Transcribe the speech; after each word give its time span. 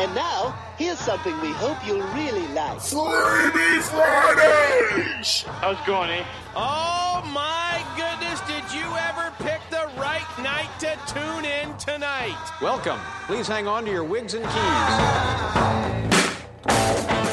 And 0.00 0.14
now, 0.14 0.58
here's 0.78 0.98
something 0.98 1.38
we 1.42 1.50
hope 1.52 1.76
you'll 1.86 2.00
really 2.14 2.48
like. 2.54 2.78
Freebie 2.78 3.82
Fridays! 3.82 5.42
How's 5.60 5.78
it 5.78 5.84
going, 5.84 6.08
eh? 6.08 6.24
Oh 6.56 7.22
my 7.34 7.84
goodness, 7.98 8.40
did 8.48 8.64
you 8.74 8.86
ever 8.96 9.30
pick 9.40 9.60
the 9.68 9.90
right 10.00 10.24
night 10.42 10.70
to 10.78 10.96
tune 11.06 11.44
in 11.44 11.76
tonight? 11.76 12.34
Welcome. 12.62 12.98
Please 13.26 13.46
hang 13.46 13.68
on 13.68 13.84
to 13.84 13.90
your 13.90 14.04
wigs 14.04 14.32
and 14.32 14.42
keys. 14.42 14.52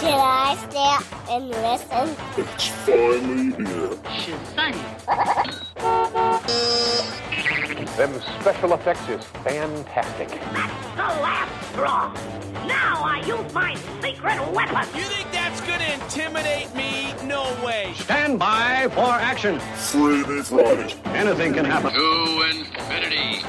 Should 0.02 0.10
I 0.12 0.58
stay 0.70 0.98
and 1.32 1.48
listen? 1.48 2.18
It's 2.36 2.68
finally 2.68 3.54
here. 3.64 4.48
Them 7.98 8.22
special 8.40 8.74
effects 8.74 9.10
is 9.10 9.26
fantastic. 9.44 10.30
That's 10.30 10.86
the 10.96 11.22
last 11.24 11.72
straw. 11.72 12.14
Now 12.68 13.02
I 13.04 13.24
use 13.26 13.52
my 13.56 13.74
secret 14.04 14.38
weapon. 14.54 14.88
You 14.96 15.02
think 15.02 15.32
that's 15.32 15.60
gonna 15.62 15.84
intimidate 15.84 16.76
me? 16.76 17.16
No 17.26 17.58
way. 17.66 17.94
Stand 17.96 18.38
by 18.38 18.88
for 18.94 19.02
action. 19.02 19.58
Freebie 19.74 20.46
Fridays. 20.46 20.96
Anything 21.06 21.54
can 21.56 21.66
happen. 21.66 21.92
To 21.92 22.42
infinity 22.52 23.44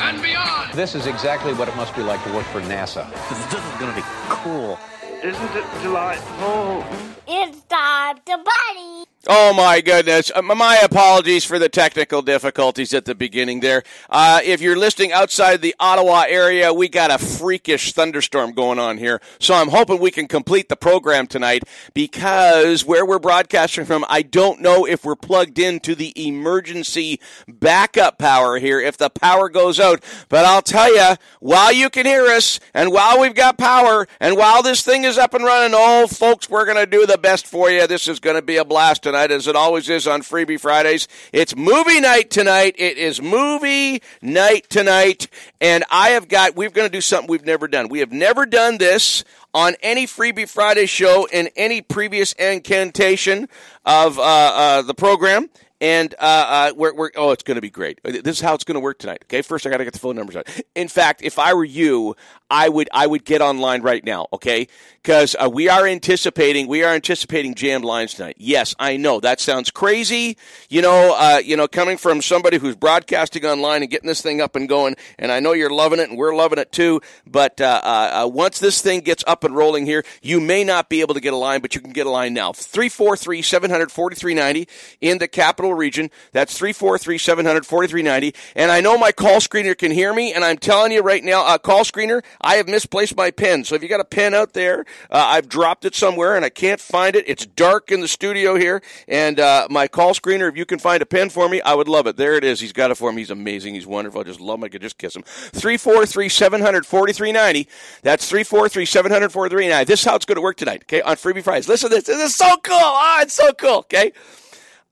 and 0.00 0.20
beyond. 0.20 0.74
This 0.74 0.94
is 0.94 1.06
exactly 1.06 1.54
what 1.54 1.68
it 1.68 1.76
must 1.76 1.96
be 1.96 2.02
like 2.02 2.22
to 2.24 2.32
work 2.34 2.44
for 2.48 2.60
NASA. 2.60 3.10
This 3.30 3.38
is 3.38 3.80
gonna 3.80 3.94
be 3.96 4.04
cool. 4.28 4.78
Isn't 5.22 5.56
it 5.56 5.64
delightful? 5.82 6.84
It's 7.26 7.62
time 7.62 8.18
to 8.26 8.36
party. 8.36 8.93
Oh 9.26 9.54
my 9.54 9.80
goodness. 9.80 10.30
Uh, 10.34 10.42
my 10.42 10.76
apologies 10.82 11.46
for 11.46 11.58
the 11.58 11.70
technical 11.70 12.20
difficulties 12.20 12.92
at 12.92 13.06
the 13.06 13.14
beginning 13.14 13.60
there. 13.60 13.82
Uh, 14.10 14.40
if 14.44 14.60
you're 14.60 14.76
listening 14.76 15.12
outside 15.12 15.62
the 15.62 15.74
Ottawa 15.80 16.24
area, 16.28 16.74
we 16.74 16.90
got 16.90 17.10
a 17.10 17.16
freakish 17.16 17.94
thunderstorm 17.94 18.52
going 18.52 18.78
on 18.78 18.98
here. 18.98 19.22
So 19.38 19.54
I'm 19.54 19.68
hoping 19.68 19.98
we 19.98 20.10
can 20.10 20.28
complete 20.28 20.68
the 20.68 20.76
program 20.76 21.26
tonight 21.26 21.62
because 21.94 22.84
where 22.84 23.06
we're 23.06 23.18
broadcasting 23.18 23.86
from, 23.86 24.04
I 24.10 24.20
don't 24.20 24.60
know 24.60 24.86
if 24.86 25.06
we're 25.06 25.16
plugged 25.16 25.58
into 25.58 25.94
the 25.94 26.12
emergency 26.22 27.18
backup 27.48 28.18
power 28.18 28.58
here 28.58 28.78
if 28.78 28.98
the 28.98 29.08
power 29.08 29.48
goes 29.48 29.80
out. 29.80 30.04
But 30.28 30.44
I'll 30.44 30.60
tell 30.60 30.94
you, 30.94 31.16
while 31.40 31.72
you 31.72 31.88
can 31.88 32.04
hear 32.04 32.26
us 32.26 32.60
and 32.74 32.92
while 32.92 33.18
we've 33.18 33.34
got 33.34 33.56
power 33.56 34.06
and 34.20 34.36
while 34.36 34.62
this 34.62 34.82
thing 34.82 35.04
is 35.04 35.16
up 35.16 35.32
and 35.32 35.44
running, 35.44 35.72
oh 35.74 36.08
folks, 36.08 36.50
we're 36.50 36.66
going 36.66 36.76
to 36.76 36.84
do 36.84 37.06
the 37.06 37.16
best 37.16 37.46
for 37.46 37.70
you. 37.70 37.86
This 37.86 38.06
is 38.06 38.20
going 38.20 38.36
to 38.36 38.42
be 38.42 38.58
a 38.58 38.66
blast 38.66 39.04
tonight 39.04 39.13
as 39.14 39.46
it 39.46 39.56
always 39.56 39.88
is 39.88 40.06
on 40.06 40.22
Freebie 40.22 40.60
Fridays. 40.60 41.08
It's 41.32 41.56
movie 41.56 42.00
night 42.00 42.30
tonight. 42.30 42.74
It 42.78 42.98
is 42.98 43.22
movie 43.22 44.02
night 44.20 44.68
tonight. 44.68 45.28
And 45.60 45.84
I 45.90 46.10
have 46.10 46.28
got, 46.28 46.56
we're 46.56 46.70
going 46.70 46.88
to 46.88 46.92
do 46.92 47.00
something 47.00 47.30
we've 47.30 47.44
never 47.44 47.68
done. 47.68 47.88
We 47.88 48.00
have 48.00 48.12
never 48.12 48.46
done 48.46 48.78
this 48.78 49.24
on 49.54 49.76
any 49.82 50.06
Freebie 50.06 50.48
Friday 50.48 50.86
show 50.86 51.26
in 51.32 51.48
any 51.56 51.80
previous 51.80 52.32
incantation 52.34 53.48
of 53.84 54.18
uh, 54.18 54.22
uh, 54.22 54.82
the 54.82 54.94
program. 54.94 55.48
And 55.80 56.14
uh, 56.14 56.16
uh, 56.18 56.72
we're, 56.76 56.94
we're 56.94 57.10
oh, 57.16 57.32
it's 57.32 57.42
going 57.42 57.56
to 57.56 57.60
be 57.60 57.68
great. 57.68 58.00
This 58.02 58.38
is 58.38 58.40
how 58.40 58.54
it's 58.54 58.64
going 58.64 58.76
to 58.76 58.80
work 58.80 58.98
tonight. 58.98 59.24
Okay, 59.24 59.42
first 59.42 59.66
I 59.66 59.70
got 59.70 59.78
to 59.78 59.84
get 59.84 59.92
the 59.92 59.98
phone 59.98 60.16
numbers 60.16 60.36
out. 60.36 60.48
In 60.74 60.88
fact, 60.88 61.20
if 61.22 61.38
I 61.38 61.52
were 61.52 61.64
you, 61.64 62.16
I 62.54 62.68
would 62.68 62.88
I 62.92 63.08
would 63.08 63.24
get 63.24 63.42
online 63.42 63.82
right 63.82 64.04
now. 64.04 64.28
Okay, 64.32 64.68
because 65.02 65.34
uh, 65.34 65.50
we 65.50 65.68
are 65.68 65.88
anticipating 65.88 66.68
we 66.68 66.84
are 66.84 66.94
anticipating 66.94 67.56
jammed 67.56 67.84
lines 67.84 68.14
tonight. 68.14 68.36
Yes, 68.38 68.76
I 68.78 68.96
know 68.96 69.18
that 69.18 69.40
sounds 69.40 69.72
crazy. 69.72 70.38
You 70.68 70.80
know, 70.80 71.16
uh, 71.18 71.38
you 71.44 71.56
know, 71.56 71.66
coming 71.66 71.96
from 71.96 72.22
somebody 72.22 72.58
who's 72.58 72.76
broadcasting 72.76 73.44
online 73.44 73.82
and 73.82 73.90
getting 73.90 74.06
this 74.06 74.22
thing 74.22 74.40
up 74.40 74.54
and 74.54 74.68
going, 74.68 74.94
and 75.18 75.32
I 75.32 75.40
know 75.40 75.52
you're 75.52 75.68
loving 75.68 75.98
it, 75.98 76.10
and 76.10 76.16
we're 76.16 76.36
loving 76.36 76.60
it 76.60 76.70
too. 76.70 77.00
But 77.26 77.60
uh, 77.60 77.80
uh, 77.82 78.28
once 78.28 78.60
this 78.60 78.80
thing 78.80 79.00
gets 79.00 79.24
up 79.26 79.42
and 79.42 79.56
rolling 79.56 79.84
here, 79.84 80.04
you 80.22 80.40
may 80.40 80.62
not 80.62 80.88
be 80.88 81.00
able 81.00 81.14
to 81.14 81.20
get 81.20 81.32
a 81.32 81.36
line, 81.36 81.60
but 81.60 81.74
you 81.74 81.80
can 81.80 81.92
get 81.92 82.06
a 82.06 82.10
line 82.10 82.34
now. 82.34 82.52
Three 82.52 82.88
four 82.88 83.16
three 83.16 83.42
seven 83.42 83.68
hundred 83.68 83.90
forty 83.90 84.14
three 84.14 84.34
ninety 84.34 84.68
in 85.00 85.18
the 85.18 85.26
capital 85.26 85.74
region. 85.74 86.08
That's 86.30 86.56
three 86.56 86.72
four 86.72 86.98
three 86.98 87.18
seven 87.18 87.46
hundred 87.46 87.66
forty 87.66 87.88
three 87.88 88.02
ninety. 88.02 88.32
And 88.54 88.70
I 88.70 88.80
know 88.80 88.96
my 88.96 89.10
call 89.10 89.40
screener 89.40 89.76
can 89.76 89.90
hear 89.90 90.14
me, 90.14 90.32
and 90.32 90.44
I'm 90.44 90.58
telling 90.58 90.92
you 90.92 91.02
right 91.02 91.24
now, 91.24 91.44
uh, 91.44 91.58
call 91.58 91.82
screener, 91.82 92.22
I 92.44 92.56
have 92.56 92.68
misplaced 92.68 93.16
my 93.16 93.30
pen. 93.30 93.64
So 93.64 93.74
if 93.74 93.82
you 93.82 93.88
got 93.88 94.00
a 94.00 94.04
pen 94.04 94.34
out 94.34 94.52
there, 94.52 94.84
uh, 95.10 95.24
I've 95.28 95.48
dropped 95.48 95.84
it 95.84 95.94
somewhere 95.94 96.36
and 96.36 96.44
I 96.44 96.50
can't 96.50 96.80
find 96.80 97.16
it. 97.16 97.24
It's 97.26 97.46
dark 97.46 97.90
in 97.90 98.00
the 98.00 98.08
studio 98.08 98.56
here, 98.56 98.82
and 99.08 99.40
uh, 99.40 99.66
my 99.70 99.88
call 99.88 100.12
screener, 100.12 100.48
if 100.48 100.56
you 100.56 100.66
can 100.66 100.78
find 100.78 101.02
a 101.02 101.06
pen 101.06 101.30
for 101.30 101.48
me, 101.48 101.62
I 101.62 101.74
would 101.74 101.88
love 101.88 102.06
it. 102.06 102.16
There 102.16 102.34
it 102.34 102.44
is. 102.44 102.60
He's 102.60 102.72
got 102.72 102.90
it 102.90 102.96
for 102.96 103.10
me. 103.12 103.22
He's 103.22 103.30
amazing. 103.30 103.74
He's 103.74 103.86
wonderful. 103.86 104.20
I 104.20 104.24
just 104.24 104.40
love 104.40 104.58
him. 104.58 104.64
I 104.64 104.68
could 104.68 104.82
just 104.82 104.98
kiss 104.98 105.16
him. 105.16 105.22
Three 105.24 105.78
four 105.78 106.04
three 106.04 106.28
seven 106.28 106.60
hundred 106.60 106.84
forty 106.86 107.14
three 107.14 107.32
ninety. 107.32 107.66
That's 108.02 108.28
three 108.28 108.44
four 108.44 108.68
three 108.68 108.84
seven 108.84 109.10
hundred 109.10 109.30
forty 109.30 109.54
three 109.54 109.68
ninety. 109.68 109.86
This 109.86 110.00
is 110.00 110.04
how 110.04 110.14
it's 110.14 110.26
going 110.26 110.36
to 110.36 110.42
work 110.42 110.56
tonight. 110.56 110.82
Okay, 110.82 111.00
on 111.00 111.16
Freebie 111.16 111.42
Fridays. 111.42 111.68
Listen 111.68 111.88
to 111.88 111.96
this. 111.96 112.04
This 112.04 112.22
is 112.22 112.36
so 112.36 112.56
cool. 112.62 112.76
Ah, 112.76 113.22
it's 113.22 113.34
so 113.34 113.52
cool. 113.54 113.78
Okay, 113.78 114.12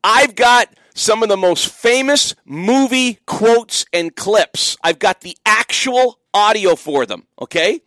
I've 0.02 0.34
got 0.34 0.68
some 0.94 1.22
of 1.22 1.28
the 1.28 1.36
most 1.36 1.68
famous 1.68 2.34
movie 2.44 3.18
quotes 3.26 3.84
and 3.92 4.16
clips. 4.16 4.76
I've 4.82 4.98
got 4.98 5.20
the 5.20 5.36
actual 5.44 6.18
audio 6.34 6.76
for 6.76 7.06
them, 7.06 7.26
okay? 7.41 7.81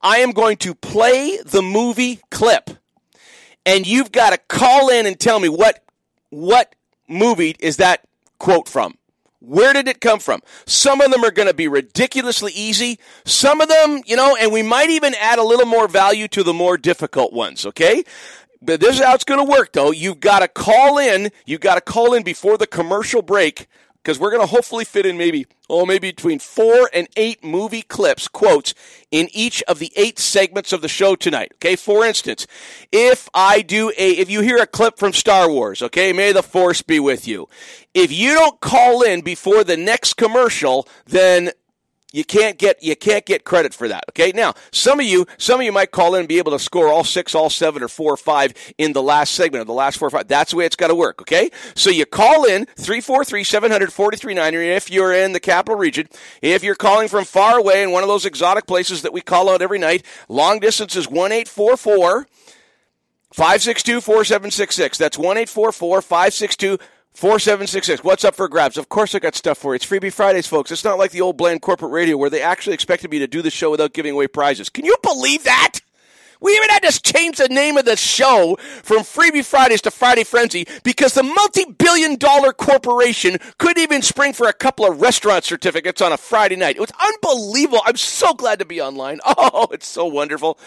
I 0.00 0.18
am 0.18 0.32
going 0.32 0.56
to 0.58 0.74
play 0.74 1.38
the 1.44 1.62
movie 1.62 2.20
clip. 2.30 2.70
And 3.64 3.86
you've 3.86 4.10
got 4.10 4.30
to 4.30 4.38
call 4.48 4.88
in 4.88 5.06
and 5.06 5.18
tell 5.18 5.38
me 5.38 5.48
what 5.48 5.84
what 6.30 6.74
movie 7.08 7.54
is 7.60 7.76
that 7.76 8.06
quote 8.38 8.68
from? 8.68 8.96
Where 9.40 9.72
did 9.72 9.88
it 9.88 10.00
come 10.00 10.20
from? 10.20 10.40
Some 10.66 11.00
of 11.00 11.10
them 11.10 11.24
are 11.24 11.30
going 11.30 11.48
to 11.48 11.54
be 11.54 11.68
ridiculously 11.68 12.52
easy. 12.54 12.98
Some 13.24 13.60
of 13.60 13.68
them, 13.68 14.02
you 14.06 14.16
know, 14.16 14.36
and 14.36 14.52
we 14.52 14.62
might 14.62 14.90
even 14.90 15.14
add 15.20 15.38
a 15.38 15.44
little 15.44 15.66
more 15.66 15.88
value 15.88 16.28
to 16.28 16.42
the 16.42 16.52
more 16.52 16.78
difficult 16.78 17.32
ones, 17.32 17.66
okay? 17.66 18.04
But 18.60 18.80
this 18.80 18.96
is 18.96 19.04
how 19.04 19.14
it's 19.14 19.24
going 19.24 19.44
to 19.44 19.50
work, 19.50 19.72
though. 19.72 19.90
You've 19.90 20.20
got 20.20 20.40
to 20.40 20.48
call 20.48 20.96
in. 20.96 21.32
You've 21.44 21.60
got 21.60 21.74
to 21.74 21.80
call 21.80 22.14
in 22.14 22.22
before 22.22 22.56
the 22.56 22.68
commercial 22.68 23.20
break 23.20 23.66
because 24.02 24.18
we're 24.18 24.30
going 24.30 24.42
to 24.42 24.48
hopefully 24.48 24.84
fit 24.84 25.06
in 25.06 25.16
maybe, 25.16 25.46
oh, 25.70 25.86
maybe 25.86 26.10
between 26.10 26.38
four 26.38 26.90
and 26.92 27.06
eight 27.16 27.44
movie 27.44 27.82
clips, 27.82 28.26
quotes, 28.26 28.74
in 29.10 29.28
each 29.32 29.62
of 29.64 29.78
the 29.78 29.92
eight 29.96 30.18
segments 30.18 30.72
of 30.72 30.82
the 30.82 30.88
show 30.88 31.14
tonight. 31.14 31.52
Okay, 31.54 31.76
for 31.76 32.04
instance, 32.04 32.46
if 32.90 33.28
I 33.32 33.62
do 33.62 33.90
a, 33.90 34.10
if 34.12 34.28
you 34.28 34.40
hear 34.40 34.58
a 34.58 34.66
clip 34.66 34.98
from 34.98 35.12
Star 35.12 35.48
Wars, 35.48 35.82
okay, 35.82 36.12
may 36.12 36.32
the 36.32 36.42
force 36.42 36.82
be 36.82 36.98
with 36.98 37.28
you. 37.28 37.48
If 37.94 38.10
you 38.10 38.34
don't 38.34 38.60
call 38.60 39.02
in 39.02 39.20
before 39.20 39.62
the 39.62 39.76
next 39.76 40.14
commercial, 40.14 40.88
then 41.06 41.50
you 42.12 42.24
can't 42.24 42.58
get 42.58 42.82
you 42.82 42.94
can't 42.94 43.24
get 43.24 43.44
credit 43.44 43.74
for 43.74 43.88
that. 43.88 44.04
Okay. 44.10 44.32
Now, 44.32 44.54
some 44.70 45.00
of 45.00 45.06
you 45.06 45.26
some 45.38 45.60
of 45.60 45.64
you 45.64 45.72
might 45.72 45.90
call 45.90 46.14
in 46.14 46.20
and 46.20 46.28
be 46.28 46.38
able 46.38 46.52
to 46.52 46.58
score 46.58 46.88
all 46.88 47.04
six, 47.04 47.34
all 47.34 47.50
seven, 47.50 47.82
or 47.82 47.88
four 47.88 48.12
or 48.12 48.16
five 48.16 48.54
in 48.78 48.92
the 48.92 49.02
last 49.02 49.34
segment 49.34 49.62
of 49.62 49.66
the 49.66 49.72
last 49.72 49.98
four 49.98 50.08
or 50.08 50.10
five. 50.10 50.28
That's 50.28 50.50
the 50.50 50.58
way 50.58 50.66
it's 50.66 50.76
got 50.76 50.88
to 50.88 50.94
work. 50.94 51.20
Okay. 51.22 51.50
So 51.74 51.90
you 51.90 52.06
call 52.06 52.44
in 52.44 52.66
three 52.76 53.00
four 53.00 53.24
three 53.24 53.44
seven 53.44 53.70
hundred 53.70 53.92
forty 53.92 54.16
three 54.16 54.34
nine. 54.34 54.54
If 54.54 54.90
you're 54.90 55.12
in 55.12 55.32
the 55.32 55.40
capital 55.40 55.78
region, 55.78 56.08
if 56.42 56.62
you're 56.62 56.74
calling 56.74 57.08
from 57.08 57.24
far 57.24 57.58
away 57.58 57.82
in 57.82 57.90
one 57.90 58.02
of 58.02 58.08
those 58.08 58.26
exotic 58.26 58.66
places 58.66 59.02
that 59.02 59.12
we 59.12 59.20
call 59.20 59.48
out 59.48 59.62
every 59.62 59.78
night, 59.78 60.04
long 60.28 60.60
distance 60.60 60.94
is 60.96 61.08
one 61.08 61.32
eight 61.32 61.48
four 61.48 61.76
four. 61.76 62.26
562 63.32 64.02
4766. 64.02 64.98
That's 64.98 65.16
1 65.16 65.46
562 65.46 66.78
4766. 67.14 68.02
What's 68.02 68.24
up 68.24 68.34
for 68.34 68.48
grabs? 68.48 68.78
Of 68.78 68.88
course, 68.88 69.14
I 69.14 69.18
got 69.18 69.34
stuff 69.34 69.58
for 69.58 69.72
you. 69.72 69.76
It's 69.76 69.86
Freebie 69.86 70.12
Fridays, 70.12 70.46
folks. 70.46 70.70
It's 70.70 70.82
not 70.82 70.98
like 70.98 71.10
the 71.10 71.20
old 71.20 71.36
bland 71.36 71.60
corporate 71.60 71.92
radio 71.92 72.16
where 72.16 72.30
they 72.30 72.40
actually 72.40 72.72
expected 72.72 73.10
me 73.10 73.18
to 73.18 73.26
do 73.26 73.42
the 73.42 73.50
show 73.50 73.70
without 73.70 73.92
giving 73.92 74.14
away 74.14 74.28
prizes. 74.28 74.70
Can 74.70 74.86
you 74.86 74.96
believe 75.02 75.44
that? 75.44 75.80
We 76.40 76.56
even 76.56 76.70
had 76.70 76.82
to 76.82 77.02
change 77.02 77.36
the 77.36 77.48
name 77.48 77.76
of 77.76 77.84
the 77.84 77.96
show 77.96 78.56
from 78.82 79.02
Freebie 79.02 79.44
Fridays 79.44 79.82
to 79.82 79.92
Friday 79.92 80.24
Frenzy 80.24 80.66
because 80.82 81.14
the 81.14 81.22
multi 81.22 81.64
billion 81.66 82.16
dollar 82.16 82.52
corporation 82.52 83.38
couldn't 83.58 83.80
even 83.80 84.02
spring 84.02 84.32
for 84.32 84.48
a 84.48 84.52
couple 84.52 84.84
of 84.84 85.00
restaurant 85.00 85.44
certificates 85.44 86.00
on 86.00 86.12
a 86.12 86.16
Friday 86.16 86.56
night. 86.56 86.76
It 86.76 86.80
was 86.80 86.90
unbelievable. 87.00 87.82
I'm 87.84 87.96
so 87.96 88.34
glad 88.34 88.58
to 88.58 88.64
be 88.64 88.80
online. 88.80 89.20
Oh, 89.44 89.68
it's 89.70 89.86
so 89.86 90.06
wonderful. 90.06 90.58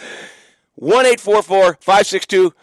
1 0.75 1.06
562 1.18 2.54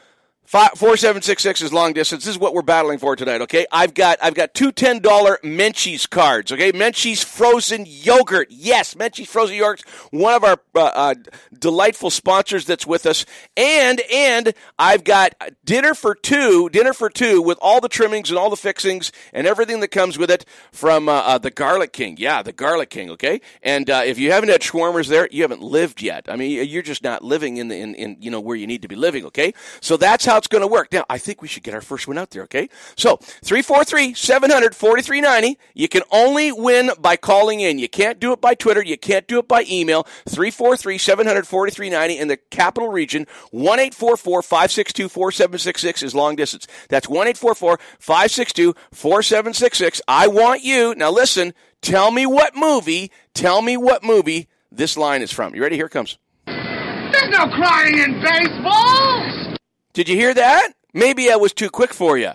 Four 0.45 0.99
seven 0.99 1.23
six 1.23 1.43
six 1.43 1.63
is 1.63 1.73
long 1.73 1.95
distance. 1.95 2.25
This 2.25 2.35
is 2.35 2.39
what 2.39 2.53
we're 2.53 2.61
battling 2.61 2.99
for 2.99 3.17
tonight. 3.17 3.41
Okay, 3.43 3.65
I've 3.73 3.95
got 3.95 4.19
I've 4.21 4.35
got 4.35 4.53
two 4.53 4.71
ten 4.71 4.99
dollar 4.99 5.39
Menchie's 5.43 6.07
cards. 6.07 6.53
Okay, 6.53 6.73
Menchie's 6.73 7.23
frozen 7.25 7.87
yogurt. 7.89 8.49
Yes, 8.51 8.95
Menchie's 8.95 9.29
frozen 9.29 9.57
yogurt. 9.57 9.83
One 10.11 10.35
of 10.35 10.45
our 10.45 10.59
uh, 10.75 10.91
uh, 10.95 11.15
delightful 11.59 12.11
sponsors 12.11 12.67
that's 12.67 12.87
with 12.87 13.07
us. 13.07 13.25
And 13.57 14.03
and 14.13 14.53
I've 14.79 15.05
got 15.05 15.35
dinner 15.65 15.95
for 15.95 16.15
two. 16.15 16.69
Dinner 16.69 16.93
for 16.93 17.09
two 17.09 17.41
with 17.41 17.57
all 17.63 17.81
the 17.81 17.89
trimmings 17.89 18.29
and 18.29 18.39
all 18.39 18.51
the 18.51 18.57
fixings 18.57 19.11
and 19.33 19.47
everything 19.47 19.81
that 19.81 19.89
comes 19.89 20.19
with 20.19 20.31
it 20.31 20.45
from 20.71 21.09
uh, 21.09 21.13
uh 21.13 21.39
the 21.39 21.51
Garlic 21.51 21.95
King. 21.95 22.17
Yeah, 22.19 22.43
the 22.43 22.53
Garlic 22.53 22.91
King. 22.91 23.09
Okay, 23.11 23.41
and 23.63 23.89
uh, 23.89 24.03
if 24.05 24.19
you 24.19 24.33
haven't 24.33 24.51
had 24.51 24.61
shawarmas 24.61 25.09
there, 25.09 25.29
you 25.31 25.41
haven't 25.43 25.63
lived 25.63 26.03
yet. 26.03 26.27
I 26.29 26.37
mean, 26.37 26.69
you're 26.69 26.83
just 26.83 27.03
not 27.03 27.25
living 27.25 27.57
in 27.57 27.69
the 27.69 27.77
in, 27.77 27.95
in 27.95 28.17
you 28.21 28.31
know 28.31 28.41
where 28.41 28.57
you 28.57 28.67
need 28.67 28.83
to 28.83 28.89
be 28.89 28.97
living. 28.97 29.25
Okay, 29.25 29.55
so 29.81 29.97
that's 29.97 30.27
how 30.27 30.32
how 30.33 30.39
it's 30.39 30.49
going 30.49 30.63
to 30.63 30.69
work. 30.69 30.93
Now, 30.93 31.05
I 31.11 31.19
think 31.19 31.43
we 31.43 31.49
should 31.49 31.63
get 31.63 31.75
our 31.75 31.83
first 31.83 32.09
one 32.09 32.17
out 32.17 32.31
there, 32.31 32.43
okay? 32.45 32.69
So, 32.97 33.19
343 33.19 34.15
700 34.15 34.75
4390. 34.75 35.59
You 35.75 35.89
can 35.89 36.03
only 36.11 36.51
win 36.51 36.91
by 36.99 37.17
calling 37.17 37.61
in. 37.61 37.79
You 37.79 37.89
can't 37.89 38.19
do 38.19 38.33
it 38.33 38.41
by 38.41 38.55
Twitter. 38.55 38.83
You 38.83 38.97
can't 38.97 39.27
do 39.29 39.39
it 39.39 39.47
by 39.47 39.65
email. 39.71 40.05
343 40.29 40.99
700 40.99 41.47
4390 41.47 42.19
in 42.19 42.29
the 42.29 42.39
capital 42.51 42.89
region. 42.89 43.27
1 43.51 43.91
562 43.91 45.09
4766 45.09 46.03
is 46.03 46.15
long 46.15 46.35
distance. 46.35 46.67
That's 46.89 47.09
1 47.09 47.35
562 47.35 48.75
4766. 48.91 50.01
I 50.09 50.27
want 50.29 50.63
you. 50.63 50.95
Now, 50.95 51.11
listen, 51.11 51.53
tell 51.83 52.11
me 52.11 52.25
what 52.25 52.57
movie, 52.57 53.11
tell 53.35 53.61
me 53.61 53.77
what 53.77 54.03
movie 54.03 54.49
this 54.71 54.97
line 54.97 55.21
is 55.21 55.31
from. 55.31 55.55
You 55.55 55.63
ready? 55.63 55.77
Here 55.77 55.87
it 55.87 55.91
comes. 55.91 56.17
There's 56.47 57.29
no 57.29 57.47
crying 57.49 57.99
in 57.99 58.23
baseball! 58.23 59.52
Did 59.93 60.09
you 60.09 60.17
hear 60.17 60.33
that? 60.33 60.73
Maybe 60.95 61.31
I 61.31 61.37
was 61.37 61.53
too 61.53 61.69
quick 61.69 61.93
for 61.93 62.17
you. 62.17 62.33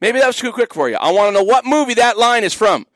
Maybe 0.00 0.18
that 0.18 0.26
was 0.26 0.36
too 0.36 0.52
quick 0.52 0.74
for 0.74 0.90
you. 0.90 0.96
I 0.96 1.10
want 1.10 1.28
to 1.28 1.32
know 1.32 1.42
what 1.42 1.64
movie 1.64 1.94
that 1.94 2.18
line 2.18 2.44
is 2.44 2.52
from. 2.52 2.86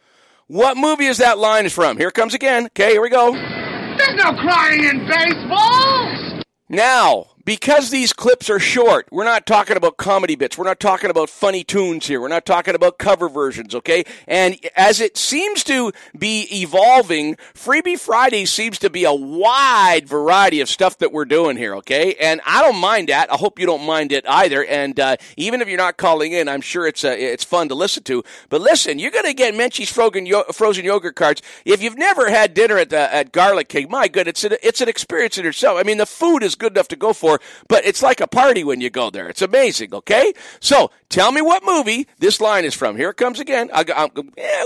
What 0.49 0.76
movie 0.76 1.06
is 1.06 1.19
that 1.19 1.38
line 1.38 1.64
is 1.64 1.73
from? 1.73 1.97
Here 1.97 2.09
it 2.09 2.14
comes 2.14 2.35
again. 2.35 2.67
Okay, 2.67 2.91
here 2.91 3.00
we 3.00 3.09
go. 3.09 3.32
There's 3.32 4.17
no 4.17 4.32
crying 4.35 4.85
in 4.85 5.06
baseball! 5.06 6.43
Now, 6.69 7.26
because 7.44 7.91
these 7.91 8.12
clips 8.12 8.49
are 8.49 8.59
short, 8.59 9.09
we're 9.11 9.25
not 9.25 9.47
talking 9.47 9.77
about 9.77 9.97
comedy 9.97 10.35
bits. 10.35 10.56
We're 10.56 10.65
not 10.65 10.81
talking 10.81 11.11
about 11.11 11.29
funny 11.31 11.65
tunes 11.65 12.06
here. 12.06 12.21
We're 12.21 12.29
not 12.29 12.47
talking 12.47 12.75
about 12.75 12.99
cover 12.99 13.29
versions, 13.29 13.75
okay? 13.75 14.05
And 14.27 14.59
as 14.77 15.00
it 15.00 15.17
seems 15.17 15.65
to 15.65 15.93
be 16.17 16.47
evolving, 16.53 17.37
Freebie 17.55 17.99
Friday 17.99 18.44
seems 18.44 18.79
to 18.81 18.91
be 18.91 19.05
a 19.05 19.12
wide 19.12 20.06
variety 20.06 20.61
of 20.61 20.69
stuff 20.69 20.99
that 20.99 21.12
we're 21.12 21.25
doing 21.25 21.56
here, 21.56 21.75
okay? 21.77 22.15
And 22.15 22.41
I 22.47 22.62
don't 22.62 22.81
mind 22.81 23.09
that. 23.09 23.33
I 23.33 23.37
hope 23.37 23.59
you 23.59 23.67
don't 23.67 23.85
mind 23.85 24.12
it 24.12 24.25
either. 24.29 24.65
And 24.65 24.99
uh, 24.99 25.17
even 25.37 25.61
if 25.61 25.69
you're 25.69 25.79
not 25.79 25.97
calling 25.97 26.33
in, 26.33 26.49
I'm 26.49 26.61
sure 26.61 26.87
it's 26.87 27.05
uh, 27.05 27.17
it's 27.19 27.44
fun 27.44 27.69
to 27.69 27.75
listen 27.75 28.03
to. 28.05 28.23
But 28.49 28.61
listen, 28.61 28.99
you're 28.99 29.11
going 29.11 29.25
to 29.25 29.35
get 29.35 29.55
Menchie's 29.55 29.91
frozen, 29.91 30.27
yo- 30.27 30.44
frozen 30.53 30.85
yogurt 30.85 31.17
cards. 31.17 31.43
If 31.65 31.83
you've 31.83 31.99
never 31.99 32.31
had 32.31 32.55
dinner 32.55 32.79
at 32.79 32.91
the, 32.91 33.12
at 33.12 33.33
Garlic 33.33 33.69
King, 33.69 33.89
my 33.91 34.09
good, 34.09 34.29
it's 34.29 34.44
an, 34.44 34.56
it's 34.62 34.81
an 34.81 34.89
experience 34.89 35.39
in 35.39 35.47
itself. 35.47 35.79
I 35.79 35.83
mean, 35.83 35.99
the 35.99 36.06
food 36.06 36.43
is 36.43 36.55
good 36.55 36.73
enough 36.73 36.89
to 36.89 36.97
go 36.97 37.12
for, 37.12 37.31
but 37.69 37.84
it's 37.84 38.02
like 38.02 38.20
a 38.20 38.26
party 38.26 38.64
when 38.64 38.81
you 38.81 38.90
go 38.90 39.11
there. 39.11 39.29
It's 39.29 39.43
amazing, 39.43 39.94
okay? 39.94 40.32
So 40.61 40.90
tell 41.08 41.32
me 41.32 41.40
what 41.40 41.64
movie 41.64 42.06
this 42.19 42.40
line 42.40 42.64
is 42.64 42.75
from. 42.75 42.96
Here 42.96 43.11
it 43.11 43.17
comes 43.17 43.40
again. 43.40 43.70
I, 43.73 43.84
I, 43.94 44.08
yeah, 44.37 44.64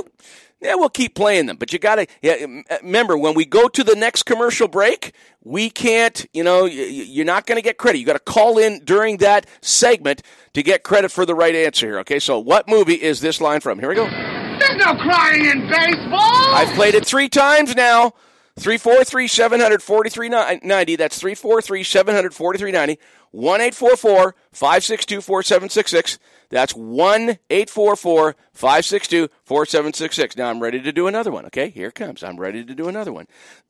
yeah, 0.60 0.74
we'll 0.74 0.88
keep 0.88 1.14
playing 1.14 1.46
them, 1.46 1.56
but 1.56 1.72
you 1.72 1.78
got 1.78 1.96
to 1.96 2.06
yeah, 2.22 2.46
remember 2.82 3.18
when 3.18 3.34
we 3.34 3.44
go 3.44 3.68
to 3.68 3.84
the 3.84 3.94
next 3.94 4.22
commercial 4.22 4.68
break, 4.68 5.12
we 5.44 5.68
can't. 5.68 6.26
You 6.32 6.44
know, 6.44 6.64
you're 6.64 7.26
not 7.26 7.46
going 7.46 7.56
to 7.56 7.62
get 7.62 7.76
credit. 7.76 7.98
You 7.98 8.06
got 8.06 8.14
to 8.14 8.18
call 8.18 8.58
in 8.58 8.82
during 8.84 9.18
that 9.18 9.46
segment 9.60 10.22
to 10.54 10.62
get 10.62 10.82
credit 10.82 11.12
for 11.12 11.26
the 11.26 11.34
right 11.34 11.54
answer 11.54 11.86
here. 11.86 11.98
Okay, 12.00 12.18
so 12.18 12.38
what 12.38 12.68
movie 12.68 12.94
is 12.94 13.20
this 13.20 13.40
line 13.40 13.60
from? 13.60 13.78
Here 13.78 13.90
we 13.90 13.94
go. 13.94 14.08
There's 14.08 14.78
no 14.78 14.94
crying 14.94 15.44
in 15.44 15.68
baseball! 15.68 16.54
I've 16.54 16.74
played 16.74 16.94
it 16.94 17.04
three 17.04 17.28
times 17.28 17.76
now. 17.76 18.14
343 18.58 19.28
700 19.28 19.82
4390. 19.82 20.96
That's 20.96 21.18
343 21.18 21.82
700 21.84 22.34
4390. 22.34 23.00
1 23.32 23.60
844 23.60 24.34
562 24.52 25.20
4766. 25.20 26.18
That's 26.48 26.74
1 26.74 27.38
844 27.50 28.36
562 28.52 29.28
4766. 29.44 30.36
Now 30.36 30.48
I'm 30.48 30.60
ready 30.60 30.80
to 30.80 30.92
do 30.92 31.06
another 31.06 31.30
one. 31.30 31.44
Okay, 31.46 31.68
here 31.68 31.88
it 31.88 31.94
comes. 31.94 32.22
I'm 32.22 32.38
ready 32.38 32.64
to 32.64 32.74
do 32.74 32.88
another 32.88 33.12
one. 33.12 33.26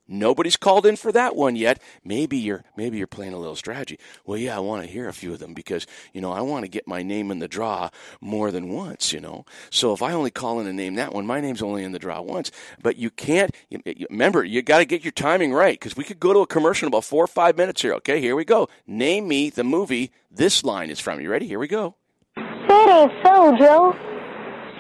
Nobody's 0.09 0.57
called 0.57 0.87
in 0.87 0.97
for 0.97 1.11
that 1.13 1.35
one 1.35 1.57
yet. 1.57 1.81
Maybe 2.05 2.37
you're 2.37 2.65
maybe 2.77 2.99
you're 2.99 3.07
playing 3.07 3.33
a 3.33 3.39
little 3.39 3.57
strategy. 3.57 3.99
Well, 4.25 4.39
yeah, 4.39 4.57
I 4.57 4.61
want 4.61 4.85
to 4.85 4.89
hear 4.89 5.09
a 5.09 5.13
few 5.13 5.33
of 5.33 5.41
them 5.41 5.53
because 5.53 5.87
you 6.13 6.21
know 6.21 6.33
I 6.33 6.43
want 6.43 6.65
to 6.65 6.69
get 6.69 6.87
my 6.87 7.03
name 7.03 7.31
in 7.31 7.41
the 7.41 7.49
draw 7.49 7.91
more 8.21 8.51
than 8.51 8.69
once. 8.69 9.13
You 9.13 9.21
know, 9.21 9.45
so 9.71 9.93
if 9.93 10.03
I 10.03 10.13
only 10.13 10.31
call 10.31 10.61
in 10.61 10.67
and 10.67 10.77
name 10.77 10.95
that 10.95 11.13
one, 11.13 11.27
my 11.27 11.41
name's 11.41 11.63
only 11.63 11.83
in 11.83 11.93
the 11.93 11.99
draw 11.99 12.21
once. 12.21 12.53
But 12.83 12.97
you 12.97 13.11
can't. 13.11 13.55
You, 13.69 13.81
you, 13.85 14.07
remember, 14.09 14.45
you 14.45 14.63
got 14.63 14.79
to 14.79 14.85
get 14.85 15.05
your 15.05 15.13
timing 15.13 15.53
right 15.53 15.79
because 15.79 15.97
we 15.97 16.05
could 16.05 16.21
go 16.21 16.33
to 16.33 16.41
a 16.41 16.47
commercial 16.47 16.87
in 16.87 16.93
about 16.93 17.05
four 17.05 17.25
or 17.25 17.29
five 17.29 17.57
minutes 17.57 17.83
here. 17.83 17.95
Okay, 17.95 18.21
here 18.21 18.37
we 18.37 18.45
go. 18.45 18.69
Name 18.87 19.27
me 19.27 19.51
the 19.51 19.65
movie 19.65 20.13
this 20.31 20.63
line 20.63 20.91
is 20.91 21.01
from. 21.01 21.21
You 21.21 21.31
ready? 21.31 21.47
Here 21.49 21.59
we 21.59 21.69
go. 21.69 21.97
Say 22.37 22.43
it 22.45 23.11
so, 23.25 23.57
Joe. 23.59 23.95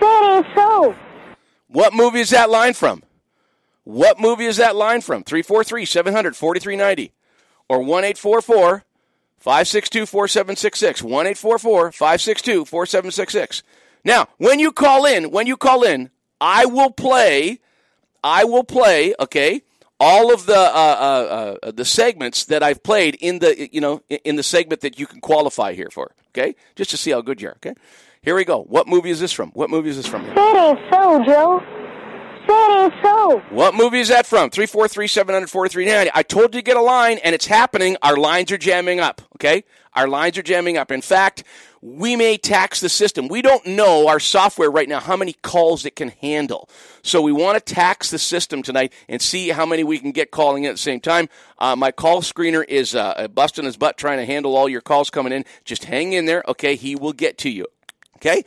Say 0.00 0.38
it 0.38 0.46
so. 0.54 0.94
What 1.68 1.94
movie 1.94 2.20
is 2.20 2.30
that 2.30 2.48
line 2.50 2.74
from? 2.74 3.02
What 3.86 4.18
movie 4.18 4.46
is 4.46 4.56
that 4.56 4.74
line 4.74 5.00
from? 5.00 5.22
343 5.22 5.84
700 5.84 6.34
4390 6.34 7.12
or 7.68 7.78
1 7.78 7.88
844 8.02 8.82
562 9.38 10.06
4766. 10.06 11.02
1 11.04 11.26
844 11.28 11.92
562 11.92 12.64
4766. 12.64 13.62
Now, 14.04 14.26
when 14.38 14.58
you 14.58 14.72
call 14.72 15.06
in, 15.06 15.30
when 15.30 15.46
you 15.46 15.56
call 15.56 15.84
in, 15.84 16.10
I 16.40 16.66
will 16.66 16.90
play, 16.90 17.60
I 18.24 18.42
will 18.42 18.64
play, 18.64 19.14
okay, 19.20 19.62
all 20.00 20.34
of 20.34 20.46
the 20.46 20.58
uh, 20.58 20.58
uh, 20.58 21.56
uh, 21.62 21.70
the 21.70 21.84
segments 21.84 22.44
that 22.46 22.64
I've 22.64 22.82
played 22.82 23.14
in 23.20 23.38
the 23.38 23.72
you 23.72 23.80
know 23.80 24.02
in 24.08 24.34
the 24.34 24.42
segment 24.42 24.80
that 24.80 24.98
you 24.98 25.06
can 25.06 25.20
qualify 25.20 25.74
here 25.74 25.90
for. 25.92 26.10
Okay, 26.30 26.56
just 26.74 26.90
to 26.90 26.96
see 26.96 27.12
how 27.12 27.20
good 27.20 27.40
you 27.40 27.50
are. 27.50 27.56
Okay, 27.58 27.74
here 28.20 28.34
we 28.34 28.44
go. 28.44 28.62
What 28.64 28.88
movie 28.88 29.10
is 29.10 29.20
this 29.20 29.32
from? 29.32 29.50
What 29.50 29.70
movie 29.70 29.90
is 29.90 29.96
this 29.96 30.06
from? 30.06 30.24
Say 30.24 30.32
it 30.34 30.78
so, 30.92 31.24
Joe. 31.24 31.75
Say 32.46 32.86
it 32.86 32.92
so. 33.02 33.42
What 33.50 33.74
movie 33.74 34.00
is 34.00 34.08
that 34.08 34.26
from? 34.26 34.50
343 34.50 35.06
700 35.06 35.50
4390. 35.50 36.10
I 36.14 36.22
told 36.22 36.54
you 36.54 36.60
to 36.60 36.64
get 36.64 36.76
a 36.76 36.82
line, 36.82 37.18
and 37.18 37.34
it's 37.34 37.46
happening. 37.46 37.96
Our 38.02 38.16
lines 38.16 38.52
are 38.52 38.58
jamming 38.58 39.00
up, 39.00 39.22
okay? 39.36 39.64
Our 39.94 40.08
lines 40.08 40.38
are 40.38 40.42
jamming 40.42 40.76
up. 40.76 40.92
In 40.92 41.00
fact, 41.00 41.42
we 41.80 42.16
may 42.16 42.36
tax 42.36 42.80
the 42.80 42.88
system. 42.88 43.28
We 43.28 43.42
don't 43.42 43.66
know 43.66 44.08
our 44.08 44.20
software 44.20 44.70
right 44.70 44.88
now 44.88 45.00
how 45.00 45.16
many 45.16 45.32
calls 45.32 45.86
it 45.86 45.96
can 45.96 46.08
handle. 46.20 46.68
So 47.02 47.22
we 47.22 47.32
want 47.32 47.64
to 47.64 47.74
tax 47.74 48.10
the 48.10 48.18
system 48.18 48.62
tonight 48.62 48.92
and 49.08 49.22
see 49.22 49.48
how 49.48 49.64
many 49.64 49.84
we 49.84 49.98
can 49.98 50.12
get 50.12 50.30
calling 50.30 50.64
in 50.64 50.70
at 50.70 50.74
the 50.74 50.78
same 50.78 51.00
time. 51.00 51.28
Uh, 51.58 51.76
my 51.76 51.92
call 51.92 52.22
screener 52.22 52.64
is 52.68 52.94
uh, 52.94 53.28
busting 53.28 53.64
his 53.64 53.76
butt 53.76 53.96
trying 53.96 54.18
to 54.18 54.26
handle 54.26 54.56
all 54.56 54.68
your 54.68 54.80
calls 54.80 55.10
coming 55.10 55.32
in. 55.32 55.44
Just 55.64 55.84
hang 55.84 56.12
in 56.12 56.26
there, 56.26 56.44
okay? 56.48 56.76
He 56.76 56.96
will 56.96 57.12
get 57.12 57.38
to 57.38 57.50
you. 57.50 57.66
Okay? 58.16 58.44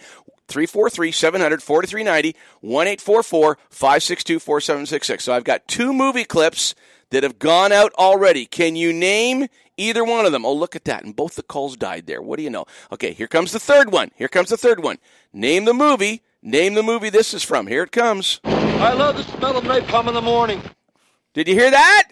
343 0.49 1.11
700 1.11 1.63
4390 1.63 2.35
1 2.61 2.97
562 2.97 4.39
4766. 4.39 5.23
So 5.23 5.33
I've 5.33 5.43
got 5.43 5.67
two 5.67 5.93
movie 5.93 6.25
clips 6.25 6.75
that 7.11 7.23
have 7.23 7.39
gone 7.39 7.71
out 7.71 7.93
already. 7.93 8.45
Can 8.45 8.75
you 8.75 8.93
name 8.93 9.47
either 9.77 10.03
one 10.03 10.25
of 10.25 10.31
them? 10.31 10.45
Oh, 10.45 10.53
look 10.53 10.75
at 10.75 10.85
that. 10.85 11.03
And 11.03 11.15
both 11.15 11.35
the 11.35 11.43
calls 11.43 11.77
died 11.77 12.07
there. 12.07 12.21
What 12.21 12.37
do 12.37 12.43
you 12.43 12.49
know? 12.49 12.65
Okay, 12.91 13.13
here 13.13 13.27
comes 13.27 13.51
the 13.51 13.59
third 13.59 13.91
one. 13.91 14.11
Here 14.15 14.27
comes 14.27 14.49
the 14.49 14.57
third 14.57 14.83
one. 14.83 14.97
Name 15.33 15.65
the 15.65 15.73
movie. 15.73 16.21
Name 16.41 16.73
the 16.73 16.83
movie 16.83 17.09
this 17.09 17.33
is 17.33 17.43
from. 17.43 17.67
Here 17.67 17.83
it 17.83 17.91
comes. 17.91 18.39
I 18.43 18.93
love 18.93 19.17
the 19.17 19.23
smell 19.23 19.57
of 19.57 19.63
napalm 19.65 20.07
in 20.07 20.13
the 20.13 20.21
morning. 20.21 20.61
Did 21.33 21.47
you 21.47 21.53
hear 21.53 21.69
that? 21.69 22.09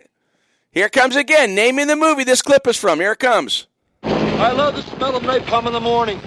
Here 0.71 0.87
it 0.87 0.91
comes 0.91 1.15
again. 1.15 1.55
Naming 1.55 1.87
the 1.87 1.95
movie 1.95 2.23
this 2.23 2.41
clip 2.41 2.67
is 2.67 2.77
from. 2.77 2.99
Here 2.99 3.13
it 3.13 3.19
comes. 3.19 3.67
I 4.03 4.51
love 4.51 4.75
the 4.75 4.83
smell 4.83 5.15
of 5.15 5.23
napalm 5.23 5.65
in 5.67 5.73
the 5.73 5.79
morning. 5.79 6.19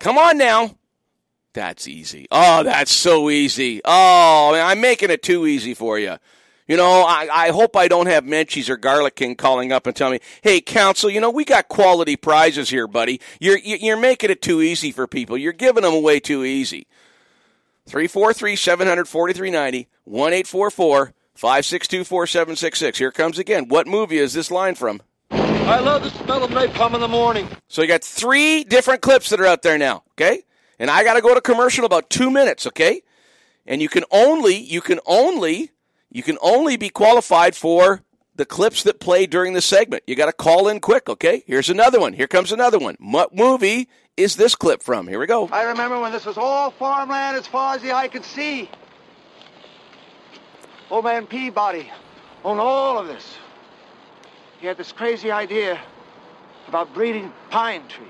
Come 0.00 0.16
on 0.18 0.38
now. 0.38 0.76
That's 1.58 1.88
easy. 1.88 2.28
Oh, 2.30 2.62
that's 2.62 2.92
so 2.92 3.30
easy. 3.30 3.80
Oh, 3.84 4.54
I'm 4.54 4.80
making 4.80 5.10
it 5.10 5.24
too 5.24 5.44
easy 5.44 5.74
for 5.74 5.98
you. 5.98 6.18
You 6.68 6.76
know, 6.76 7.02
I, 7.02 7.28
I 7.32 7.50
hope 7.50 7.74
I 7.74 7.88
don't 7.88 8.06
have 8.06 8.22
Menchie's 8.22 8.70
or 8.70 8.76
Garlic 8.76 9.16
King 9.16 9.34
calling 9.34 9.72
up 9.72 9.84
and 9.84 9.96
telling 9.96 10.12
me, 10.12 10.20
"Hey, 10.40 10.60
Council, 10.60 11.10
you 11.10 11.20
know 11.20 11.30
we 11.30 11.44
got 11.44 11.66
quality 11.66 12.14
prizes 12.14 12.70
here, 12.70 12.86
buddy. 12.86 13.20
You're 13.40 13.58
you're 13.58 13.96
making 13.96 14.30
it 14.30 14.40
too 14.40 14.62
easy 14.62 14.92
for 14.92 15.08
people. 15.08 15.36
You're 15.36 15.52
giving 15.52 15.82
them 15.82 15.94
away 15.94 16.20
too 16.20 16.44
easy." 16.44 16.86
343 17.86 18.54
700 18.54 19.08
4390 19.08 19.88
1 20.04 20.32
844 20.32 21.12
562 21.34 22.04
4766. 22.04 22.98
Here 22.98 23.10
comes 23.10 23.40
again. 23.40 23.66
What 23.66 23.88
movie 23.88 24.18
is 24.18 24.32
this 24.32 24.52
line 24.52 24.76
from? 24.76 25.02
I 25.32 25.80
love 25.80 26.04
the 26.04 26.10
smell 26.10 26.44
of 26.44 26.52
napalm 26.52 26.94
in 26.94 27.00
the 27.00 27.08
morning. 27.08 27.48
So 27.66 27.82
you 27.82 27.88
got 27.88 28.04
three 28.04 28.62
different 28.62 29.02
clips 29.02 29.30
that 29.30 29.40
are 29.40 29.46
out 29.46 29.62
there 29.62 29.76
now, 29.76 30.04
okay? 30.12 30.44
And 30.78 30.90
I 30.90 31.04
got 31.04 31.14
to 31.14 31.20
go 31.20 31.34
to 31.34 31.40
commercial 31.40 31.84
about 31.84 32.08
two 32.10 32.30
minutes, 32.30 32.66
okay? 32.66 33.02
And 33.66 33.82
you 33.82 33.88
can 33.88 34.04
only, 34.10 34.56
you 34.56 34.80
can 34.80 35.00
only, 35.06 35.72
you 36.10 36.22
can 36.22 36.38
only 36.40 36.76
be 36.76 36.88
qualified 36.88 37.56
for 37.56 38.02
the 38.34 38.46
clips 38.46 38.84
that 38.84 39.00
play 39.00 39.26
during 39.26 39.52
the 39.52 39.60
segment. 39.60 40.04
You 40.06 40.14
got 40.14 40.26
to 40.26 40.32
call 40.32 40.68
in 40.68 40.80
quick, 40.80 41.08
okay? 41.08 41.42
Here's 41.46 41.68
another 41.68 41.98
one. 41.98 42.12
Here 42.12 42.28
comes 42.28 42.52
another 42.52 42.78
one. 42.78 42.96
What 43.00 43.34
movie 43.34 43.88
is 44.16 44.36
this 44.36 44.54
clip 44.54 44.82
from? 44.82 45.08
Here 45.08 45.18
we 45.18 45.26
go. 45.26 45.48
I 45.48 45.64
remember 45.64 46.00
when 46.00 46.12
this 46.12 46.24
was 46.24 46.38
all 46.38 46.70
farmland 46.70 47.36
as 47.36 47.46
far 47.46 47.74
as 47.74 47.82
the 47.82 47.92
eye 47.92 48.08
could 48.08 48.24
see. 48.24 48.70
Old 50.90 51.04
man 51.04 51.26
Peabody 51.26 51.90
owned 52.44 52.60
all 52.60 52.98
of 52.98 53.08
this. 53.08 53.36
He 54.60 54.66
had 54.66 54.76
this 54.76 54.92
crazy 54.92 55.30
idea 55.30 55.80
about 56.66 56.94
breeding 56.94 57.32
pine 57.50 57.86
trees. 57.88 58.07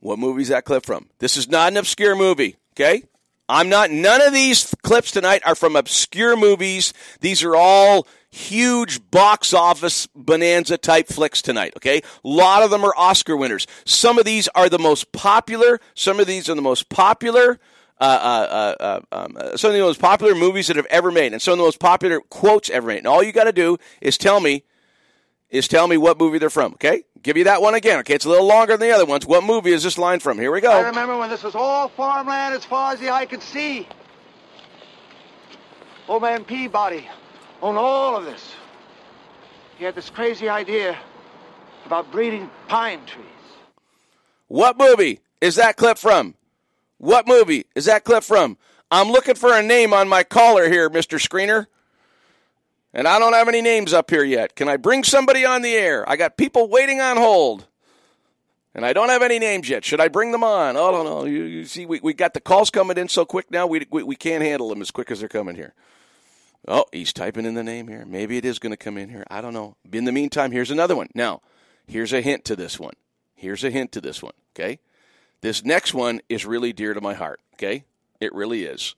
What 0.00 0.18
movie 0.18 0.42
is 0.42 0.48
that 0.48 0.64
clip 0.64 0.84
from? 0.84 1.08
This 1.18 1.36
is 1.36 1.48
not 1.48 1.72
an 1.72 1.76
obscure 1.76 2.14
movie, 2.14 2.56
okay? 2.74 3.04
I'm 3.48 3.68
not, 3.68 3.90
none 3.90 4.20
of 4.22 4.32
these 4.32 4.74
clips 4.82 5.10
tonight 5.10 5.42
are 5.44 5.54
from 5.54 5.76
obscure 5.76 6.36
movies. 6.36 6.92
These 7.20 7.44
are 7.44 7.54
all 7.54 8.06
huge 8.30 9.10
box 9.10 9.54
office 9.54 10.06
bonanza 10.14 10.76
type 10.76 11.08
flicks 11.08 11.40
tonight, 11.40 11.72
okay? 11.76 11.98
A 11.98 12.28
lot 12.28 12.62
of 12.62 12.70
them 12.70 12.84
are 12.84 12.94
Oscar 12.96 13.36
winners. 13.36 13.66
Some 13.84 14.18
of 14.18 14.24
these 14.24 14.48
are 14.48 14.68
the 14.68 14.78
most 14.78 15.12
popular, 15.12 15.80
some 15.94 16.20
of 16.20 16.26
these 16.26 16.48
are 16.48 16.54
the 16.54 16.62
most 16.62 16.88
popular. 16.88 17.58
Uh, 17.98 18.04
uh, 18.04 18.74
uh, 18.78 19.00
um, 19.10 19.36
uh, 19.38 19.56
some 19.56 19.70
of 19.70 19.74
the 19.74 19.80
most 19.80 19.98
popular 19.98 20.34
movies 20.34 20.66
that 20.66 20.76
have 20.76 20.86
ever 20.90 21.10
made, 21.10 21.32
and 21.32 21.40
some 21.40 21.52
of 21.52 21.58
the 21.58 21.64
most 21.64 21.80
popular 21.80 22.20
quotes 22.20 22.68
ever 22.68 22.88
made. 22.88 22.98
And 22.98 23.06
all 23.06 23.22
you 23.22 23.32
got 23.32 23.44
to 23.44 23.52
do 23.52 23.78
is 24.02 24.18
tell 24.18 24.38
me, 24.38 24.64
is 25.50 25.68
tell 25.68 25.86
me 25.86 25.96
what 25.96 26.18
movie 26.18 26.38
they're 26.38 26.50
from. 26.50 26.72
Okay, 26.74 27.04
give 27.22 27.36
you 27.36 27.44
that 27.44 27.62
one 27.62 27.74
again. 27.74 28.00
Okay, 28.00 28.14
it's 28.14 28.24
a 28.24 28.28
little 28.28 28.46
longer 28.46 28.76
than 28.76 28.88
the 28.88 28.94
other 28.94 29.06
ones. 29.06 29.26
What 29.26 29.44
movie 29.44 29.72
is 29.72 29.82
this 29.82 29.98
line 29.98 30.20
from? 30.20 30.38
Here 30.38 30.52
we 30.52 30.60
go. 30.60 30.72
I 30.72 30.82
remember 30.82 31.16
when 31.16 31.30
this 31.30 31.42
was 31.42 31.54
all 31.54 31.88
farmland 31.88 32.54
as 32.54 32.64
far 32.64 32.92
as 32.92 33.00
the 33.00 33.10
eye 33.10 33.26
could 33.26 33.42
see. 33.42 33.88
Old 36.08 36.22
man 36.22 36.44
Peabody 36.44 37.08
owned 37.62 37.78
all 37.78 38.16
of 38.16 38.24
this. 38.24 38.54
He 39.78 39.84
had 39.84 39.94
this 39.94 40.08
crazy 40.08 40.48
idea 40.48 40.96
about 41.84 42.10
breeding 42.10 42.50
pine 42.68 43.04
trees. 43.06 43.26
What 44.48 44.78
movie 44.78 45.20
is 45.40 45.56
that 45.56 45.76
clip 45.76 45.98
from? 45.98 46.34
What 46.98 47.26
movie 47.26 47.66
is 47.74 47.84
that 47.86 48.04
clip 48.04 48.24
from? 48.24 48.56
I'm 48.90 49.10
looking 49.10 49.34
for 49.34 49.52
a 49.52 49.62
name 49.62 49.92
on 49.92 50.08
my 50.08 50.22
caller 50.22 50.68
here, 50.68 50.88
Mr. 50.88 51.18
Screener. 51.18 51.66
And 52.96 53.06
I 53.06 53.18
don't 53.18 53.34
have 53.34 53.46
any 53.46 53.60
names 53.60 53.92
up 53.92 54.08
here 54.08 54.24
yet. 54.24 54.56
Can 54.56 54.70
I 54.70 54.78
bring 54.78 55.04
somebody 55.04 55.44
on 55.44 55.60
the 55.60 55.74
air? 55.74 56.08
I 56.08 56.16
got 56.16 56.38
people 56.38 56.66
waiting 56.66 56.98
on 56.98 57.18
hold. 57.18 57.66
And 58.74 58.86
I 58.86 58.94
don't 58.94 59.10
have 59.10 59.20
any 59.20 59.38
names 59.38 59.68
yet. 59.68 59.84
Should 59.84 60.00
I 60.00 60.08
bring 60.08 60.32
them 60.32 60.42
on? 60.42 60.78
Oh, 60.78 60.90
no, 60.90 61.02
no. 61.02 61.24
You, 61.26 61.42
you 61.42 61.66
see, 61.66 61.84
we, 61.84 62.00
we 62.00 62.14
got 62.14 62.32
the 62.32 62.40
calls 62.40 62.70
coming 62.70 62.96
in 62.96 63.08
so 63.08 63.26
quick 63.26 63.50
now, 63.50 63.66
we, 63.66 63.86
we, 63.90 64.02
we 64.02 64.16
can't 64.16 64.42
handle 64.42 64.70
them 64.70 64.80
as 64.80 64.90
quick 64.90 65.10
as 65.10 65.20
they're 65.20 65.28
coming 65.28 65.56
here. 65.56 65.74
Oh, 66.66 66.86
he's 66.90 67.12
typing 67.12 67.44
in 67.44 67.52
the 67.52 67.62
name 67.62 67.86
here. 67.86 68.06
Maybe 68.06 68.38
it 68.38 68.46
is 68.46 68.58
going 68.58 68.72
to 68.72 68.78
come 68.78 68.96
in 68.96 69.10
here. 69.10 69.24
I 69.28 69.42
don't 69.42 69.52
know. 69.52 69.76
In 69.92 70.06
the 70.06 70.12
meantime, 70.12 70.50
here's 70.50 70.70
another 70.70 70.96
one. 70.96 71.10
Now, 71.14 71.42
here's 71.86 72.14
a 72.14 72.22
hint 72.22 72.46
to 72.46 72.56
this 72.56 72.80
one. 72.80 72.94
Here's 73.34 73.62
a 73.62 73.70
hint 73.70 73.92
to 73.92 74.00
this 74.00 74.22
one, 74.22 74.32
okay? 74.54 74.78
This 75.42 75.62
next 75.62 75.92
one 75.92 76.22
is 76.30 76.46
really 76.46 76.72
dear 76.72 76.94
to 76.94 77.02
my 77.02 77.12
heart, 77.12 77.40
okay? 77.56 77.84
It 78.20 78.34
really 78.34 78.64
is. 78.64 78.94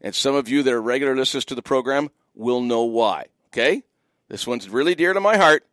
And 0.00 0.16
some 0.16 0.34
of 0.34 0.48
you 0.48 0.64
that 0.64 0.74
are 0.74 0.82
regular 0.82 1.14
listeners 1.14 1.44
to 1.44 1.54
the 1.54 1.62
program 1.62 2.10
will 2.40 2.62
know 2.62 2.84
why, 2.84 3.26
okay? 3.48 3.82
This 4.28 4.46
one's 4.46 4.68
really 4.68 4.94
dear 4.94 5.12
to 5.12 5.20
my 5.20 5.36
heart. 5.36 5.64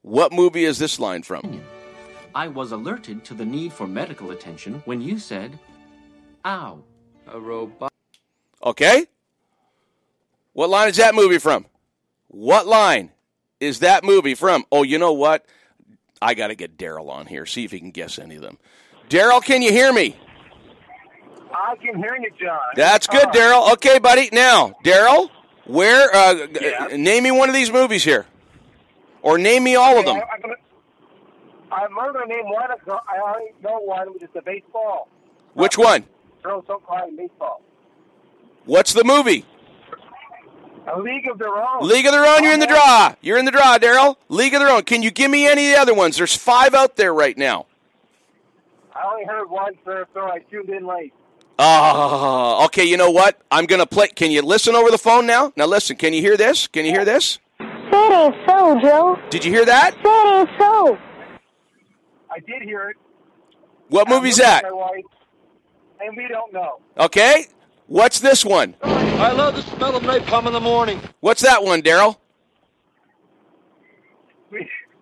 What 0.00 0.32
movie 0.32 0.64
is 0.64 0.78
this 0.78 0.98
line 0.98 1.22
from? 1.22 1.60
I 2.34 2.48
was 2.48 2.72
alerted 2.72 3.24
to 3.26 3.34
the 3.34 3.44
need 3.44 3.72
for 3.72 3.86
medical 3.86 4.30
attention 4.30 4.82
when 4.86 5.00
you 5.00 5.18
said, 5.18 5.58
ow. 6.44 6.82
A 7.28 7.38
robot. 7.38 7.92
Okay? 8.64 9.06
What 10.54 10.70
line 10.70 10.88
is 10.88 10.96
that 10.96 11.14
movie 11.14 11.38
from? 11.38 11.66
What 12.28 12.66
line 12.66 13.10
is 13.60 13.80
that 13.80 14.02
movie 14.02 14.34
from? 14.34 14.64
Oh, 14.72 14.82
you 14.82 14.98
know 14.98 15.12
what? 15.12 15.44
I 16.22 16.34
got 16.34 16.48
to 16.48 16.54
get 16.54 16.78
Daryl 16.78 17.10
on 17.10 17.26
here, 17.26 17.44
see 17.44 17.64
if 17.64 17.70
he 17.70 17.78
can 17.78 17.90
guess 17.90 18.18
any 18.18 18.36
of 18.36 18.42
them. 18.42 18.58
Daryl, 19.10 19.42
can 19.44 19.60
you 19.60 19.72
hear 19.72 19.92
me? 19.92 20.16
I 21.52 21.76
can 21.76 21.96
hear 21.98 22.16
you, 22.16 22.30
John. 22.40 22.58
That's 22.76 23.06
good, 23.06 23.26
Uh, 23.26 23.32
Daryl. 23.32 23.72
Okay, 23.74 23.98
buddy. 23.98 24.28
Now, 24.32 24.74
Daryl, 24.84 25.30
where? 25.66 26.14
Uh, 26.14 26.46
Yeah. 26.60 26.88
Name 26.96 27.24
me 27.24 27.30
one 27.30 27.48
of 27.48 27.54
these 27.54 27.72
movies 27.72 28.04
here, 28.04 28.26
or 29.22 29.38
name 29.38 29.64
me 29.64 29.74
all 29.76 29.98
of 29.98 30.04
them. 30.04 30.16
I, 30.16 30.22
I'm 30.34 30.40
gonna, 30.40 30.54
I'm 31.72 31.98
only 31.98 32.12
going 32.12 32.28
to 32.28 32.34
name 32.34 32.44
one. 32.48 32.64
I 32.70 33.18
already 33.20 33.50
know 33.62 33.78
one, 33.80 34.12
which 34.12 34.22
is 34.22 34.28
the 34.34 34.42
baseball. 34.42 35.08
Which 35.54 35.76
one? 35.78 36.04
Girls 36.42 36.64
don't 36.68 36.84
cry 36.84 37.06
in 37.08 37.16
baseball. 37.16 37.62
What's 38.64 38.92
the 38.92 39.04
movie? 39.04 39.44
A 40.86 40.98
League 41.00 41.26
of 41.28 41.38
Their 41.38 41.48
Own. 41.56 41.86
League 41.88 42.04
of 42.06 42.12
Their 42.12 42.26
Own. 42.26 42.44
You're 42.44 42.52
in 42.52 42.60
the 42.60 42.66
draw. 42.66 43.14
You're 43.22 43.38
in 43.38 43.46
the 43.46 43.50
draw, 43.50 43.78
Daryl. 43.78 44.16
League 44.28 44.52
of 44.54 44.60
Their 44.60 44.68
Own. 44.70 44.82
Can 44.82 45.02
you 45.02 45.10
give 45.10 45.30
me 45.30 45.46
any 45.46 45.70
of 45.70 45.74
the 45.76 45.80
other 45.80 45.94
ones? 45.94 46.16
There's 46.18 46.36
five 46.36 46.74
out 46.74 46.96
there 46.96 47.14
right 47.14 47.36
now. 47.38 47.66
I 48.94 49.06
only 49.10 49.24
heard 49.24 49.48
one, 49.50 49.72
sir, 49.84 50.06
so 50.12 50.20
I 50.20 50.40
tuned 50.50 50.68
in 50.68 50.86
late. 50.86 51.14
Oh, 51.58 52.64
okay. 52.66 52.84
You 52.84 52.96
know 52.96 53.10
what? 53.10 53.40
I'm 53.50 53.66
gonna 53.66 53.86
play. 53.86 54.08
Can 54.08 54.30
you 54.30 54.42
listen 54.42 54.74
over 54.74 54.90
the 54.90 54.98
phone 54.98 55.26
now? 55.26 55.52
Now 55.56 55.66
listen. 55.66 55.96
Can 55.96 56.12
you 56.12 56.20
hear 56.20 56.36
this? 56.36 56.66
Can 56.66 56.84
you 56.84 56.90
hear 56.90 57.04
this? 57.04 57.38
Say 57.58 57.66
it 57.92 58.12
ain't 58.12 58.34
so, 58.48 58.80
Joe. 58.80 59.18
Did 59.30 59.44
you 59.44 59.52
hear 59.52 59.64
that? 59.64 59.94
Say 59.94 60.00
it 60.04 60.40
ain't 60.40 60.50
so. 60.58 60.98
I 62.30 62.40
did 62.40 62.62
hear 62.62 62.88
it. 62.90 62.96
What 63.88 64.08
I 64.08 64.10
movie's 64.10 64.38
that? 64.38 64.64
My 64.64 64.72
wife, 64.72 65.04
and 66.00 66.16
we 66.16 66.26
don't 66.28 66.52
know. 66.52 66.80
Okay. 66.98 67.46
What's 67.86 68.18
this 68.18 68.44
one? 68.44 68.74
I 68.82 69.32
love 69.32 69.54
the 69.54 69.62
smell 69.62 69.94
of 69.94 70.02
napalm 70.02 70.46
in 70.46 70.52
the 70.52 70.60
morning. 70.60 71.00
What's 71.20 71.42
that 71.42 71.62
one, 71.62 71.82
Daryl? 71.82 72.16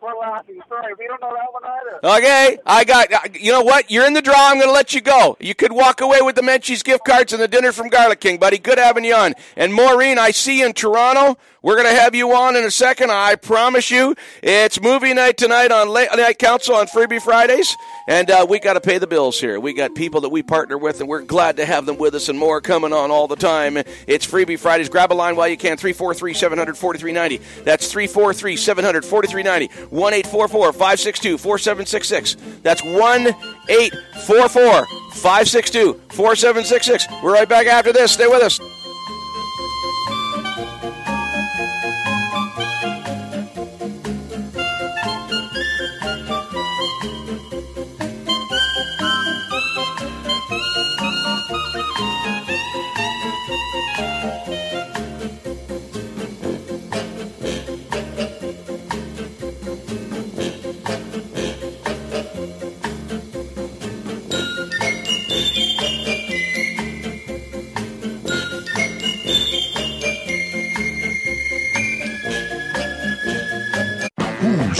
We, 0.03 0.09
we're 0.09 0.19
laughing. 0.21 0.61
Sorry, 0.69 0.95
we 0.99 1.07
don't 1.07 1.21
know 1.21 1.33
that 1.35 1.53
one 1.53 1.63
either. 1.65 2.17
Okay, 2.19 2.59
I 2.67 2.85
got. 2.85 3.13
uh, 3.13 3.19
You 3.35 3.53
know 3.53 3.63
what? 3.63 3.91
You're 3.91 4.07
in 4.07 4.13
the 4.15 4.23
draw. 4.23 4.35
I'm 4.37 4.57
going 4.57 4.67
to 4.69 4.73
let 4.73 4.95
you 4.95 5.01
go. 5.01 5.37
You 5.41 5.55
could 5.55 5.73
walk 5.73 6.01
away 6.01 6.21
with 6.23 6.37
the 6.37 6.43
Menchie's 6.43 6.83
gift 6.83 7.05
cards 7.05 7.33
and 7.33 7.41
the 7.43 7.49
dinner 7.49 7.73
from 7.73 7.89
Garlic 7.89 8.21
King, 8.21 8.39
buddy. 8.39 8.59
Good 8.59 8.79
having 8.79 9.05
you 9.05 9.15
on. 9.15 9.35
And 9.57 9.73
Maureen, 9.73 10.19
I 10.19 10.31
see 10.31 10.61
you 10.61 10.67
in 10.67 10.73
Toronto. 10.73 11.39
We're 11.63 11.77
going 11.77 11.95
to 11.95 12.01
have 12.01 12.15
you 12.17 12.33
on 12.35 12.57
in 12.57 12.65
a 12.65 12.73
second. 12.73 13.13
I 13.13 13.37
promise 13.37 13.89
you. 13.89 14.17
It's 14.43 14.81
movie 14.81 15.15
night 15.15 15.37
tonight 15.37 15.71
on 15.71 15.89
Late 15.89 16.09
Night 16.17 16.39
Council 16.41 16.75
on 16.75 16.89
Freebie 16.89 17.23
Fridays, 17.23 17.77
and 18.09 18.29
uh, 18.33 18.45
we 18.49 18.59
got 18.59 18.73
to 18.73 18.81
pay 18.81 18.99
the 18.99 19.07
bills 19.07 19.39
here. 19.39 19.61
We 19.61 19.73
got 19.73 19.95
people 19.95 20.23
that 20.23 20.31
we 20.31 20.43
partner 20.43 20.77
with, 20.77 20.99
and 20.99 21.09
we're 21.09 21.23
glad 21.23 21.59
to 21.59 21.65
have 21.65 21.87
them 21.87 21.99
with 21.99 22.17
us, 22.17 22.29
and 22.29 22.37
more 22.37 22.61
coming 22.61 22.93
on 22.93 23.13
all 23.13 23.29
the 23.29 23.37
time. 23.37 23.77
It's 23.77 24.27
Freebie 24.27 24.59
Fridays. 24.59 24.89
Grab 24.89 25.13
a 25.13 25.15
line 25.15 25.37
while 25.37 25.47
you 25.47 25.57
can. 25.57 25.77
343 25.77 26.35
700 26.35 26.77
4390. 26.77 27.63
That's 27.63 27.87
343 27.93 28.57
700 28.57 29.05
4390. 29.05 29.92
1 29.93 30.15
844 30.15 30.73
562 30.73 31.37
4766. 31.37 32.37
That's 32.63 32.83
1 32.83 33.27
844 33.69 34.87
562 35.13 36.01
4766. 36.09 37.07
We're 37.23 37.35
right 37.35 37.49
back 37.49 37.67
after 37.67 37.93
this. 37.93 38.13
Stay 38.13 38.27
with 38.27 38.43
us. 38.43 38.59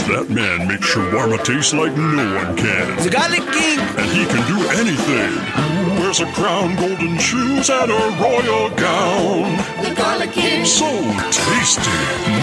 That 0.07 0.29
man 0.29 0.67
makes 0.67 0.93
shawarma 0.93 1.43
taste 1.43 1.73
like 1.73 1.95
no 1.95 2.35
one 2.35 2.55
can? 2.57 3.03
The 3.03 3.09
Garlic 3.09 3.45
King. 3.51 3.79
And 3.79 4.09
he 4.11 4.25
can 4.25 4.43
do 4.47 4.59
anything. 4.75 5.31
Who 5.83 6.01
wears 6.01 6.19
a 6.19 6.25
crown, 6.33 6.75
golden 6.75 7.17
shoes, 7.17 7.69
and 7.69 7.91
a 7.91 8.03
royal 8.19 8.69
gown? 8.75 9.57
The 9.83 9.93
Garlic 9.95 10.31
King. 10.31 10.65
So 10.65 10.89
tasty. 11.31 11.89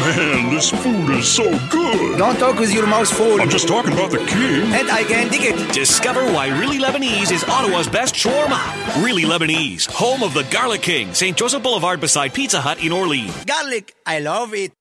Man, 0.01 0.55
this 0.55 0.71
food 0.71 1.11
is 1.11 1.29
so 1.29 1.45
good. 1.69 2.19
Don't 2.19 2.39
talk 2.39 2.59
with 2.59 2.73
your 2.73 2.87
mouth 2.87 3.11
full. 3.11 3.41
I'm 3.41 3.51
just 3.51 3.69
talking 3.69 3.93
about 3.93 4.11
the 4.11 4.19
king. 4.19 4.73
And 4.73 4.91
I 4.91 5.05
can 5.05 5.29
dig 5.29 5.43
it. 5.43 5.73
Discover 5.75 6.25
why 6.33 6.49
Really 6.59 6.79
Lebanese 6.79 7.33
is 7.33 7.45
Ottawa's 7.45 7.89
best 7.89 8.15
shawarma. 8.15 9.05
Really 9.05 9.25
Lebanese, 9.25 9.87
home 9.91 10.23
of 10.23 10.35
the 10.35 10.43
Garlic 10.45 10.83
King, 10.83 11.15
St. 11.15 11.37
Joseph 11.37 11.63
Boulevard 11.63 12.01
beside 12.01 12.35
Pizza 12.35 12.61
Hut 12.61 12.83
in 12.85 12.93
Orleans. 12.93 13.45
Garlic. 13.45 13.95
I 14.07 14.21
love 14.21 14.55
it. 14.55 14.73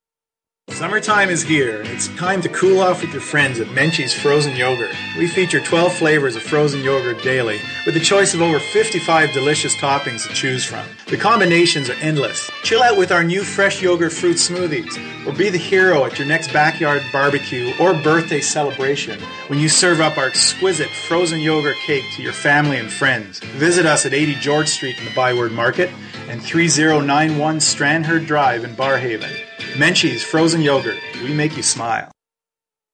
Summertime 0.72 1.30
is 1.30 1.42
here. 1.42 1.82
It's 1.86 2.08
time 2.16 2.42
to 2.42 2.50
cool 2.50 2.80
off 2.80 3.02
with 3.02 3.12
your 3.12 3.22
friends 3.22 3.60
at 3.60 3.68
Menchie's 3.68 4.14
Frozen 4.14 4.56
Yogurt. 4.56 4.92
We 5.18 5.28
feature 5.28 5.60
12 5.60 5.94
flavors 5.94 6.36
of 6.38 6.44
frozen 6.44 6.82
yogurt 6.84 7.22
daily, 7.22 7.60
with 7.86 7.98
a 7.98 8.00
choice 8.00 8.34
of 8.34 8.42
over 8.42 8.60
55 8.60 9.34
delicious 9.34 9.76
toppings 9.76 10.26
to 10.26 10.34
choose 10.34 10.64
from. 10.64 10.86
The 11.08 11.18
combinations 11.18 11.90
are 11.90 11.98
endless. 12.02 12.50
Chill 12.64 12.82
out 12.82 12.98
with 12.98 13.12
our 13.12 13.24
new 13.24 13.44
fresh 13.44 13.82
yogurt 13.82 14.14
fruit 14.14 14.38
smoothies, 14.38 14.96
or 15.28 15.34
be 15.34 15.50
the 15.50 15.58
hero 15.58 16.06
at 16.06 16.18
your 16.18 16.28
next 16.28 16.54
backyard 16.54 17.02
barbecue 17.12 17.74
or 17.80 17.94
birthday 17.94 18.40
celebration 18.40 19.20
when 19.48 19.60
you 19.60 19.68
serve 19.68 20.00
up 20.00 20.18
our 20.18 20.28
exquisite 20.28 20.90
frozen 20.90 21.40
yogurt 21.40 21.78
cake 21.86 22.06
to 22.16 22.22
your 22.22 22.34
family 22.34 22.78
and 22.78 22.92
friends. 22.92 23.40
Visit 23.40 23.86
us 23.86 24.06
at 24.06 24.14
80 24.14 24.36
George 24.36 24.70
Street 24.70 24.98
in 24.98 25.06
the 25.06 25.14
Byward 25.14 25.52
Market 25.52 25.90
and 26.30 26.44
3091 26.44 27.58
Strandherd 27.58 28.28
Drive 28.28 28.64
in 28.64 28.76
Barrhaven. 28.76 29.36
Menchie's 29.78 30.24
Frozen 30.24 30.62
Yogurt. 30.62 31.00
We 31.24 31.34
make 31.34 31.58
you 31.58 31.64
smile. 31.64 32.12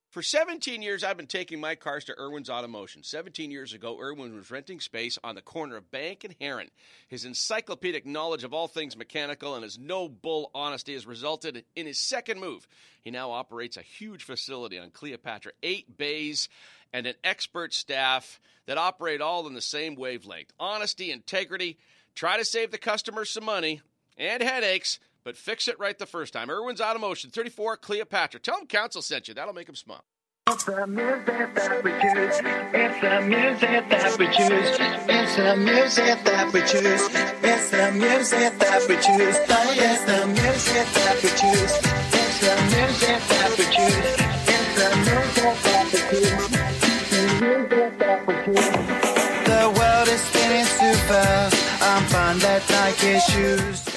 For 0.10 0.22
17 0.22 0.82
years, 0.82 1.04
I've 1.04 1.18
been 1.18 1.28
taking 1.28 1.60
my 1.60 1.76
cars 1.76 2.06
to 2.06 2.18
Irwin's 2.18 2.48
Automotion. 2.48 3.04
17 3.04 3.52
years 3.52 3.74
ago, 3.74 4.00
Irwin 4.00 4.34
was 4.34 4.50
renting 4.50 4.80
space 4.80 5.20
on 5.22 5.36
the 5.36 5.42
corner 5.42 5.76
of 5.76 5.92
Bank 5.92 6.24
and 6.24 6.34
Heron. 6.40 6.70
His 7.10 7.26
encyclopedic 7.26 8.06
knowledge 8.06 8.46
of 8.46 8.54
all 8.54 8.70
things 8.70 8.96
mechanical 8.96 9.56
and 9.56 9.66
his 9.66 9.78
no 9.78 10.08
bull 10.08 10.52
honesty 10.56 10.94
has 10.94 11.06
resulted 11.06 11.66
in 11.76 11.86
his 11.86 12.00
second 12.00 12.40
move. 12.40 12.66
He 13.02 13.12
now 13.12 13.32
operates 13.32 13.76
a 13.76 13.82
huge 13.82 14.24
facility 14.24 14.80
on 14.80 14.92
Cleopatra, 14.92 15.52
eight 15.62 15.98
bays, 15.98 16.48
and 16.94 17.06
an 17.06 17.16
expert 17.26 17.74
staff 17.74 18.40
that 18.68 18.78
operate 18.78 19.20
all 19.20 19.46
in 19.48 19.54
the 19.54 19.62
same 19.62 19.96
wavelength. 19.96 20.54
Honesty, 20.58 21.12
integrity, 21.12 21.78
try 22.16 22.38
to 22.38 22.46
save 22.46 22.72
the 22.72 22.78
customer 22.78 23.26
some 23.26 23.46
money 23.46 23.82
and 24.18 24.42
headaches 24.42 25.00
but 25.26 25.36
fix 25.36 25.68
it 25.68 25.78
right 25.80 25.98
the 25.98 26.06
first 26.06 26.32
time. 26.32 26.50
Irwin's 26.50 26.80
Automotion, 26.80 27.32
34 27.34 27.78
Cleopatra. 27.78 28.40
Tell 28.40 28.58
them 28.58 28.68
Council 28.68 29.02
sent 29.02 29.28
you. 29.28 29.34
That'll 29.34 29.54
make 29.54 29.66
them 29.66 29.76
smile. 29.76 30.06
Oh, 30.48 30.54
it's 30.54 30.64
the 30.66 30.86
music 30.86 31.56
that 31.56 31.84
we 31.84 31.92
choose. 31.92 32.40
It's 32.72 33.02
the 33.02 33.22
music 33.22 33.90
that 33.90 34.20
we 34.20 34.28
choose. 34.28 34.78
It's 35.10 35.36
the 35.36 35.56
music 35.58 36.24
that 36.24 36.54
we 36.54 36.62
choose. 36.62 37.10
It's 37.42 37.70
the 37.72 37.92
music 37.92 38.60
that 38.60 38.86
we 38.88 38.96
choose. 38.98 39.38
It's 39.50 40.06
the 40.06 40.28
music 40.28 40.88
that 40.94 41.24
we 41.24 41.30
choose. 41.30 41.74
It's 42.14 42.40
the 42.42 42.54
music 42.76 43.22
that 43.28 43.58
we 43.58 43.66
choose. 43.74 44.06
It's 44.48 44.76
the 44.78 44.90
music 45.10 45.58
that 45.64 45.86
we 45.92 46.48
choose. 46.50 46.55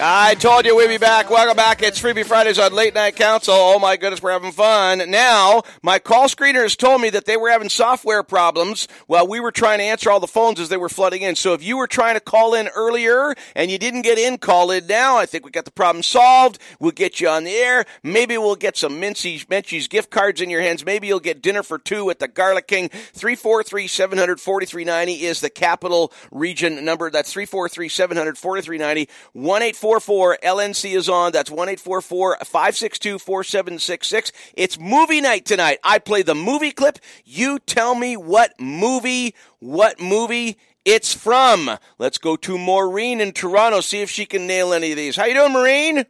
I 0.00 0.36
told 0.36 0.64
you 0.64 0.76
we'd 0.76 0.86
be 0.86 0.96
back. 0.96 1.28
Welcome 1.28 1.56
back. 1.56 1.82
It's 1.82 2.00
Freebie 2.00 2.24
Fridays 2.24 2.56
on 2.60 2.72
Late 2.72 2.94
Night 2.94 3.16
Council. 3.16 3.52
Oh 3.52 3.80
my 3.80 3.96
goodness, 3.96 4.22
we're 4.22 4.30
having 4.30 4.52
fun. 4.52 5.10
Now, 5.10 5.62
my 5.82 5.98
call 5.98 6.28
screeners 6.28 6.76
told 6.76 7.00
me 7.00 7.10
that 7.10 7.24
they 7.24 7.36
were 7.36 7.50
having 7.50 7.68
software 7.68 8.22
problems 8.22 8.86
while 9.08 9.26
we 9.26 9.40
were 9.40 9.50
trying 9.50 9.78
to 9.78 9.84
answer 9.84 10.08
all 10.08 10.20
the 10.20 10.28
phones 10.28 10.60
as 10.60 10.68
they 10.68 10.76
were 10.76 10.88
flooding 10.88 11.22
in. 11.22 11.34
So 11.34 11.52
if 11.52 11.64
you 11.64 11.76
were 11.76 11.88
trying 11.88 12.14
to 12.14 12.20
call 12.20 12.54
in 12.54 12.68
earlier 12.76 13.34
and 13.56 13.72
you 13.72 13.78
didn't 13.78 14.02
get 14.02 14.18
in, 14.18 14.38
call 14.38 14.70
in 14.70 14.86
now. 14.86 15.16
I 15.16 15.26
think 15.26 15.44
we 15.44 15.50
got 15.50 15.64
the 15.64 15.72
problem 15.72 16.04
solved. 16.04 16.60
We'll 16.78 16.92
get 16.92 17.18
you 17.18 17.28
on 17.28 17.42
the 17.42 17.56
air. 17.56 17.84
Maybe 18.04 18.38
we'll 18.38 18.54
get 18.54 18.76
some 18.76 19.00
Menchie's, 19.00 19.46
Menchie's 19.46 19.88
gift 19.88 20.10
cards 20.10 20.40
in 20.40 20.48
your 20.48 20.62
hands. 20.62 20.84
Maybe 20.84 21.08
you'll 21.08 21.18
get 21.18 21.42
dinner 21.42 21.64
for 21.64 21.76
two 21.76 22.08
at 22.10 22.20
the 22.20 22.28
Garlic 22.28 22.68
King. 22.68 22.88
343 22.88 23.88
700 23.88 24.40
4390 24.40 25.24
is 25.24 25.40
the 25.40 25.50
capital 25.50 26.12
region 26.30 26.84
number. 26.84 27.10
That's 27.10 27.32
343 27.32 27.88
700 27.88 28.38
4390. 28.38 29.08
1 29.32 29.62
844 29.88 30.38
LNC 30.42 30.96
is 30.96 31.08
on. 31.08 31.32
That's 31.32 31.50
1 31.50 31.68
844 31.68 32.38
562 32.44 33.18
4766. 33.18 34.32
It's 34.54 34.78
movie 34.78 35.22
night 35.22 35.46
tonight. 35.46 35.78
I 35.82 35.98
play 35.98 36.22
the 36.22 36.34
movie 36.34 36.72
clip. 36.72 36.98
You 37.24 37.58
tell 37.58 37.94
me 37.94 38.16
what 38.16 38.52
movie, 38.60 39.34
what 39.60 39.98
movie 39.98 40.58
it's 40.84 41.14
from. 41.14 41.78
Let's 41.98 42.18
go 42.18 42.36
to 42.36 42.58
Maureen 42.58 43.20
in 43.20 43.32
Toronto, 43.32 43.80
see 43.80 44.02
if 44.02 44.10
she 44.10 44.26
can 44.26 44.46
nail 44.46 44.74
any 44.74 44.90
of 44.90 44.98
these. 44.98 45.16
How 45.16 45.24
you 45.24 45.34
doing, 45.34 45.52
Maureen? 45.52 46.04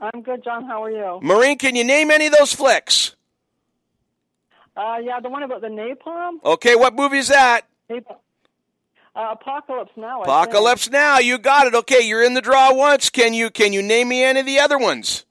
I'm 0.00 0.22
good, 0.22 0.42
John. 0.42 0.64
How 0.64 0.82
are 0.84 0.90
you? 0.90 1.20
Maureen, 1.22 1.58
can 1.58 1.76
you 1.76 1.84
name 1.84 2.10
any 2.10 2.26
of 2.26 2.32
those 2.32 2.54
flicks? 2.54 3.16
Uh, 4.74 4.96
yeah, 5.02 5.20
the 5.20 5.28
one 5.28 5.42
about 5.42 5.60
the 5.60 5.68
napalm. 5.68 6.42
Okay, 6.42 6.74
what 6.74 6.94
movie 6.94 7.18
is 7.18 7.28
that? 7.28 7.66
Napalm. 7.90 8.16
Uh, 9.14 9.28
Apocalypse 9.32 9.92
Now. 9.96 10.20
I 10.20 10.24
Apocalypse 10.24 10.90
Now. 10.90 11.18
You 11.18 11.38
got 11.38 11.66
it. 11.66 11.74
Okay, 11.74 12.06
you're 12.06 12.22
in 12.22 12.34
the 12.34 12.40
draw 12.40 12.72
once. 12.72 13.10
Can 13.10 13.34
you 13.34 13.50
can 13.50 13.72
you 13.72 13.82
name 13.82 14.08
me 14.08 14.22
any 14.22 14.40
of 14.40 14.46
the 14.46 14.60
other 14.60 14.78
ones? 14.78 15.24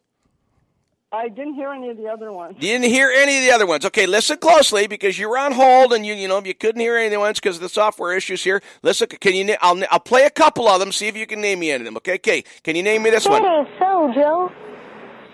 I 1.12 1.28
didn't 1.28 1.56
hear 1.56 1.72
any 1.72 1.90
of 1.90 1.98
the 1.98 2.08
other 2.08 2.32
ones. 2.32 2.56
You 2.60 2.74
didn't 2.74 2.92
hear 2.92 3.10
any 3.10 3.38
of 3.38 3.44
the 3.44 3.52
other 3.52 3.66
ones. 3.66 3.84
Okay, 3.84 4.06
listen 4.06 4.38
closely 4.38 4.86
because 4.86 5.18
you 5.18 5.28
were 5.28 5.40
on 5.40 5.54
hold 5.54 5.92
and 5.94 6.06
you 6.06 6.14
you 6.14 6.28
know 6.28 6.44
you 6.44 6.54
couldn't 6.54 6.82
hear 6.82 6.98
any 6.98 7.08
of 7.08 7.12
the 7.12 7.20
ones 7.20 7.40
because 7.40 7.56
of 7.56 7.62
the 7.62 7.70
software 7.70 8.16
issues 8.16 8.44
here. 8.44 8.62
Listen, 8.84 9.08
can 9.08 9.34
you? 9.34 9.56
I'll 9.62 9.82
I'll 9.90 10.00
play 10.00 10.26
a 10.26 10.30
couple 10.30 10.68
of 10.68 10.80
them. 10.80 10.92
See 10.92 11.08
if 11.08 11.16
you 11.18 11.26
can 11.26 11.42
name 11.42 11.60
me 11.60 11.72
any 11.72 11.82
of 11.82 11.86
them. 11.86 11.98
Okay, 11.98 12.16
okay. 12.16 12.44
Can 12.64 12.76
you 12.76 12.84
name 12.84 13.02
me 13.02 13.10
this 13.10 13.26
one? 13.28 13.42
Say 13.42 13.48
it 13.48 13.68
so, 13.80 14.12
Joe. 14.14 14.52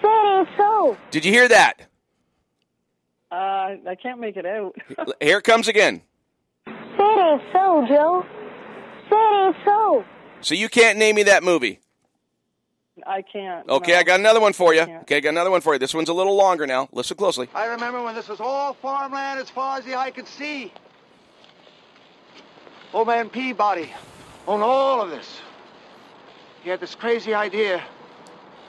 Say 0.01 0.41
it 0.41 0.47
so. 0.55 0.97
Did 1.11 1.25
you 1.25 1.33
hear 1.33 1.47
that? 1.49 1.81
Uh, 3.31 3.75
I 3.89 3.97
can't 4.01 4.19
make 4.19 4.37
it 4.37 4.45
out. 4.45 4.75
Here 5.19 5.39
it 5.39 5.43
comes 5.43 5.67
again. 5.67 6.03
Say 6.97 7.03
it 7.03 7.41
so, 7.51 7.85
Joe. 7.87 8.25
Say 9.09 9.49
it 9.49 9.55
so. 9.65 10.05
So 10.41 10.55
you 10.55 10.69
can't 10.69 10.97
name 10.97 11.15
me 11.15 11.23
that 11.23 11.43
movie. 11.43 11.79
I 13.05 13.21
can't. 13.21 13.67
Okay, 13.67 13.91
no. 13.91 13.97
I 13.99 14.03
got 14.03 14.19
another 14.19 14.39
one 14.39 14.53
for 14.53 14.73
you. 14.73 14.85
can't. 14.85 15.01
Okay, 15.03 15.17
I 15.17 15.19
got 15.19 15.29
another 15.29 15.51
one 15.51 15.61
for 15.61 15.73
you. 15.73 15.79
This 15.79 15.93
one's 15.93 16.09
a 16.09 16.13
little 16.13 16.35
longer 16.35 16.65
now. 16.65 16.87
Listen 16.91 17.17
closely. 17.17 17.49
I 17.53 17.65
remember 17.65 18.01
when 18.01 18.15
this 18.15 18.27
was 18.27 18.39
all 18.39 18.73
farmland 18.75 19.39
as 19.39 19.49
far 19.49 19.77
as 19.77 19.85
the 19.85 19.95
eye 19.95 20.11
could 20.11 20.27
see. 20.27 20.71
Old 22.93 23.07
man 23.07 23.29
Peabody 23.29 23.91
owned 24.47 24.63
all 24.63 25.01
of 25.01 25.09
this. 25.09 25.39
He 26.63 26.69
had 26.69 26.79
this 26.79 26.95
crazy 26.95 27.33
idea 27.33 27.83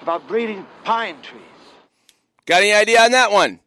about 0.02 0.26
breeding 0.26 0.66
pine 0.84 1.22
trees. 1.22 1.42
Got 2.44 2.62
any 2.62 2.72
idea 2.72 3.00
on 3.02 3.12
that 3.12 3.30
one? 3.30 3.60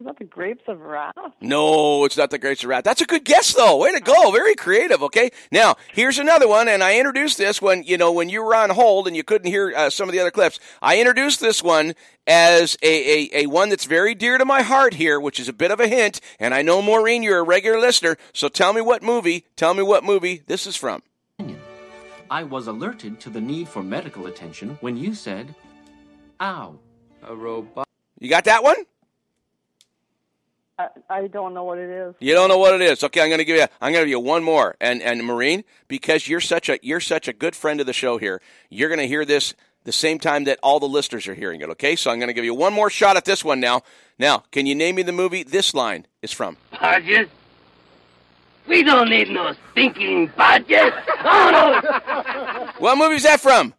Is 0.00 0.06
that 0.06 0.16
the 0.16 0.24
Grapes 0.24 0.62
of 0.68 0.80
Wrath? 0.80 1.16
No, 1.40 2.04
it's 2.04 2.16
not 2.16 2.30
the 2.30 2.38
Grapes 2.38 2.62
of 2.62 2.70
Wrath. 2.70 2.84
That's 2.84 3.00
a 3.00 3.04
good 3.04 3.24
guess, 3.24 3.52
though. 3.52 3.78
Way 3.78 3.90
to 3.92 4.00
go. 4.00 4.30
Very 4.30 4.54
creative. 4.54 5.02
Okay. 5.02 5.30
Now, 5.50 5.74
here's 5.92 6.20
another 6.20 6.46
one, 6.46 6.68
and 6.68 6.84
I 6.84 6.98
introduced 6.98 7.36
this 7.36 7.60
when 7.60 7.82
you 7.82 7.98
know 7.98 8.12
when 8.12 8.28
you 8.28 8.44
were 8.44 8.54
on 8.54 8.70
hold 8.70 9.08
and 9.08 9.16
you 9.16 9.24
couldn't 9.24 9.50
hear 9.50 9.72
uh, 9.76 9.90
some 9.90 10.08
of 10.08 10.12
the 10.12 10.20
other 10.20 10.30
clips. 10.30 10.60
I 10.80 11.00
introduced 11.00 11.40
this 11.40 11.64
one 11.64 11.94
as 12.28 12.76
a, 12.80 12.86
a, 12.86 13.42
a 13.42 13.46
one 13.46 13.70
that's 13.70 13.86
very 13.86 14.14
dear 14.14 14.38
to 14.38 14.44
my 14.44 14.62
heart 14.62 14.94
here, 14.94 15.18
which 15.18 15.40
is 15.40 15.48
a 15.48 15.52
bit 15.52 15.72
of 15.72 15.80
a 15.80 15.88
hint. 15.88 16.20
And 16.38 16.54
I 16.54 16.62
know 16.62 16.80
Maureen, 16.80 17.24
you're 17.24 17.40
a 17.40 17.42
regular 17.42 17.80
listener, 17.80 18.18
so 18.32 18.48
tell 18.48 18.72
me 18.72 18.80
what 18.80 19.02
movie. 19.02 19.46
Tell 19.56 19.74
me 19.74 19.82
what 19.82 20.04
movie 20.04 20.42
this 20.46 20.64
is 20.68 20.76
from. 20.76 21.02
I 22.30 22.44
was 22.44 22.68
alerted 22.68 23.18
to 23.20 23.30
the 23.30 23.40
need 23.40 23.68
for 23.68 23.82
medical 23.82 24.26
attention 24.26 24.78
when 24.80 24.96
you 24.96 25.12
said, 25.14 25.56
Ow. 26.40 26.78
A 27.24 27.34
robot. 27.34 27.88
You 28.20 28.28
got 28.28 28.44
that 28.44 28.62
one? 28.62 28.76
I, 30.78 30.88
I 31.10 31.26
don't 31.26 31.54
know 31.54 31.64
what 31.64 31.78
it 31.78 31.90
is. 31.90 32.14
You 32.20 32.34
don't 32.34 32.48
know 32.48 32.58
what 32.58 32.74
it 32.74 32.80
is. 32.80 33.02
Okay, 33.02 33.20
I'm 33.20 33.28
going 33.28 33.38
to 33.38 33.44
give 33.44 33.56
you. 33.56 33.66
I'm 33.80 33.92
going 33.92 34.02
to 34.02 34.06
give 34.06 34.08
you 34.08 34.20
one 34.20 34.44
more. 34.44 34.76
And 34.80 35.02
and 35.02 35.24
Maureen, 35.24 35.64
because 35.88 36.28
you're 36.28 36.40
such 36.40 36.68
a 36.68 36.78
you're 36.82 37.00
such 37.00 37.26
a 37.28 37.32
good 37.32 37.56
friend 37.56 37.80
of 37.80 37.86
the 37.86 37.92
show 37.92 38.18
here, 38.18 38.40
you're 38.70 38.88
going 38.88 39.00
to 39.00 39.06
hear 39.08 39.24
this 39.24 39.54
the 39.84 39.92
same 39.92 40.18
time 40.18 40.44
that 40.44 40.58
all 40.62 40.78
the 40.80 40.88
listeners 40.88 41.26
are 41.26 41.34
hearing 41.34 41.60
it. 41.60 41.68
Okay, 41.70 41.96
so 41.96 42.10
I'm 42.10 42.18
going 42.18 42.28
to 42.28 42.34
give 42.34 42.44
you 42.44 42.54
one 42.54 42.72
more 42.72 42.90
shot 42.90 43.16
at 43.16 43.24
this 43.24 43.44
one 43.44 43.58
now. 43.58 43.82
Now, 44.18 44.44
can 44.52 44.66
you 44.66 44.74
name 44.74 44.96
me 44.96 45.02
the 45.02 45.12
movie 45.12 45.42
this 45.42 45.74
line 45.74 46.06
is 46.22 46.32
from? 46.32 46.56
Budget? 46.80 47.30
We 48.68 48.82
don't 48.82 49.08
need 49.08 49.30
no 49.30 49.54
stinking 49.72 50.32
budget. 50.36 50.92
Oh, 51.20 51.50
no. 51.82 52.70
What 52.78 52.96
movie 52.96 53.16
is 53.16 53.24
that 53.24 53.40
from? 53.40 53.74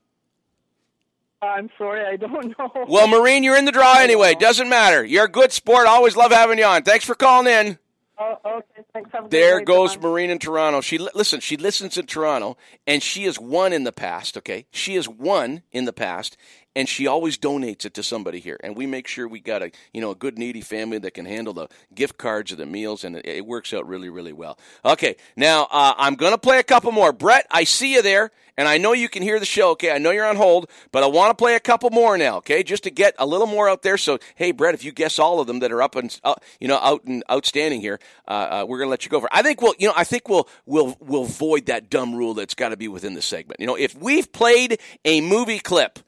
I'm 1.42 1.70
sorry, 1.78 2.06
I 2.06 2.16
don't 2.18 2.54
know. 2.60 2.86
Well, 2.88 3.08
Maureen, 3.08 3.44
you're 3.44 3.58
in 3.58 3.66
the 3.66 3.72
draw 3.72 3.98
anyway. 4.00 4.36
Doesn't 4.36 4.70
matter. 4.70 5.04
You're 5.06 5.26
a 5.26 5.30
good 5.32 5.52
sport. 5.52 5.88
Always 5.88 6.16
love 6.18 6.32
having 6.32 6.58
you 6.60 6.66
on. 6.66 6.84
Thanks 6.84 7.06
for 7.06 7.16
calling 7.16 7.48
in. 7.48 7.80
Oh, 8.22 8.36
okay, 8.46 8.84
thanks. 8.94 9.10
There 9.30 9.62
goes 9.62 9.94
John. 9.94 10.02
Maureen 10.02 10.30
in 10.30 10.40
Toronto. 10.40 10.82
She 10.82 10.98
li- 10.98 11.10
listen. 11.16 11.40
She 11.40 11.56
listens 11.56 11.98
in 11.98 12.06
Toronto, 12.06 12.58
and 12.86 13.02
she 13.02 13.24
has 13.24 13.40
won 13.40 13.72
in 13.72 13.86
the 13.86 13.94
past. 13.94 14.36
Okay, 14.38 14.66
she 14.72 14.96
has 14.96 15.08
won 15.08 15.64
in 15.72 15.86
the 15.86 15.94
past, 15.94 16.36
and 16.80 16.88
she 16.88 17.08
always 17.08 17.38
donates 17.38 17.84
it 17.84 17.94
to 17.96 18.02
somebody 18.02 18.40
here. 18.40 18.58
And 18.64 18.74
we 18.74 18.86
make 18.86 19.06
sure 19.06 19.28
we 19.28 19.42
got 19.42 19.62
a 19.62 19.72
you 19.94 20.00
know 20.00 20.12
a 20.12 20.16
good 20.16 20.38
needy 20.38 20.62
family 20.62 20.98
that 21.00 21.14
can 21.14 21.26
handle 21.26 21.54
the 21.54 21.68
gift 21.94 22.18
cards 22.18 22.54
or 22.54 22.56
the 22.56 22.66
meals, 22.66 23.04
and 23.04 23.18
it, 23.18 23.26
it 23.26 23.46
works 23.46 23.74
out 23.74 23.86
really 23.86 24.08
really 24.08 24.32
well. 24.32 24.58
Okay, 24.86 25.18
now 25.36 25.68
uh, 25.72 25.94
I'm 25.98 26.16
gonna 26.16 26.38
play 26.38 26.58
a 26.58 26.64
couple 26.64 26.94
more. 26.94 27.12
Brett, 27.12 27.46
I 27.52 27.66
see 27.66 27.96
you 27.96 28.02
there, 28.02 28.32
and 28.56 28.66
I 28.66 28.78
know 28.78 28.94
you 28.94 29.10
can 29.10 29.24
hear 29.24 29.42
the 29.42 29.46
show. 29.46 29.72
Okay, 29.72 29.92
I 29.92 29.98
know 29.98 30.12
you're 30.12 30.26
on 30.26 30.38
hold, 30.38 30.70
but 30.94 31.04
I 31.04 31.08
want 31.08 31.32
to 31.32 31.36
play 31.36 31.56
a 31.56 31.60
couple 31.60 31.90
more 31.90 32.18
now. 32.18 32.38
Okay, 32.38 32.64
just 32.64 32.84
to 32.84 32.90
get 32.90 33.14
a 33.20 33.26
little 33.26 33.48
more 33.48 33.68
out 33.68 33.82
there. 33.82 33.98
So 33.98 34.18
hey, 34.36 34.54
Brett, 34.54 34.74
if 34.74 34.86
you 34.86 34.94
guess 34.94 35.20
all 35.20 35.42
of 35.42 35.48
them 35.48 35.60
that 35.60 35.74
are 35.74 35.82
up 35.82 35.98
and 35.98 36.18
uh, 36.24 36.36
you 36.62 36.70
know 36.70 36.78
out 36.78 37.04
and 37.04 37.26
outstanding 37.30 37.82
here, 37.82 38.00
uh, 38.26 38.32
uh, 38.62 38.66
we're 38.66 38.80
gonna 38.80 38.90
let 38.90 39.04
you 39.04 39.12
go 39.12 39.20
for. 39.20 39.28
I 39.34 39.42
think 39.42 39.62
we'll 39.62 39.76
you 39.80 39.90
know 39.90 39.94
I 39.98 40.06
think 40.06 40.30
we'll 40.30 40.48
we'll 40.66 40.96
we'll 41.02 41.26
void 41.26 41.66
that 41.66 41.90
dumb 41.90 42.16
rule 42.16 42.36
that's 42.36 42.56
got 42.56 42.70
to 42.70 42.78
be 42.78 42.88
within 42.88 43.16
the 43.16 43.22
segment. 43.22 43.60
You 43.60 43.68
know, 43.68 43.76
if 43.76 43.98
we've 43.98 44.32
played 44.32 44.80
a 45.04 45.20
movie 45.20 45.60
clip 45.60 46.00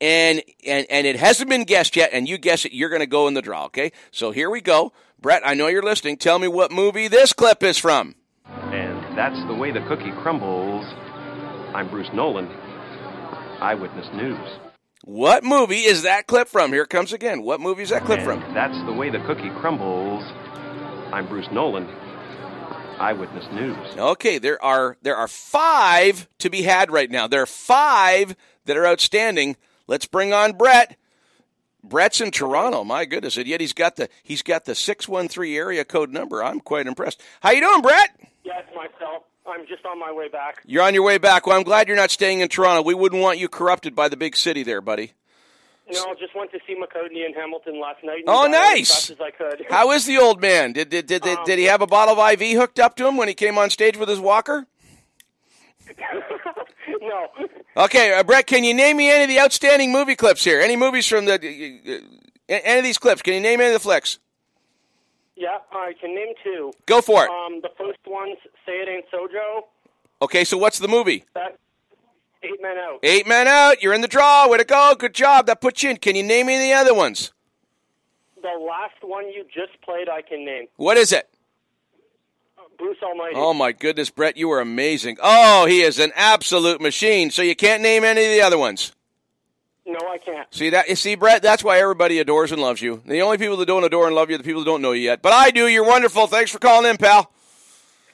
and 0.00 0.42
and 0.66 0.86
and 0.90 1.06
it 1.06 1.16
hasn't 1.16 1.48
been 1.50 1.64
guessed 1.64 1.96
yet, 1.96 2.10
and 2.12 2.28
you 2.28 2.38
guess 2.38 2.64
it, 2.64 2.72
you're 2.72 2.88
going 2.88 3.00
to 3.00 3.06
go 3.06 3.28
in 3.28 3.34
the 3.34 3.42
draw. 3.42 3.66
Okay, 3.66 3.92
so 4.10 4.30
here 4.30 4.50
we 4.50 4.60
go. 4.60 4.92
Brett, 5.20 5.42
I 5.44 5.54
know 5.54 5.66
you're 5.66 5.82
listening. 5.82 6.16
Tell 6.16 6.38
me 6.38 6.46
what 6.48 6.70
movie 6.70 7.08
this 7.08 7.32
clip 7.32 7.62
is 7.62 7.76
from. 7.76 8.14
And 8.46 9.18
that's 9.18 9.38
the 9.48 9.54
way 9.54 9.72
the 9.72 9.80
cookie 9.88 10.12
crumbles. 10.22 10.84
I'm 11.74 11.90
Bruce 11.90 12.08
Nolan, 12.14 12.46
Eyewitness 13.60 14.06
News. 14.14 14.58
What 15.04 15.42
movie 15.42 15.80
is 15.80 16.02
that 16.02 16.26
clip 16.26 16.48
from? 16.48 16.72
Here 16.72 16.82
it 16.82 16.90
comes 16.90 17.12
again. 17.12 17.42
What 17.42 17.60
movie 17.60 17.82
is 17.82 17.90
that 17.90 18.04
clip 18.04 18.20
and 18.20 18.42
from? 18.42 18.54
That's 18.54 18.78
the 18.86 18.92
way 18.92 19.10
the 19.10 19.20
cookie 19.20 19.50
crumbles. 19.60 20.22
I'm 21.12 21.26
Bruce 21.26 21.48
Nolan, 21.50 21.88
Eyewitness 23.00 23.46
News. 23.52 23.96
Okay, 23.96 24.38
there 24.38 24.62
are 24.62 24.96
there 25.02 25.16
are 25.16 25.28
five 25.28 26.28
to 26.38 26.50
be 26.50 26.62
had 26.62 26.90
right 26.90 27.10
now. 27.10 27.26
There 27.26 27.42
are 27.42 27.46
five 27.46 28.36
that 28.66 28.76
are 28.76 28.86
outstanding. 28.86 29.56
Let's 29.88 30.06
bring 30.06 30.32
on 30.32 30.52
Brett. 30.52 30.96
Brett's 31.82 32.20
in 32.20 32.30
Toronto. 32.30 32.84
My 32.84 33.04
goodness, 33.04 33.36
and 33.36 33.46
yet 33.46 33.60
he's 33.60 33.72
got 33.72 33.96
the 33.96 34.08
he's 34.22 34.42
got 34.42 34.64
the 34.66 34.74
six 34.74 35.08
one 35.08 35.26
three 35.28 35.56
area 35.56 35.84
code 35.84 36.12
number. 36.12 36.44
I'm 36.44 36.60
quite 36.60 36.86
impressed. 36.86 37.20
How 37.40 37.50
you 37.50 37.60
doing, 37.60 37.82
Brett? 37.82 38.10
Yes, 38.44 38.64
myself. 38.76 39.24
I'm 39.46 39.66
just 39.66 39.86
on 39.86 39.98
my 39.98 40.12
way 40.12 40.28
back. 40.28 40.62
You're 40.66 40.82
on 40.82 40.92
your 40.92 41.02
way 41.02 41.16
back. 41.16 41.46
Well, 41.46 41.56
I'm 41.56 41.62
glad 41.62 41.88
you're 41.88 41.96
not 41.96 42.10
staying 42.10 42.40
in 42.40 42.48
Toronto. 42.48 42.82
We 42.82 42.94
wouldn't 42.94 43.22
want 43.22 43.38
you 43.38 43.48
corrupted 43.48 43.94
by 43.96 44.08
the 44.08 44.16
big 44.16 44.36
city 44.36 44.62
there, 44.62 44.82
buddy. 44.82 45.12
No, 45.90 46.04
I 46.04 46.14
just 46.20 46.34
went 46.36 46.50
to 46.50 46.58
see 46.66 46.74
McCartney 46.74 47.24
in 47.24 47.32
Hamilton 47.32 47.80
last 47.80 48.04
night. 48.04 48.18
and 48.18 48.28
Oh, 48.28 48.46
nice. 48.46 48.90
As 48.90 49.06
fast 49.06 49.10
as 49.12 49.20
I 49.22 49.30
could. 49.30 49.64
How 49.70 49.90
is 49.92 50.04
the 50.04 50.18
old 50.18 50.42
man? 50.42 50.74
Did 50.74 50.90
did 50.90 51.06
did, 51.06 51.22
did, 51.22 51.38
did 51.46 51.58
he 51.58 51.66
um, 51.66 51.70
have 51.70 51.80
a 51.82 51.86
bottle 51.86 52.20
of 52.20 52.32
IV 52.32 52.58
hooked 52.58 52.78
up 52.78 52.94
to 52.96 53.08
him 53.08 53.16
when 53.16 53.28
he 53.28 53.32
came 53.32 53.56
on 53.56 53.70
stage 53.70 53.96
with 53.96 54.10
his 54.10 54.20
walker? 54.20 54.66
no. 57.00 57.28
Okay, 57.76 58.12
uh, 58.12 58.22
Brett, 58.22 58.46
can 58.46 58.64
you 58.64 58.74
name 58.74 58.96
me 58.96 59.10
any 59.10 59.24
of 59.24 59.28
the 59.28 59.40
outstanding 59.40 59.92
movie 59.92 60.16
clips 60.16 60.44
here? 60.44 60.60
Any 60.60 60.76
movies 60.76 61.06
from 61.06 61.26
the 61.26 61.34
uh, 61.34 61.98
any 62.48 62.78
of 62.78 62.84
these 62.84 62.98
clips? 62.98 63.22
Can 63.22 63.34
you 63.34 63.40
name 63.40 63.60
any 63.60 63.68
of 63.68 63.74
the 63.74 63.80
flicks? 63.80 64.18
Yeah, 65.36 65.58
I 65.70 65.92
can 66.00 66.14
name 66.14 66.34
two. 66.42 66.72
Go 66.86 67.00
for 67.00 67.24
it. 67.24 67.30
Um, 67.30 67.60
the 67.60 67.70
first 67.78 67.98
one's 68.06 68.38
"Say 68.66 68.72
It 68.80 68.88
Ain't 68.88 69.04
So, 69.10 69.28
Joe." 69.30 69.68
Okay, 70.20 70.44
so 70.44 70.58
what's 70.58 70.78
the 70.78 70.88
movie? 70.88 71.24
That 71.34 71.58
Eight 72.42 72.60
Men 72.60 72.76
Out. 72.78 73.00
Eight 73.02 73.26
men 73.26 73.48
out. 73.48 73.82
You're 73.82 73.94
in 73.94 74.00
the 74.00 74.08
draw. 74.08 74.48
Way 74.48 74.58
to 74.58 74.64
go. 74.64 74.94
Good 74.98 75.14
job. 75.14 75.46
That 75.46 75.60
puts 75.60 75.82
you 75.82 75.90
in. 75.90 75.96
Can 75.96 76.16
you 76.16 76.22
name 76.22 76.46
me 76.46 76.58
the 76.58 76.72
other 76.72 76.94
ones? 76.94 77.32
The 78.40 78.48
last 78.64 79.02
one 79.02 79.28
you 79.28 79.44
just 79.44 79.80
played, 79.82 80.08
I 80.08 80.22
can 80.22 80.44
name. 80.44 80.66
What 80.76 80.96
is 80.96 81.12
it? 81.12 81.28
Bruce 82.78 82.98
Almighty. 83.02 83.34
Oh 83.36 83.52
my 83.52 83.72
goodness, 83.72 84.08
Brett, 84.10 84.36
you 84.36 84.48
were 84.48 84.60
amazing. 84.60 85.18
Oh, 85.20 85.66
he 85.66 85.82
is 85.82 85.98
an 85.98 86.12
absolute 86.14 86.80
machine. 86.80 87.30
So 87.30 87.42
you 87.42 87.56
can't 87.56 87.82
name 87.82 88.04
any 88.04 88.24
of 88.24 88.30
the 88.30 88.40
other 88.40 88.58
ones. 88.58 88.92
No, 89.84 89.98
I 90.06 90.18
can't. 90.18 90.46
See 90.54 90.70
that? 90.70 90.88
You 90.88 90.96
see, 90.96 91.14
Brett. 91.14 91.42
That's 91.42 91.64
why 91.64 91.78
everybody 91.80 92.18
adores 92.18 92.52
and 92.52 92.60
loves 92.60 92.82
you. 92.82 93.02
The 93.06 93.22
only 93.22 93.38
people 93.38 93.56
that 93.56 93.66
don't 93.66 93.84
adore 93.84 94.06
and 94.06 94.14
love 94.14 94.28
you 94.28 94.34
are 94.34 94.38
the 94.38 94.44
people 94.44 94.60
that 94.60 94.70
don't 94.70 94.82
know 94.82 94.92
you 94.92 95.00
yet. 95.00 95.22
But 95.22 95.32
I 95.32 95.50
do. 95.50 95.66
You're 95.66 95.84
wonderful. 95.84 96.26
Thanks 96.26 96.50
for 96.50 96.58
calling 96.58 96.88
in, 96.88 96.98
pal. 96.98 97.32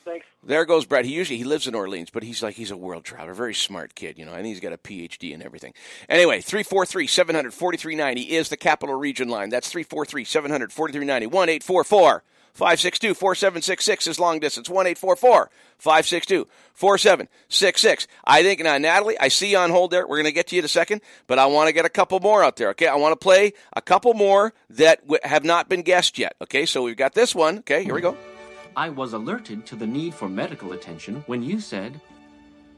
Thanks. 0.04 0.24
There 0.44 0.64
goes 0.66 0.84
Brett. 0.84 1.04
He 1.04 1.12
usually 1.12 1.38
he 1.38 1.44
lives 1.44 1.66
in 1.66 1.74
Orleans, 1.74 2.10
but 2.10 2.22
he's 2.22 2.42
like 2.42 2.54
he's 2.54 2.70
a 2.70 2.76
world 2.76 3.04
traveler, 3.04 3.34
very 3.34 3.54
smart 3.54 3.94
kid. 3.94 4.18
You 4.18 4.24
know, 4.24 4.32
I 4.32 4.36
think 4.36 4.48
he's 4.48 4.60
got 4.60 4.72
a 4.72 4.78
PhD 4.78 5.34
and 5.34 5.42
everything. 5.42 5.74
Anyway, 6.08 6.40
343 6.40 7.06
700 7.06 7.52
4390 7.52 8.36
is 8.36 8.50
the 8.50 8.56
capital 8.56 8.94
region 8.94 9.28
line. 9.28 9.48
That's 9.48 9.68
343 9.68 10.24
700 10.24 10.72
4390 10.72 11.26
1 11.26 11.48
844 11.48 12.22
562 12.54 13.14
4766 13.14 14.06
is 14.06 14.20
long 14.20 14.38
distance. 14.38 14.68
1 14.70 14.94
562 14.94 16.46
4766. 16.72 18.06
I 18.24 18.42
think 18.44 18.60
now, 18.60 18.78
Natalie, 18.78 19.18
I 19.18 19.26
see 19.26 19.50
you 19.50 19.58
on 19.58 19.70
hold 19.70 19.90
there. 19.90 20.06
We're 20.06 20.16
going 20.16 20.24
to 20.26 20.32
get 20.32 20.46
to 20.48 20.56
you 20.56 20.60
in 20.60 20.64
a 20.64 20.68
second, 20.68 21.00
but 21.26 21.40
I 21.40 21.46
want 21.46 21.66
to 21.66 21.72
get 21.72 21.84
a 21.84 21.88
couple 21.88 22.20
more 22.20 22.44
out 22.44 22.54
there. 22.56 22.68
Okay, 22.70 22.86
I 22.86 22.94
want 22.94 23.12
to 23.12 23.16
play 23.22 23.54
a 23.74 23.82
couple 23.82 24.14
more 24.14 24.54
that 24.70 25.00
w- 25.02 25.18
have 25.24 25.44
not 25.44 25.68
been 25.68 25.82
guessed 25.82 26.16
yet. 26.16 26.36
Okay, 26.42 26.64
so 26.64 26.84
we've 26.84 26.96
got 26.96 27.14
this 27.14 27.34
one. 27.34 27.58
Okay, 27.58 27.82
here 27.82 27.94
we 27.94 28.00
go. 28.00 28.16
I 28.76 28.88
was 28.88 29.12
alerted 29.12 29.66
to 29.66 29.76
the 29.76 29.86
need 29.86 30.14
for 30.14 30.28
medical 30.28 30.72
attention 30.72 31.24
when 31.26 31.42
you 31.42 31.60
said, 31.60 32.00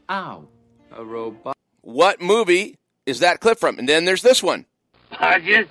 Ow. 0.09 0.47
A 0.91 1.03
robot. 1.03 1.55
What 1.81 2.19
movie 2.19 2.77
is 3.05 3.19
that 3.19 3.41
clip 3.41 3.59
from? 3.59 3.77
And 3.77 3.87
then 3.87 4.05
there's 4.05 4.21
this 4.23 4.41
one. 4.41 4.65
Podges? 5.11 5.67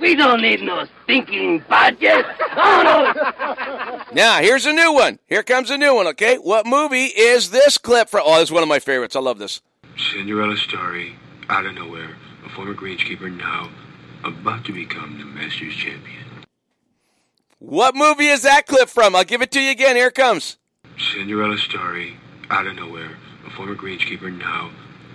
We 0.00 0.14
don't 0.14 0.40
need 0.40 0.62
no 0.62 0.86
stinking 1.04 1.60
podges. 1.62 2.24
Oh, 2.56 2.82
no. 2.84 4.02
Now, 4.12 4.40
here's 4.40 4.66
a 4.66 4.72
new 4.72 4.92
one. 4.92 5.20
Here 5.28 5.44
comes 5.44 5.70
a 5.70 5.78
new 5.78 5.94
one, 5.94 6.08
okay? 6.08 6.36
What 6.36 6.66
movie 6.66 7.04
is 7.04 7.50
this 7.50 7.78
clip 7.78 8.08
from? 8.08 8.22
Oh, 8.24 8.40
this 8.40 8.48
is 8.48 8.52
one 8.52 8.64
of 8.64 8.68
my 8.68 8.80
favorites. 8.80 9.14
I 9.14 9.20
love 9.20 9.38
this. 9.38 9.60
Cinderella 9.96 10.56
story, 10.56 11.14
out 11.48 11.64
of 11.64 11.74
nowhere, 11.74 12.16
a 12.44 12.48
former 12.48 12.74
greenskeeper 12.74 13.30
now 13.36 13.70
about 14.24 14.64
to 14.64 14.72
become 14.72 15.18
the 15.18 15.24
Masters 15.24 15.74
champion. 15.74 16.24
What 17.60 17.94
movie 17.94 18.26
is 18.26 18.42
that 18.42 18.66
clip 18.66 18.88
from? 18.88 19.14
I'll 19.14 19.22
give 19.22 19.42
it 19.42 19.52
to 19.52 19.60
you 19.60 19.70
again. 19.70 19.94
Here 19.94 20.08
it 20.08 20.14
comes. 20.16 20.56
Cinderella 21.12 21.58
story, 21.58 22.16
out 22.50 22.66
of 22.66 22.74
nowhere, 22.74 23.16
a 23.46 23.50
former 23.50 23.76
greenskeeper 23.76 24.36
now 24.36 24.72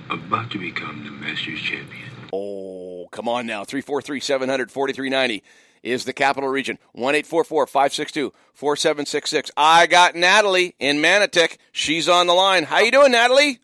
about 0.09 0.51
to 0.51 0.57
become 0.57 1.03
the 1.03 1.11
Masters 1.11 1.59
champion. 1.59 2.11
Oh, 2.31 2.84
come 3.11 3.27
on 3.27 3.45
now. 3.45 3.63
343 3.63 4.19
700 4.19 4.71
4390 4.71 5.43
is 5.83 6.03
the 6.05 6.13
capital 6.13 6.49
region. 6.49 6.77
1 6.93 7.23
562 7.23 8.33
4766. 8.53 9.51
I 9.55 9.87
got 9.87 10.15
Natalie 10.15 10.75
in 10.79 10.97
Manotick. 10.97 11.57
She's 11.71 12.09
on 12.09 12.27
the 12.27 12.33
line. 12.33 12.63
How 12.63 12.79
you 12.79 12.91
doing, 12.91 13.11
Natalie? 13.11 13.59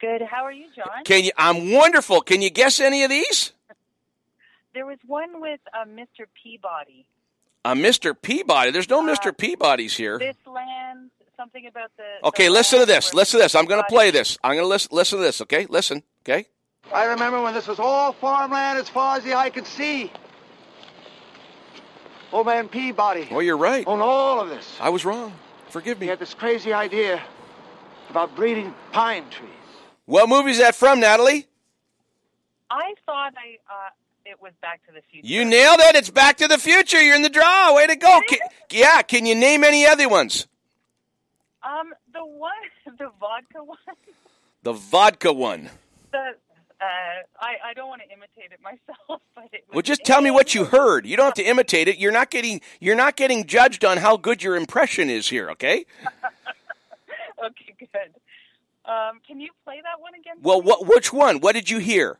Good. 0.00 0.22
How 0.22 0.44
are 0.44 0.52
you, 0.52 0.66
John? 0.74 1.04
Can 1.04 1.24
you? 1.24 1.32
I'm 1.36 1.72
wonderful. 1.72 2.20
Can 2.20 2.42
you 2.42 2.50
guess 2.50 2.80
any 2.80 3.02
of 3.02 3.10
these? 3.10 3.52
There 4.74 4.86
was 4.86 4.98
one 5.06 5.40
with 5.40 5.60
uh, 5.72 5.86
Mr. 5.86 6.26
Peabody. 6.42 7.06
Uh, 7.64 7.74
Mr. 7.74 8.14
Peabody. 8.20 8.70
There's 8.70 8.90
no 8.90 9.02
Mr. 9.02 9.32
Peabodys 9.32 9.96
here. 9.96 10.18
This 10.18 10.36
land, 10.46 11.10
something 11.36 11.66
about 11.66 11.90
the. 11.96 12.04
Okay, 12.28 12.50
listen 12.50 12.80
to 12.80 12.86
this. 12.86 13.14
Listen 13.14 13.40
to 13.40 13.44
this. 13.44 13.54
I'm 13.54 13.64
going 13.64 13.80
to 13.82 13.88
play 13.88 14.10
this. 14.10 14.38
I'm 14.44 14.52
going 14.52 14.64
to 14.64 14.68
listen. 14.68 14.90
Listen 14.92 15.18
to 15.18 15.24
this. 15.24 15.40
Okay, 15.40 15.66
listen. 15.70 16.02
Okay. 16.22 16.46
I 16.92 17.06
remember 17.06 17.42
when 17.42 17.54
this 17.54 17.66
was 17.66 17.78
all 17.78 18.12
farmland 18.12 18.78
as 18.78 18.88
far 18.88 19.16
as 19.16 19.24
the 19.24 19.34
eye 19.34 19.50
could 19.50 19.66
see. 19.66 20.12
Old 22.32 22.46
man 22.46 22.68
Peabody 22.68 23.28
Well, 23.30 23.42
you're 23.42 23.56
right. 23.56 23.86
On 23.86 24.00
all 24.00 24.40
of 24.40 24.48
this. 24.48 24.76
I 24.80 24.88
was 24.90 25.04
wrong. 25.04 25.32
Forgive 25.70 25.98
me. 25.98 26.06
He 26.06 26.10
had 26.10 26.18
this 26.18 26.34
crazy 26.34 26.72
idea 26.72 27.22
about 28.10 28.34
breeding 28.36 28.74
pine 28.92 29.28
trees. 29.30 29.50
What 30.06 30.28
movie 30.28 30.50
is 30.50 30.58
that 30.58 30.74
from, 30.74 31.00
Natalie? 31.00 31.46
I 32.70 32.94
thought 33.04 33.34
I 33.36 33.58
uh, 33.72 33.90
it 34.24 34.40
was 34.40 34.52
Back 34.60 34.84
to 34.86 34.92
the 34.92 35.00
Future. 35.10 35.26
You 35.26 35.44
nailed 35.44 35.78
it. 35.80 35.96
It's 35.96 36.10
Back 36.10 36.38
to 36.38 36.48
the 36.48 36.58
Future. 36.58 37.00
You're 37.00 37.16
in 37.16 37.22
the 37.22 37.28
draw. 37.28 37.74
Way 37.74 37.86
to 37.86 37.96
go. 37.96 38.20
Can, 38.28 38.38
yeah. 38.70 39.02
Can 39.02 39.26
you 39.26 39.34
name 39.34 39.64
any 39.64 39.86
other 39.86 40.08
ones? 40.08 40.46
Um, 41.62 41.94
the 42.12 42.24
one, 42.24 42.52
the 42.98 43.10
vodka 43.20 43.62
one. 43.62 43.78
The 44.62 44.72
vodka 44.72 45.32
one. 45.32 45.70
The 46.12 46.34
uh, 46.80 46.84
I 47.40 47.54
I 47.70 47.74
don't 47.74 47.88
want 47.88 48.02
to 48.02 48.08
imitate 48.08 48.52
it 48.52 48.60
myself, 48.62 49.22
but 49.34 49.44
it 49.52 49.64
was 49.68 49.74
Well, 49.74 49.82
just 49.82 50.04
tell 50.04 50.20
me 50.20 50.30
what 50.30 50.54
you 50.54 50.64
heard. 50.64 51.06
You 51.06 51.16
don't 51.16 51.26
have 51.26 51.34
to 51.34 51.42
imitate 51.44 51.88
it. 51.88 51.98
You're 51.98 52.12
not 52.12 52.30
getting. 52.30 52.60
You're 52.80 52.96
not 52.96 53.16
getting 53.16 53.44
judged 53.46 53.84
on 53.84 53.98
how 53.98 54.16
good 54.16 54.42
your 54.42 54.56
impression 54.56 55.08
is 55.10 55.28
here. 55.28 55.50
Okay. 55.50 55.86
okay, 57.44 57.74
good. 57.78 57.88
Um, 58.84 59.20
can 59.26 59.40
you 59.40 59.50
play 59.64 59.80
that 59.82 60.00
one 60.00 60.14
again? 60.14 60.36
Well, 60.42 60.62
what? 60.62 60.86
Which 60.86 61.12
one? 61.12 61.40
What 61.40 61.52
did 61.52 61.70
you 61.70 61.78
hear? 61.78 62.18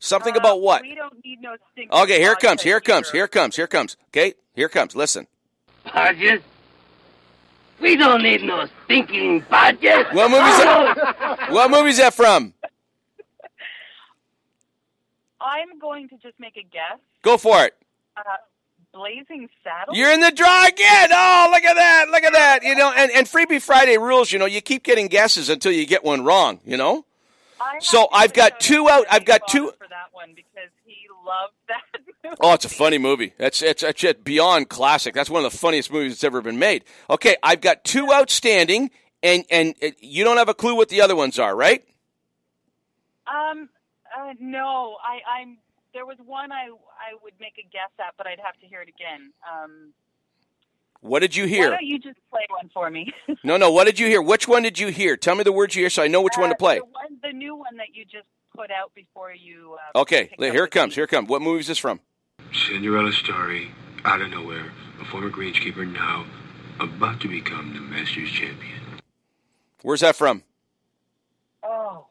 Something 0.00 0.34
Uh, 0.36 0.38
about 0.38 0.60
what? 0.60 0.82
We 0.82 0.94
don't 0.94 1.24
need 1.24 1.40
no 1.40 1.56
stinking 1.72 1.98
Okay, 1.98 2.20
here 2.20 2.32
it 2.32 2.38
comes. 2.38 2.62
Here 2.62 2.76
it 2.76 2.84
comes. 2.84 3.10
Here 3.10 3.24
it 3.24 3.32
comes. 3.32 3.56
Here 3.56 3.64
it 3.64 3.70
comes. 3.70 3.96
Okay, 4.10 4.34
here 4.54 4.66
it 4.66 4.72
comes. 4.72 4.94
Listen. 4.94 5.26
Podges? 5.86 6.40
We 7.80 7.96
don't 7.96 8.22
need 8.22 8.42
no 8.44 8.66
stinking 8.84 9.42
podges. 9.42 10.12
What 10.14 10.30
movie's 10.30 10.56
that? 10.58 11.46
What 11.50 11.70
movie's 11.70 11.96
that 11.98 12.14
from? 12.14 12.54
I'm 15.40 15.78
going 15.78 16.08
to 16.08 16.16
just 16.18 16.38
make 16.38 16.56
a 16.56 16.62
guess. 16.62 16.98
Go 17.22 17.36
for 17.36 17.64
it. 17.64 17.74
Uh, 18.16 18.22
Blazing 18.92 19.48
Saddles. 19.62 19.96
You're 19.96 20.12
in 20.12 20.20
the 20.20 20.32
draw 20.32 20.66
again. 20.66 21.10
Oh, 21.12 21.50
look 21.52 21.62
at 21.62 21.74
that. 21.74 22.06
Look 22.10 22.24
at 22.24 22.32
that. 22.32 22.62
You 22.62 22.74
know, 22.74 22.92
and, 22.96 23.10
and 23.12 23.26
Freebie 23.26 23.62
Friday 23.62 23.98
rules, 23.98 24.32
you 24.32 24.38
know, 24.38 24.46
you 24.46 24.60
keep 24.60 24.82
getting 24.82 25.06
guesses 25.08 25.48
until 25.48 25.72
you 25.72 25.86
get 25.86 26.04
one 26.04 26.24
wrong, 26.24 26.60
you 26.64 26.76
know? 26.76 27.04
So 27.80 28.08
I've 28.12 28.32
got 28.32 28.60
two 28.60 28.88
out. 28.88 29.06
I've 29.10 29.24
got 29.24 29.46
two. 29.48 29.72
for 29.78 29.88
that 29.88 30.08
one 30.12 30.32
because 30.34 30.70
he 30.84 30.96
loved 31.24 31.54
that. 31.68 32.00
movie. 32.24 32.36
Oh, 32.40 32.54
it's 32.54 32.64
a 32.64 32.68
funny 32.68 32.98
movie. 32.98 33.34
It's 33.38 33.62
it's 33.62 33.82
it's 33.82 34.00
just 34.00 34.24
beyond 34.24 34.68
classic. 34.68 35.14
That's 35.14 35.30
one 35.30 35.44
of 35.44 35.52
the 35.52 35.58
funniest 35.58 35.92
movies 35.92 36.12
that's 36.12 36.24
ever 36.24 36.40
been 36.40 36.58
made. 36.58 36.84
Okay, 37.10 37.36
I've 37.42 37.60
got 37.60 37.84
two 37.84 38.12
outstanding, 38.12 38.90
and 39.22 39.44
and 39.50 39.74
uh, 39.82 39.88
you 40.00 40.24
don't 40.24 40.36
have 40.36 40.48
a 40.48 40.54
clue 40.54 40.76
what 40.76 40.88
the 40.88 41.00
other 41.00 41.16
ones 41.16 41.38
are, 41.38 41.54
right? 41.54 41.84
Um, 43.26 43.68
uh, 44.16 44.34
no, 44.40 44.96
I, 45.02 45.40
I'm. 45.40 45.58
There 45.94 46.04
was 46.06 46.18
one 46.24 46.52
I 46.52 46.66
I 46.66 47.14
would 47.22 47.32
make 47.40 47.54
a 47.58 47.66
guess 47.72 47.90
at, 47.98 48.14
but 48.16 48.26
I'd 48.26 48.40
have 48.44 48.58
to 48.60 48.66
hear 48.66 48.82
it 48.82 48.88
again. 48.88 49.32
Um, 49.50 49.92
What 51.00 51.20
did 51.20 51.34
you 51.34 51.46
hear? 51.46 51.58
Why 51.58 51.64
hear? 51.64 51.70
don't 51.78 51.86
you 51.86 51.98
just 51.98 52.18
play 52.30 52.46
one 52.50 52.70
for 52.72 52.90
me? 52.90 53.12
No, 53.44 53.56
no. 53.56 53.70
What 53.72 53.84
did 53.84 53.98
you 53.98 54.06
hear? 54.06 54.20
Which 54.20 54.46
one 54.48 54.62
did 54.62 54.78
you 54.78 54.88
hear? 54.88 55.16
Tell 55.16 55.34
me 55.34 55.44
the 55.44 55.52
words 55.52 55.74
you 55.74 55.82
hear, 55.82 55.90
so 55.90 56.02
I 56.02 56.08
know 56.08 56.20
which 56.22 56.36
one 56.36 56.50
to 56.50 56.54
Uh, 56.54 56.58
play. 56.58 56.78
The, 56.78 56.84
one, 56.84 57.18
the 57.22 57.32
new 57.32 57.56
one 57.56 57.76
that 57.76 57.94
you 57.94 58.04
just 58.04 58.26
put 58.54 58.70
out 58.70 58.92
before 58.94 59.32
you. 59.32 59.76
Uh, 59.94 60.00
Okay, 60.00 60.30
here 60.38 60.64
it 60.64 60.70
the 60.72 60.78
comes. 60.78 60.94
Here 60.94 61.04
it 61.04 61.08
comes. 61.10 61.28
What 61.28 61.40
movie 61.42 61.60
is 61.60 61.66
this 61.68 61.78
from? 61.78 62.00
Cinderella 62.52 63.12
story, 63.12 63.70
out 64.04 64.20
of 64.20 64.30
nowhere, 64.30 64.72
a 65.00 65.04
former 65.06 65.30
greenskeeper 65.30 65.90
now 65.90 66.24
about 66.80 67.20
to 67.20 67.28
become 67.28 67.72
the 67.74 67.80
Masters 67.80 68.30
champion. 68.30 68.80
Where's 69.82 70.00
that 70.00 70.16
from? 70.16 70.42
Oh, 71.62 72.06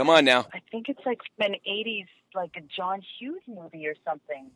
Come 0.00 0.08
on 0.08 0.24
now. 0.24 0.46
I 0.54 0.62
think 0.70 0.88
it's 0.88 1.04
like 1.04 1.20
an 1.40 1.56
'80s, 1.68 2.06
like 2.34 2.52
a 2.56 2.62
John 2.74 3.02
Hughes 3.18 3.42
movie 3.46 3.86
or 3.86 3.94
something. 4.02 4.50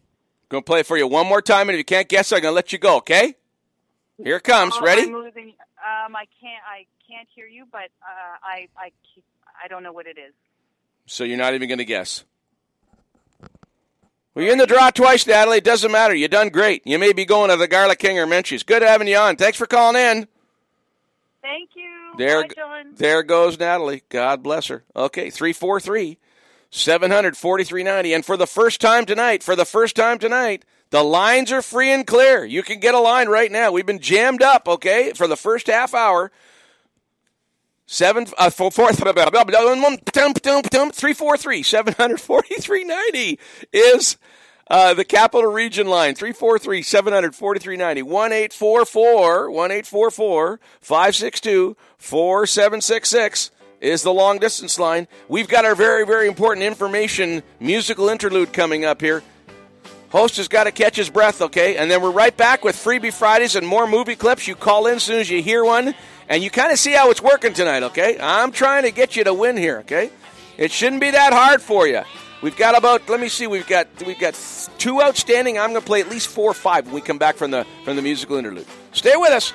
Gonna 0.49 0.63
play 0.63 0.81
it 0.81 0.87
for 0.87 0.97
you 0.97 1.07
one 1.07 1.27
more 1.27 1.43
time, 1.43 1.69
and 1.69 1.75
if 1.75 1.81
you 1.81 1.85
can't 1.85 2.09
guess, 2.09 2.33
I'm 2.33 2.41
gonna 2.41 2.55
let 2.55 2.73
you 2.73 2.79
go. 2.79 2.97
Okay? 2.97 3.35
Here 4.17 4.37
it 4.37 4.43
comes. 4.43 4.73
Oh, 4.75 4.83
Ready? 4.83 5.03
I'm 5.03 5.13
losing. 5.13 5.49
Um, 5.49 6.17
I 6.17 6.25
can't. 6.41 6.63
I 6.67 6.87
can't 7.07 7.29
hear 7.35 7.47
you, 7.47 7.67
but 7.71 7.91
uh, 8.03 8.39
I 8.43 8.69
I 8.75 8.91
keep, 9.15 9.23
I 9.63 9.69
don't 9.69 9.83
know 9.83 9.93
what 9.93 10.07
it 10.07 10.17
is. 10.17 10.33
So 11.05 11.25
you're 11.25 11.37
not 11.37 11.53
even 11.53 11.69
going 11.69 11.77
to 11.77 11.85
guess. 11.85 12.25
Well, 14.35 14.45
you're 14.45 14.53
in 14.53 14.59
the 14.59 14.67
draw 14.67 14.89
twice, 14.89 15.27
Natalie. 15.27 15.59
It 15.59 15.65
doesn't 15.65 15.93
matter. 15.93 16.15
You 16.15 16.27
done 16.27 16.49
great. 16.49 16.87
You 16.87 16.99
may 16.99 17.13
be 17.13 17.27
going 17.27 17.51
to 17.51 17.57
the 17.59 17.69
Garlic 17.69 17.99
King 17.99 18.19
or 18.19 18.27
Menchie's. 18.27 18.63
Good 18.63 18.81
having 18.81 19.09
you 19.09 19.19
on. 19.19 19.37
Thanks 19.37 19.59
for 19.59 19.67
calling 19.67 19.97
in. 19.97 20.27
Thank 21.43 21.69
you. 21.77 21.94
There, 22.17 22.43
Bye, 22.43 22.85
there 22.95 23.23
goes 23.23 23.59
Natalie. 23.59 24.03
God 24.09 24.43
bless 24.43 24.69
her. 24.69 24.85
Okay, 24.95 25.31
343 25.31 26.19
700 26.71 27.37
4390. 27.37 28.13
And 28.15 28.25
for 28.25 28.37
the 28.37 28.47
first 28.47 28.81
time 28.81 29.07
tonight, 29.07 29.43
for 29.43 29.57
the 29.57 29.65
first 29.65 29.97
time 29.97 30.19
tonight, 30.19 30.65
the 30.91 31.03
lines 31.03 31.51
are 31.53 31.63
free 31.63 31.91
and 31.91 32.07
clear. 32.07 32.45
You 32.45 32.63
can 32.63 32.81
get 32.81 32.95
a 32.95 33.01
line 33.01 33.29
right 33.29 33.51
now. 33.51 33.73
We've 33.73 33.87
been 33.87 33.99
jammed 34.01 34.43
up, 34.43 34.69
okay, 34.69 35.13
for 35.13 35.27
the 35.27 35.37
first 35.37 35.67
half 35.67 35.95
hour. 35.95 36.31
Seven 37.87 38.27
uh, 38.39 38.49
four 38.49 38.71
four 38.71 38.93
three 38.93 39.13
four 41.13 41.37
three 41.37 41.63
seven 41.63 41.95
hundred 41.95 42.21
forty 42.21 42.55
three 42.55 42.85
ninety 42.85 43.39
is 43.73 44.17
uh, 44.69 44.95
the 44.95 45.05
capital 45.05 45.51
region 45.51 45.87
line 45.87 46.15
343 46.15 46.83
700 46.83 47.35
4390 47.35 48.03
1844 48.03 49.51
1844 49.51 50.61
562 50.81 51.77
4766 51.99 53.51
is 53.81 54.03
the 54.03 54.13
long 54.13 54.39
distance 54.39 54.79
line. 54.79 55.07
We've 55.29 55.49
got 55.49 55.65
our 55.65 55.75
very, 55.75 56.07
very 56.07 56.27
important 56.27 56.65
information 56.65 57.43
musical 57.61 58.09
interlude 58.09 58.53
coming 58.53 58.85
up 58.85 59.01
here. 59.01 59.23
Host 60.09 60.37
has 60.37 60.49
got 60.49 60.65
to 60.65 60.73
catch 60.73 60.97
his 60.97 61.11
breath, 61.11 61.43
okay? 61.43 61.77
And 61.77 61.91
then 61.91 62.01
we're 62.01 62.11
right 62.11 62.35
back 62.35 62.65
with 62.65 62.77
Freebie 62.77 63.13
Fridays 63.13 63.57
and 63.57 63.67
more 63.67 63.87
movie 63.87 64.15
clips. 64.15 64.47
You 64.47 64.55
call 64.55 64.87
in 64.87 64.97
as 64.97 65.03
soon 65.03 65.19
as 65.19 65.29
you 65.29 65.43
hear 65.43 65.65
one, 65.65 65.95
and 66.29 66.43
you 66.43 66.51
kind 66.51 66.73
of 66.73 66.79
see 66.79 66.93
how 66.93 67.11
it's 67.11 67.21
working 67.21 67.53
tonight, 67.53 67.83
okay? 67.83 68.17
I'm 68.21 68.53
trying 68.53 68.85
to 68.85 68.93
get 68.93 69.17
you 69.17 69.25
to 69.25 69.35
win 69.35 69.57
here, 69.57 69.79
okay? 69.81 70.11
It 70.57 70.71
shouldn't 70.71 71.01
be 71.01 71.11
that 71.11 71.33
hard 71.33 71.61
for 71.61 71.89
you. 71.89 72.03
We've 72.43 72.57
got 72.57 72.77
about 72.77 73.09
let 73.09 73.21
me 73.21 73.29
see, 73.29 73.47
we've 73.47 73.67
got 73.67 73.89
we've 74.05 74.19
got 74.19 74.35
two 74.79 75.01
outstanding. 75.01 75.59
I'm 75.59 75.71
going 75.71 75.81
to 75.81 75.87
play 75.87 76.01
at 76.01 76.09
least 76.09 76.29
four 76.29 76.51
or 76.51 76.55
five 76.55 76.87
when 76.87 76.95
we 76.95 77.01
come 77.01 77.19
back 77.19 77.37
from 77.37 77.51
the 77.51 77.67
from 77.85 77.97
the 77.97 78.03
musical 78.03 78.37
interlude. 78.37 78.67
Stay 78.93 79.17
with 79.17 79.33
us. 79.33 79.53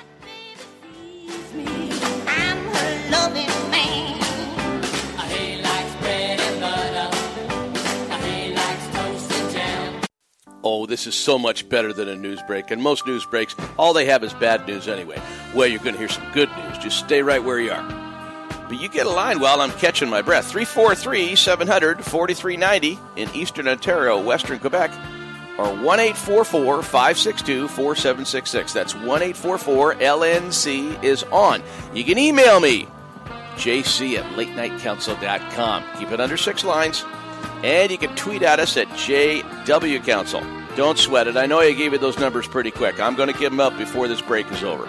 Oh, 10.62 10.84
this 10.84 11.06
is 11.06 11.14
so 11.14 11.38
much 11.38 11.68
better 11.68 11.92
than 11.92 12.08
a 12.08 12.16
news 12.16 12.40
break. 12.46 12.70
And 12.70 12.82
most 12.82 13.06
news 13.06 13.24
breaks, 13.24 13.56
all 13.78 13.94
they 13.94 14.04
have 14.04 14.22
is 14.22 14.34
bad 14.34 14.66
news 14.66 14.88
anyway. 14.88 15.20
Well, 15.54 15.66
you're 15.66 15.78
going 15.78 15.94
to 15.94 15.98
hear 15.98 16.08
some 16.08 16.30
good 16.32 16.50
news. 16.54 16.78
Just 16.78 16.98
stay 16.98 17.22
right 17.22 17.42
where 17.42 17.58
you 17.58 17.72
are. 17.72 18.09
But 18.70 18.80
you 18.80 18.88
get 18.88 19.04
a 19.04 19.10
line 19.10 19.40
while 19.40 19.60
I'm 19.62 19.72
catching 19.72 20.08
my 20.08 20.22
breath. 20.22 20.48
343 20.48 21.34
700 21.34 22.04
4390 22.04 23.00
in 23.16 23.28
Eastern 23.34 23.66
Ontario, 23.66 24.22
Western 24.22 24.60
Quebec, 24.60 24.92
or 25.58 25.74
1 25.74 26.14
562 26.14 27.66
4766. 27.66 28.72
That's 28.72 28.94
1 28.94 29.20
LNC 29.22 31.02
is 31.02 31.24
on. 31.24 31.64
You 31.92 32.04
can 32.04 32.16
email 32.16 32.60
me, 32.60 32.86
jc 33.56 34.16
at 34.16 34.24
latenightcouncil.com. 34.36 35.84
Keep 35.98 36.12
it 36.12 36.20
under 36.20 36.36
six 36.36 36.62
lines. 36.62 37.04
And 37.64 37.90
you 37.90 37.98
can 37.98 38.14
tweet 38.14 38.44
at 38.44 38.60
us 38.60 38.76
at 38.76 38.86
JW 38.90 40.04
Council. 40.04 40.46
Don't 40.76 40.96
sweat 40.96 41.26
it. 41.26 41.36
I 41.36 41.46
know 41.46 41.58
I 41.58 41.72
gave 41.72 41.92
you 41.92 41.98
those 41.98 42.20
numbers 42.20 42.46
pretty 42.46 42.70
quick. 42.70 43.00
I'm 43.00 43.16
going 43.16 43.32
to 43.32 43.36
give 43.36 43.50
them 43.50 43.58
up 43.58 43.76
before 43.76 44.06
this 44.06 44.20
break 44.20 44.48
is 44.52 44.62
over. 44.62 44.86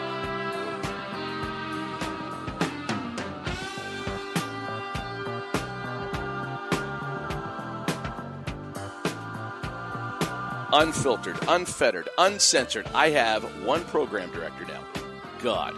Unfiltered, 10.73 11.37
unfettered, 11.49 12.07
uncensored. 12.17 12.87
I 12.93 13.09
have 13.09 13.43
one 13.65 13.83
program 13.85 14.31
director 14.31 14.65
now. 14.65 14.81
God. 15.43 15.75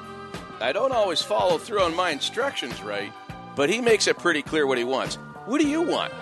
I 0.61 0.71
don't 0.71 0.91
always 0.91 1.21
follow 1.21 1.57
through 1.57 1.81
on 1.81 1.95
my 1.95 2.11
instructions 2.11 2.81
right, 2.83 3.11
but 3.55 3.69
he 3.69 3.81
makes 3.81 4.07
it 4.07 4.19
pretty 4.19 4.43
clear 4.43 4.67
what 4.67 4.77
he 4.77 4.83
wants. 4.83 5.15
What 5.45 5.59
do 5.59 5.67
you 5.67 5.81
want? 5.81 6.13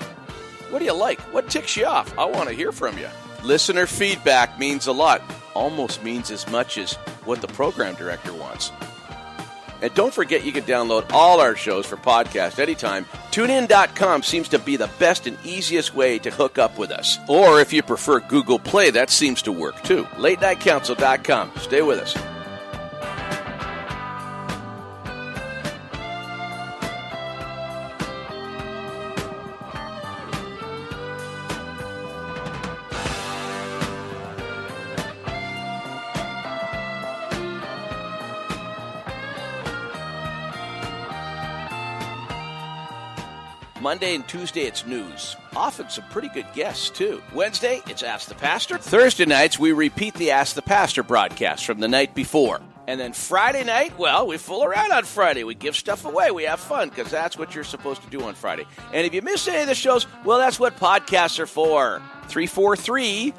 What 0.69 0.79
do 0.79 0.86
you 0.86 0.93
like? 0.93 1.19
What 1.34 1.49
ticks 1.49 1.75
you 1.75 1.86
off? 1.86 2.17
I 2.17 2.25
want 2.25 2.47
to 2.47 2.55
hear 2.55 2.71
from 2.71 2.97
you. 2.97 3.10
Listener 3.43 3.86
feedback 3.86 4.57
means 4.57 4.88
a 4.88 4.91
lot, 4.93 5.21
almost 5.53 6.01
means 6.01 6.31
as 6.31 6.47
much 6.47 6.77
as 6.77 6.93
what 7.25 7.41
the 7.41 7.47
program 7.49 7.95
director 7.95 8.34
wants. 8.34 8.71
And 9.82 9.94
don't 9.94 10.13
forget 10.13 10.46
you 10.46 10.52
can 10.52 10.63
download 10.63 11.12
all 11.12 11.39
our 11.39 11.56
shows 11.56 11.86
for 11.86 11.98
podcast 11.98 12.60
anytime. 12.60 13.06
TuneIn.com 13.32 14.24
seems 14.24 14.50
to 14.50 14.60
be 14.60 14.76
the 14.76 14.89
best 15.00 15.28
and 15.28 15.38
easiest 15.44 15.96
way 15.96 16.20
to 16.20 16.30
hook 16.32 16.58
up 16.58 16.78
with 16.78 16.91
us. 16.91 17.17
Or 17.28 17.60
if 17.60 17.74
you 17.74 17.82
prefer 17.82 18.20
Google 18.20 18.60
Play, 18.60 18.91
that 18.91 19.10
seems 19.10 19.41
to 19.44 19.52
work 19.52 19.82
too. 19.84 20.04
LateNightCouncil.com. 20.17 21.52
Stay 21.58 21.82
with 21.82 22.00
us. 22.00 22.15
Monday 43.82 44.13
and 44.13 44.28
Tuesday, 44.28 44.62
it's 44.62 44.86
news. 44.86 45.36
Often 45.56 45.89
some 45.89 46.04
pretty 46.12 46.30
good 46.30 46.46
guests, 46.54 46.91
too. 46.91 47.20
Wednesday, 47.34 47.82
it's 47.88 48.04
Ask 48.04 48.30
the 48.30 48.36
Pastor. 48.36 48.78
Thursday 48.78 49.26
nights, 49.26 49.58
we 49.58 49.72
repeat 49.72 50.13
the 50.13 50.30
Ask 50.30 50.54
the 50.54 50.62
Pastor 50.62 51.02
broadcast 51.02 51.65
from 51.65 51.80
the 51.80 51.88
night 51.88 52.13
before. 52.13 52.62
And 52.88 53.00
then 53.00 53.12
Friday 53.12 53.63
night, 53.63 53.98
well, 53.98 54.28
we 54.28 54.38
fool 54.38 54.63
around 54.63 54.91
on 54.91 55.04
Friday. 55.04 55.44
We 55.44 55.56
give 55.56 55.76
stuff 55.76 56.06
away. 56.06 56.30
We 56.30 56.44
have 56.44 56.60
fun 56.60 56.89
because 56.89 57.10
that's 57.10 57.39
what 57.39 57.56
you're 57.56 57.63
supposed 57.63 58.04
to 58.04 58.10
do 58.12 58.22
on 58.22 58.36
Friday. 58.36 58.67
And 58.94 59.08
if 59.08 59.15
you 59.15 59.24
miss 59.24 59.48
any 59.48 59.62
of 59.62 59.67
the 59.67 59.74
shows, 59.74 60.06
well, 60.24 60.38
that's 60.38 60.60
what 60.60 60.78
podcasts 60.78 61.39
are 61.39 61.48
for. 61.48 62.04
343 62.28 63.34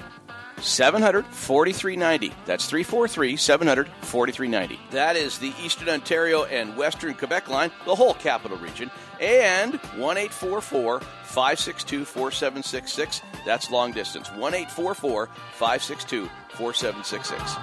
700 0.63 1.27
4390. 1.27 2.35
That's 2.47 2.67
343 2.67 3.37
700 3.37 3.89
4390. 4.03 4.81
That 4.91 5.17
is 5.17 5.39
the 5.39 5.53
Eastern 5.63 5.89
Ontario 5.89 6.45
and 6.45 6.77
Western 6.77 7.15
Quebec 7.15 7.49
line, 7.49 7.71
the 7.85 7.95
whole 7.95 8.15
capital 8.15 8.57
region. 8.59 8.91
And 9.23 9.77
1 9.77 10.29
562 10.29 12.05
4766. 12.05 13.23
That's 13.47 13.71
long 13.71 13.93
distance. 13.93 14.29
1 14.33 14.53
562 14.67 16.29
4766. 16.51 17.57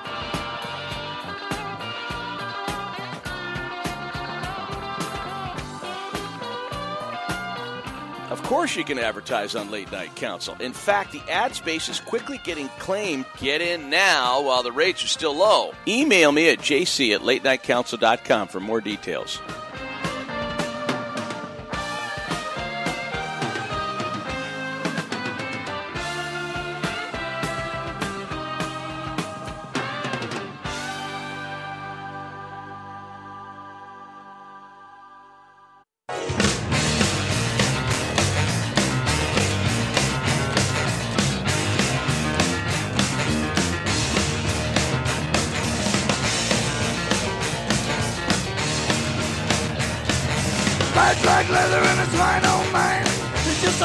Of 8.32 8.44
course, 8.44 8.76
you 8.76 8.84
can 8.84 9.00
advertise 9.00 9.56
on 9.56 9.72
Late 9.72 9.92
Night 9.92 10.16
Council. 10.16 10.56
In 10.60 10.72
fact, 10.72 11.12
the 11.12 11.22
ad 11.30 11.56
space 11.56 11.90
is 11.90 12.00
quickly 12.00 12.40
getting 12.44 12.70
claimed. 12.80 13.26
Get 13.38 13.60
in 13.60 13.90
now 13.90 14.42
while 14.42 14.62
the 14.62 14.72
rates 14.72 15.04
are 15.04 15.08
still 15.08 15.36
low. 15.36 15.74
Email 15.88 16.32
me 16.32 16.50
at 16.50 16.60
jc 16.60 17.14
at 17.16 17.22
latenightcouncil.com 17.22 18.48
for 18.48 18.60
more 18.60 18.82
details. 18.82 19.40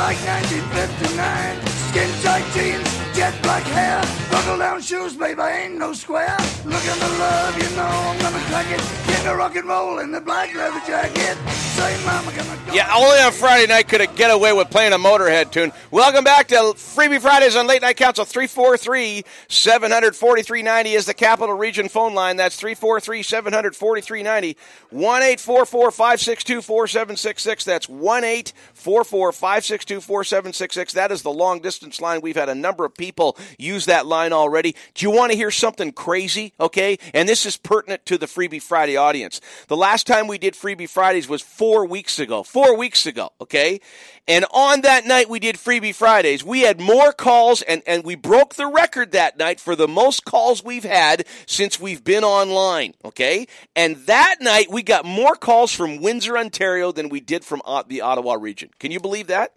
Like 0.04 0.20
1959. 0.26 1.66
Skin 1.88 2.10
tight 2.22 2.44
jeans, 2.52 3.16
jet 3.16 3.32
black 3.42 3.64
hair. 3.64 4.33
Buckle 4.44 4.58
down 4.58 4.82
shoes, 4.82 5.16
babe, 5.16 5.40
I 5.40 5.62
ain't 5.62 5.78
no 5.78 5.94
square. 5.94 6.36
Looking 6.66 7.00
to 7.00 7.08
love, 7.18 7.56
you 7.56 7.76
know 7.76 7.82
I'm 7.82 8.18
gonna 8.20 8.44
crack 8.44 8.70
it. 8.70 8.80
King 9.06 9.26
of 9.26 9.38
rock 9.38 9.56
and 9.56 9.66
roll 9.66 10.00
in 10.00 10.12
the 10.12 10.20
black 10.20 10.54
leather 10.54 10.82
jacket. 10.86 11.38
Yeah, 12.72 12.88
only 12.94 13.18
on 13.18 13.32
Friday 13.32 13.66
night 13.66 13.88
could 13.88 14.00
it 14.00 14.14
get 14.14 14.30
away 14.30 14.52
with 14.52 14.70
playing 14.70 14.92
a 14.92 14.98
Motorhead 14.98 15.50
tune. 15.50 15.72
Welcome 15.90 16.22
back 16.22 16.46
to 16.48 16.54
Freebie 16.54 17.20
Fridays 17.20 17.56
on 17.56 17.66
Late 17.66 17.82
Night 17.82 17.96
Council. 17.96 18.24
343 18.24 19.24
743 19.48 20.94
is 20.94 21.06
the 21.06 21.14
Capital 21.14 21.56
Region 21.56 21.88
phone 21.88 22.14
line. 22.14 22.36
That's 22.36 22.56
343 22.56 23.22
743 23.24 24.22
1 24.22 25.22
844 25.22 25.90
562 25.90 26.62
4766. 26.62 27.64
That's 27.64 27.88
1 27.88 28.24
844 28.24 29.32
562 29.32 30.00
4766. 30.00 30.92
That 30.92 31.10
is 31.10 31.22
the 31.22 31.32
long 31.32 31.60
distance 31.60 32.00
line. 32.00 32.20
We've 32.20 32.36
had 32.36 32.48
a 32.48 32.54
number 32.54 32.84
of 32.84 32.94
people 32.94 33.36
use 33.58 33.86
that 33.86 34.06
line 34.06 34.32
already. 34.34 34.76
Do 34.94 35.06
you 35.06 35.10
want 35.10 35.32
to 35.32 35.36
hear 35.38 35.50
something 35.50 35.92
crazy? 35.92 36.52
Okay. 36.60 36.98
And 37.14 37.28
this 37.28 37.46
is 37.46 37.56
pertinent 37.56 38.04
to 38.06 38.18
the 38.18 38.26
Freebie 38.26 38.60
Friday 38.60 38.96
audience. 38.96 39.40
The 39.68 39.76
last 39.76 40.06
time 40.06 40.26
we 40.26 40.38
did 40.38 40.54
Freebie 40.54 40.88
Fridays 40.88 41.28
was 41.28 41.40
four 41.40 41.86
weeks 41.86 42.18
ago. 42.18 42.42
Four 42.42 42.76
weeks 42.76 43.06
ago. 43.06 43.30
Okay. 43.40 43.80
And 44.28 44.44
on 44.52 44.82
that 44.82 45.06
night 45.06 45.30
we 45.30 45.38
did 45.38 45.56
Freebie 45.56 45.94
Fridays. 45.94 46.44
We 46.44 46.60
had 46.60 46.80
more 46.80 47.12
calls 47.12 47.62
and, 47.62 47.82
and 47.86 48.04
we 48.04 48.14
broke 48.14 48.54
the 48.54 48.66
record 48.66 49.12
that 49.12 49.38
night 49.38 49.60
for 49.60 49.76
the 49.76 49.88
most 49.88 50.24
calls 50.24 50.62
we've 50.62 50.84
had 50.84 51.26
since 51.46 51.80
we've 51.80 52.04
been 52.04 52.24
online. 52.24 52.94
Okay. 53.04 53.46
And 53.76 53.96
that 54.06 54.36
night 54.40 54.70
we 54.70 54.82
got 54.82 55.04
more 55.04 55.36
calls 55.36 55.72
from 55.72 56.02
Windsor, 56.02 56.36
Ontario 56.36 56.92
than 56.92 57.08
we 57.08 57.20
did 57.20 57.44
from 57.44 57.62
uh, 57.64 57.84
the 57.86 58.00
Ottawa 58.00 58.34
region. 58.34 58.70
Can 58.78 58.90
you 58.90 59.00
believe 59.00 59.28
that? 59.28 59.52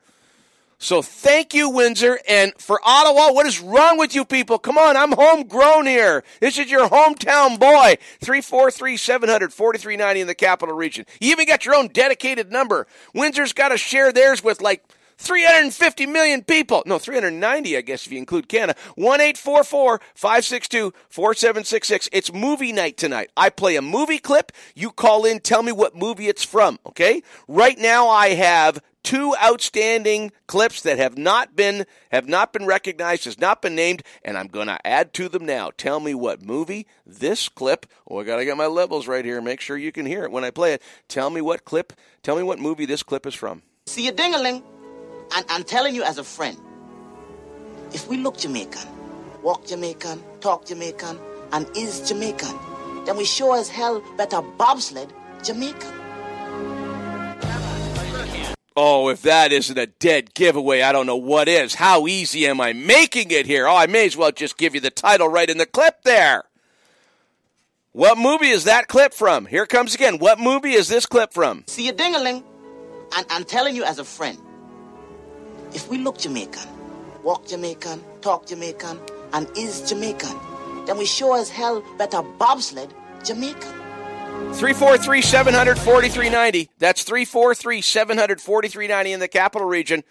So 0.80 1.02
thank 1.02 1.54
you, 1.56 1.70
Windsor. 1.70 2.20
And 2.30 2.54
for 2.60 2.80
Ottawa, 2.84 3.34
what 3.34 3.48
is 3.48 3.60
wrong 3.60 3.98
with 3.98 4.14
you 4.14 4.24
people? 4.24 4.60
Come 4.60 4.78
on, 4.78 4.96
I'm 4.96 5.12
homegrown 5.12 5.88
here. 5.88 6.24
This 6.40 6.60
is 6.60 6.70
your 6.70 6.88
hometown 6.88 7.60
boy. 7.60 7.98
343 8.22 8.96
700 8.96 9.54
4390 9.54 10.22
in 10.22 10.28
the 10.28 10.36
capital 10.36 10.76
region. 10.76 11.06
You 11.20 11.32
even 11.32 11.48
got 11.48 11.66
your 11.66 11.76
own 11.76 11.88
dedicated 11.88 12.52
number. 12.52 12.86
Windsor's 13.16 13.54
got 13.54 13.70
to 13.70 13.78
share 13.78 14.12
theirs 14.12 14.44
with 14.44 14.62
like 14.62 14.84
350 15.18 16.06
million 16.06 16.44
people. 16.44 16.84
No, 16.86 17.00
390, 17.00 17.76
I 17.76 17.82
guess, 17.82 18.06
if 18.06 18.12
you 18.12 18.20
include 18.20 18.48
Canada. 18.48 18.78
1 18.96 19.20
562 19.34 20.94
4766. 21.10 22.10
It's 22.12 22.32
movie 22.32 22.72
night 22.72 22.98
tonight. 22.98 23.32
I 23.36 23.50
play 23.50 23.78
a 23.78 23.82
movie 23.82 24.20
clip. 24.20 24.52
You 24.76 24.92
call 24.92 25.26
in, 25.26 25.40
tell 25.40 25.64
me 25.64 25.72
what 25.72 25.96
movie 25.96 26.28
it's 26.28 26.44
from, 26.44 26.78
okay? 26.86 27.24
Right 27.48 27.80
now, 27.80 28.10
I 28.10 28.30
have 28.30 28.80
two 29.04 29.36
outstanding 29.42 30.32
clips 30.48 30.82
that 30.82 30.98
have 30.98 31.18
not 31.18 31.56
been 31.56 31.86
have 32.12 32.28
not 32.28 32.54
been 32.54 32.66
recognized, 32.66 33.26
has 33.26 33.40
not 33.40 33.62
been 33.62 33.76
named, 33.76 34.04
and 34.24 34.38
I'm 34.38 34.48
going 34.48 34.68
to 34.68 34.86
add 34.86 35.14
to 35.14 35.30
them 35.30 35.46
now. 35.46 35.72
Tell 35.78 36.00
me 36.00 36.14
what 36.14 36.42
movie 36.42 36.88
this 37.06 37.50
clip. 37.50 37.86
Oh, 38.08 38.20
I 38.20 38.24
got 38.24 38.38
to 38.38 38.46
get 38.46 38.58
my 38.58 38.68
levels 38.68 39.08
right 39.08 39.24
here. 39.24 39.42
Make 39.42 39.62
sure 39.62 39.78
you 39.78 39.92
can 39.92 40.06
hear 40.06 40.24
it 40.24 40.32
when 40.32 40.44
I 40.44 40.52
play 40.52 40.74
it. 40.74 40.82
Tell 41.08 41.30
me 41.30 41.42
what 41.42 41.66
clip. 41.66 41.94
Tell 42.24 42.36
me 42.36 42.44
what 42.44 42.60
movie 42.60 42.86
this 42.86 43.04
clip 43.04 43.26
is 43.26 43.34
from. 43.34 43.62
See 43.86 44.08
a 44.08 44.12
dingaling, 44.12 44.64
and 45.36 45.46
I'm 45.50 45.64
telling 45.64 45.96
you 45.96 46.04
as 46.04 46.18
a 46.18 46.24
friend, 46.24 46.58
if 47.94 48.08
we 48.08 48.18
look 48.18 48.38
Jamaican, 48.38 48.88
walk 49.42 49.66
Jamaican, 49.66 50.22
talk 50.42 50.66
Jamaican, 50.66 51.20
and 51.54 51.66
is 51.78 52.02
Jamaican, 52.08 52.54
then 53.06 53.16
we 53.16 53.24
sure 53.24 53.56
as 53.56 53.70
hell 53.70 54.04
better 54.18 54.42
bobsled 54.42 55.14
Jamaican. 55.44 55.94
Oh, 58.80 59.10
if 59.10 59.24
that 59.24 59.52
isn't 59.52 59.76
a 59.76 59.88
dead 59.88 60.36
giveaway, 60.36 60.82
I 60.84 60.92
don't 60.92 61.08
know 61.08 61.16
what 61.16 61.48
is. 61.48 61.74
How 61.74 62.06
easy 62.06 62.46
am 62.46 62.62
I 62.62 62.74
making 62.74 63.32
it 63.32 63.48
here? 63.48 63.68
Oh, 63.68 63.76
I 63.76 63.88
may 63.88 64.06
as 64.06 64.16
well 64.16 64.32
just 64.32 64.56
give 64.56 64.76
you 64.76 64.82
the 64.82 64.92
title 64.92 65.28
right 65.28 65.50
in 65.50 65.58
the 65.58 65.66
clip 65.66 66.04
there. 66.04 66.44
What 67.94 68.20
movie 68.20 68.50
is 68.50 68.66
that 68.66 68.88
clip 68.88 69.16
from? 69.16 69.48
Here 69.48 69.66
comes 69.66 69.96
again. 69.96 70.20
What 70.20 70.40
movie 70.40 70.74
is 70.74 70.90
this 70.90 71.08
clip 71.08 71.34
from? 71.34 71.64
See 71.66 71.88
you, 71.88 71.92
dingaling, 71.92 72.44
and 73.18 73.26
I'm 73.32 73.46
telling 73.46 73.76
you 73.76 73.84
as 73.84 73.98
a 73.98 74.06
friend, 74.06 74.38
if 75.74 75.90
we 75.90 75.98
look 75.98 76.20
Jamaican, 76.20 76.70
walk 77.24 77.48
Jamaican, 77.48 78.04
talk 78.22 78.46
Jamaican, 78.46 79.00
and 79.34 79.50
is 79.58 79.90
Jamaican, 79.90 80.38
then 80.86 81.00
we 81.00 81.06
sure 81.08 81.36
as 81.40 81.50
hell 81.50 81.84
better 81.98 82.22
bobsled 82.22 82.94
Jamaican. 83.24 83.87
343 84.58 85.22
700 85.22 85.78
4390. 85.78 86.70
That's 86.80 87.04
343 87.04 87.82
700 87.82 88.42
4390 88.42 89.14
in 89.14 89.20
the 89.20 89.28
capital 89.28 89.68
region. 89.68 90.04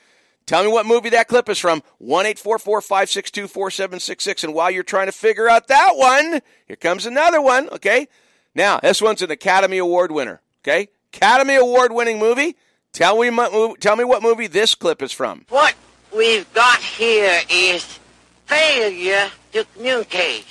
Tell 0.47 0.63
me 0.63 0.71
what 0.71 0.87
movie 0.87 1.11
that 1.11 1.27
clip 1.27 1.49
is 1.49 1.59
from. 1.59 1.83
1 1.99 2.35
562 2.37 3.49
4766. 3.49 4.45
And 4.45 4.55
while 4.55 4.71
you're 4.71 4.85
trying 4.85 5.07
to 5.07 5.13
figure 5.13 5.51
out 5.51 5.67
that 5.67 5.97
one, 5.97 6.41
here 6.67 6.77
comes 6.77 7.07
another 7.07 7.43
one, 7.43 7.69
okay? 7.71 8.07
Now, 8.55 8.79
this 8.79 9.03
one's 9.03 9.23
an 9.23 9.33
Academy 9.33 9.79
Award 9.79 10.13
winner, 10.13 10.41
okay? 10.63 10.89
Academy 11.13 11.57
Award 11.57 11.93
winning 11.93 12.21
movie. 12.21 12.57
Tell 12.93 13.19
me, 13.21 13.75
tell 13.81 13.97
me 13.97 14.05
what 14.05 14.23
movie 14.23 14.47
this 14.47 14.77
clip 14.77 15.03
is 15.03 15.11
from. 15.11 15.45
What 15.49 15.75
we've 16.17 16.51
got 16.55 16.79
here 16.79 17.41
is 17.51 17.99
failure 18.47 19.29
to 19.53 19.67
communicate. 19.75 20.45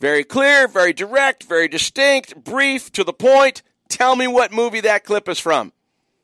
Very 0.00 0.24
clear, 0.24 0.66
very 0.66 0.94
direct, 0.94 1.44
very 1.44 1.68
distinct, 1.68 2.42
brief, 2.42 2.90
to 2.92 3.04
the 3.04 3.12
point. 3.12 3.62
Tell 3.88 4.16
me 4.16 4.26
what 4.26 4.50
movie 4.50 4.80
that 4.80 5.04
clip 5.04 5.28
is 5.28 5.38
from. 5.38 5.72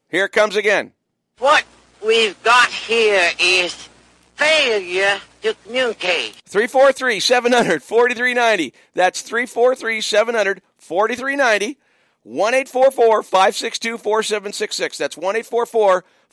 Here 0.08 0.24
it 0.24 0.32
comes 0.32 0.56
again. 0.56 0.92
What 1.38 1.64
we've 2.04 2.42
got 2.42 2.70
here 2.70 3.30
is 3.38 3.74
failure 4.36 5.20
to 5.42 5.54
communicate. 5.64 6.36
343 6.46 7.20
700 7.20 7.82
4390. 7.82 8.72
That's 8.94 9.20
343 9.20 10.00
700 10.00 10.62
4390. 10.78 11.78
1 12.22 12.64
562 12.64 13.98
4766. 13.98 14.98
That's 14.98 15.16
1 15.18 15.42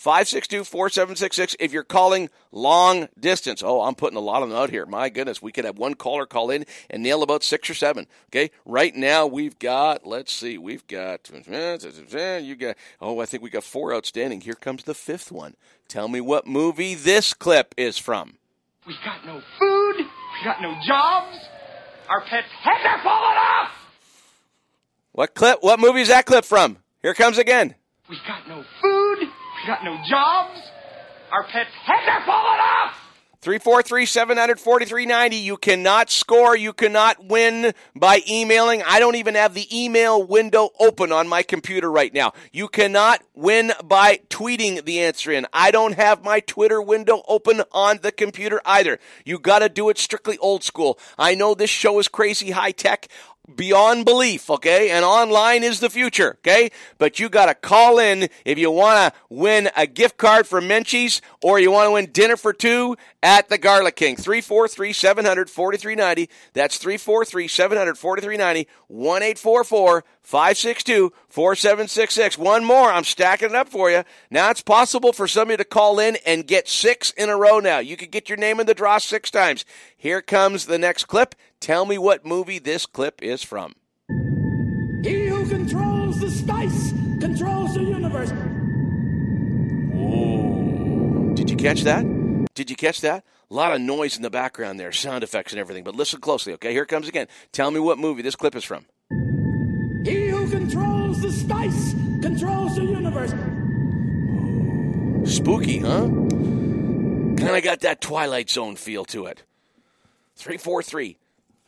562 0.04 0.66
4766 0.66 1.56
if 1.62 1.72
you're 1.72 1.82
calling 1.82 2.30
long 2.52 3.08
distance. 3.18 3.64
Oh, 3.64 3.80
I'm 3.84 3.96
putting 3.96 4.18
a 4.18 4.20
lot 4.20 4.44
of 4.44 4.50
them 4.50 4.58
out 4.58 4.70
here. 4.70 4.86
My 4.86 5.08
goodness, 5.08 5.42
we 5.42 5.54
could 5.54 5.64
have 5.64 5.78
one 5.78 5.94
caller 5.94 6.26
call 6.26 6.50
in 6.50 6.66
and 6.90 7.02
nail 7.02 7.24
about 7.24 7.42
six 7.42 7.70
or 7.70 7.74
seven. 7.74 8.08
Okay, 8.28 8.52
right 8.66 8.94
now 8.94 9.26
we've 9.26 9.58
got, 9.60 10.06
let's 10.06 10.34
see, 10.34 10.58
we've 10.58 10.86
got, 10.88 11.32
you 11.32 12.56
got, 12.58 12.76
oh, 13.00 13.22
I 13.22 13.26
think 13.26 13.44
we 13.44 13.50
got 13.50 13.64
four 13.64 13.96
outstanding. 13.96 14.42
Here 14.42 14.56
comes 14.56 14.84
the 14.84 14.94
fifth 14.94 15.32
one. 15.32 15.56
Tell 15.88 16.10
me 16.10 16.20
what 16.20 16.46
movie 16.46 16.96
this 16.96 17.34
clip 17.34 17.74
is 17.78 17.98
from. 17.98 18.34
We 18.86 18.96
got 19.06 19.26
no 19.26 19.42
food, 19.58 19.96
we 20.00 20.44
got 20.44 20.62
no 20.62 20.76
jobs, 20.86 21.38
our 22.10 22.20
pets' 22.26 22.50
heads 22.62 22.84
are 22.86 23.02
falling 23.04 23.38
off! 23.38 23.70
What 25.14 25.34
clip? 25.34 25.60
What 25.62 25.80
movie 25.80 26.02
is 26.02 26.10
that 26.10 26.26
clip 26.26 26.44
from? 26.44 26.80
Here 27.02 27.14
comes 27.14 27.38
again. 27.38 27.76
We 28.10 28.18
got 28.28 28.50
no 28.50 28.66
food, 28.82 28.93
got 29.66 29.84
no 29.84 29.98
jobs, 30.08 30.60
our 31.32 31.44
pets' 31.44 31.72
heads 31.86 32.08
are 32.08 32.26
falling 32.26 32.60
off! 32.60 33.04
343 33.44 34.06
700 34.06 34.58
4390. 34.58 35.36
You 35.36 35.58
cannot 35.58 36.10
score. 36.10 36.56
You 36.56 36.72
cannot 36.72 37.26
win 37.26 37.74
by 37.94 38.22
emailing. 38.26 38.82
I 38.84 39.00
don't 39.00 39.16
even 39.16 39.36
have 39.36 39.54
the 39.54 39.68
email 39.70 40.24
window 40.26 40.70
open 40.80 41.12
on 41.12 41.28
my 41.28 41.44
computer 41.44 41.92
right 41.92 42.14
now. 42.14 42.32
You 42.54 42.70
cannot 42.70 43.22
win 43.34 43.74
by 43.84 44.22
tweeting 44.30 44.86
the 44.86 45.02
answer 45.02 45.30
in. 45.30 45.46
I 45.52 45.72
don't 45.72 45.96
have 45.96 46.24
my 46.24 46.40
Twitter 46.40 46.82
window 46.82 47.22
open 47.28 47.64
on 47.74 48.00
the 48.02 48.14
computer 48.14 48.62
either. 48.66 48.98
You 49.26 49.40
got 49.40 49.60
to 49.60 49.68
do 49.68 49.90
it 49.90 49.98
strictly 49.98 50.38
old 50.38 50.64
school. 50.64 50.98
I 51.20 51.36
know 51.36 51.54
this 51.54 51.70
show 51.70 52.00
is 52.00 52.08
crazy 52.08 52.52
high 52.52 52.72
tech 52.72 53.10
beyond 53.56 54.06
belief, 54.06 54.50
okay? 54.50 54.90
And 54.90 55.04
online 55.04 55.64
is 55.64 55.80
the 55.80 55.90
future, 55.90 56.38
okay? 56.40 56.72
But 56.98 57.20
you 57.20 57.30
got 57.30 57.48
to 57.48 57.56
call 57.56 58.00
in 58.00 58.30
if 58.46 58.58
you 58.58 58.72
want 58.72 59.14
to 59.14 59.20
win 59.30 59.70
a 59.76 59.86
gift 59.86 60.18
card 60.18 60.48
for 60.48 60.62
Menchie's 60.62 61.22
or 61.42 61.60
you 61.60 61.72
want 61.72 61.88
to 61.88 61.92
win 61.92 62.12
dinner 62.12 62.38
for 62.38 62.54
two 62.54 62.96
at 63.22 63.50
the 63.50 63.58
Garlic 63.58 63.96
King. 63.96 64.16
343 64.16 64.94
700 64.94 65.50
4390. 65.50 66.30
That's 66.54 66.78
343 66.78 67.48
700 67.48 67.98
4390. 67.98 68.70
1 68.88 70.04
562 70.24 71.12
4766. 71.28 72.38
One 72.38 72.64
more. 72.64 72.92
I'm 72.92 73.04
stacking 73.04 73.50
it 73.50 73.56
up 73.56 73.68
for 73.68 73.92
you. 73.92 74.04
Now 74.32 74.52
it's 74.52 74.62
possible 74.62 75.12
for 75.12 75.28
somebody 75.28 75.58
to 75.58 75.66
call 75.66 76.00
in 76.00 76.18
and 76.26 76.48
get 76.48 76.70
six 76.70 77.12
in 77.12 77.30
a 77.30 77.36
row 77.36 77.60
now. 77.60 77.80
You 77.80 77.98
could 77.98 78.12
get 78.12 78.30
your 78.30 78.38
name 78.38 78.60
in 78.60 78.66
the 78.66 78.74
draw 78.74 79.00
six 79.00 79.30
times. 79.30 79.66
Here 80.04 80.22
comes 80.22 80.66
the 80.66 80.78
next 80.78 81.06
clip. 81.06 81.34
Tell 81.62 81.86
me 81.86 81.98
what 81.98 82.26
movie 82.26 82.60
this 82.60 82.86
clip 82.86 83.24
is 83.24 83.42
from. 83.42 83.74
He 85.02 85.28
who 85.28 85.48
controls 85.48 86.20
the 86.20 86.30
spice 86.30 86.92
controls 87.22 87.76
the 87.76 87.84
universe. 87.86 88.34
Ooh. 89.96 91.32
Did 91.36 91.50
you 91.50 91.56
catch 91.56 91.84
that? 91.84 92.04
Did 92.54 92.70
you 92.70 92.76
catch 92.76 93.00
that? 93.00 93.24
A 93.50 93.54
lot 93.54 93.72
of 93.74 93.80
noise 93.80 94.18
in 94.18 94.24
the 94.24 94.30
background 94.30 94.78
there, 94.78 94.92
sound 94.92 95.24
effects 95.24 95.54
and 95.54 95.60
everything. 95.62 95.86
But 95.86 95.96
listen 95.96 96.20
closely, 96.20 96.52
okay? 96.56 96.74
Here 96.74 96.84
it 96.84 96.90
comes 96.90 97.08
again. 97.08 97.30
Tell 97.54 97.72
me 97.72 97.80
what 97.80 97.98
movie 97.98 98.24
this 98.24 98.36
clip 98.36 98.58
is 98.58 98.66
from. 98.66 98.86
He 100.04 100.28
who 100.28 100.50
controls 100.50 101.22
the 101.22 101.32
spice 101.32 101.94
controls 102.22 102.76
the 102.76 102.84
universe. 102.84 103.32
Spooky, 105.34 105.80
huh? 105.80 106.10
Kind 107.38 107.56
of 107.56 107.64
got 107.64 107.80
that 107.80 108.02
Twilight 108.02 108.50
Zone 108.50 108.76
feel 108.76 109.06
to 109.06 109.28
it. 109.28 109.44
343 110.44 111.18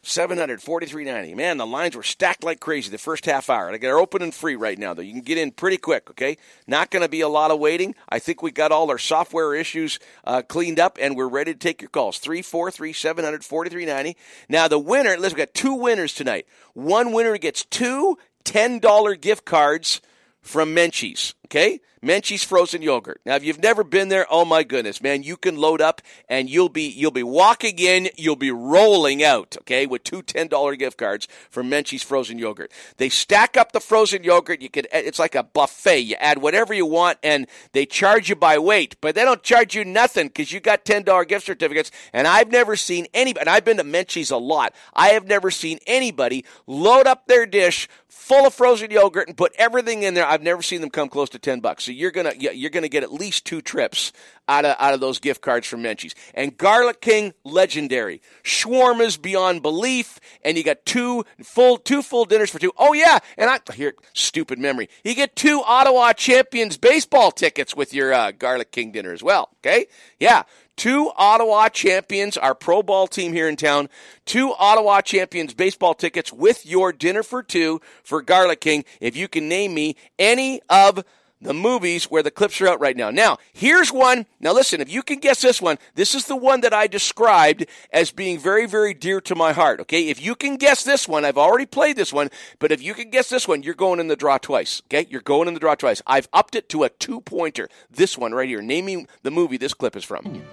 700, 0.04 0.62
4390. 0.62 1.34
Man, 1.34 1.58
the 1.58 1.66
lines 1.66 1.96
were 1.96 2.04
stacked 2.04 2.44
like 2.44 2.60
crazy 2.60 2.92
the 2.92 2.98
first 2.98 3.26
half 3.26 3.50
hour. 3.50 3.70
And 3.70 3.82
they're 3.82 3.98
open 3.98 4.22
and 4.22 4.34
free 4.34 4.56
right 4.56 4.78
now, 4.78 4.94
though. 4.94 5.02
You 5.02 5.14
can 5.14 5.22
get 5.22 5.40
in 5.40 5.50
pretty 5.50 5.78
quick, 5.78 6.12
okay? 6.12 6.38
Not 6.68 6.92
going 6.92 7.02
to 7.02 7.10
be 7.10 7.22
a 7.22 7.28
lot 7.28 7.50
of 7.50 7.60
waiting. 7.60 7.96
I 8.08 8.20
think 8.20 8.44
we 8.44 8.52
got 8.52 8.72
all 8.72 8.92
our 8.92 9.00
software 9.00 9.56
issues 9.56 9.98
uh, 10.24 10.44
cleaned 10.44 10.80
up, 10.80 11.00
and 11.02 11.16
we're 11.16 11.28
ready 11.28 11.54
to 11.54 11.60
take 11.60 11.82
your 11.82 11.90
calls. 11.90 12.20
343 12.20 12.94
700, 12.94 13.44
4390. 13.44 14.16
Now, 14.48 14.68
the 14.68 14.78
winner, 14.78 15.18
listen, 15.18 15.38
we 15.38 15.40
got 15.40 15.56
two 15.56 15.74
winners 15.74 16.14
tonight. 16.14 16.46
One 16.74 17.12
winner 17.12 17.38
gets 17.38 17.66
two 17.66 18.18
$10 18.44 19.20
gift 19.20 19.44
cards 19.46 20.02
from 20.42 20.76
Menchie's, 20.76 21.34
okay? 21.48 21.80
Menchie's 22.06 22.44
frozen 22.44 22.84
yogurt. 22.84 23.20
Now, 23.26 23.36
if 23.36 23.44
you've 23.44 23.62
never 23.62 23.84
been 23.84 24.10
there, 24.10 24.28
oh 24.30 24.46
my 24.46 24.64
goodness, 24.64 25.02
man, 25.02 25.24
you 25.24 25.38
can 25.38 25.58
load 25.58 25.82
up 25.82 26.02
and 26.30 26.50
you'll 26.50 26.70
be 26.70 26.84
you'll 26.84 27.10
be 27.10 27.24
walking 27.24 27.80
in, 27.80 28.10
you'll 28.16 28.36
be 28.36 28.52
rolling 28.52 29.24
out, 29.24 29.58
okay, 29.62 29.88
with 29.88 30.04
two 30.04 30.22
$10 30.22 30.78
gift 30.78 30.98
cards 30.98 31.28
from 31.50 31.70
Menchie's 31.70 32.04
frozen 32.04 32.38
yogurt. 32.38 32.72
They 32.98 33.10
stack 33.10 33.58
up 33.58 33.72
the 33.72 33.80
frozen 33.80 34.24
yogurt. 34.24 34.62
You 34.62 34.70
could 34.70 34.88
it's 34.94 35.18
like 35.18 35.34
a 35.34 35.44
buffet. 35.44 36.02
You 36.02 36.16
add 36.20 36.42
whatever 36.42 36.74
you 36.74 36.86
want 36.86 37.18
and 37.24 37.48
they 37.72 37.88
charge 37.88 38.30
you 38.30 38.36
by 38.36 38.60
weight, 38.60 38.96
but 39.02 39.16
they 39.16 39.26
don't 39.26 39.42
charge 39.42 39.76
you 39.76 39.84
nothing 39.84 40.28
because 40.28 40.52
you 40.52 40.60
got 40.60 40.86
$10 40.86 41.28
gift 41.28 41.48
certificates. 41.48 41.90
And 42.14 42.28
I've 42.28 42.52
never 42.52 42.76
seen 42.76 43.08
anybody, 43.16 43.42
and 43.42 43.50
I've 43.50 43.66
been 43.66 43.78
to 43.78 43.84
Menchie's 43.84 44.30
a 44.30 44.38
lot. 44.38 44.76
I 44.94 45.10
have 45.10 45.26
never 45.26 45.50
seen 45.50 45.80
anybody 45.88 46.46
load 46.68 47.08
up 47.08 47.26
their 47.28 47.48
dish 47.48 47.90
full 48.16 48.48
of 48.48 48.54
frozen 48.54 48.90
yogurt 48.90 49.28
and 49.28 49.38
put 49.38 49.54
everything 49.56 50.02
in 50.02 50.16
there. 50.16 50.26
I've 50.26 50.42
never 50.42 50.64
seen 50.64 50.82
them 50.82 50.90
come 50.90 51.10
close 51.10 51.30
to 51.30 51.40
10 51.40 51.60
bucks. 51.60 51.84
So 51.84 51.92
you're 51.96 52.12
to 52.12 52.56
you're 52.56 52.70
to 52.84 52.90
get 52.90 53.04
at 53.04 53.12
least 53.12 53.46
two 53.46 53.62
trips 53.62 54.12
out 54.48 54.66
of 54.66 54.76
out 54.80 54.94
of 54.94 55.00
those 55.00 55.20
gift 55.20 55.42
cards 55.42 55.68
from 55.68 55.84
Menchie's. 55.84 56.16
And 56.34 56.58
Garlic 56.58 57.02
King 57.02 57.34
legendary. 57.44 58.22
Shawarmas 58.44 59.22
beyond 59.22 59.62
belief 59.62 60.20
and 60.44 60.58
you 60.58 60.64
got 60.64 60.86
two 60.86 61.26
full 61.44 61.78
two 61.78 62.02
full 62.02 62.26
dinners 62.26 62.50
for 62.50 62.60
two. 62.60 62.74
Oh 62.78 62.94
yeah, 62.94 63.20
and 63.38 63.50
I 63.50 63.60
here 63.74 63.96
stupid 64.14 64.60
memory. 64.60 64.90
You 65.04 65.16
get 65.16 65.36
two 65.36 65.62
Ottawa 65.66 66.14
Champions 66.14 66.78
baseball 66.78 67.32
tickets 67.32 67.76
with 67.76 67.94
your 67.94 68.14
uh, 68.14 68.32
Garlic 68.32 68.72
King 68.72 68.92
dinner 68.92 69.14
as 69.14 69.24
well, 69.24 69.50
okay? 69.60 69.88
Yeah. 70.20 70.44
Two 70.76 71.10
Ottawa 71.16 71.70
champions, 71.70 72.36
our 72.36 72.54
pro 72.54 72.84
ball 72.84 73.08
team 73.08 73.32
here 73.32 73.48
in 73.48 73.56
town, 73.56 73.88
two 74.26 74.54
Ottawa 74.60 75.00
champions 75.00 75.54
baseball 75.54 75.94
tickets 75.94 76.34
with 76.34 76.66
your 76.66 76.92
dinner 76.92 77.24
for 77.24 77.42
two 77.42 77.80
for 78.04 78.22
Garlic 78.22 78.60
King. 78.60 78.84
If 79.00 79.16
you 79.16 79.30
can 79.30 79.48
name 79.48 79.74
me 79.74 79.96
any 80.20 80.62
of 80.70 81.06
the 81.42 81.54
movies 81.54 82.06
where 82.06 82.24
the 82.24 82.32
clips 82.32 82.60
are 82.62 82.68
out 82.68 82.80
right 82.80 82.96
now. 82.96 83.10
Now, 83.10 83.38
here's 83.54 83.92
one. 83.92 84.26
Now, 84.40 84.54
listen, 84.54 84.82
if 84.82 84.92
you 84.92 85.04
can 85.04 85.20
guess 85.20 85.42
this 85.42 85.62
one, 85.62 85.78
this 85.96 86.16
is 86.16 86.26
the 86.26 86.36
one 86.36 86.62
that 86.62 86.74
I 86.74 86.88
described 86.88 87.66
as 87.92 88.12
being 88.12 88.40
very, 88.40 88.66
very 88.66 88.94
dear 88.94 89.22
to 89.22 89.36
my 89.36 89.54
heart. 89.54 89.80
Okay. 89.82 90.08
If 90.10 90.22
you 90.22 90.36
can 90.36 90.58
guess 90.58 90.84
this 90.84 91.08
one, 91.08 91.26
I've 91.26 91.38
already 91.38 91.66
played 91.66 91.96
this 91.96 92.14
one, 92.14 92.30
but 92.60 92.72
if 92.72 92.82
you 92.82 92.94
can 92.94 93.10
guess 93.10 93.30
this 93.30 93.48
one, 93.48 93.64
you're 93.64 93.74
going 93.74 94.00
in 94.00 94.08
the 94.08 94.16
draw 94.16 94.38
twice. 94.38 94.82
Okay. 94.88 95.08
You're 95.10 95.22
going 95.22 95.48
in 95.48 95.54
the 95.54 95.60
draw 95.60 95.76
twice. 95.76 96.02
I've 96.08 96.30
upped 96.34 96.56
it 96.56 96.70
to 96.70 96.84
a 96.84 96.90
two 96.90 97.22
pointer. 97.22 97.70
This 97.90 98.18
one 98.18 98.34
right 98.34 98.50
here. 98.50 98.62
Naming 98.62 99.08
the 99.24 99.32
movie 99.32 99.58
this 99.58 99.74
clip 99.74 99.96
is 99.96 100.04
from. 100.04 100.44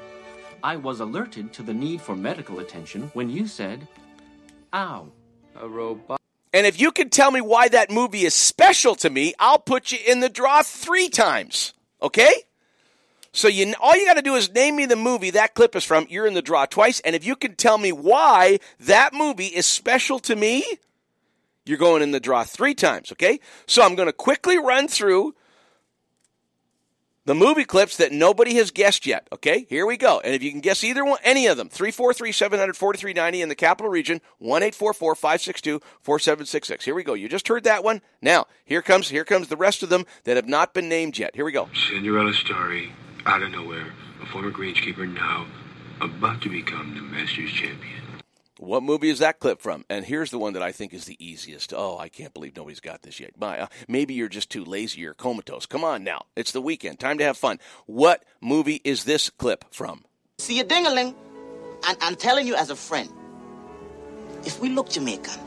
I 0.63 0.77
was 0.77 1.01
alerted 1.01 1.53
to 1.55 1.63
the 1.63 1.75
need 1.75 2.01
for 2.01 2.15
medical 2.15 2.61
attention 2.61 3.11
when 3.15 3.29
you 3.29 3.47
said, 3.49 3.89
Ow. 4.73 5.11
A 5.57 5.69
robot. 5.69 6.22
And 6.53 6.67
if 6.67 6.81
you 6.81 6.93
can 6.93 7.09
tell 7.09 7.31
me 7.31 7.41
why 7.41 7.69
that 7.69 7.91
movie 7.91 8.25
is 8.25 8.35
special 8.35 8.95
to 8.97 9.11
me, 9.11 9.35
I'll 9.39 9.59
put 9.59 9.93
you 9.93 9.99
in 10.07 10.21
the 10.21 10.29
draw 10.29 10.63
three 10.63 11.09
times. 11.09 11.73
Okay? 12.01 12.31
So 13.33 13.49
you 13.49 13.73
all 13.81 13.97
you 13.97 14.05
got 14.05 14.15
to 14.15 14.23
do 14.23 14.35
is 14.35 14.53
name 14.53 14.77
me 14.77 14.85
the 14.85 14.97
movie 14.97 15.31
that 15.31 15.55
clip 15.55 15.75
is 15.75 15.85
from. 15.85 16.07
You're 16.11 16.27
in 16.27 16.35
the 16.35 16.43
draw 16.43 16.67
twice, 16.67 17.01
and 17.01 17.17
if 17.17 17.25
you 17.25 17.35
can 17.35 17.55
tell 17.55 17.79
me 17.79 17.91
why 17.91 18.59
that 18.81 19.15
movie 19.15 19.47
is 19.47 19.65
special 19.65 20.19
to 20.21 20.37
me, 20.37 20.65
you're 21.65 21.79
going 21.79 22.03
in 22.03 22.11
the 22.11 22.21
draw 22.21 22.45
three 22.45 22.75
times. 22.75 23.11
Okay? 23.13 23.41
So 23.67 23.83
I'm 23.83 23.95
going 23.95 24.09
to 24.09 24.13
quickly 24.13 24.59
run 24.59 24.87
through 24.89 25.35
the 27.25 27.35
movie 27.35 27.65
clips 27.65 27.97
that 27.97 28.13
nobody 28.13 28.55
has 28.55 28.71
guessed 28.71 29.07
yet. 29.07 29.29
Okay, 29.33 29.67
here 29.69 29.87
we 29.87 29.97
go. 29.97 30.21
And 30.21 30.35
if 30.35 30.43
you 30.43 30.51
can 30.51 30.61
guess 30.61 30.83
either 30.83 31.05
one, 31.05 31.19
any 31.23 31.47
of 31.47 31.57
them, 31.57 31.69
343 31.69 32.33
700 32.33 32.77
4390 32.77 33.43
in 33.43 33.49
the 33.49 33.55
capital 33.55 33.91
region, 33.91 34.21
1 34.39 34.63
562 34.73 35.81
4766. 36.01 36.85
Here 36.85 36.95
we 36.95 37.05
go. 37.05 37.15
You 37.15 37.29
just 37.29 37.49
heard 37.49 37.65
that 37.65 37.85
one. 37.85 38.01
Now, 38.21 38.47
here 38.65 38.83
comes 38.83 39.09
here 39.09 39.25
comes 39.25 39.49
the 39.49 39.57
rest 39.57 39.83
of 39.83 39.89
them 39.89 40.07
that 40.25 40.37
have 40.37 40.49
not 40.49 40.75
been 40.75 40.89
named 40.89 41.19
yet. 41.19 41.35
Here 41.35 41.45
we 41.45 41.53
go. 41.53 41.69
Cinderella 41.89 42.33
story, 42.33 42.93
out 43.27 43.43
of 43.43 43.51
nowhere, 43.51 43.93
a 44.23 44.27
former 44.27 44.51
greenskeeper 44.51 45.13
now 45.13 45.47
about 46.01 46.43
to 46.43 46.49
become 46.49 46.95
the 46.95 47.03
Masters 47.03 47.53
champion. 47.53 48.02
What 48.63 48.85
movie 48.85 49.09
is 49.09 49.19
that 49.19 49.41
clip 49.41 49.61
from? 49.61 49.85
And 49.91 50.05
here's 50.05 50.31
the 50.31 50.39
one 50.39 50.53
that 50.53 50.63
I 50.63 50.71
think 50.71 50.95
is 50.95 51.07
the 51.07 51.17
easiest. 51.19 51.75
Oh, 51.75 51.99
I 51.99 52.09
can't 52.09 52.33
believe 52.33 52.55
nobody's 52.55 52.79
got 52.79 53.03
this 53.03 53.19
yet. 53.19 53.33
My, 53.37 53.63
uh, 53.63 53.67
maybe 53.89 54.15
you're 54.15 54.29
just 54.29 54.51
too 54.51 54.65
lazy 54.65 55.05
or 55.05 55.15
comatose. 55.15 55.67
Come 55.67 55.83
on 55.83 56.05
now. 56.05 56.27
It's 56.37 56.53
the 56.53 56.63
weekend. 56.63 57.01
Time 57.01 57.19
to 57.19 57.25
have 57.25 57.37
fun. 57.37 57.59
What 57.87 58.25
movie 58.41 58.81
is 58.85 59.03
this 59.03 59.31
clip 59.31 59.65
from? 59.73 60.05
See 60.39 60.61
a 60.61 60.65
dingaling, 60.65 61.13
and 61.89 61.99
I'm 62.01 62.15
telling 62.15 62.47
you 62.47 62.55
as 62.55 62.71
a 62.71 62.77
friend, 62.77 63.13
if 64.45 64.61
we 64.61 64.69
look 64.69 64.91
Jamaican, 64.91 65.41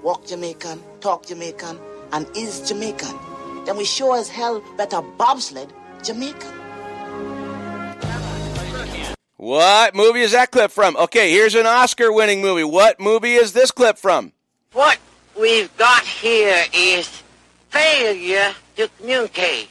walk 0.00 0.28
Jamaican, 0.28 0.80
talk 1.00 1.26
Jamaican, 1.26 1.76
and 2.12 2.24
is 2.36 2.68
Jamaican, 2.68 3.18
then 3.64 3.78
we 3.78 3.84
sure 3.84 4.16
as 4.16 4.28
hell 4.28 4.62
better 4.76 5.02
bobsled 5.02 5.72
Jamaican. 6.04 6.52
What 9.40 9.94
movie 9.94 10.20
is 10.20 10.32
that 10.32 10.50
clip 10.50 10.70
from? 10.70 10.98
Okay, 10.98 11.30
here's 11.30 11.54
an 11.54 11.64
Oscar 11.64 12.12
winning 12.12 12.42
movie. 12.42 12.62
What 12.62 13.00
movie 13.00 13.36
is 13.36 13.54
this 13.54 13.70
clip 13.70 13.96
from? 13.96 14.34
What 14.74 14.98
we've 15.34 15.74
got 15.78 16.02
here 16.02 16.62
is 16.74 17.22
failure 17.70 18.52
to 18.76 18.90
communicate. 18.98 19.70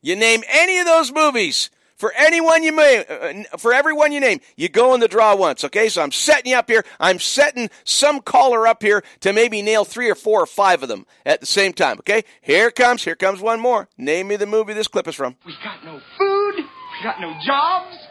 You 0.00 0.14
name 0.14 0.44
any 0.48 0.78
of 0.78 0.86
those 0.86 1.12
movies 1.12 1.70
for 1.96 2.12
anyone 2.16 2.62
you 2.62 2.70
may, 2.70 3.04
uh, 3.04 3.56
for 3.58 3.74
everyone 3.74 4.12
you 4.12 4.20
name, 4.20 4.38
you 4.54 4.68
go 4.68 4.94
in 4.94 5.00
the 5.00 5.08
draw 5.08 5.34
once. 5.34 5.64
Okay, 5.64 5.88
so 5.88 6.00
I'm 6.00 6.12
setting 6.12 6.52
you 6.52 6.56
up 6.56 6.70
here. 6.70 6.84
I'm 7.00 7.18
setting 7.18 7.70
some 7.82 8.20
caller 8.20 8.64
up 8.68 8.80
here 8.80 9.02
to 9.22 9.32
maybe 9.32 9.60
nail 9.60 9.84
three 9.84 10.08
or 10.08 10.14
four 10.14 10.40
or 10.40 10.46
five 10.46 10.84
of 10.84 10.88
them 10.88 11.04
at 11.26 11.40
the 11.40 11.46
same 11.46 11.72
time. 11.72 11.98
Okay, 11.98 12.22
here 12.42 12.70
comes, 12.70 13.02
here 13.02 13.16
comes 13.16 13.40
one 13.40 13.58
more. 13.58 13.88
Name 13.98 14.28
me 14.28 14.36
the 14.36 14.46
movie 14.46 14.72
this 14.72 14.86
clip 14.86 15.08
is 15.08 15.16
from. 15.16 15.34
We 15.44 15.54
got 15.64 15.84
no 15.84 16.00
food. 16.16 16.54
We 16.58 17.02
got 17.02 17.20
no 17.20 17.36
jobs. 17.44 18.07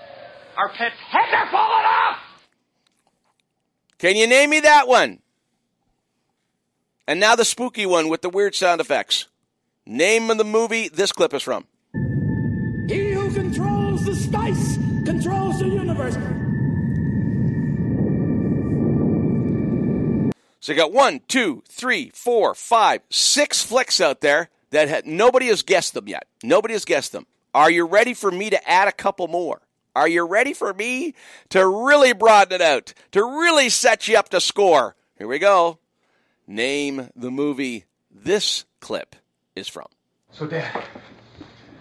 Our 0.58 0.70
pets' 0.70 0.96
heads 1.12 1.32
are 1.34 1.52
falling 1.52 1.86
off. 1.86 2.18
Can 4.00 4.16
you 4.16 4.26
name 4.26 4.50
me 4.50 4.60
that 4.62 4.88
one? 4.88 5.20
And 7.08 7.20
now 7.20 7.36
the 7.36 7.46
spooky 7.46 7.86
one 7.86 8.10
with 8.10 8.24
the 8.24 8.30
weird 8.30 8.56
sound 8.56 8.82
effects. 8.82 9.28
Name 9.86 10.32
of 10.32 10.40
the 10.40 10.44
movie 10.44 10.90
this 10.90 11.12
clip 11.12 11.36
is 11.36 11.44
from. 11.44 11.68
He 11.94 13.12
who 13.12 13.32
controls 13.32 14.04
the 14.04 14.16
spice 14.16 14.78
controls 15.06 15.60
the 15.60 15.68
universe. 15.68 16.16
So 20.60 20.74
you 20.74 20.78
got 20.78 20.92
one, 20.92 21.22
two, 21.28 21.64
three, 21.70 22.12
four, 22.16 22.56
five, 22.56 23.02
six 23.12 23.64
flicks 23.64 24.02
out 24.02 24.22
there 24.22 24.50
that 24.72 24.90
had, 24.90 25.06
nobody 25.06 25.48
has 25.48 25.62
guessed 25.62 25.94
them 25.94 26.08
yet. 26.08 26.28
Nobody 26.44 26.74
has 26.74 26.84
guessed 26.84 27.12
them. 27.12 27.28
Are 27.54 27.70
you 27.70 27.86
ready 27.86 28.16
for 28.16 28.32
me 28.32 28.50
to 28.50 28.70
add 28.70 28.88
a 28.88 28.92
couple 28.92 29.28
more? 29.28 29.62
Are 29.98 30.08
you 30.08 30.28
ready 30.28 30.54
for 30.54 30.76
me 30.76 31.16
to 31.50 31.68
really 31.68 32.14
broaden 32.14 32.54
it 32.54 32.62
out, 32.62 32.94
to 33.14 33.24
really 33.24 33.68
set 33.68 34.08
you 34.08 34.16
up 34.16 34.30
to 34.30 34.40
score? 34.40 34.96
Here 35.18 35.26
we 35.26 35.40
go. 35.40 35.80
Name 36.46 37.10
the 37.16 37.32
movie 37.32 37.86
this 38.12 38.66
clip 38.80 39.16
is 39.56 39.68
from. 39.68 39.88
So, 40.32 40.46
Dad, 40.46 40.84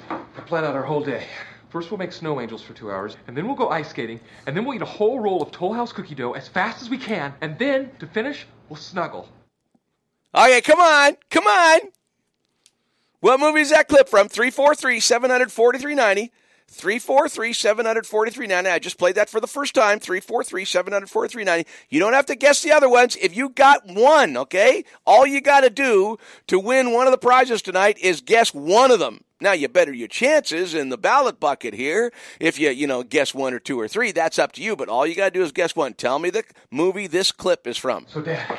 I 0.09 0.41
plan 0.47 0.65
out 0.65 0.75
our 0.75 0.83
whole 0.83 1.05
day. 1.05 1.27
First, 1.69 1.91
we'll 1.91 1.99
make 1.99 2.11
snow 2.11 2.41
angels 2.41 2.63
for 2.63 2.73
two 2.73 2.91
hours, 2.91 3.19
and 3.27 3.37
then 3.37 3.47
we'll 3.47 3.55
go 3.55 3.69
ice 3.69 3.91
skating, 3.91 4.19
and 4.47 4.57
then 4.57 4.65
we'll 4.65 4.77
eat 4.77 4.81
a 4.81 4.87
whole 4.87 5.21
roll 5.21 5.43
of 5.43 5.51
Toll 5.51 5.75
House 5.75 5.93
cookie 5.93 6.15
dough 6.15 6.33
as 6.33 6.49
fast 6.49 6.81
as 6.81 6.89
we 6.89 6.97
can, 6.97 7.35
and 7.43 7.59
then, 7.59 7.91
to 7.99 8.07
finish, 8.07 8.47
we'll 8.71 8.79
snuggle. 8.79 9.29
Okay, 10.35 10.63
come 10.63 10.81
on, 10.81 11.19
come 11.29 11.47
on. 11.47 11.81
What 13.21 13.41
movie 13.41 13.61
is 13.61 13.71
that 13.71 13.89
clip 13.89 14.09
from? 14.09 14.31
343 14.31 15.01
743 15.01 15.95
90. 15.95 16.33
343 16.69 17.53
743 17.53 18.47
90. 18.47 18.71
I 18.71 18.79
just 18.79 18.99
played 18.99 19.15
that 19.15 19.31
for 19.31 19.41
the 19.41 19.47
first 19.47 19.75
time. 19.75 19.99
343 19.99 20.65
743 20.65 21.45
90. 21.45 21.71
You 21.89 22.01
don't 22.01 22.13
have 22.13 22.27
to 22.27 22.35
guess 22.35 22.63
the 22.63 22.73
other 22.73 22.89
ones. 22.89 23.17
If 23.17 23.37
you 23.37 23.51
got 23.51 23.87
one, 23.87 24.37
okay? 24.37 24.85
All 25.07 25.27
you 25.27 25.41
got 25.41 25.61
to 25.61 25.71
do 25.71 26.19
to 26.49 26.59
win 26.59 26.93
one 26.93 27.07
of 27.07 27.13
the 27.13 27.19
prizes 27.19 27.63
tonight 27.63 27.99
is 27.99 28.21
guess 28.21 28.53
one 28.53 28.91
of 28.91 28.99
them. 28.99 29.21
Now 29.41 29.53
you 29.53 29.69
better 29.69 29.93
your 29.93 30.09
chances 30.09 30.75
in 30.75 30.89
the 30.89 30.99
ballot 30.99 31.39
bucket 31.39 31.75
here. 31.75 32.11
If 32.41 32.59
you, 32.59 32.71
you 32.71 32.87
know, 32.87 33.03
guess 33.03 33.35
one 33.35 33.53
or 33.53 33.59
two 33.59 33.79
or 33.79 33.87
three, 33.87 34.11
that's 34.11 34.39
up 34.39 34.53
to 34.53 34.63
you. 34.63 34.77
But 34.77 34.89
all 34.89 35.07
you 35.07 35.15
got 35.15 35.27
to 35.27 35.39
do 35.39 35.43
is 35.43 35.53
guess 35.53 35.77
one. 35.77 35.95
Tell 35.95 36.19
me 36.19 36.31
the 36.31 36.43
movie 36.71 37.07
this 37.07 37.33
clip 37.33 37.67
is 37.67 37.77
from. 37.77 38.07
So, 38.09 38.23
Dad, 38.23 38.59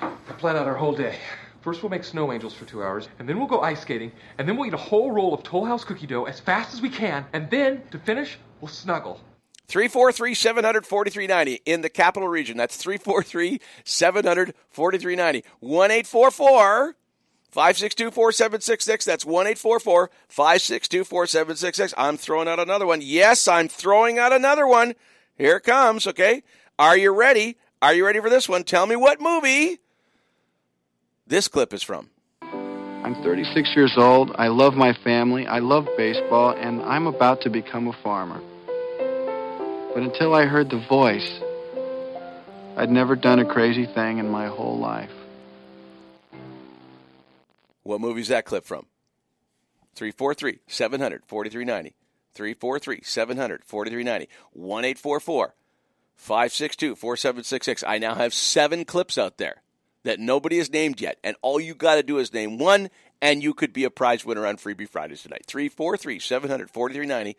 I 0.00 0.32
plan 0.38 0.56
out 0.56 0.66
our 0.66 0.76
whole 0.76 0.94
day. 0.94 1.16
First, 1.62 1.80
we'll 1.82 1.90
make 1.90 2.02
snow 2.02 2.32
angels 2.32 2.54
for 2.54 2.64
two 2.64 2.82
hours, 2.82 3.08
and 3.20 3.28
then 3.28 3.38
we'll 3.38 3.46
go 3.46 3.60
ice 3.60 3.82
skating, 3.82 4.10
and 4.36 4.48
then 4.48 4.56
we'll 4.56 4.66
eat 4.66 4.74
a 4.74 4.76
whole 4.76 5.12
roll 5.12 5.32
of 5.32 5.44
Toll 5.44 5.64
House 5.64 5.84
cookie 5.84 6.08
dough 6.08 6.24
as 6.24 6.40
fast 6.40 6.74
as 6.74 6.82
we 6.82 6.90
can, 6.90 7.24
and 7.32 7.48
then, 7.50 7.82
to 7.92 8.00
finish, 8.00 8.36
we'll 8.60 8.68
snuggle. 8.68 9.20
343 9.68 10.34
700 10.34 10.84
4390 10.84 11.62
in 11.64 11.80
the 11.82 11.88
capital 11.88 12.28
region. 12.28 12.56
That's 12.56 12.76
343 12.76 13.60
700 13.84 14.54
4390. 14.70 15.48
1 15.60 15.90
844 15.90 16.96
562 17.48 18.10
4766. 18.10 19.04
That's 19.04 19.24
1 19.24 19.46
844 19.46 20.10
562 20.28 21.04
4766. 21.04 21.94
I'm 21.96 22.16
throwing 22.16 22.48
out 22.48 22.58
another 22.58 22.86
one. 22.86 23.00
Yes, 23.02 23.46
I'm 23.46 23.68
throwing 23.68 24.18
out 24.18 24.32
another 24.32 24.66
one. 24.66 24.94
Here 25.38 25.56
it 25.56 25.62
comes, 25.62 26.06
okay? 26.08 26.42
Are 26.78 26.96
you 26.96 27.14
ready? 27.14 27.56
Are 27.80 27.94
you 27.94 28.04
ready 28.04 28.20
for 28.20 28.28
this 28.28 28.48
one? 28.48 28.64
Tell 28.64 28.86
me 28.86 28.96
what 28.96 29.20
movie 29.20 29.78
this 31.32 31.48
clip 31.48 31.72
is 31.72 31.82
from. 31.82 32.10
I'm 32.42 33.14
36 33.22 33.70
years 33.74 33.94
old. 33.96 34.32
I 34.34 34.48
love 34.48 34.74
my 34.74 34.92
family. 35.02 35.46
I 35.46 35.60
love 35.60 35.88
baseball, 35.96 36.50
and 36.50 36.82
I'm 36.82 37.06
about 37.06 37.40
to 37.40 37.48
become 37.48 37.88
a 37.88 37.94
farmer. 38.02 38.38
But 39.94 40.02
until 40.02 40.34
I 40.34 40.44
heard 40.44 40.68
the 40.68 40.84
voice, 40.90 41.40
I'd 42.76 42.90
never 42.90 43.16
done 43.16 43.38
a 43.38 43.46
crazy 43.46 43.86
thing 43.86 44.18
in 44.18 44.28
my 44.28 44.48
whole 44.48 44.78
life. 44.78 45.10
What 47.82 48.02
movie's 48.02 48.28
that 48.28 48.44
clip 48.44 48.66
from? 48.66 48.84
343 49.94 50.60
700 50.66 51.22
4390. 51.26 51.96
343 52.34 53.00
700 53.02 53.64
4390. 53.64 54.28
1 54.52 54.84
844 54.84 55.54
562 56.14 56.94
4766. 56.94 57.84
I 57.86 57.96
now 57.96 58.16
have 58.16 58.34
seven 58.34 58.84
clips 58.84 59.16
out 59.16 59.38
there 59.38 59.61
that 60.04 60.18
nobody 60.18 60.58
has 60.58 60.70
named 60.70 61.00
yet. 61.00 61.18
And 61.22 61.36
all 61.42 61.60
you 61.60 61.74
got 61.74 61.96
to 61.96 62.02
do 62.02 62.18
is 62.18 62.32
name 62.32 62.58
one, 62.58 62.90
and 63.20 63.42
you 63.42 63.54
could 63.54 63.72
be 63.72 63.84
a 63.84 63.90
prize 63.90 64.24
winner 64.24 64.46
on 64.46 64.56
Freebie 64.56 64.88
Fridays 64.88 65.22
tonight. 65.22 65.44
343 65.46 66.18
700 66.18 66.70
4390. 66.70 67.36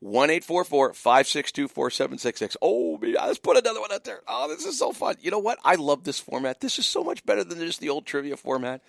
1 0.00 0.28
562 0.40 1.68
4766. 1.68 2.56
Oh, 2.62 2.98
let's 3.02 3.38
put 3.38 3.58
another 3.58 3.80
one 3.80 3.92
out 3.92 4.04
there. 4.04 4.20
Oh, 4.26 4.48
this 4.48 4.64
is 4.64 4.78
so 4.78 4.92
fun. 4.92 5.16
You 5.20 5.30
know 5.30 5.38
what? 5.38 5.58
I 5.62 5.74
love 5.74 6.04
this 6.04 6.18
format. 6.18 6.60
This 6.60 6.78
is 6.78 6.86
so 6.86 7.04
much 7.04 7.24
better 7.26 7.44
than 7.44 7.58
just 7.58 7.80
the 7.80 7.90
old 7.90 8.06
trivia 8.06 8.38
format. 8.38 8.80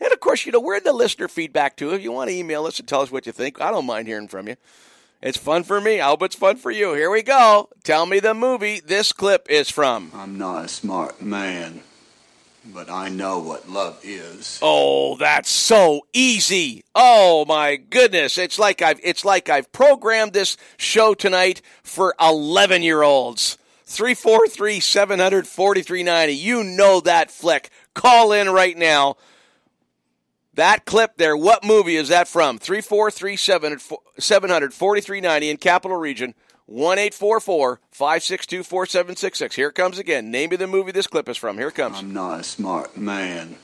And 0.00 0.12
of 0.12 0.18
course, 0.18 0.44
you 0.44 0.50
know, 0.50 0.60
we're 0.60 0.76
in 0.76 0.84
the 0.84 0.92
listener 0.92 1.28
feedback 1.28 1.76
too. 1.76 1.94
If 1.94 2.02
you 2.02 2.10
want 2.10 2.30
to 2.30 2.36
email 2.36 2.66
us 2.66 2.80
and 2.80 2.88
tell 2.88 3.00
us 3.00 3.12
what 3.12 3.26
you 3.26 3.32
think, 3.32 3.60
I 3.60 3.70
don't 3.70 3.86
mind 3.86 4.08
hearing 4.08 4.26
from 4.26 4.48
you. 4.48 4.56
It's 5.22 5.38
fun 5.38 5.62
for 5.62 5.80
me. 5.80 6.00
I 6.00 6.08
hope 6.08 6.22
it's 6.22 6.34
fun 6.34 6.56
for 6.56 6.70
you. 6.70 6.94
Here 6.94 7.10
we 7.10 7.22
go. 7.22 7.70
Tell 7.82 8.04
me 8.04 8.20
the 8.20 8.34
movie 8.34 8.80
this 8.80 9.12
clip 9.12 9.48
is 9.48 9.70
from. 9.70 10.10
I'm 10.14 10.36
not 10.36 10.64
a 10.64 10.68
smart 10.68 11.22
man, 11.22 11.82
but 12.72 12.90
I 12.90 13.08
know 13.08 13.38
what 13.40 13.68
love 13.68 14.00
is. 14.02 14.58
Oh, 14.62 15.16
that's 15.16 15.50
so 15.50 16.06
easy. 16.12 16.84
Oh 16.94 17.44
my 17.46 17.76
goodness. 17.76 18.38
It's 18.38 18.58
like 18.58 18.82
I've 18.82 19.00
it's 19.02 19.24
like 19.24 19.48
I've 19.48 19.70
programmed 19.72 20.32
this 20.32 20.56
show 20.76 21.14
tonight 21.14 21.60
for 21.82 22.14
11-year-olds. 22.20 23.58
343 23.86 24.80
700 24.80 25.46
4390. 25.46 26.32
You 26.32 26.64
know 26.64 27.00
that 27.00 27.30
flick. 27.30 27.70
Call 27.92 28.32
in 28.32 28.48
right 28.48 28.76
now. 28.76 29.16
That 30.54 30.84
clip 30.84 31.16
there, 31.16 31.36
what 31.36 31.64
movie 31.64 31.96
is 31.96 32.08
that 32.08 32.28
from? 32.28 32.58
343 32.58 33.36
700 33.36 34.72
4390 34.72 35.50
in 35.50 35.56
Capital 35.56 35.96
Region. 35.96 36.34
1 36.66 36.96
562 37.10 38.62
4766. 38.62 39.54
Here 39.54 39.68
it 39.68 39.74
comes 39.74 39.98
again. 39.98 40.30
Name 40.30 40.50
me 40.50 40.56
the 40.56 40.66
movie 40.66 40.92
this 40.92 41.06
clip 41.06 41.28
is 41.28 41.36
from. 41.36 41.58
Here 41.58 41.68
it 41.68 41.74
comes. 41.74 41.98
I'm 41.98 42.14
not 42.14 42.40
a 42.40 42.44
smart 42.44 42.96
man, 42.96 43.56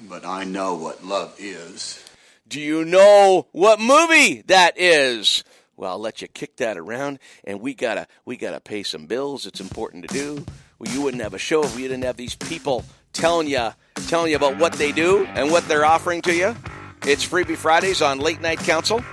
but 0.00 0.24
I 0.24 0.44
know 0.44 0.74
what 0.74 1.04
love 1.04 1.34
is. 1.38 2.02
Do 2.48 2.60
you 2.60 2.84
know 2.84 3.46
what 3.52 3.78
movie 3.78 4.42
that 4.46 4.78
is? 4.78 5.44
Well, 5.76 5.92
I'll 5.92 5.98
let 5.98 6.22
you 6.22 6.28
kick 6.28 6.56
that 6.56 6.78
around, 6.78 7.18
and 7.44 7.60
we 7.60 7.74
gotta 7.74 8.06
we 8.24 8.36
gotta 8.36 8.60
pay 8.60 8.84
some 8.84 9.06
bills. 9.06 9.44
It's 9.44 9.60
important 9.60 10.08
to 10.08 10.14
do. 10.14 10.46
Well, 10.78 10.92
you 10.92 11.02
wouldn't 11.02 11.22
have 11.22 11.34
a 11.34 11.38
show 11.38 11.62
if 11.64 11.76
we 11.76 11.82
didn't 11.82 12.04
have 12.04 12.16
these 12.16 12.36
people 12.36 12.84
telling 13.12 13.48
you 13.48 13.70
telling 14.06 14.30
you 14.30 14.36
about 14.36 14.58
what 14.58 14.72
they 14.74 14.92
do 14.92 15.26
and 15.26 15.50
what 15.50 15.66
they're 15.68 15.84
offering 15.84 16.22
to 16.22 16.34
you. 16.34 16.56
It's 17.02 17.26
Freebie 17.26 17.56
Fridays 17.56 18.00
on 18.00 18.18
Late 18.18 18.40
Night 18.40 18.60
Council. 18.60 19.04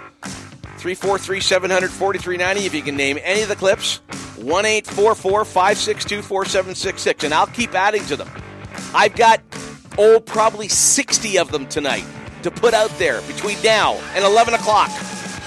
343 0.82 1.39
700 1.41 1.91
4390 1.91 2.65
if 2.65 2.73
you 2.73 2.82
can 2.82 2.95
name 2.95 3.19
any 3.21 3.43
of 3.43 3.49
the 3.49 3.55
clips. 3.55 3.97
1 4.38 4.63
562 4.82 6.23
4766. 6.23 7.23
And 7.23 7.34
I'll 7.36 7.45
keep 7.45 7.75
adding 7.75 8.03
to 8.05 8.15
them. 8.15 8.27
I've 8.91 9.15
got, 9.15 9.41
oh, 9.99 10.19
probably 10.19 10.67
60 10.67 11.38
of 11.38 11.51
them 11.51 11.67
tonight 11.67 12.03
to 12.41 12.49
put 12.49 12.73
out 12.73 12.89
there 12.97 13.21
between 13.21 13.61
now 13.63 13.93
and 14.15 14.25
11 14.25 14.55
o'clock. 14.55 14.89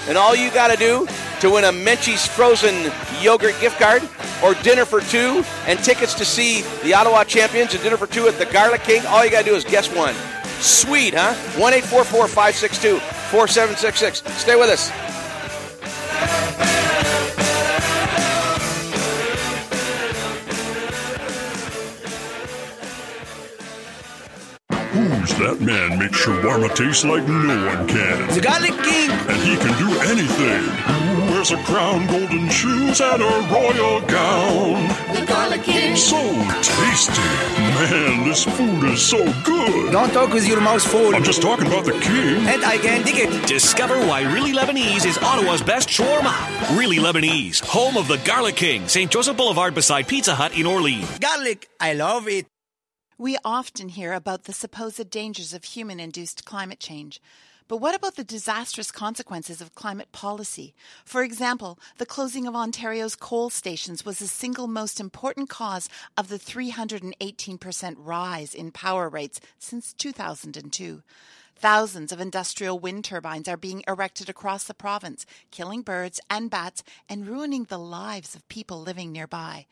And 0.07 0.17
all 0.17 0.33
you 0.33 0.49
got 0.51 0.71
to 0.71 0.77
do 0.77 1.05
to 1.41 1.49
win 1.49 1.65
a 1.65 1.71
Menchie's 1.71 2.25
frozen 2.25 2.89
yogurt 3.21 3.59
gift 3.59 3.77
card 3.77 4.07
or 4.41 4.53
dinner 4.63 4.85
for 4.85 5.01
two 5.01 5.43
and 5.67 5.77
tickets 5.79 6.13
to 6.13 6.23
see 6.23 6.61
the 6.81 6.93
Ottawa 6.93 7.25
champions 7.25 7.73
and 7.73 7.83
dinner 7.83 7.97
for 7.97 8.07
two 8.07 8.29
at 8.29 8.37
the 8.37 8.45
Garlic 8.45 8.83
King, 8.83 9.05
all 9.07 9.25
you 9.25 9.31
got 9.31 9.43
to 9.43 9.49
do 9.49 9.55
is 9.55 9.65
guess 9.65 9.93
one. 9.93 10.15
Sweet, 10.61 11.13
huh? 11.13 11.33
1 11.59 11.73
562 11.81 12.99
4766. 12.99 14.23
Stay 14.39 14.55
with 14.55 14.69
us. 14.69 14.89
Who's 16.17 16.94
that 25.39 25.59
man 25.61 25.99
makes 25.99 26.25
shawarma 26.25 26.73
taste 26.75 27.05
like 27.05 27.27
no 27.27 27.65
one 27.65 27.87
can? 27.87 28.27
The 28.33 28.41
Garlic 28.41 28.75
King! 28.83 29.11
And 29.11 29.41
he 29.41 29.55
can 29.57 29.73
do 29.77 29.89
anything. 30.01 30.63
Wears 31.29 31.51
a 31.51 31.57
crown, 31.63 32.07
golden 32.07 32.49
shoes, 32.49 33.01
and 33.01 33.21
a 33.21 33.33
royal 33.51 34.01
gown. 34.01 34.87
The 35.13 35.25
Garlic 35.27 35.63
King! 35.63 35.95
So 35.95 36.17
tasty. 36.61 37.21
Man, 37.75 38.27
this 38.27 38.45
food 38.45 38.83
is 38.85 39.01
so 39.01 39.19
good. 39.43 39.91
Don't 39.91 40.11
talk 40.11 40.33
with 40.33 40.47
your 40.47 40.61
mouth 40.61 40.83
full. 40.83 41.13
I'm 41.15 41.23
just 41.23 41.41
talking 41.41 41.67
about 41.67 41.85
the 41.85 41.93
king. 41.93 42.47
And 42.47 42.63
I 42.63 42.77
can 42.77 43.03
dig 43.03 43.17
it. 43.17 43.47
Discover 43.47 43.99
why 44.07 44.21
Really 44.33 44.53
Lebanese 44.53 45.05
is 45.05 45.17
Ottawa's 45.17 45.61
best 45.61 45.89
shawarma. 45.89 46.77
Really 46.77 46.97
Lebanese, 46.97 47.63
home 47.63 47.97
of 47.97 48.07
the 48.07 48.17
Garlic 48.17 48.55
King, 48.55 48.87
St. 48.87 49.11
Joseph 49.11 49.37
Boulevard 49.37 49.75
beside 49.75 50.07
Pizza 50.07 50.33
Hut 50.35 50.57
in 50.57 50.65
Orleans. 50.65 51.19
Garlic, 51.19 51.67
I 51.79 51.93
love 51.93 52.27
it. 52.27 52.45
We 53.17 53.37
often 53.45 53.87
hear 53.87 54.11
about 54.11 54.43
the 54.43 54.51
supposed 54.51 55.09
dangers 55.09 55.53
of 55.53 55.63
human 55.63 56.01
induced 56.01 56.43
climate 56.43 56.81
change. 56.81 57.21
But 57.69 57.77
what 57.77 57.95
about 57.95 58.15
the 58.15 58.25
disastrous 58.25 58.91
consequences 58.91 59.61
of 59.61 59.73
climate 59.73 60.11
policy? 60.11 60.75
For 61.05 61.23
example, 61.23 61.79
the 61.97 62.05
closing 62.05 62.45
of 62.45 62.57
Ontario's 62.57 63.15
coal 63.15 63.49
stations 63.49 64.03
was 64.03 64.19
the 64.19 64.27
single 64.27 64.67
most 64.67 64.99
important 64.99 65.47
cause 65.47 65.87
of 66.17 66.27
the 66.27 66.37
318% 66.37 67.95
rise 67.97 68.53
in 68.53 68.71
power 68.71 69.07
rates 69.07 69.39
since 69.57 69.93
2002. 69.93 71.01
Thousands 71.57 72.11
of 72.11 72.19
industrial 72.19 72.77
wind 72.79 73.05
turbines 73.05 73.47
are 73.47 73.57
being 73.57 73.83
erected 73.87 74.29
across 74.29 74.65
the 74.65 74.73
province, 74.73 75.25
killing 75.51 75.81
birds 75.81 76.19
and 76.29 76.49
bats 76.49 76.83
and 77.07 77.27
ruining 77.27 77.63
the 77.63 77.79
lives 77.79 78.35
of 78.35 78.47
people 78.49 78.81
living 78.81 79.11
nearby. 79.11 79.65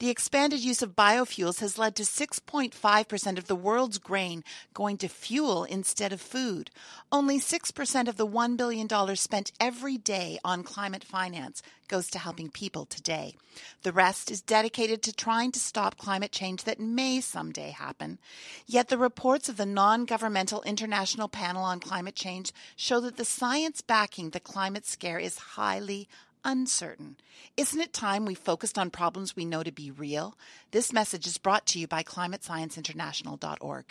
The 0.00 0.10
expanded 0.10 0.60
use 0.60 0.82
of 0.82 0.94
biofuels 0.94 1.60
has 1.60 1.78
led 1.78 1.96
to 1.96 2.02
6.5% 2.02 3.38
of 3.38 3.46
the 3.46 3.56
world's 3.56 3.98
grain 3.98 4.44
going 4.74 4.98
to 4.98 5.08
fuel 5.08 5.64
instead 5.64 6.12
of 6.12 6.20
food. 6.20 6.70
Only 7.10 7.40
6% 7.40 8.08
of 8.08 8.16
the 8.16 8.26
$1 8.26 8.56
billion 8.56 9.16
spent 9.16 9.52
every 9.58 9.96
day 9.96 10.38
on 10.44 10.62
climate 10.62 11.04
finance 11.04 11.62
goes 11.90 12.08
to 12.08 12.18
helping 12.18 12.48
people 12.48 12.86
today. 12.86 13.34
The 13.82 13.92
rest 13.92 14.30
is 14.30 14.40
dedicated 14.40 15.02
to 15.02 15.12
trying 15.12 15.50
to 15.52 15.58
stop 15.58 15.98
climate 15.98 16.30
change 16.30 16.62
that 16.64 16.78
may 16.78 17.20
someday 17.20 17.70
happen. 17.70 18.18
Yet 18.66 18.88
the 18.88 18.96
reports 18.96 19.48
of 19.48 19.56
the 19.56 19.66
non 19.66 20.04
governmental 20.04 20.62
International 20.62 21.28
Panel 21.28 21.64
on 21.64 21.80
Climate 21.80 22.14
Change 22.14 22.52
show 22.76 23.00
that 23.00 23.16
the 23.16 23.24
science 23.24 23.80
backing 23.80 24.30
the 24.30 24.40
climate 24.40 24.86
scare 24.86 25.18
is 25.18 25.36
highly 25.38 26.08
uncertain. 26.44 27.16
Isn't 27.56 27.80
it 27.80 27.92
time 27.92 28.24
we 28.24 28.34
focused 28.34 28.78
on 28.78 28.90
problems 28.90 29.34
we 29.34 29.44
know 29.44 29.64
to 29.64 29.72
be 29.72 29.90
real? 29.90 30.38
This 30.70 30.92
message 30.92 31.26
is 31.26 31.38
brought 31.38 31.66
to 31.66 31.80
you 31.80 31.88
by 31.88 32.04
climatescienceinternational.org. 32.04 33.84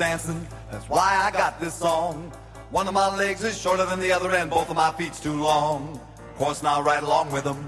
dancing, 0.00 0.46
that's 0.72 0.88
why 0.88 1.20
I 1.26 1.30
got 1.30 1.60
this 1.60 1.74
song. 1.74 2.32
One 2.70 2.88
of 2.88 2.94
my 2.94 3.14
legs 3.14 3.44
is 3.44 3.60
shorter 3.60 3.84
than 3.84 4.00
the 4.00 4.10
other, 4.10 4.30
and 4.34 4.50
both 4.50 4.70
of 4.70 4.76
my 4.76 4.90
feet's 4.92 5.20
too 5.20 5.34
long. 5.34 6.00
Of 6.16 6.36
course, 6.36 6.62
now 6.62 6.80
right 6.80 7.02
along 7.02 7.30
with 7.30 7.44
them, 7.44 7.60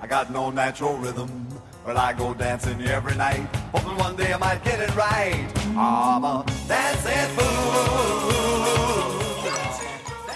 I 0.00 0.06
got 0.06 0.30
no 0.30 0.50
natural 0.50 0.96
rhythm. 0.98 1.48
But 1.84 1.96
I 1.96 2.12
go 2.12 2.32
dancing 2.32 2.80
every 2.82 3.16
night, 3.16 3.44
hoping 3.74 3.96
one 3.96 4.14
day 4.14 4.32
I 4.32 4.36
might 4.36 4.62
get 4.62 4.78
it 4.78 4.94
right. 4.94 5.50
I'm 5.76 6.22
a 6.22 6.46
dancing 6.68 7.36
fool. 7.36 8.49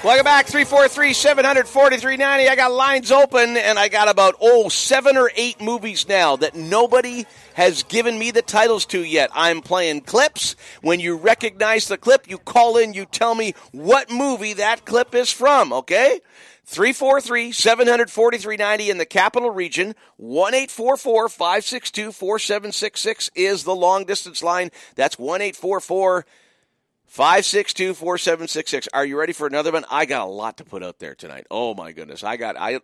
Welcome 0.05 0.25
back, 0.25 0.49
343 0.49 1.15
743 1.15 2.23
I 2.23 2.57
got 2.57 2.73
lines 2.73 3.11
open, 3.11 3.57
and 3.57 3.79
I 3.79 3.89
got 3.89 4.11
about, 4.11 4.35
oh, 4.39 4.69
seven 4.69 5.17
or 5.17 5.31
eight 5.35 5.63
movies 5.63 6.07
now 6.07 6.37
that 6.37 6.55
nobody 6.55 7.25
has 7.55 7.85
given 7.85 8.19
me 8.19 8.31
the 8.31 8.43
titles 8.43 8.85
to 8.87 9.03
yet. 9.03 9.31
I'm 9.33 9.63
playing 9.63 10.03
clips. 10.03 10.57
When 10.83 11.01
you 11.01 11.17
recognize 11.17 11.89
the 11.89 11.97
clip, 11.97 12.29
you 12.29 12.37
call 12.37 12.77
in, 12.77 12.93
you 12.93 13.07
tell 13.07 13.35
me 13.35 13.55
what 13.73 14.11
movie 14.11 14.53
that 14.53 14.85
clip 14.85 15.15
is 15.15 15.33
from, 15.33 15.73
okay? 15.73 16.21
343 16.67 17.53
743 17.53 18.91
in 18.91 18.99
the 18.99 19.07
capital 19.07 19.49
region. 19.49 19.95
1 20.19 20.53
562 20.67 22.13
4766 22.13 23.31
is 23.35 23.65
the 23.65 23.75
long 23.75 24.05
distance 24.05 24.43
line. 24.43 24.71
That's 24.97 25.19
1 25.19 25.41
562 27.15 27.95
4766. 27.95 28.89
Are 28.93 29.07
you 29.07 29.17
ready 29.17 29.33
for 29.33 29.47
another 29.47 29.71
one? 29.71 29.85
I 29.89 30.05
got 30.05 30.27
a 30.27 30.31
lot 30.31 30.57
to 30.57 30.65
put 30.65 30.83
out 30.83 30.99
there 30.99 31.15
tonight. 31.15 31.47
Oh 31.49 31.73
my 31.73 31.93
goodness. 31.93 32.25
I 32.25 32.37
got, 32.37 32.57
I. 32.59 32.81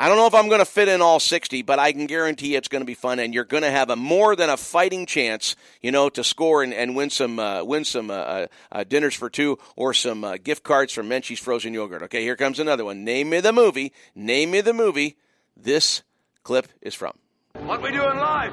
I 0.00 0.06
don't 0.06 0.16
know 0.16 0.28
if 0.28 0.34
I'm 0.34 0.46
going 0.46 0.60
to 0.60 0.64
fit 0.64 0.86
in 0.86 1.00
all 1.00 1.18
60, 1.18 1.62
but 1.62 1.80
I 1.80 1.90
can 1.90 2.06
guarantee 2.06 2.54
it's 2.54 2.68
going 2.68 2.82
to 2.82 2.86
be 2.86 2.94
fun, 2.94 3.18
and 3.18 3.34
you're 3.34 3.42
going 3.42 3.64
to 3.64 3.70
have 3.70 3.90
a 3.90 3.96
more 3.96 4.36
than 4.36 4.48
a 4.48 4.56
fighting 4.56 5.06
chance, 5.06 5.56
you 5.82 5.90
know, 5.90 6.08
to 6.10 6.22
score 6.22 6.62
and, 6.62 6.72
and 6.72 6.94
win 6.94 7.10
some 7.10 7.40
uh, 7.40 7.64
win 7.64 7.84
some 7.84 8.08
uh, 8.08 8.14
uh, 8.14 8.46
uh 8.70 8.84
dinners 8.84 9.16
for 9.16 9.28
two 9.28 9.58
or 9.74 9.92
some 9.92 10.22
uh, 10.22 10.36
gift 10.36 10.62
cards 10.62 10.92
from 10.92 11.08
Menchie's 11.08 11.40
Frozen 11.40 11.74
Yogurt. 11.74 12.04
Okay, 12.04 12.22
here 12.22 12.36
comes 12.36 12.60
another 12.60 12.84
one. 12.84 13.02
Name 13.02 13.30
me 13.30 13.40
the 13.40 13.52
movie. 13.52 13.92
Name 14.14 14.52
me 14.52 14.60
the 14.60 14.74
movie. 14.74 15.16
This 15.56 16.02
clip 16.44 16.68
is 16.80 16.94
from. 16.94 17.18
What 17.54 17.82
we 17.82 17.90
do 17.90 18.06
in 18.08 18.18
life 18.18 18.52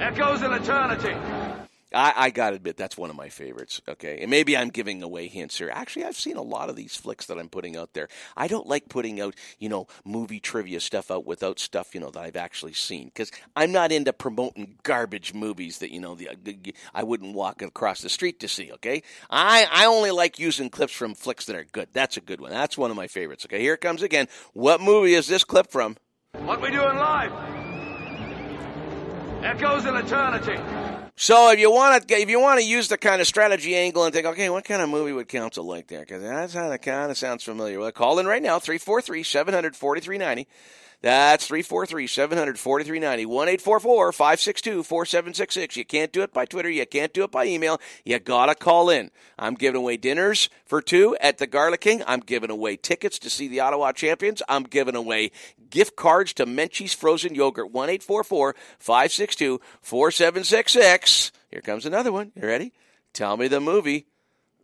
Echoes 0.00 0.42
in 0.42 0.52
eternity. 0.52 1.43
I, 1.94 2.12
I 2.16 2.30
got 2.30 2.50
to 2.50 2.56
admit, 2.56 2.76
that's 2.76 2.98
one 2.98 3.10
of 3.10 3.16
my 3.16 3.28
favorites. 3.28 3.80
Okay. 3.88 4.18
And 4.20 4.30
maybe 4.30 4.56
I'm 4.56 4.70
giving 4.70 5.02
away 5.02 5.28
hints 5.28 5.58
here. 5.58 5.70
Actually, 5.72 6.04
I've 6.04 6.16
seen 6.16 6.36
a 6.36 6.42
lot 6.42 6.68
of 6.68 6.76
these 6.76 6.96
flicks 6.96 7.26
that 7.26 7.38
I'm 7.38 7.48
putting 7.48 7.76
out 7.76 7.94
there. 7.94 8.08
I 8.36 8.48
don't 8.48 8.66
like 8.66 8.88
putting 8.88 9.20
out, 9.20 9.34
you 9.58 9.68
know, 9.68 9.86
movie 10.04 10.40
trivia 10.40 10.80
stuff 10.80 11.10
out 11.10 11.26
without 11.26 11.58
stuff, 11.58 11.94
you 11.94 12.00
know, 12.00 12.10
that 12.10 12.20
I've 12.20 12.36
actually 12.36 12.72
seen. 12.72 13.06
Because 13.06 13.30
I'm 13.56 13.72
not 13.72 13.92
into 13.92 14.12
promoting 14.12 14.76
garbage 14.82 15.32
movies 15.34 15.78
that, 15.78 15.90
you 15.92 16.00
know, 16.00 16.14
the, 16.14 16.28
uh, 16.30 16.72
I 16.94 17.02
wouldn't 17.02 17.34
walk 17.34 17.62
across 17.62 18.00
the 18.00 18.08
street 18.08 18.40
to 18.40 18.48
see. 18.48 18.72
Okay. 18.72 19.02
I, 19.30 19.66
I 19.70 19.86
only 19.86 20.10
like 20.10 20.38
using 20.38 20.70
clips 20.70 20.92
from 20.92 21.14
flicks 21.14 21.46
that 21.46 21.56
are 21.56 21.64
good. 21.64 21.88
That's 21.92 22.16
a 22.16 22.20
good 22.20 22.40
one. 22.40 22.50
That's 22.50 22.76
one 22.76 22.90
of 22.90 22.96
my 22.96 23.06
favorites. 23.06 23.44
Okay. 23.46 23.60
Here 23.60 23.74
it 23.74 23.80
comes 23.80 24.02
again. 24.02 24.28
What 24.52 24.80
movie 24.80 25.14
is 25.14 25.26
this 25.26 25.44
clip 25.44 25.70
from? 25.70 25.96
What 26.38 26.60
we 26.60 26.70
doing 26.70 26.96
live? 26.96 27.32
Echoes 29.44 29.84
in 29.84 29.94
eternity. 29.94 30.58
So 31.16 31.50
if 31.52 31.60
you 31.60 31.70
want 31.70 32.08
to, 32.08 32.14
if 32.14 32.28
you 32.28 32.40
want 32.40 32.58
to 32.58 32.66
use 32.66 32.88
the 32.88 32.98
kind 32.98 33.20
of 33.20 33.26
strategy 33.28 33.76
angle 33.76 34.04
and 34.04 34.12
think, 34.12 34.26
okay, 34.26 34.50
what 34.50 34.64
kind 34.64 34.82
of 34.82 34.88
movie 34.88 35.12
would 35.12 35.28
counsel 35.28 35.64
like 35.64 35.86
there? 35.86 36.00
Because 36.00 36.54
it 36.54 36.82
kind 36.82 37.10
of 37.10 37.16
sounds 37.16 37.44
familiar. 37.44 37.78
Well, 37.78 37.92
call 37.92 38.18
in 38.18 38.26
right 38.26 38.42
now, 38.42 38.58
343 38.58 39.22
700 39.22 39.76
4390. 39.76 40.48
That's 41.04 41.46
343 41.48 42.06
700 42.06 42.58
4390. 42.58 43.26
1 43.26 43.58
562 43.58 44.82
4766. 44.82 45.76
You 45.76 45.84
can't 45.84 46.10
do 46.10 46.22
it 46.22 46.32
by 46.32 46.46
Twitter. 46.46 46.70
You 46.70 46.86
can't 46.86 47.12
do 47.12 47.24
it 47.24 47.30
by 47.30 47.44
email. 47.44 47.78
You 48.06 48.18
got 48.18 48.46
to 48.46 48.54
call 48.54 48.88
in. 48.88 49.10
I'm 49.38 49.52
giving 49.52 49.82
away 49.82 49.98
dinners 49.98 50.48
for 50.64 50.80
two 50.80 51.14
at 51.20 51.36
the 51.36 51.46
Garlic 51.46 51.82
King. 51.82 52.02
I'm 52.06 52.20
giving 52.20 52.48
away 52.48 52.76
tickets 52.76 53.18
to 53.18 53.28
see 53.28 53.48
the 53.48 53.60
Ottawa 53.60 53.92
Champions. 53.92 54.42
I'm 54.48 54.62
giving 54.62 54.96
away 54.96 55.32
gift 55.68 55.94
cards 55.94 56.32
to 56.34 56.46
Menchie's 56.46 56.94
Frozen 56.94 57.34
Yogurt. 57.34 57.70
1 57.70 57.98
562 57.98 59.60
4766. 59.82 61.32
Here 61.50 61.60
comes 61.60 61.84
another 61.84 62.12
one. 62.12 62.32
You 62.34 62.48
ready? 62.48 62.72
Tell 63.12 63.36
me 63.36 63.48
the 63.48 63.60
movie 63.60 64.06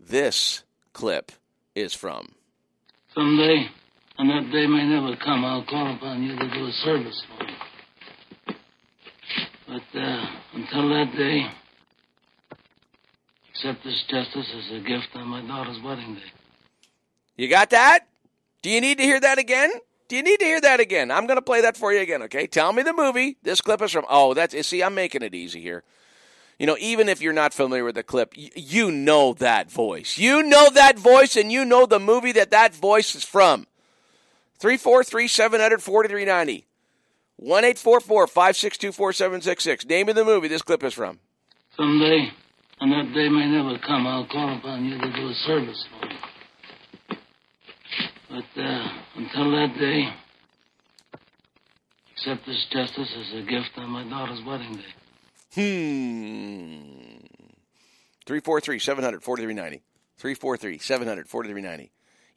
this 0.00 0.62
clip 0.94 1.32
is 1.74 1.92
from. 1.92 2.32
Someday 3.14 3.68
and 4.20 4.28
that 4.28 4.52
day 4.52 4.66
may 4.66 4.84
never 4.84 5.16
come. 5.16 5.46
I'll 5.46 5.64
call 5.64 5.94
upon 5.94 6.22
you 6.22 6.36
to 6.36 6.50
do 6.50 6.66
a 6.66 6.72
service 6.84 7.22
for 7.26 7.44
me. 7.44 7.52
But 9.66 9.98
uh, 9.98 10.26
until 10.52 10.88
that 10.90 11.14
day, 11.16 11.46
accept 13.48 13.82
this 13.82 14.04
justice 14.10 14.46
as 14.58 14.76
a 14.76 14.80
gift 14.80 15.08
on 15.14 15.26
my 15.26 15.40
daughter's 15.40 15.80
wedding 15.82 16.16
day. 16.16 16.32
You 17.36 17.48
got 17.48 17.70
that? 17.70 18.08
Do 18.60 18.68
you 18.68 18.82
need 18.82 18.98
to 18.98 19.04
hear 19.04 19.18
that 19.20 19.38
again? 19.38 19.70
Do 20.08 20.16
you 20.16 20.22
need 20.22 20.40
to 20.40 20.44
hear 20.44 20.60
that 20.60 20.80
again? 20.80 21.10
I'm 21.10 21.26
going 21.26 21.38
to 21.38 21.42
play 21.42 21.62
that 21.62 21.78
for 21.78 21.90
you 21.90 22.00
again, 22.00 22.20
okay? 22.24 22.46
Tell 22.46 22.74
me 22.74 22.82
the 22.82 22.92
movie. 22.92 23.38
This 23.42 23.62
clip 23.62 23.80
is 23.80 23.92
from. 23.92 24.04
Oh, 24.10 24.34
that's. 24.34 24.66
See, 24.66 24.82
I'm 24.82 24.94
making 24.94 25.22
it 25.22 25.34
easy 25.34 25.62
here. 25.62 25.82
You 26.58 26.66
know, 26.66 26.76
even 26.78 27.08
if 27.08 27.22
you're 27.22 27.32
not 27.32 27.54
familiar 27.54 27.84
with 27.84 27.94
the 27.94 28.02
clip, 28.02 28.34
you 28.36 28.90
know 28.90 29.32
that 29.34 29.70
voice. 29.70 30.18
You 30.18 30.42
know 30.42 30.68
that 30.68 30.98
voice, 30.98 31.36
and 31.36 31.50
you 31.50 31.64
know 31.64 31.86
the 31.86 31.98
movie 31.98 32.32
that 32.32 32.50
that 32.50 32.74
voice 32.74 33.14
is 33.14 33.24
from. 33.24 33.66
343 34.60 35.26
700 35.26 35.82
4390. 35.82 36.66
1 37.36 37.74
562 37.74 38.92
4766. 38.92 39.86
Name 39.86 40.10
of 40.10 40.14
the 40.14 40.24
movie 40.24 40.48
this 40.48 40.60
clip 40.60 40.84
is 40.84 40.92
from. 40.92 41.18
Someday, 41.76 42.30
and 42.80 42.92
that 42.92 43.14
day 43.14 43.30
may 43.30 43.46
never 43.46 43.78
come, 43.78 44.06
I'll 44.06 44.26
call 44.26 44.58
upon 44.58 44.84
you 44.84 44.98
to 44.98 45.12
do 45.12 45.28
a 45.28 45.34
service 45.46 45.86
for 45.88 46.06
me. 46.06 46.14
But 48.28 48.62
uh, 48.62 48.88
until 49.16 49.50
that 49.52 49.76
day, 49.78 50.12
accept 52.12 52.44
this 52.46 52.66
justice 52.70 53.08
as 53.18 53.38
a 53.38 53.42
gift 53.42 53.70
on 53.78 53.88
my 53.88 54.04
daughter's 54.08 54.44
wedding 54.46 54.74
day. 54.74 54.94
Hmm. 55.54 57.26
343 58.26 58.78
700 58.78 59.22
4390. 59.22 59.82
343 60.18 60.78
700 60.78 61.26
4390. 61.26 61.90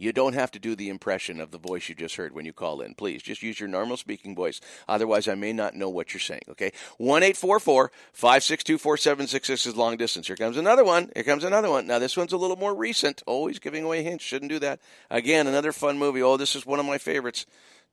You 0.04 0.12
don't 0.12 0.34
have 0.34 0.52
to 0.52 0.60
do 0.60 0.76
the 0.76 0.90
impression 0.90 1.40
of 1.40 1.52
the 1.52 1.58
voice 1.58 1.88
you 1.88 1.96
just 1.96 2.18
heard 2.18 2.36
when 2.36 2.44
you 2.44 2.52
call 2.52 2.82
in. 2.82 2.94
Please, 2.94 3.24
just 3.24 3.42
use 3.42 3.58
your 3.58 3.70
normal 3.70 3.96
speaking 3.96 4.36
voice. 4.36 4.60
Otherwise, 4.86 5.30
I 5.30 5.36
may 5.36 5.54
not 5.54 5.76
know 5.76 5.88
what 5.88 6.14
you're 6.14 6.20
saying. 6.20 6.42
Okay? 6.50 6.74
1 6.98 7.22
562 7.22 8.78
4766 8.78 9.66
is 9.66 9.78
long 9.78 9.96
distance. 9.96 10.28
Here 10.28 10.36
comes 10.36 10.58
another 10.58 10.84
one. 10.84 11.10
Here 11.16 11.24
comes 11.24 11.46
another 11.46 11.70
one. 11.70 11.88
Now, 11.88 12.00
this 12.00 12.18
one's 12.18 12.34
a 12.34 12.38
little 12.38 12.58
more 12.58 12.76
recent. 12.76 13.24
Always 13.26 13.60
giving 13.60 13.86
away 13.86 14.04
hints. 14.04 14.26
Shouldn't 14.26 14.52
do 14.52 14.60
that. 14.60 14.82
Again, 15.10 15.48
another 15.48 15.72
fun 15.72 15.98
movie. 15.98 16.22
Oh, 16.22 16.36
this 16.36 16.54
is 16.54 16.66
one 16.66 16.82
of 16.82 16.86
my 16.86 16.98
favorites. 16.98 17.46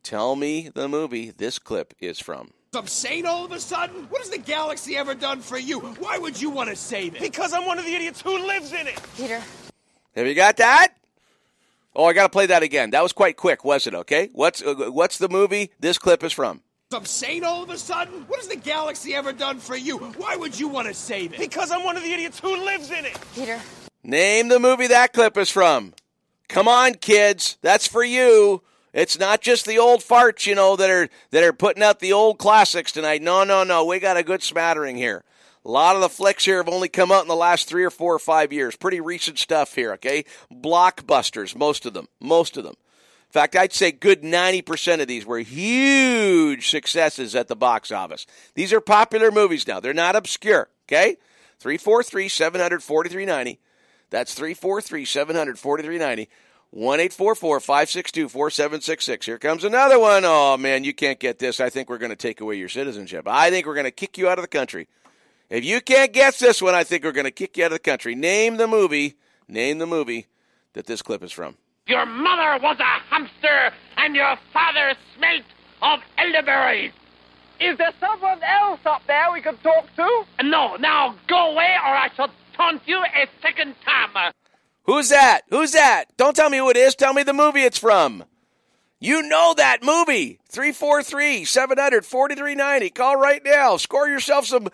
Tell 0.02 0.34
me 0.34 0.68
the 0.68 0.88
movie 0.88 1.30
this 1.30 1.60
clip 1.60 1.94
is 2.00 2.18
from. 2.18 2.50
I'm 2.74 2.88
sane 2.88 3.24
all 3.24 3.44
of 3.44 3.52
a 3.52 3.60
sudden? 3.60 4.06
What 4.08 4.22
has 4.22 4.30
the 4.30 4.38
galaxy 4.38 4.96
ever 4.96 5.14
done 5.14 5.40
for 5.42 5.58
you? 5.58 5.78
Why 5.78 6.18
would 6.18 6.40
you 6.40 6.50
want 6.50 6.70
to 6.70 6.76
save 6.76 7.14
it? 7.14 7.20
Because 7.20 7.52
I'm 7.52 7.66
one 7.66 7.78
of 7.78 7.84
the 7.84 7.94
idiots 7.94 8.20
who 8.20 8.36
lives 8.48 8.72
in 8.72 8.88
it. 8.88 9.00
Peter. 9.16 9.40
Have 10.16 10.26
you 10.26 10.34
got 10.34 10.56
that? 10.56 10.96
Oh, 11.94 12.04
I 12.04 12.12
got 12.12 12.24
to 12.24 12.28
play 12.28 12.46
that 12.46 12.62
again. 12.62 12.90
That 12.90 13.02
was 13.02 13.12
quite 13.12 13.36
quick, 13.36 13.64
was 13.64 13.86
it? 13.86 13.94
Okay. 13.94 14.30
What's 14.32 14.62
uh, 14.62 14.90
what's 14.90 15.18
the 15.18 15.28
movie 15.28 15.72
this 15.80 15.98
clip 15.98 16.22
is 16.22 16.32
from? 16.32 16.62
I'm 16.92 17.04
sane 17.04 17.44
all 17.44 17.62
of 17.62 17.70
a 17.70 17.78
sudden? 17.78 18.24
What 18.26 18.40
has 18.40 18.48
the 18.48 18.56
galaxy 18.56 19.14
ever 19.14 19.32
done 19.32 19.58
for 19.58 19.76
you? 19.76 19.98
Why 19.98 20.34
would 20.36 20.58
you 20.58 20.66
want 20.66 20.88
to 20.88 20.94
save 20.94 21.32
it? 21.34 21.38
Because 21.38 21.70
I'm 21.70 21.84
one 21.84 21.96
of 21.96 22.02
the 22.02 22.12
idiots 22.12 22.40
who 22.40 22.56
lives 22.64 22.90
in 22.90 23.04
it. 23.04 23.16
Peter. 23.34 23.60
Name 24.02 24.48
the 24.48 24.58
movie 24.58 24.88
that 24.88 25.12
clip 25.12 25.36
is 25.36 25.50
from. 25.50 25.94
Come 26.48 26.66
on, 26.66 26.94
kids. 26.94 27.58
That's 27.62 27.86
for 27.86 28.02
you. 28.02 28.62
It's 28.92 29.18
not 29.18 29.40
just 29.40 29.66
the 29.66 29.78
old 29.78 30.00
farts, 30.00 30.46
you 30.46 30.56
know, 30.56 30.74
that 30.74 30.90
are 30.90 31.08
that 31.30 31.44
are 31.44 31.52
putting 31.52 31.82
out 31.82 32.00
the 32.00 32.12
old 32.12 32.38
classics 32.38 32.90
tonight. 32.90 33.22
No, 33.22 33.44
no, 33.44 33.62
no. 33.62 33.84
We 33.84 34.00
got 34.00 34.16
a 34.16 34.24
good 34.24 34.42
smattering 34.42 34.96
here. 34.96 35.22
A 35.64 35.70
lot 35.70 35.94
of 35.94 36.00
the 36.00 36.08
flicks 36.08 36.46
here 36.46 36.56
have 36.56 36.68
only 36.68 36.88
come 36.88 37.12
out 37.12 37.22
in 37.22 37.28
the 37.28 37.36
last 37.36 37.68
three 37.68 37.84
or 37.84 37.90
four 37.90 38.14
or 38.14 38.18
five 38.18 38.52
years. 38.52 38.76
Pretty 38.76 39.00
recent 39.00 39.38
stuff 39.38 39.74
here, 39.74 39.92
okay? 39.94 40.24
Blockbusters, 40.52 41.54
most 41.54 41.84
of 41.84 41.92
them. 41.92 42.08
Most 42.18 42.56
of 42.56 42.64
them. 42.64 42.74
In 43.28 43.32
fact, 43.32 43.54
I'd 43.54 43.72
say 43.72 43.92
good 43.92 44.22
90% 44.22 45.00
of 45.00 45.06
these 45.06 45.26
were 45.26 45.38
huge 45.38 46.68
successes 46.68 47.36
at 47.36 47.48
the 47.48 47.54
box 47.54 47.92
office. 47.92 48.26
These 48.54 48.72
are 48.72 48.80
popular 48.80 49.30
movies 49.30 49.68
now. 49.68 49.80
They're 49.80 49.94
not 49.94 50.16
obscure, 50.16 50.68
okay? 50.88 51.16
343 51.60 52.28
700 52.28 52.82
4390. 52.82 53.60
That's 54.08 54.34
343 54.34 55.04
700 55.04 55.58
4390. 55.58 56.28
1 56.72 56.98
562 57.08 58.28
4766. 58.28 59.26
Here 59.26 59.38
comes 59.38 59.64
another 59.64 59.98
one. 59.98 60.24
Oh, 60.24 60.56
man, 60.56 60.84
you 60.84 60.94
can't 60.94 61.20
get 61.20 61.38
this. 61.38 61.60
I 61.60 61.68
think 61.68 61.88
we're 61.88 61.98
going 61.98 62.10
to 62.10 62.16
take 62.16 62.40
away 62.40 62.56
your 62.56 62.68
citizenship. 62.68 63.28
I 63.28 63.50
think 63.50 63.66
we're 63.66 63.74
going 63.74 63.84
to 63.84 63.90
kick 63.90 64.16
you 64.18 64.28
out 64.28 64.38
of 64.38 64.42
the 64.42 64.48
country. 64.48 64.88
If 65.50 65.64
you 65.64 65.80
can't 65.80 66.12
guess 66.12 66.38
this 66.38 66.62
one, 66.62 66.76
I 66.76 66.84
think 66.84 67.02
we're 67.02 67.10
going 67.10 67.24
to 67.24 67.32
kick 67.32 67.56
you 67.56 67.64
out 67.64 67.72
of 67.72 67.72
the 67.72 67.78
country. 67.80 68.14
Name 68.14 68.56
the 68.56 68.68
movie. 68.68 69.16
Name 69.48 69.78
the 69.78 69.86
movie 69.86 70.28
that 70.74 70.86
this 70.86 71.02
clip 71.02 71.24
is 71.24 71.32
from. 71.32 71.56
Your 71.88 72.06
mother 72.06 72.62
was 72.62 72.78
a 72.78 73.12
hamster, 73.12 73.72
and 73.96 74.14
your 74.14 74.36
father 74.52 74.94
smelt 75.16 75.42
of 75.82 76.00
elderberries. 76.18 76.92
Is 77.58 77.76
there 77.78 77.92
someone 77.98 78.40
else 78.44 78.78
up 78.86 79.02
there 79.08 79.32
we 79.32 79.40
could 79.40 79.60
talk 79.64 79.86
to? 79.96 80.24
No, 80.44 80.76
now 80.76 81.16
go 81.26 81.50
away, 81.50 81.74
or 81.84 81.94
I 81.94 82.10
shall 82.14 82.30
taunt 82.56 82.82
you 82.86 82.98
a 82.98 83.26
second 83.42 83.74
time. 83.84 84.32
Who's 84.84 85.08
that? 85.08 85.42
Who's 85.50 85.72
that? 85.72 86.16
Don't 86.16 86.36
tell 86.36 86.48
me 86.48 86.58
who 86.58 86.70
it 86.70 86.76
is. 86.76 86.94
Tell 86.94 87.12
me 87.12 87.24
the 87.24 87.32
movie 87.32 87.62
it's 87.62 87.76
from. 87.76 88.24
You 89.00 89.22
know 89.22 89.54
that 89.56 89.82
movie. 89.82 90.38
343 90.48 91.44
700 91.44 92.04
4390. 92.06 92.90
Call 92.90 93.16
right 93.16 93.42
now. 93.44 93.76
Score 93.78 94.08
yourself 94.08 94.46
some 94.46 94.68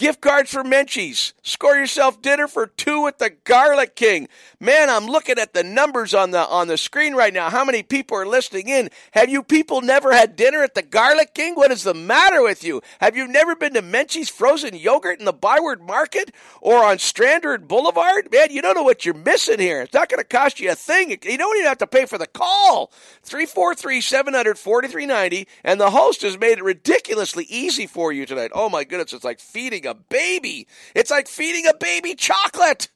gift 0.00 0.22
cards 0.22 0.50
for 0.50 0.64
Menchie's. 0.64 1.34
Score 1.42 1.76
yourself 1.76 2.22
dinner 2.22 2.48
for 2.48 2.66
two 2.66 3.06
at 3.06 3.18
the 3.18 3.28
Garlic 3.44 3.94
King. 3.94 4.28
Man, 4.58 4.88
I'm 4.88 5.04
looking 5.04 5.38
at 5.38 5.52
the 5.52 5.62
numbers 5.62 6.14
on 6.14 6.30
the 6.30 6.38
on 6.38 6.68
the 6.68 6.78
screen 6.78 7.14
right 7.14 7.34
now. 7.34 7.50
How 7.50 7.66
many 7.66 7.82
people 7.82 8.16
are 8.16 8.26
listening 8.26 8.68
in? 8.68 8.88
Have 9.10 9.28
you 9.28 9.42
people 9.42 9.82
never 9.82 10.10
had 10.10 10.36
dinner 10.36 10.62
at 10.62 10.74
the 10.74 10.80
Garlic 10.80 11.34
King? 11.34 11.54
What 11.54 11.70
is 11.70 11.82
the 11.82 11.92
matter 11.92 12.42
with 12.42 12.64
you? 12.64 12.80
Have 13.02 13.14
you 13.14 13.28
never 13.28 13.54
been 13.54 13.74
to 13.74 13.82
Menchie's 13.82 14.30
frozen 14.30 14.74
yogurt 14.74 15.18
in 15.18 15.26
the 15.26 15.34
Byward 15.34 15.82
Market 15.82 16.34
or 16.62 16.82
on 16.82 16.96
Strandherd 16.96 17.68
Boulevard? 17.68 18.32
Man, 18.32 18.50
you 18.50 18.62
don't 18.62 18.76
know 18.76 18.82
what 18.82 19.04
you're 19.04 19.12
missing 19.12 19.58
here. 19.58 19.82
It's 19.82 19.92
not 19.92 20.08
going 20.08 20.18
to 20.18 20.24
cost 20.24 20.60
you 20.60 20.70
a 20.70 20.74
thing. 20.74 21.10
You 21.10 21.36
don't 21.36 21.56
even 21.58 21.68
have 21.68 21.76
to 21.76 21.86
pay 21.86 22.06
for 22.06 22.16
the 22.16 22.26
call. 22.26 22.90
343 23.24 24.00
700 24.00 24.58
4390. 24.58 25.46
And 25.62 25.78
the 25.78 25.90
host 25.90 26.22
has 26.22 26.38
made 26.38 26.56
it 26.56 26.64
ridiculously 26.64 27.44
easy 27.50 27.86
for 27.86 28.12
you 28.12 28.24
tonight. 28.24 28.52
Oh 28.54 28.70
my 28.70 28.84
goodness, 28.84 29.12
it's 29.12 29.24
like 29.24 29.40
feeding 29.40 29.89
a 29.90 29.94
baby. 29.94 30.66
It's 30.94 31.10
like 31.10 31.28
feeding 31.28 31.66
a 31.66 31.74
baby 31.74 32.14
chocolate. 32.14 32.88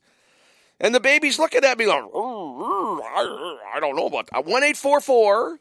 And 0.80 0.94
the 0.94 1.00
baby's 1.00 1.38
looking 1.38 1.64
at 1.64 1.78
me 1.78 1.86
like, 1.86 2.02
mm, 2.02 2.10
mm, 2.12 3.00
I 3.74 3.78
don't 3.80 3.96
know 3.96 4.06
about 4.06 4.28
that. 4.32 4.44
1 4.44 4.62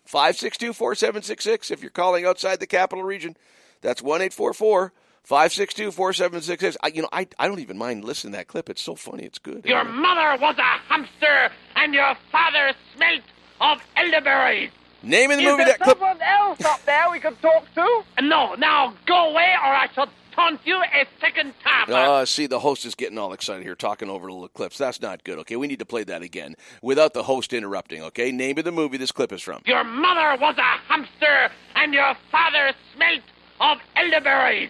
562 0.05 0.73
4766 0.73 1.71
if 1.71 1.81
you're 1.81 1.91
calling 1.91 2.25
outside 2.25 2.59
the 2.59 2.67
capital 2.67 3.03
region. 3.03 3.37
That's 3.81 4.01
1 4.01 4.29
562 4.29 5.91
4766. 5.91 6.77
You 6.95 7.03
know, 7.03 7.09
I, 7.13 7.27
I 7.39 7.47
don't 7.47 7.59
even 7.59 7.77
mind 7.77 8.03
listening 8.03 8.33
to 8.33 8.37
that 8.37 8.47
clip. 8.47 8.69
It's 8.69 8.81
so 8.81 8.95
funny. 8.95 9.23
It's 9.23 9.39
good. 9.39 9.65
Your 9.65 9.83
mother 9.85 10.41
was 10.41 10.55
a 10.57 10.61
hamster, 10.61 11.49
and 11.75 11.93
your 11.93 12.15
father 12.31 12.73
smelt 12.95 13.21
of 13.61 13.81
elderberries. 13.95 14.71
Name 15.01 15.31
of 15.31 15.37
the 15.37 15.43
Is 15.43 15.51
movie 15.51 15.63
that 15.65 15.79
clip. 15.79 15.97
someone 15.97 16.21
else 16.21 16.63
up 16.65 16.83
there 16.85 17.09
we 17.11 17.19
could 17.19 17.39
talk 17.41 17.65
to? 17.75 18.03
No, 18.21 18.55
now 18.55 18.93
go 19.05 19.31
away, 19.31 19.53
or 19.63 19.67
I 19.67 19.87
shall 19.93 20.07
taunt 20.35 20.61
you 20.65 20.75
a 20.77 21.05
second 21.19 21.53
time. 21.63 21.93
Uh, 21.93 22.25
see, 22.25 22.47
the 22.47 22.59
host 22.59 22.85
is 22.85 22.95
getting 22.95 23.17
all 23.17 23.33
excited 23.33 23.63
here, 23.63 23.75
talking 23.75 24.09
over 24.09 24.27
the 24.27 24.47
clips. 24.49 24.77
That's 24.77 25.01
not 25.01 25.23
good, 25.23 25.39
okay? 25.39 25.55
We 25.55 25.67
need 25.67 25.79
to 25.79 25.85
play 25.85 26.03
that 26.05 26.21
again 26.21 26.55
without 26.81 27.13
the 27.13 27.23
host 27.23 27.53
interrupting, 27.53 28.03
okay? 28.03 28.31
Name 28.31 28.57
of 28.57 28.65
the 28.65 28.71
movie 28.71 28.97
this 28.97 29.11
clip 29.11 29.31
is 29.31 29.41
from. 29.41 29.61
Your 29.65 29.83
mother 29.83 30.41
was 30.41 30.55
a 30.57 30.61
hamster, 30.61 31.49
and 31.75 31.93
your 31.93 32.15
father 32.31 32.73
smelt 32.95 33.21
of 33.59 33.77
elderberries. 33.95 34.69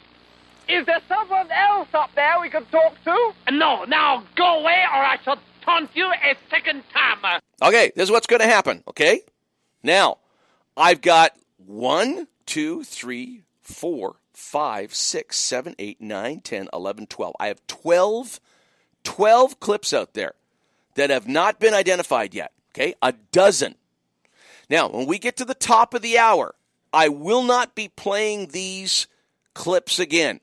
Is 0.70 0.86
there 0.86 1.02
someone 1.10 1.50
else 1.52 1.90
up 1.94 2.12
there 2.16 2.40
we 2.40 2.50
could 2.50 2.70
talk 2.72 2.96
to? 3.04 3.34
No, 3.52 3.84
now 3.84 4.24
go 4.36 4.60
away, 4.62 4.84
or 4.94 5.04
I 5.04 5.18
shall 5.24 5.38
taunt 5.62 5.90
you 5.94 6.06
a 6.06 6.36
second 6.50 6.84
time. 6.94 7.42
Okay, 7.62 7.92
this 7.96 8.04
is 8.04 8.12
what's 8.12 8.28
going 8.28 8.42
to 8.42 8.48
happen, 8.48 8.84
okay? 8.88 9.22
Now, 9.82 10.18
I've 10.78 11.02
got 11.02 11.34
one, 11.58 12.28
two, 12.46 12.84
three, 12.84 13.44
four, 13.62 14.16
five, 14.34 14.94
six, 14.94 15.38
seven, 15.38 15.76
eight, 15.80 16.02
nine, 16.02 16.42
ten, 16.42 16.70
eleven, 16.74 17.08
twelve. 17.08 17.36
I 17.40 17.48
have 17.48 17.66
12, 17.68 18.40
12 19.04 19.60
clips 19.60 19.94
out 19.94 20.14
there 20.14 20.34
that 20.96 21.10
have 21.10 21.28
not 21.28 21.60
been 21.60 21.74
identified 21.74 22.34
yet, 22.34 22.52
okay? 22.72 22.94
A 23.02 23.14
dozen. 23.32 23.76
Now, 24.70 24.90
when 24.90 25.06
we 25.06 25.20
get 25.20 25.38
to 25.38 25.46
the 25.46 25.54
top 25.54 25.94
of 25.94 26.02
the 26.02 26.18
hour, 26.18 26.56
I 26.92 27.10
will 27.10 27.44
not 27.44 27.76
be 27.76 27.88
playing 27.90 28.48
these 28.48 29.08
clips 29.54 30.00
again. 30.00 30.40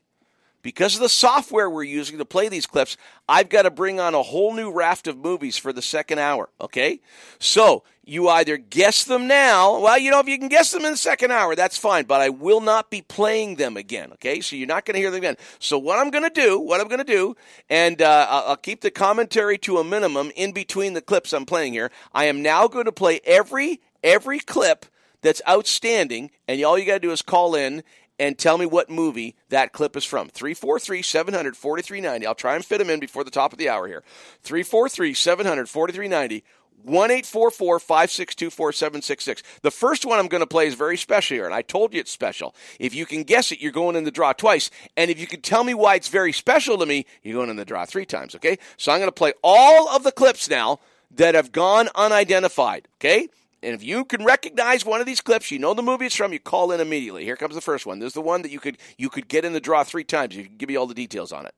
Because 0.62 0.94
of 0.94 1.00
the 1.00 1.08
software 1.08 1.70
we're 1.70 1.84
using 1.84 2.18
to 2.18 2.24
play 2.24 2.48
these 2.48 2.66
clips, 2.66 2.96
I've 3.28 3.48
got 3.48 3.62
to 3.62 3.70
bring 3.70 3.98
on 3.98 4.14
a 4.14 4.22
whole 4.22 4.54
new 4.54 4.70
raft 4.70 5.06
of 5.06 5.16
movies 5.16 5.56
for 5.56 5.72
the 5.72 5.80
second 5.80 6.18
hour, 6.18 6.50
okay? 6.60 7.00
So, 7.38 7.82
you 8.04 8.28
either 8.28 8.56
guess 8.56 9.04
them 9.04 9.26
now, 9.26 9.80
well, 9.80 9.96
you 9.96 10.10
know, 10.10 10.20
if 10.20 10.28
you 10.28 10.38
can 10.38 10.48
guess 10.48 10.72
them 10.72 10.84
in 10.84 10.92
the 10.92 10.98
second 10.98 11.30
hour, 11.30 11.54
that's 11.54 11.78
fine, 11.78 12.04
but 12.04 12.20
I 12.20 12.28
will 12.28 12.60
not 12.60 12.90
be 12.90 13.00
playing 13.02 13.56
them 13.56 13.76
again, 13.76 14.12
okay? 14.14 14.40
So, 14.40 14.56
you're 14.56 14.66
not 14.66 14.84
going 14.84 14.94
to 14.94 15.00
hear 15.00 15.10
them 15.10 15.18
again. 15.18 15.36
So, 15.60 15.78
what 15.78 15.98
I'm 15.98 16.10
going 16.10 16.24
to 16.24 16.30
do, 16.30 16.58
what 16.58 16.80
I'm 16.80 16.88
going 16.88 16.98
to 16.98 17.04
do, 17.04 17.36
and 17.70 18.02
uh, 18.02 18.26
I'll 18.28 18.56
keep 18.56 18.82
the 18.82 18.90
commentary 18.90 19.56
to 19.58 19.78
a 19.78 19.84
minimum 19.84 20.30
in 20.36 20.52
between 20.52 20.92
the 20.92 21.00
clips 21.00 21.32
I'm 21.32 21.46
playing 21.46 21.72
here, 21.72 21.90
I 22.12 22.26
am 22.26 22.42
now 22.42 22.68
going 22.68 22.86
to 22.86 22.92
play 22.92 23.20
every 23.24 23.80
every 24.02 24.40
clip 24.40 24.86
that's 25.22 25.42
outstanding, 25.48 26.30
and 26.48 26.62
all 26.64 26.78
you 26.78 26.86
got 26.86 26.94
to 26.94 27.00
do 27.00 27.12
is 27.12 27.22
call 27.22 27.54
in 27.54 27.82
and 28.20 28.38
tell 28.38 28.58
me 28.58 28.66
what 28.66 28.90
movie 28.90 29.34
that 29.48 29.72
clip 29.72 29.96
is 29.96 30.04
from. 30.04 30.28
343 30.28 31.02
700 31.02 31.56
4390. 31.56 32.26
I'll 32.26 32.34
try 32.34 32.54
and 32.54 32.64
fit 32.64 32.78
them 32.78 32.90
in 32.90 33.00
before 33.00 33.24
the 33.24 33.30
top 33.30 33.52
of 33.52 33.58
the 33.58 33.70
hour 33.70 33.88
here. 33.88 34.04
343 34.42 35.14
700 35.14 35.68
4390. 35.68 36.44
1 36.82 37.08
562 37.22 38.50
4766. 38.50 39.42
The 39.62 39.70
first 39.70 40.06
one 40.06 40.18
I'm 40.18 40.28
going 40.28 40.40
to 40.40 40.46
play 40.46 40.66
is 40.66 40.74
very 40.74 40.96
special 40.96 41.34
here, 41.34 41.44
and 41.44 41.54
I 41.54 41.60
told 41.60 41.92
you 41.92 42.00
it's 42.00 42.10
special. 42.10 42.54
If 42.78 42.94
you 42.94 43.04
can 43.04 43.22
guess 43.22 43.52
it, 43.52 43.60
you're 43.60 43.72
going 43.72 43.96
in 43.96 44.04
the 44.04 44.10
draw 44.10 44.32
twice. 44.32 44.70
And 44.96 45.10
if 45.10 45.18
you 45.18 45.26
can 45.26 45.42
tell 45.42 45.64
me 45.64 45.74
why 45.74 45.96
it's 45.96 46.08
very 46.08 46.32
special 46.32 46.78
to 46.78 46.86
me, 46.86 47.04
you're 47.22 47.36
going 47.36 47.50
in 47.50 47.56
the 47.56 47.66
draw 47.66 47.84
three 47.84 48.06
times, 48.06 48.34
okay? 48.34 48.58
So 48.78 48.92
I'm 48.92 48.98
going 48.98 49.08
to 49.08 49.12
play 49.12 49.34
all 49.42 49.88
of 49.90 50.04
the 50.04 50.12
clips 50.12 50.48
now 50.48 50.78
that 51.10 51.34
have 51.34 51.52
gone 51.52 51.88
unidentified, 51.94 52.88
okay? 52.98 53.28
And 53.62 53.74
if 53.74 53.84
you 53.84 54.04
can 54.04 54.24
recognize 54.24 54.86
one 54.86 55.00
of 55.00 55.06
these 55.06 55.20
clips, 55.20 55.50
you 55.50 55.58
know 55.58 55.74
the 55.74 55.82
movie 55.82 56.06
it's 56.06 56.14
from, 56.14 56.32
you 56.32 56.40
call 56.40 56.72
in 56.72 56.80
immediately. 56.80 57.24
Here 57.24 57.36
comes 57.36 57.54
the 57.54 57.60
first 57.60 57.84
one. 57.84 57.98
This 57.98 58.08
is 58.08 58.14
the 58.14 58.22
one 58.22 58.42
that 58.42 58.50
you 58.50 58.58
could 58.58 58.78
you 58.96 59.10
could 59.10 59.28
get 59.28 59.44
in 59.44 59.52
the 59.52 59.60
draw 59.60 59.84
three 59.84 60.04
times. 60.04 60.34
You 60.34 60.44
can 60.44 60.56
give 60.56 60.68
me 60.68 60.76
all 60.76 60.86
the 60.86 60.94
details 60.94 61.30
on 61.30 61.46
it. 61.46 61.54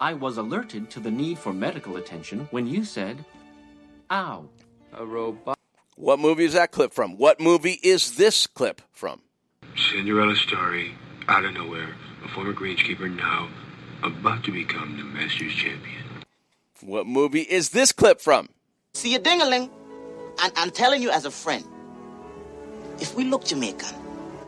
I 0.00 0.12
was 0.12 0.36
alerted 0.36 0.90
to 0.90 1.00
the 1.00 1.10
need 1.10 1.38
for 1.38 1.52
medical 1.52 1.96
attention 1.96 2.46
when 2.50 2.66
you 2.66 2.84
said, 2.84 3.24
ow. 4.10 4.48
A 4.92 5.04
robot. 5.04 5.58
What 5.96 6.18
movie 6.18 6.44
is 6.44 6.52
that 6.52 6.70
clip 6.70 6.92
from? 6.92 7.16
What 7.16 7.40
movie 7.40 7.80
is 7.82 8.16
this 8.16 8.46
clip 8.46 8.82
from? 8.92 9.22
Cinderella 9.74 10.36
story, 10.36 10.94
out 11.28 11.44
of 11.44 11.54
nowhere. 11.54 11.94
A 12.24 12.28
former 12.28 12.52
greenskeeper 12.52 13.14
now 13.14 13.48
about 14.02 14.44
to 14.44 14.52
become 14.52 14.96
the 14.96 15.04
Masters 15.04 15.54
champion. 15.54 16.04
What 16.82 17.06
movie 17.06 17.40
is 17.40 17.70
this 17.70 17.92
clip 17.92 18.20
from? 18.20 18.50
See 18.94 19.12
you 19.12 19.18
dingaling. 19.18 19.70
And 20.42 20.52
I'm 20.56 20.70
telling 20.70 21.02
you 21.02 21.10
as 21.10 21.24
a 21.24 21.30
friend, 21.30 21.64
if 23.00 23.14
we 23.14 23.24
look 23.24 23.44
Jamaican, 23.44 23.94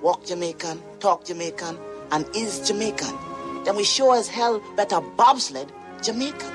walk 0.03 0.26
Jamaican, 0.26 0.82
talk 1.01 1.24
Jamaican, 1.24 1.78
and 2.11 2.26
is 2.34 2.66
Jamaican, 2.66 3.16
then 3.64 3.76
we 3.76 3.84
sure 3.84 4.16
as 4.16 4.28
hell 4.28 4.62
better 4.76 5.01
bobsled 5.01 5.72
Jamaican. 6.03 6.53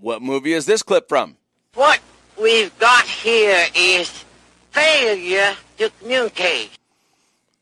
What 0.00 0.22
movie 0.22 0.52
is 0.52 0.64
this 0.66 0.82
clip 0.82 1.08
from? 1.08 1.36
What 1.74 2.00
we've 2.40 2.76
got 2.78 3.04
here 3.04 3.66
is 3.74 4.24
failure 4.70 5.54
to 5.78 5.90
communicate. 6.00 6.70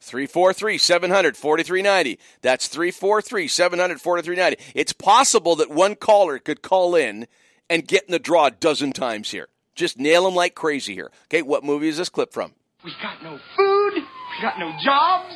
343 0.01 0.79
700 0.79 1.37
4390. 1.37 2.19
That's 2.41 2.69
343 2.69 3.49
700 3.49 4.01
4390. 4.01 4.73
It's 4.79 4.93
possible 4.93 5.57
that 5.57 5.71
one 5.71 5.97
caller 5.97 6.39
could 6.39 6.63
call 6.63 6.95
in 6.95 7.27
and 7.69 7.87
get 7.87 8.05
in 8.05 8.13
the 8.13 8.19
draw 8.19 8.47
a 8.47 8.51
dozen 8.51 8.93
times 8.93 9.31
here. 9.31 9.49
Just 9.75 9.99
nail 9.99 10.25
them 10.25 10.35
like 10.35 10.55
crazy 10.55 10.95
here. 10.95 11.11
Okay, 11.25 11.43
what 11.43 11.65
movie 11.65 11.89
is 11.89 11.97
this 11.97 12.09
clip 12.09 12.33
from? 12.33 12.53
We 12.85 12.93
got 13.03 13.23
no 13.23 13.39
food. 13.57 13.95
We 13.95 14.43
got 14.43 14.59
no 14.59 14.73
jobs. 14.83 15.35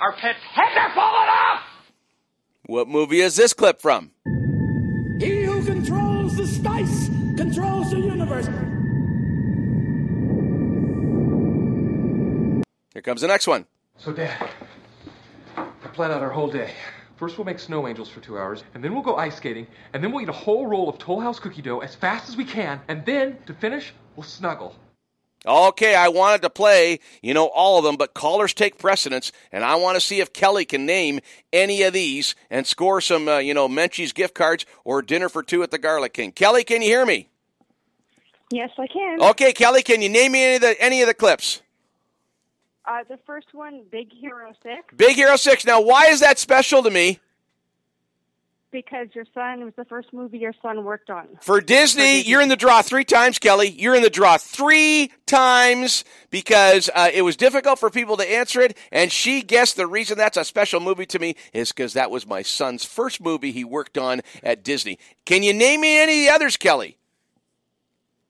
Our 0.00 0.12
pets' 0.12 0.38
heads 0.54 0.76
are 0.76 0.94
falling 0.94 1.28
off. 1.28 1.60
What 2.66 2.88
movie 2.88 3.20
is 3.20 3.36
this 3.36 3.52
clip 3.52 3.80
from? 3.80 4.12
He 5.20 5.44
who 5.44 5.64
controls 5.64 6.36
the 6.36 6.46
spice 6.46 7.08
controls 7.36 7.90
the 7.90 8.00
universe. 8.00 8.46
Here 12.92 13.02
comes 13.02 13.20
the 13.20 13.28
next 13.28 13.46
one. 13.46 13.66
So, 13.98 14.12
Dad, 14.12 14.50
I 15.56 15.88
plan 15.92 16.10
out 16.10 16.22
our 16.22 16.30
whole 16.30 16.50
day. 16.50 16.72
First, 17.20 17.36
we'll 17.36 17.44
make 17.44 17.58
snow 17.58 17.86
angels 17.86 18.08
for 18.08 18.20
two 18.20 18.38
hours, 18.38 18.64
and 18.72 18.82
then 18.82 18.94
we'll 18.94 19.02
go 19.02 19.16
ice 19.16 19.36
skating, 19.36 19.66
and 19.92 20.02
then 20.02 20.10
we'll 20.10 20.22
eat 20.22 20.30
a 20.30 20.32
whole 20.32 20.66
roll 20.66 20.88
of 20.88 20.96
Toll 20.96 21.20
House 21.20 21.38
cookie 21.38 21.60
dough 21.60 21.80
as 21.80 21.94
fast 21.94 22.30
as 22.30 22.36
we 22.38 22.46
can, 22.46 22.80
and 22.88 23.04
then, 23.04 23.36
to 23.44 23.52
finish, 23.52 23.92
we'll 24.16 24.24
snuggle. 24.24 24.74
Okay, 25.44 25.94
I 25.94 26.08
wanted 26.08 26.40
to 26.40 26.48
play, 26.48 26.98
you 27.20 27.34
know, 27.34 27.48
all 27.48 27.76
of 27.76 27.84
them, 27.84 27.96
but 27.96 28.14
callers 28.14 28.54
take 28.54 28.78
precedence, 28.78 29.32
and 29.52 29.64
I 29.64 29.74
want 29.74 29.96
to 29.96 30.00
see 30.00 30.20
if 30.20 30.32
Kelly 30.32 30.64
can 30.64 30.86
name 30.86 31.20
any 31.52 31.82
of 31.82 31.92
these 31.92 32.34
and 32.48 32.66
score 32.66 33.02
some, 33.02 33.28
uh, 33.28 33.36
you 33.36 33.52
know, 33.52 33.68
Menchie's 33.68 34.14
gift 34.14 34.34
cards 34.34 34.64
or 34.82 35.02
dinner 35.02 35.28
for 35.28 35.42
two 35.42 35.62
at 35.62 35.70
the 35.70 35.78
Garlic 35.78 36.14
King. 36.14 36.32
Kelly, 36.32 36.64
can 36.64 36.80
you 36.80 36.88
hear 36.88 37.04
me? 37.04 37.28
Yes, 38.50 38.70
I 38.78 38.86
can. 38.86 39.20
Okay, 39.20 39.52
Kelly, 39.52 39.82
can 39.82 40.00
you 40.00 40.08
name 40.08 40.32
me 40.32 40.42
any 40.42 40.54
of 40.56 40.62
the, 40.62 40.82
any 40.82 41.02
of 41.02 41.06
the 41.06 41.12
clips? 41.12 41.60
Uh, 42.84 43.04
the 43.08 43.18
first 43.26 43.52
one, 43.52 43.82
Big 43.90 44.12
Hero 44.12 44.52
6, 44.62 44.94
Big 44.96 45.16
Hero 45.16 45.36
6. 45.36 45.64
Now, 45.66 45.80
why 45.80 46.06
is 46.06 46.20
that 46.20 46.38
special 46.38 46.82
to 46.82 46.90
me? 46.90 47.20
because 48.70 49.08
your 49.14 49.24
son 49.34 49.64
was 49.64 49.74
the 49.76 49.84
first 49.84 50.12
movie 50.12 50.38
your 50.38 50.54
son 50.62 50.84
worked 50.84 51.10
on. 51.10 51.26
For 51.40 51.60
Disney, 51.60 52.22
you're 52.22 52.40
in 52.40 52.48
the 52.48 52.56
draw 52.56 52.82
three 52.82 53.04
times, 53.04 53.38
Kelly. 53.38 53.68
You're 53.68 53.94
in 53.94 54.02
the 54.02 54.10
draw 54.10 54.38
three 54.38 55.10
times 55.26 56.04
because 56.30 56.88
uh, 56.94 57.10
it 57.12 57.22
was 57.22 57.36
difficult 57.36 57.78
for 57.78 57.90
people 57.90 58.16
to 58.18 58.30
answer 58.30 58.60
it, 58.60 58.76
and 58.92 59.10
she 59.10 59.42
guessed 59.42 59.76
the 59.76 59.86
reason 59.86 60.16
that's 60.16 60.36
a 60.36 60.44
special 60.44 60.80
movie 60.80 61.06
to 61.06 61.18
me 61.18 61.36
is 61.52 61.72
because 61.72 61.94
that 61.94 62.10
was 62.10 62.26
my 62.26 62.42
son's 62.42 62.84
first 62.84 63.20
movie 63.20 63.52
he 63.52 63.64
worked 63.64 63.98
on 63.98 64.20
at 64.42 64.62
Disney. 64.62 64.98
Can 65.24 65.42
you 65.42 65.52
name 65.52 65.80
me 65.80 65.98
any 65.98 66.26
of 66.26 66.26
the 66.26 66.34
others, 66.34 66.56
Kelly? 66.56 66.96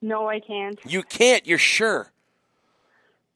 No, 0.02 0.28
I 0.28 0.40
can't. 0.40 0.78
You 0.86 1.02
can't. 1.02 1.46
You're 1.46 1.58
sure? 1.58 2.10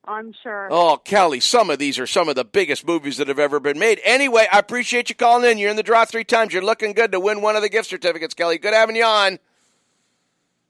I'm 0.07 0.35
sure. 0.43 0.69
Oh, 0.71 1.01
Kelly, 1.03 1.41
some 1.41 1.71
of 1.71 1.79
these 1.79 1.99
are 1.99 2.07
some 2.07 2.29
of 2.29 2.35
the 2.35 2.45
biggest 2.45 2.87
movies 2.87 3.17
that 3.17 3.29
have 3.29 3.39
ever 3.39 3.59
been 3.59 3.79
made. 3.79 4.01
Anyway, 4.05 4.47
I 4.53 4.59
appreciate 4.59 5.09
you 5.09 5.15
calling 5.15 5.51
in. 5.51 5.59
You're 5.59 5.71
in 5.71 5.77
the 5.77 5.83
draw 5.83 6.05
three 6.05 6.25
times. 6.25 6.53
You're 6.53 6.63
looking 6.63 6.93
good 6.93 7.13
to 7.13 7.21
win 7.21 7.41
one 7.41 7.57
of 7.57 7.63
the 7.63 7.71
gift 7.71 7.89
certificates, 7.89 8.35
Kelly. 8.35 8.59
Good 8.59 8.75
having 8.75 8.97
you 8.97 9.05
on. 9.05 9.39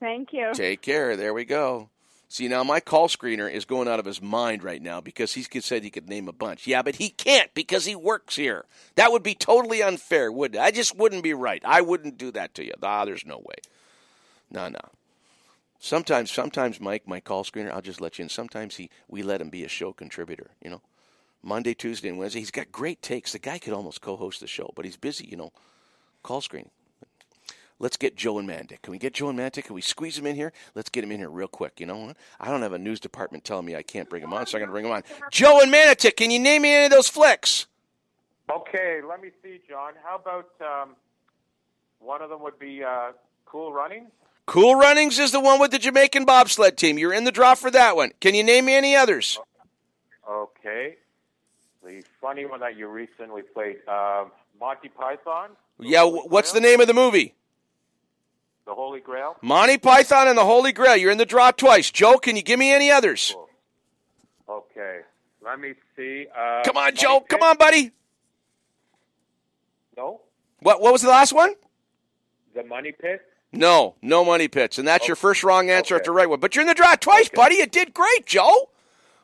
Thank 0.00 0.32
you. 0.32 0.52
Take 0.54 0.82
care. 0.82 1.16
There 1.16 1.34
we 1.34 1.44
go. 1.44 1.88
See, 2.28 2.48
now 2.48 2.64
my 2.64 2.80
call 2.80 3.08
screener 3.08 3.50
is 3.50 3.64
going 3.64 3.86
out 3.86 4.00
of 4.00 4.06
his 4.06 4.20
mind 4.20 4.64
right 4.64 4.82
now 4.82 5.00
because 5.00 5.34
he 5.34 5.42
said 5.60 5.84
he 5.84 5.90
could 5.90 6.08
name 6.08 6.28
a 6.28 6.32
bunch. 6.32 6.66
Yeah, 6.66 6.82
but 6.82 6.96
he 6.96 7.10
can't 7.10 7.52
because 7.54 7.84
he 7.84 7.94
works 7.94 8.36
here. 8.36 8.64
That 8.96 9.12
would 9.12 9.22
be 9.22 9.34
totally 9.34 9.82
unfair, 9.82 10.32
wouldn't 10.32 10.60
it? 10.60 10.64
I 10.64 10.70
just 10.72 10.96
wouldn't 10.96 11.22
be 11.22 11.32
right. 11.32 11.62
I 11.64 11.80
wouldn't 11.80 12.18
do 12.18 12.32
that 12.32 12.54
to 12.54 12.64
you. 12.64 12.72
Ah, 12.82 13.04
there's 13.04 13.24
no 13.24 13.38
way. 13.38 13.54
No, 14.50 14.68
no. 14.68 14.80
Sometimes, 15.84 16.30
sometimes 16.30 16.80
Mike, 16.80 17.06
my 17.06 17.20
call 17.20 17.44
screener, 17.44 17.70
I'll 17.70 17.82
just 17.82 18.00
let 18.00 18.18
you 18.18 18.22
in. 18.22 18.30
Sometimes 18.30 18.76
he, 18.76 18.88
we 19.06 19.22
let 19.22 19.42
him 19.42 19.50
be 19.50 19.64
a 19.64 19.68
show 19.68 19.92
contributor. 19.92 20.52
You 20.62 20.70
know, 20.70 20.80
Monday, 21.42 21.74
Tuesday, 21.74 22.08
and 22.08 22.16
Wednesday. 22.16 22.38
He's 22.38 22.50
got 22.50 22.72
great 22.72 23.02
takes. 23.02 23.32
The 23.32 23.38
guy 23.38 23.58
could 23.58 23.74
almost 23.74 24.00
co-host 24.00 24.40
the 24.40 24.46
show, 24.46 24.72
but 24.74 24.86
he's 24.86 24.96
busy. 24.96 25.26
You 25.26 25.36
know, 25.36 25.52
call 26.22 26.40
screening. 26.40 26.70
Let's 27.78 27.98
get 27.98 28.16
Joe 28.16 28.38
and 28.38 28.48
Manotick. 28.48 28.80
Can 28.80 28.92
we 28.92 28.98
get 28.98 29.12
Joe 29.12 29.28
and 29.28 29.38
Manotick? 29.38 29.64
Can 29.64 29.74
we 29.74 29.82
squeeze 29.82 30.16
him 30.16 30.24
in 30.24 30.36
here? 30.36 30.54
Let's 30.74 30.88
get 30.88 31.04
him 31.04 31.12
in 31.12 31.18
here 31.18 31.28
real 31.28 31.48
quick. 31.48 31.78
You 31.78 31.84
know, 31.84 32.14
I 32.40 32.50
don't 32.50 32.62
have 32.62 32.72
a 32.72 32.78
news 32.78 32.98
department 32.98 33.44
telling 33.44 33.66
me 33.66 33.76
I 33.76 33.82
can't 33.82 34.08
bring 34.08 34.22
him 34.22 34.32
on, 34.32 34.46
so 34.46 34.56
I'm 34.56 34.60
going 34.60 34.68
to 34.68 34.72
bring 34.72 34.86
him 34.86 34.92
on. 34.92 35.02
Joe 35.30 35.60
and 35.60 35.70
Manotick, 35.70 36.16
can 36.16 36.30
you 36.30 36.38
name 36.38 36.62
me 36.62 36.72
any 36.72 36.86
of 36.86 36.92
those 36.92 37.08
flicks? 37.08 37.66
Okay, 38.50 39.00
let 39.06 39.20
me 39.20 39.28
see, 39.42 39.60
John. 39.68 39.92
How 40.02 40.16
about 40.16 40.48
um, 40.62 40.96
one 41.98 42.22
of 42.22 42.30
them 42.30 42.42
would 42.42 42.58
be 42.58 42.82
uh, 42.82 43.12
Cool 43.44 43.70
Running? 43.70 44.06
Cool 44.46 44.74
Runnings 44.74 45.18
is 45.18 45.32
the 45.32 45.40
one 45.40 45.58
with 45.58 45.70
the 45.70 45.78
Jamaican 45.78 46.24
bobsled 46.26 46.76
team. 46.76 46.98
You're 46.98 47.14
in 47.14 47.24
the 47.24 47.32
draw 47.32 47.54
for 47.54 47.70
that 47.70 47.96
one. 47.96 48.10
Can 48.20 48.34
you 48.34 48.42
name 48.44 48.66
me 48.66 48.74
any 48.74 48.94
others? 48.94 49.38
Okay. 50.28 50.96
The 51.82 52.02
funny 52.20 52.44
one 52.46 52.60
that 52.60 52.76
you 52.76 52.88
recently 52.88 53.42
played, 53.42 53.76
um, 53.88 54.32
Monty 54.60 54.88
Python, 54.88 55.50
Yeah, 55.78 56.04
wh- 56.04 56.30
what's 56.30 56.52
the 56.52 56.60
name 56.60 56.80
of 56.80 56.86
the 56.86 56.94
movie? 56.94 57.34
The 58.66 58.74
Holy 58.74 59.00
Grail. 59.00 59.36
Monty 59.42 59.76
Python 59.76 60.28
and 60.28 60.38
the 60.38 60.44
Holy 60.44 60.72
Grail. 60.72 60.96
You're 60.96 61.10
in 61.10 61.18
the 61.18 61.26
draw 61.26 61.50
twice. 61.50 61.90
Joe, 61.90 62.16
can 62.18 62.36
you 62.36 62.42
give 62.42 62.58
me 62.58 62.70
any 62.72 62.90
others? 62.90 63.34
Okay. 64.48 65.00
Let 65.44 65.58
me 65.60 65.74
see. 65.96 66.26
Uh, 66.34 66.62
Come 66.64 66.76
on, 66.78 66.94
Joe. 66.94 67.20
Pit? 67.20 67.28
Come 67.28 67.42
on, 67.42 67.56
buddy. 67.58 67.90
No. 69.96 70.20
What 70.60 70.80
what 70.80 70.92
was 70.92 71.02
the 71.02 71.08
last 71.08 71.32
one? 71.34 71.54
The 72.54 72.62
Money 72.64 72.92
Pit. 72.92 73.20
No, 73.54 73.94
no 74.02 74.24
money 74.24 74.48
pits. 74.48 74.78
And 74.78 74.86
that's 74.86 75.06
your 75.06 75.16
first 75.16 75.44
wrong 75.44 75.70
answer 75.70 75.96
after 75.96 76.10
the 76.10 76.14
right 76.14 76.28
one. 76.28 76.40
But 76.40 76.54
you're 76.54 76.62
in 76.62 76.68
the 76.68 76.74
draw 76.74 76.94
twice, 76.96 77.28
buddy. 77.28 77.56
You 77.56 77.66
did 77.66 77.94
great, 77.94 78.26
Joe. 78.26 78.70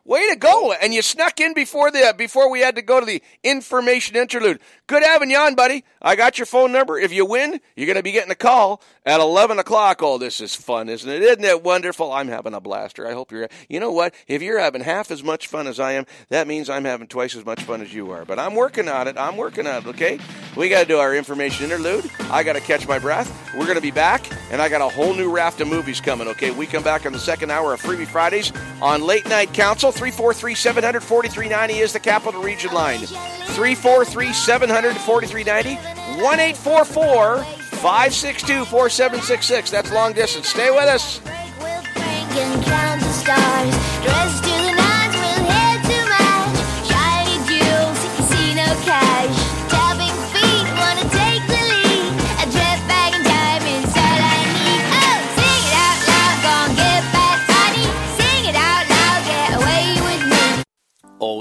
Way 0.04 0.28
to 0.30 0.36
go. 0.36 0.72
And 0.72 0.94
you 0.94 1.02
snuck 1.02 1.40
in 1.40 1.52
before 1.52 1.90
the 1.90 2.08
uh, 2.08 2.12
before 2.14 2.50
we 2.50 2.60
had 2.60 2.76
to 2.76 2.82
go 2.82 3.00
to 3.00 3.06
the 3.06 3.22
information 3.42 4.16
interlude. 4.16 4.60
Good 4.86 5.02
having 5.02 5.30
you 5.30 5.36
on, 5.36 5.54
buddy. 5.54 5.84
I 6.00 6.16
got 6.16 6.38
your 6.38 6.46
phone 6.46 6.72
number. 6.72 6.98
If 6.98 7.12
you 7.12 7.26
win, 7.26 7.60
you're 7.76 7.86
going 7.86 7.96
to 7.96 8.02
be 8.02 8.12
getting 8.12 8.30
a 8.30 8.36
call 8.36 8.82
at 9.06 9.20
11 9.20 9.58
o'clock. 9.58 10.02
Oh, 10.02 10.18
this 10.18 10.40
is 10.40 10.54
fun, 10.54 10.88
isn't 10.88 11.08
it? 11.08 11.22
Isn't 11.22 11.44
it 11.44 11.62
wonderful? 11.62 12.12
I'm 12.12 12.28
having 12.28 12.54
a 12.54 12.60
blaster. 12.60 13.06
I 13.06 13.12
hope 13.12 13.32
you're. 13.32 13.48
You 13.68 13.80
know 13.80 13.92
what? 13.92 14.14
If 14.26 14.42
you're 14.42 14.58
having 14.58 14.82
half 14.82 15.10
as 15.10 15.22
much 15.22 15.46
fun 15.46 15.66
as 15.66 15.80
I 15.80 15.92
am, 15.92 16.06
that 16.28 16.46
means 16.46 16.68
I'm 16.68 16.84
having 16.84 17.06
twice 17.06 17.34
as 17.34 17.44
much 17.44 17.62
fun 17.62 17.80
as 17.80 17.92
you 17.94 18.10
are. 18.10 18.24
But 18.24 18.38
I'm 18.38 18.54
working 18.54 18.88
on 18.88 19.08
it. 19.08 19.16
I'm 19.16 19.36
working 19.36 19.66
on 19.66 19.82
it, 19.82 19.86
okay? 19.88 20.18
We 20.56 20.68
got 20.68 20.82
to 20.82 20.86
do 20.86 20.98
our 20.98 21.14
information 21.14 21.64
interlude. 21.64 22.10
I 22.30 22.42
got 22.42 22.54
to 22.54 22.60
catch 22.60 22.86
my 22.86 22.98
breath. 22.98 23.30
We're 23.54 23.64
going 23.64 23.76
to 23.76 23.82
be 23.82 23.90
back, 23.90 24.30
and 24.52 24.60
I 24.60 24.68
got 24.68 24.80
a 24.80 24.88
whole 24.88 25.14
new 25.14 25.30
raft 25.30 25.60
of 25.60 25.68
movies 25.68 26.00
coming, 26.00 26.28
okay? 26.28 26.50
We 26.50 26.66
come 26.66 26.82
back 26.82 27.06
on 27.06 27.12
the 27.12 27.18
second 27.18 27.50
hour 27.50 27.72
of 27.72 27.80
Freebie 27.80 28.06
Fridays 28.06 28.52
on 28.82 29.02
Late 29.02 29.28
Night 29.28 29.52
Council. 29.54 29.92
343 29.92 30.54
700 30.54 31.02
4390 31.02 31.80
is 31.80 31.92
the 31.92 32.00
Capital 32.00 32.42
Region 32.42 32.72
line. 32.72 32.98
343 33.00 34.32
700 34.32 34.96
4390 34.96 36.22
1 36.22 36.40
844 36.40 37.69
562 37.80 38.66
4766. 38.66 39.70
That's 39.70 39.90
long 39.90 40.12
distance. 40.12 40.48
Stay 40.48 40.70
with 40.70 40.84
us. 40.84 41.20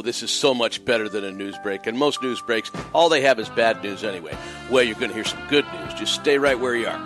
This 0.01 0.23
is 0.23 0.31
so 0.31 0.53
much 0.53 0.83
better 0.85 1.09
than 1.09 1.23
a 1.23 1.31
news 1.31 1.57
break. 1.63 1.87
And 1.87 1.97
most 1.97 2.21
news 2.21 2.41
breaks, 2.41 2.71
all 2.93 3.09
they 3.09 3.21
have 3.21 3.39
is 3.39 3.49
bad 3.49 3.83
news 3.83 4.03
anyway. 4.03 4.37
Well, 4.69 4.83
you're 4.83 4.95
going 4.95 5.09
to 5.09 5.15
hear 5.15 5.25
some 5.25 5.45
good 5.47 5.65
news. 5.73 5.93
Just 5.93 6.15
stay 6.15 6.37
right 6.37 6.59
where 6.59 6.75
you 6.75 6.87
are. 6.87 6.99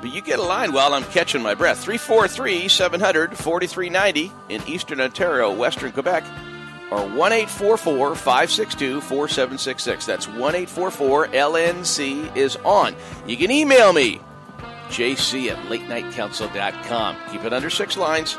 But 0.00 0.12
you 0.12 0.20
get 0.20 0.38
a 0.38 0.42
line 0.42 0.72
while 0.72 0.94
I'm 0.94 1.04
catching 1.04 1.42
my 1.42 1.54
breath. 1.54 1.82
343 1.82 2.68
700 2.68 3.36
4390 3.36 4.32
in 4.48 4.62
Eastern 4.68 5.00
Ontario, 5.00 5.54
Western 5.54 5.92
Quebec, 5.92 6.24
or 6.90 7.00
1 7.08 7.32
844 7.32 8.14
562 8.14 9.00
4766. 9.00 10.06
That's 10.06 10.28
1 10.28 10.36
844 10.38 11.28
LNC 11.28 12.36
is 12.36 12.56
on. 12.64 12.94
You 13.26 13.36
can 13.36 13.50
email 13.50 13.92
me, 13.92 14.20
jc 14.88 15.50
at 15.50 15.56
latenightcouncil.com. 15.66 17.16
Keep 17.32 17.44
it 17.44 17.52
under 17.52 17.70
six 17.70 17.96
lines. 17.96 18.36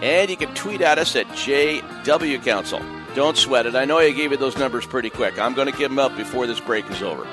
And 0.00 0.30
you 0.30 0.36
can 0.36 0.54
tweet 0.54 0.80
at 0.80 0.98
us 0.98 1.14
at 1.14 1.26
JW 1.28 2.42
Council. 2.42 2.80
Don't 3.14 3.36
sweat 3.36 3.66
it. 3.66 3.74
I 3.74 3.84
know 3.84 3.98
I 3.98 4.10
gave 4.10 4.30
you 4.30 4.38
those 4.38 4.56
numbers 4.56 4.86
pretty 4.86 5.10
quick. 5.10 5.38
I'm 5.38 5.52
going 5.52 5.70
to 5.70 5.76
give 5.76 5.90
them 5.90 5.98
up 5.98 6.16
before 6.16 6.46
this 6.46 6.60
break 6.60 6.88
is 6.90 7.02
over. 7.02 7.26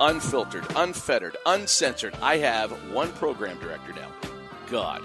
Unfiltered, 0.00 0.64
unfettered, 0.74 1.36
uncensored. 1.46 2.14
I 2.22 2.38
have 2.38 2.72
one 2.90 3.12
program 3.12 3.58
director 3.60 3.92
now. 3.92 4.08
God. 4.70 5.02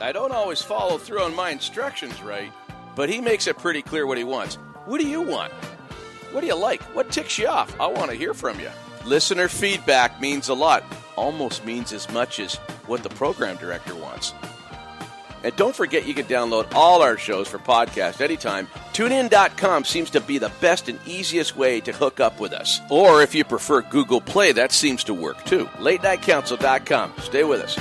I 0.00 0.12
don't 0.12 0.32
always 0.32 0.60
follow 0.60 0.98
through 0.98 1.22
on 1.22 1.34
my 1.34 1.50
instructions 1.50 2.20
right, 2.20 2.52
but 2.94 3.08
he 3.08 3.20
makes 3.20 3.46
it 3.46 3.56
pretty 3.56 3.80
clear 3.80 4.06
what 4.06 4.18
he 4.18 4.24
wants. 4.24 4.56
What 4.84 5.00
do 5.00 5.08
you 5.08 5.22
want? 5.22 5.52
What 6.32 6.42
do 6.42 6.48
you 6.48 6.56
like? 6.56 6.82
What 6.94 7.10
ticks 7.10 7.38
you 7.38 7.46
off? 7.46 7.80
I 7.80 7.86
want 7.86 8.10
to 8.10 8.16
hear 8.16 8.34
from 8.34 8.60
you. 8.60 8.70
Listener 9.06 9.46
feedback 9.46 10.20
means 10.20 10.48
a 10.48 10.54
lot, 10.54 10.82
almost 11.14 11.64
means 11.64 11.92
as 11.92 12.10
much 12.10 12.40
as 12.40 12.56
what 12.88 13.04
the 13.04 13.08
program 13.10 13.56
director 13.56 13.94
wants. 13.94 14.34
And 15.44 15.54
don't 15.54 15.76
forget 15.76 16.08
you 16.08 16.14
can 16.14 16.24
download 16.26 16.74
all 16.74 17.02
our 17.02 17.16
shows 17.16 17.46
for 17.46 17.58
podcast 17.58 18.20
anytime. 18.20 18.66
TuneIn.com 18.94 19.84
seems 19.84 20.10
to 20.10 20.20
be 20.20 20.38
the 20.38 20.50
best 20.60 20.88
and 20.88 20.98
easiest 21.06 21.56
way 21.56 21.80
to 21.82 21.92
hook 21.92 22.18
up 22.18 22.40
with 22.40 22.52
us. 22.52 22.80
Or 22.90 23.22
if 23.22 23.32
you 23.32 23.44
prefer 23.44 23.82
Google 23.82 24.20
Play, 24.20 24.50
that 24.50 24.72
seems 24.72 25.04
to 25.04 25.14
work 25.14 25.44
too. 25.44 25.66
LateNightCouncil.com. 25.78 27.14
Stay 27.20 27.44
with 27.44 27.60
us. 27.60 27.78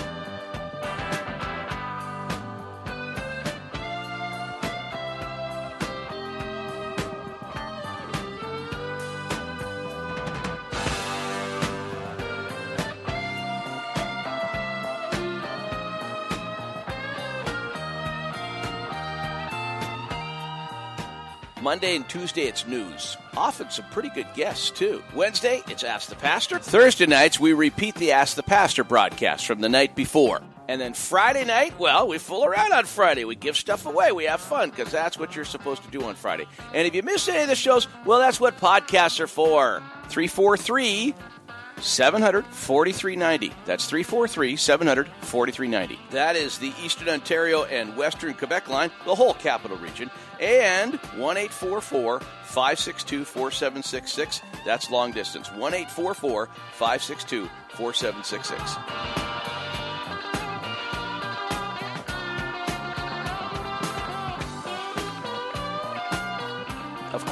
Monday 21.66 21.96
and 21.96 22.08
Tuesday, 22.08 22.44
it's 22.44 22.68
news. 22.68 23.18
Often 23.36 23.72
some 23.72 23.86
pretty 23.90 24.10
good 24.10 24.28
guests, 24.36 24.70
too. 24.70 25.02
Wednesday, 25.16 25.64
it's 25.68 25.84
Ask 25.84 26.10
the 26.10 26.16
Pastor. 26.16 26.60
Thursday 26.60 27.08
nights, 27.08 27.40
we 27.40 27.54
repeat 27.54 27.96
the 27.96 28.12
Ask 28.12 28.36
the 28.36 28.44
Pastor 28.44 28.84
broadcast 28.84 29.48
from 29.48 29.62
the 29.62 29.68
night 29.68 29.96
before. 29.96 30.42
And 30.68 30.80
then 30.80 30.94
Friday 30.94 31.44
night, 31.44 31.80
well, 31.80 32.08
we 32.08 32.20
fool 32.20 32.46
around 32.46 32.72
on 32.72 32.86
Friday. 32.86 33.26
We 33.26 33.34
give 33.36 33.58
stuff 33.58 33.88
away. 33.88 34.12
We 34.12 34.26
have 34.26 34.42
fun 34.42 34.70
because 34.70 34.92
that's 34.92 35.18
what 35.18 35.36
you're 35.36 35.44
supposed 35.44 35.82
to 35.82 35.90
do 35.90 36.04
on 36.04 36.14
Friday. 36.14 36.46
And 36.72 36.86
if 36.86 36.94
you 36.94 37.02
miss 37.02 37.28
any 37.28 37.42
of 37.42 37.48
the 37.48 37.56
shows, 37.56 37.88
well, 38.06 38.20
that's 38.20 38.40
what 38.40 38.60
podcasts 38.60 39.20
are 39.20 39.26
for. 39.26 39.82
343 40.10 41.16
700 41.82 42.46
4390. 42.46 43.54
That's 43.66 43.86
343 43.86 44.56
700 44.56 45.08
4390. 45.22 46.00
That 46.12 46.36
is 46.36 46.58
the 46.58 46.74
Eastern 46.84 47.10
Ontario 47.10 47.66
and 47.66 47.96
Western 47.96 48.34
Quebec 48.34 48.68
line, 48.68 48.92
the 49.06 49.16
whole 49.16 49.34
capital 49.34 49.78
region. 49.78 50.10
And 50.40 50.96
1 50.96 51.38
844 51.38 52.20
562 52.20 53.26
4766. 53.26 54.42
That's 54.66 54.92
long 54.92 55.12
distance. 55.12 55.52
1 55.52 55.74
844 55.74 56.48
562 56.74 57.50
4766. 57.70 59.25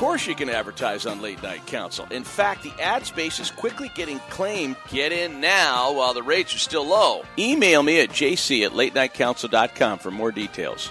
Course 0.04 0.28
you 0.28 0.36
can 0.36 0.50
advertise 0.50 1.06
on 1.06 1.22
Late 1.22 1.42
Night 1.42 1.66
Council. 1.66 2.06
In 2.12 2.26
fact, 2.26 2.62
the 2.64 2.74
ad 2.78 3.06
space 3.06 3.40
is 3.40 3.50
quickly 3.50 3.90
getting 3.96 4.20
claimed. 4.30 4.76
Get 4.90 5.14
in 5.14 5.40
now 5.40 5.94
while 5.94 6.14
the 6.14 6.22
rates 6.22 6.54
are 6.54 6.60
still 6.60 6.86
low. 6.86 7.24
Email 7.40 7.82
me 7.82 8.02
at 8.02 8.10
jc 8.10 8.66
at 8.66 8.74
latenightcouncil.com 8.74 10.00
for 10.00 10.12
more 10.12 10.34
details. 10.34 10.90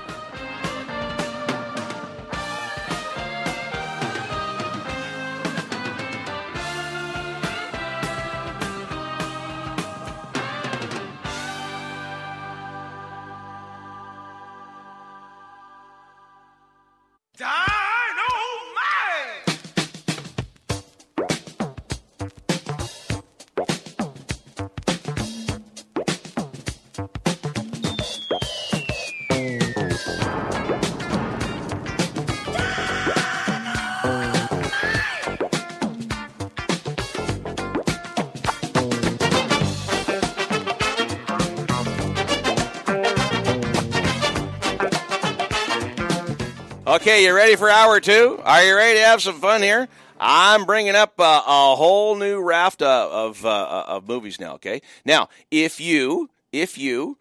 Okay, 47.02 47.24
you 47.24 47.34
ready 47.34 47.56
for 47.56 47.68
hour 47.68 47.98
two? 47.98 48.40
Are 48.44 48.62
you 48.62 48.76
ready 48.76 49.00
to 49.00 49.04
have 49.04 49.20
some 49.20 49.40
fun 49.40 49.60
here? 49.60 49.88
I'm 50.20 50.64
bringing 50.66 50.94
up 50.94 51.14
uh, 51.18 51.42
a 51.44 51.74
whole 51.74 52.14
new 52.14 52.40
raft 52.40 52.80
uh, 52.80 53.08
of 53.10 53.44
uh, 53.44 53.84
of 53.88 54.06
movies 54.06 54.38
now. 54.38 54.54
Okay, 54.54 54.82
now 55.04 55.28
if 55.50 55.80
you 55.80 56.30
if 56.52 56.78
you 56.78 57.18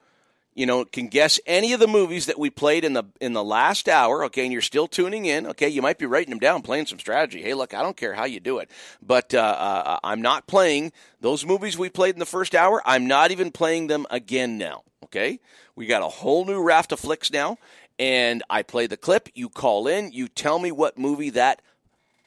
you 0.54 0.68
know 0.68 0.86
can 0.86 1.08
guess 1.08 1.40
any 1.48 1.74
of 1.74 1.80
the 1.80 1.88
movies 1.88 2.28
that 2.28 2.38
we 2.38 2.52
played 2.52 2.86
in 2.86 2.94
the 2.94 3.06
in 3.20 3.34
the 3.34 3.44
last 3.44 3.90
hour, 3.90 4.24
okay, 4.26 4.44
and 4.44 4.54
you're 4.54 4.62
still 4.62 4.86
tuning 4.86 5.26
in, 5.26 5.48
okay, 5.48 5.68
you 5.68 5.82
might 5.82 5.98
be 5.98 6.06
writing 6.06 6.30
them 6.30 6.38
down, 6.38 6.62
playing 6.62 6.86
some 6.86 7.00
strategy. 7.00 7.42
Hey, 7.42 7.56
look, 7.56 7.74
I 7.74 7.82
don't 7.82 7.98
care 7.98 8.14
how 8.14 8.26
you 8.26 8.40
do 8.40 8.60
it, 8.60 8.70
but 9.02 9.34
uh, 9.34 9.40
uh, 9.40 10.00
I'm 10.04 10.22
not 10.22 10.46
playing 10.46 10.92
those 11.22 11.44
movies 11.44 11.76
we 11.76 11.90
played 11.90 12.14
in 12.14 12.20
the 12.20 12.28
first 12.28 12.54
hour. 12.54 12.84
I'm 12.86 13.08
not 13.08 13.32
even 13.32 13.50
playing 13.50 13.88
them 13.88 14.06
again 14.12 14.60
now. 14.60 14.84
Okay, 15.06 15.40
we 15.76 15.88
got 15.88 16.04
a 16.04 16.08
whole 16.08 16.46
new 16.46 16.62
raft 16.62 16.92
of 16.92 17.00
flicks 17.00 17.32
now, 17.32 17.58
and 18.00 18.44
I 18.50 18.64
play 18.64 18.88
the 18.88 18.98
clip. 18.98 19.30
You 19.34 19.50
call 19.50 19.88
in, 19.88 20.12
you 20.12 20.28
tell 20.28 20.60
me 20.60 20.72
what 20.72 20.98
movie 20.98 21.32
that 21.32 21.62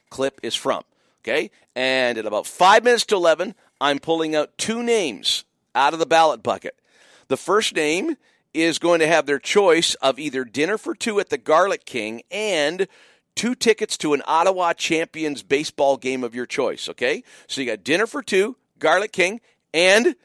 clip 0.09 0.39
is 0.43 0.55
from. 0.55 0.83
Okay? 1.23 1.51
And 1.75 2.17
at 2.17 2.25
about 2.25 2.47
five 2.47 2.83
minutes 2.83 3.05
to 3.07 3.15
11, 3.15 3.55
I'm 3.81 3.99
pulling 3.99 4.35
out 4.35 4.57
two 4.57 4.83
names 4.83 5.43
out 5.73 5.93
of 5.93 5.99
the 5.99 6.05
ballot 6.05 6.41
bucket. 6.41 6.79
The 7.27 7.37
first 7.37 7.75
name 7.75 8.15
is 8.53 8.79
going 8.79 8.99
to 8.99 9.07
have 9.07 9.25
their 9.25 9.39
choice 9.39 9.95
of 9.95 10.17
either 10.19 10.45
dinner 10.45 10.77
for 10.77 10.95
two 10.95 11.19
at 11.19 11.29
the 11.29 11.37
Garlic 11.37 11.85
King 11.85 12.21
and 12.31 12.87
two 13.35 13.53
tickets 13.53 13.97
to 13.97 14.13
an 14.13 14.23
Ottawa 14.25 14.73
Champions 14.73 15.43
baseball 15.43 15.97
game 15.97 16.23
of 16.23 16.33
your 16.33 16.45
choice. 16.45 16.87
Okay? 16.87 17.23
So 17.47 17.59
you 17.59 17.67
got 17.67 17.83
dinner 17.83 18.07
for 18.07 18.23
two, 18.23 18.55
Garlic 18.79 19.11
King, 19.11 19.41
and 19.73 20.15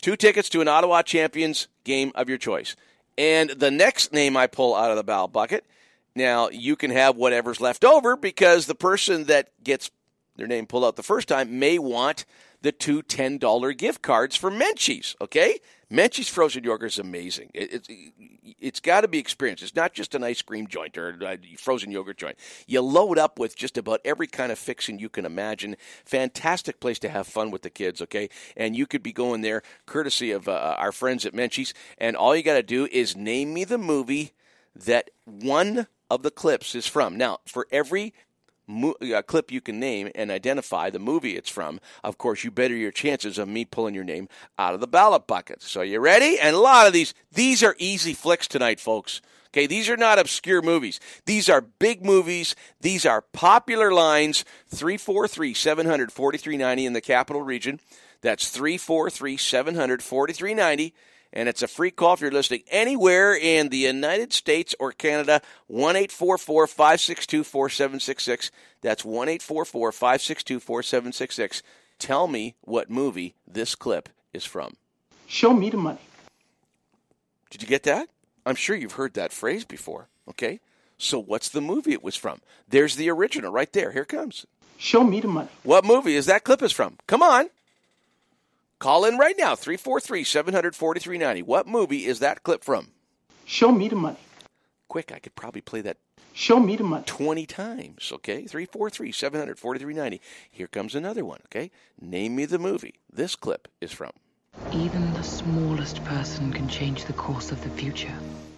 two 0.00 0.16
tickets 0.16 0.48
to 0.50 0.60
an 0.60 0.68
Ottawa 0.68 1.02
Champions 1.02 1.68
game 1.84 2.10
of 2.16 2.28
your 2.28 2.38
choice. 2.38 2.74
And 3.18 3.50
the 3.50 3.70
next 3.70 4.12
name 4.12 4.36
I 4.36 4.46
pull 4.46 4.74
out 4.74 4.90
of 4.90 4.96
the 4.96 5.04
ballot 5.04 5.32
bucket, 5.32 5.64
now 6.14 6.48
you 6.48 6.76
can 6.76 6.90
have 6.90 7.16
whatever's 7.16 7.60
left 7.60 7.84
over 7.84 8.16
because 8.16 8.66
the 8.66 8.74
person 8.74 9.24
that 9.24 9.50
gets 9.62 9.90
their 10.36 10.46
name 10.46 10.66
pulled 10.66 10.84
out 10.84 10.96
the 10.96 11.02
first 11.02 11.28
time 11.28 11.58
may 11.58 11.78
want 11.78 12.24
the 12.66 12.72
two 12.72 13.00
$10 13.00 13.78
gift 13.78 14.02
cards 14.02 14.34
for 14.34 14.50
Menchie's, 14.50 15.14
okay? 15.20 15.60
Menchie's 15.88 16.28
frozen 16.28 16.64
yogurt 16.64 16.90
is 16.90 16.98
amazing. 16.98 17.48
It, 17.54 17.88
it, 17.88 18.12
it's 18.58 18.80
got 18.80 19.02
to 19.02 19.08
be 19.08 19.20
experienced. 19.20 19.62
It's 19.62 19.76
not 19.76 19.92
just 19.92 20.16
an 20.16 20.24
ice 20.24 20.42
cream 20.42 20.66
joint 20.66 20.98
or 20.98 21.16
a 21.22 21.38
frozen 21.56 21.92
yogurt 21.92 22.18
joint. 22.18 22.36
You 22.66 22.80
load 22.80 23.18
up 23.18 23.38
with 23.38 23.54
just 23.54 23.78
about 23.78 24.00
every 24.04 24.26
kind 24.26 24.50
of 24.50 24.58
fixing 24.58 24.98
you 24.98 25.08
can 25.08 25.24
imagine. 25.24 25.76
Fantastic 26.04 26.80
place 26.80 26.98
to 26.98 27.08
have 27.08 27.28
fun 27.28 27.52
with 27.52 27.62
the 27.62 27.70
kids, 27.70 28.02
okay? 28.02 28.28
And 28.56 28.74
you 28.74 28.84
could 28.84 29.04
be 29.04 29.12
going 29.12 29.42
there 29.42 29.62
courtesy 29.86 30.32
of 30.32 30.48
uh, 30.48 30.74
our 30.76 30.90
friends 30.90 31.24
at 31.24 31.34
Menchie's. 31.34 31.72
And 31.98 32.16
all 32.16 32.34
you 32.34 32.42
got 32.42 32.54
to 32.54 32.64
do 32.64 32.88
is 32.90 33.16
name 33.16 33.54
me 33.54 33.62
the 33.62 33.78
movie 33.78 34.32
that 34.74 35.10
one 35.24 35.86
of 36.10 36.24
the 36.24 36.32
clips 36.32 36.74
is 36.74 36.88
from. 36.88 37.16
Now, 37.16 37.38
for 37.46 37.68
every 37.70 38.12
mo- 38.66 38.94
clip 39.26 39.50
you 39.50 39.60
can 39.60 39.78
name 39.78 40.10
and 40.14 40.30
identify 40.30 40.90
the 40.90 40.98
movie 40.98 41.36
it's 41.36 41.50
from, 41.50 41.80
of 42.04 42.18
course, 42.18 42.44
you 42.44 42.50
better 42.50 42.74
your 42.74 42.92
chances 42.92 43.38
of 43.38 43.48
me 43.48 43.64
pulling 43.64 43.94
your 43.94 44.04
name 44.04 44.28
out 44.58 44.74
of 44.74 44.80
the 44.80 44.86
ballot 44.86 45.26
bucket. 45.26 45.62
So 45.62 45.82
you 45.82 46.00
ready? 46.00 46.38
And 46.38 46.56
a 46.56 46.60
lot 46.60 46.86
of 46.86 46.92
these, 46.92 47.14
these 47.32 47.62
are 47.62 47.76
easy 47.78 48.14
flicks 48.14 48.46
tonight, 48.46 48.80
folks. 48.80 49.20
Okay, 49.48 49.66
these 49.66 49.88
are 49.88 49.96
not 49.96 50.18
obscure 50.18 50.60
movies. 50.60 51.00
These 51.24 51.48
are 51.48 51.62
big 51.62 52.04
movies. 52.04 52.54
These 52.82 53.06
are 53.06 53.22
popular 53.22 53.90
lines. 53.90 54.44
343 54.68 55.54
700 55.54 56.12
4390 56.12 56.84
in 56.86 56.92
the 56.92 57.00
capital 57.00 57.40
region. 57.40 57.80
That's 58.20 58.50
343 58.50 59.38
700 59.38 60.02
4390 60.02 60.94
and 61.36 61.50
it's 61.50 61.62
a 61.62 61.68
free 61.68 61.90
call 61.90 62.14
if 62.14 62.22
you're 62.22 62.30
listening 62.30 62.62
anywhere 62.70 63.36
in 63.36 63.68
the 63.68 63.76
United 63.76 64.32
States 64.32 64.74
or 64.80 64.90
Canada. 64.90 65.42
1 65.66 65.94
562 66.08 67.44
4766. 67.44 68.50
That's 68.80 69.04
1 69.04 69.38
562 69.38 70.58
4766. 70.58 71.62
Tell 71.98 72.26
me 72.26 72.54
what 72.62 72.88
movie 72.88 73.34
this 73.46 73.74
clip 73.74 74.08
is 74.32 74.46
from. 74.46 74.76
Show 75.26 75.52
me 75.52 75.68
the 75.68 75.76
money. 75.76 75.98
Did 77.50 77.60
you 77.60 77.68
get 77.68 77.82
that? 77.82 78.08
I'm 78.46 78.54
sure 78.54 78.74
you've 78.74 78.92
heard 78.92 79.12
that 79.14 79.32
phrase 79.32 79.66
before. 79.66 80.08
Okay? 80.30 80.60
So 80.96 81.18
what's 81.18 81.50
the 81.50 81.60
movie 81.60 81.92
it 81.92 82.02
was 82.02 82.16
from? 82.16 82.40
There's 82.66 82.96
the 82.96 83.10
original 83.10 83.52
right 83.52 83.70
there. 83.74 83.92
Here 83.92 84.02
it 84.02 84.08
comes. 84.08 84.46
Show 84.78 85.04
me 85.04 85.20
the 85.20 85.28
money. 85.28 85.48
What 85.64 85.84
movie 85.84 86.16
is 86.16 86.24
that 86.26 86.44
clip 86.44 86.62
is 86.62 86.72
from? 86.72 86.96
Come 87.06 87.22
on. 87.22 87.50
Call 88.78 89.06
in 89.06 89.16
right 89.16 89.36
now, 89.38 89.56
343 89.56 90.24
700 90.24 90.76
4390. 90.76 91.42
What 91.42 91.66
movie 91.66 92.04
is 92.04 92.18
that 92.18 92.42
clip 92.42 92.62
from? 92.62 92.88
Show 93.46 93.72
me 93.72 93.88
the 93.88 93.96
money. 93.96 94.18
Quick, 94.88 95.12
I 95.12 95.18
could 95.18 95.34
probably 95.34 95.62
play 95.62 95.80
that 95.80 95.96
Show 96.34 96.60
me 96.60 96.76
the 96.76 96.84
money. 96.84 97.04
20 97.06 97.46
times, 97.46 98.12
okay? 98.12 98.46
343 98.46 99.10
700 99.10 99.58
4390. 99.58 100.20
Here 100.50 100.66
comes 100.66 100.94
another 100.94 101.24
one, 101.24 101.40
okay? 101.46 101.70
Name 101.98 102.36
me 102.36 102.44
the 102.44 102.58
movie 102.58 102.96
this 103.10 103.34
clip 103.34 103.68
is 103.80 103.92
from. 103.92 104.10
Even 104.72 105.14
the 105.14 105.22
smallest 105.22 106.04
person 106.04 106.52
can 106.52 106.68
change 106.68 107.06
the 107.06 107.14
course 107.14 107.52
of 107.52 107.62
the 107.62 107.70
future. 107.70 108.12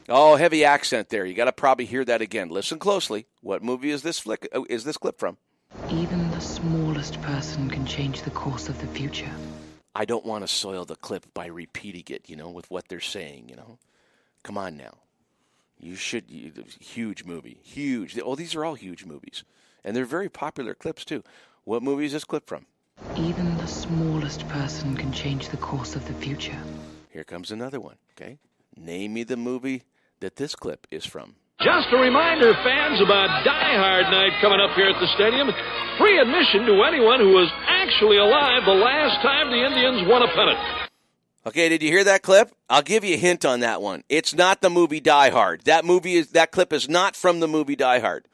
Oh, 0.08 0.34
heavy 0.34 0.64
accent 0.64 1.10
there. 1.10 1.24
You 1.24 1.34
got 1.34 1.44
to 1.44 1.52
probably 1.52 1.84
hear 1.84 2.04
that 2.04 2.20
again. 2.20 2.48
Listen 2.48 2.80
closely. 2.80 3.26
What 3.42 3.62
movie 3.62 3.90
is 3.90 4.02
this 4.02 4.18
flick 4.18 4.48
uh, 4.52 4.62
is 4.68 4.82
this 4.82 4.96
clip 4.96 5.20
from? 5.20 5.36
Even 5.90 6.30
the 6.32 6.40
smallest 6.40 7.22
person 7.22 7.70
can 7.70 7.86
change 7.86 8.22
the 8.22 8.30
course 8.30 8.68
of 8.68 8.80
the 8.80 8.88
future. 8.88 9.30
I 9.98 10.04
don't 10.04 10.24
want 10.24 10.46
to 10.46 10.48
soil 10.48 10.84
the 10.84 10.94
clip 10.94 11.34
by 11.34 11.46
repeating 11.46 12.04
it, 12.14 12.30
you 12.30 12.36
know, 12.36 12.50
with 12.50 12.70
what 12.70 12.86
they're 12.86 13.00
saying, 13.00 13.48
you 13.48 13.56
know. 13.56 13.78
Come 14.44 14.56
on 14.56 14.76
now. 14.76 14.94
You 15.80 15.96
should 15.96 16.30
you, 16.30 16.52
huge 16.78 17.24
movie. 17.24 17.58
Huge. 17.64 18.16
Oh, 18.24 18.36
these 18.36 18.54
are 18.54 18.64
all 18.64 18.74
huge 18.74 19.04
movies. 19.04 19.42
And 19.82 19.96
they're 19.96 20.04
very 20.04 20.28
popular 20.28 20.74
clips 20.74 21.04
too. 21.04 21.24
What 21.64 21.82
movie 21.82 22.04
is 22.04 22.12
this 22.12 22.22
clip 22.22 22.46
from? 22.46 22.66
Even 23.16 23.56
the 23.58 23.66
smallest 23.66 24.46
person 24.48 24.96
can 24.96 25.12
change 25.12 25.48
the 25.48 25.56
course 25.56 25.96
of 25.96 26.06
the 26.06 26.14
future. 26.14 26.58
Here 27.10 27.24
comes 27.24 27.50
another 27.50 27.80
one, 27.80 27.96
okay? 28.12 28.38
Name 28.76 29.14
me 29.14 29.24
the 29.24 29.36
movie 29.36 29.82
that 30.20 30.36
this 30.36 30.54
clip 30.54 30.86
is 30.92 31.06
from. 31.06 31.34
Just 31.60 31.88
a 31.92 31.96
reminder, 31.96 32.54
fans, 32.62 33.00
about 33.00 33.44
Die 33.44 33.76
Hard 33.76 34.06
Night 34.12 34.40
coming 34.40 34.60
up 34.60 34.76
here 34.76 34.90
at 34.90 35.00
the 35.00 35.08
stadium. 35.16 35.50
Free 35.98 36.18
admission 36.18 36.64
to 36.66 36.82
anyone 36.84 37.18
who 37.18 37.34
was 37.34 37.50
actually 37.66 38.18
alive 38.18 38.62
the 38.64 38.72
last 38.72 39.20
time 39.20 39.50
the 39.50 39.66
Indians 39.66 40.08
won 40.08 40.22
a 40.22 40.28
pennant. 40.28 40.58
Okay, 41.44 41.68
did 41.68 41.82
you 41.82 41.88
hear 41.88 42.04
that 42.04 42.22
clip? 42.22 42.52
I'll 42.70 42.82
give 42.82 43.04
you 43.04 43.14
a 43.14 43.18
hint 43.18 43.44
on 43.44 43.60
that 43.60 43.82
one. 43.82 44.04
It's 44.08 44.34
not 44.34 44.60
the 44.60 44.70
movie 44.70 45.00
Die 45.00 45.30
Hard. 45.30 45.62
That 45.64 45.84
movie 45.84 46.14
is 46.14 46.30
that 46.32 46.52
clip 46.52 46.72
is 46.72 46.88
not 46.88 47.16
from 47.16 47.40
the 47.40 47.48
movie 47.48 47.74
Die 47.74 47.98
Hard. 47.98 48.28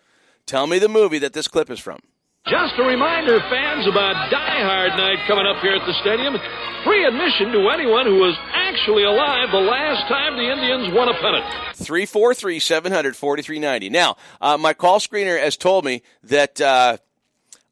Tell 0.47 0.67
me 0.67 0.79
the 0.79 0.89
movie 0.89 1.19
that 1.21 1.33
this 1.33 1.49
clip 1.49 1.71
is 1.71 1.81
from. 1.81 2.01
Just 2.47 2.75
a 2.77 2.83
reminder, 2.83 3.41
fans, 3.49 3.87
about 3.87 4.31
Die 4.31 4.61
Hard 4.61 4.93
Night 4.99 5.27
coming 5.27 5.47
up 5.47 5.63
here 5.63 5.77
at 5.77 5.87
the 5.87 5.95
stadium. 6.03 6.37
Free 6.85 7.07
admission 7.07 7.53
to 7.53 7.71
anyone 7.71 8.05
who 8.05 8.17
was 8.17 8.37
actually 8.53 9.05
alive 9.05 9.49
the 9.51 9.65
last 9.65 10.07
time 10.09 10.37
the 10.37 10.53
Indians 10.53 10.93
won 10.95 11.09
a 11.09 11.15
pennant. 11.15 11.47
343 11.77 12.59
700 12.59 13.17
4390. 13.17 13.89
Now, 13.89 14.17
uh, 14.43 14.59
my 14.59 14.75
call 14.75 14.99
screener 15.01 15.41
has 15.41 15.57
told 15.57 15.87
me 15.87 16.03
that 16.25 16.61
uh, 16.61 16.99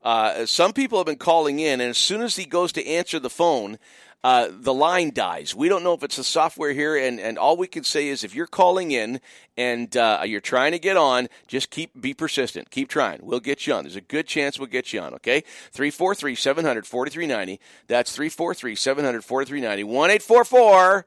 uh, 0.03 0.47
some 0.47 0.73
people 0.73 0.99
have 0.99 1.07
been 1.07 1.17
calling 1.17 1.59
in, 1.59 1.81
and 1.81 1.91
as 1.91 1.99
soon 1.99 2.23
as 2.23 2.37
he 2.37 2.45
goes 2.45 2.73
to 2.73 2.87
answer 2.87 3.19
the 3.19 3.31
phone, 3.31 3.79
uh, 4.25 4.49
the 4.53 4.73
line 4.73 5.11
dies. 5.13 5.55
We 5.55 5.69
don't 5.69 5.83
know 5.83 5.95
if 5.95 6.05
it's 6.05 6.17
the 6.17 6.25
software 6.25 6.73
here, 6.73 6.97
and, 6.97 7.19
and 7.19 7.39
all 7.39 7.57
we 7.57 7.67
can 7.67 7.83
say 7.83 8.09
is 8.09 8.23
if 8.23 8.35
you're 8.35 8.47
calling 8.47 8.93
in 8.93 9.21
and 9.57 9.97
uh, 9.97 10.23
you're 10.25 10.41
trying 10.41 10.73
to 10.73 10.79
get 10.79 10.97
on, 10.97 11.29
just 11.49 11.71
keep 11.71 12.01
be 12.01 12.15
persistent. 12.15 12.71
Keep 12.71 12.89
trying. 12.89 13.19
We'll 13.23 13.41
get 13.41 13.67
you 13.67 13.75
on. 13.75 13.85
There's 13.85 13.97
a 13.97 14.01
good 14.01 14.29
chance 14.29 14.59
we'll 14.59 14.69
get 14.69 14.93
you 14.93 15.01
on, 15.01 15.15
okay? 15.15 15.41
343 15.73 16.37
700 16.37 16.87
4390. 16.87 17.61
That's 17.89 18.13
343 18.13 18.77
700 18.77 19.25
4390. 19.25 19.85
1 19.85 20.11
844 20.11 21.07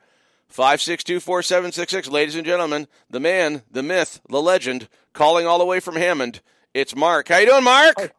562 0.50 1.20
4766. 1.22 2.10
Ladies 2.10 2.36
and 2.36 2.46
gentlemen, 2.46 2.88
the 3.10 3.22
man, 3.22 3.64
the 3.72 3.84
myth, 3.84 4.20
the 4.28 4.42
legend, 4.42 4.90
calling 5.14 5.48
all 5.48 5.58
the 5.58 5.66
way 5.66 5.80
from 5.80 5.96
Hammond. 5.96 6.42
It's 6.74 6.96
Mark. 6.96 7.30
How 7.30 7.38
you 7.38 7.46
doing, 7.46 7.64
Mark? 7.64 8.14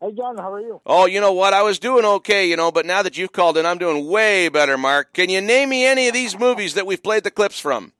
Hey, 0.00 0.12
John, 0.12 0.36
how 0.36 0.52
are 0.52 0.60
you? 0.60 0.80
Oh, 0.84 1.06
you 1.06 1.20
know 1.20 1.32
what? 1.32 1.54
I 1.54 1.62
was 1.62 1.78
doing 1.78 2.04
okay, 2.04 2.48
you 2.48 2.56
know, 2.56 2.70
but 2.70 2.84
now 2.84 3.02
that 3.02 3.16
you've 3.16 3.32
called 3.32 3.56
in, 3.56 3.64
I'm 3.64 3.78
doing 3.78 4.06
way 4.06 4.48
better, 4.48 4.76
Mark. 4.76 5.14
Can 5.14 5.30
you 5.30 5.40
name 5.40 5.70
me 5.70 5.86
any 5.86 6.08
of 6.08 6.14
these 6.14 6.38
movies 6.38 6.74
that 6.74 6.86
we've 6.86 7.02
played 7.02 7.24
the 7.24 7.30
clips 7.30 7.58
from? 7.58 7.92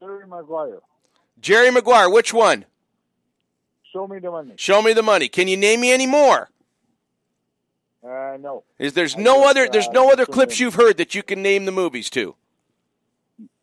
Jerry 0.00 0.26
Maguire. 0.26 0.80
Jerry 1.40 1.70
Maguire, 1.70 2.10
which 2.10 2.32
one? 2.34 2.64
Show 3.92 4.08
me 4.08 4.18
the 4.18 4.30
money. 4.30 4.54
Show 4.56 4.82
me 4.82 4.92
the 4.92 5.02
money. 5.02 5.28
Can 5.28 5.46
you 5.46 5.56
name 5.56 5.80
me 5.80 5.92
any 5.92 6.06
more? 6.06 6.50
Uh, 8.02 8.36
no. 8.40 8.64
Is 8.78 8.92
there's 8.94 9.16
I 9.16 9.20
no 9.22 9.36
just, 9.36 9.48
other 9.50 9.68
there's 9.70 9.88
uh, 9.88 9.92
no 9.92 10.10
other 10.10 10.26
clips 10.26 10.60
you've 10.60 10.74
heard 10.74 10.96
that 10.96 11.14
you 11.14 11.22
can 11.22 11.42
name 11.42 11.64
the 11.64 11.72
movies 11.72 12.10
to? 12.10 12.34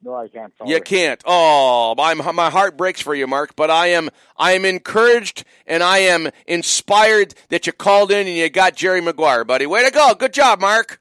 No, 0.04 0.16
I 0.16 0.28
can't. 0.28 0.52
You 0.66 0.82
can't. 0.82 1.22
Oh, 1.26 1.94
my 1.96 2.14
my 2.14 2.50
heart 2.50 2.76
breaks 2.76 3.02
for 3.02 3.14
you, 3.14 3.28
Mark. 3.28 3.56
But 3.56 3.70
I 3.70 3.88
am 3.88 4.10
I 4.36 4.54
am 4.54 4.66
encouraged 4.66 5.44
and 5.68 5.84
I 5.84 6.00
am 6.00 6.30
inspired 6.48 7.36
that 7.50 7.68
you 7.68 7.74
called 7.74 8.12
in 8.12 8.28
and 8.28 8.36
you 8.36 8.50
got 8.50 8.76
Jerry 8.76 9.02
Maguire, 9.02 9.44
buddy. 9.44 9.68
Way 9.68 9.86
to 9.86 9.92
go! 9.92 10.14
Good 10.16 10.34
job, 10.34 10.60
Mark. 10.60 11.00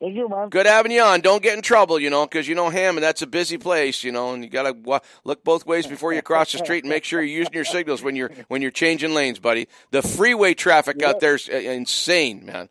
Thank 0.00 0.14
you, 0.14 0.28
man. 0.28 0.48
Good 0.48 0.66
having 0.66 0.92
you 0.92 1.02
on. 1.02 1.20
Don't 1.22 1.42
get 1.42 1.56
in 1.56 1.62
trouble, 1.62 1.98
you 1.98 2.08
know, 2.08 2.24
because 2.24 2.46
you 2.46 2.54
know 2.54 2.68
Hammond. 2.70 3.02
That's 3.02 3.22
a 3.22 3.26
busy 3.26 3.58
place, 3.58 4.04
you 4.04 4.12
know, 4.12 4.32
and 4.32 4.44
you 4.44 4.50
got 4.50 4.62
to 4.62 4.72
w- 4.72 5.00
look 5.24 5.42
both 5.42 5.66
ways 5.66 5.88
before 5.88 6.12
you 6.12 6.22
cross 6.22 6.52
the 6.52 6.58
street 6.58 6.84
and 6.84 6.88
make 6.90 7.02
sure 7.02 7.20
you're 7.20 7.38
using 7.38 7.52
your 7.52 7.64
signals 7.64 8.00
when 8.00 8.14
you're 8.14 8.30
when 8.46 8.62
you're 8.62 8.70
changing 8.70 9.12
lanes, 9.12 9.40
buddy. 9.40 9.66
The 9.90 10.02
freeway 10.02 10.54
traffic 10.54 11.02
out 11.02 11.18
there's 11.18 11.48
uh, 11.48 11.54
insane, 11.56 12.46
man. 12.46 12.68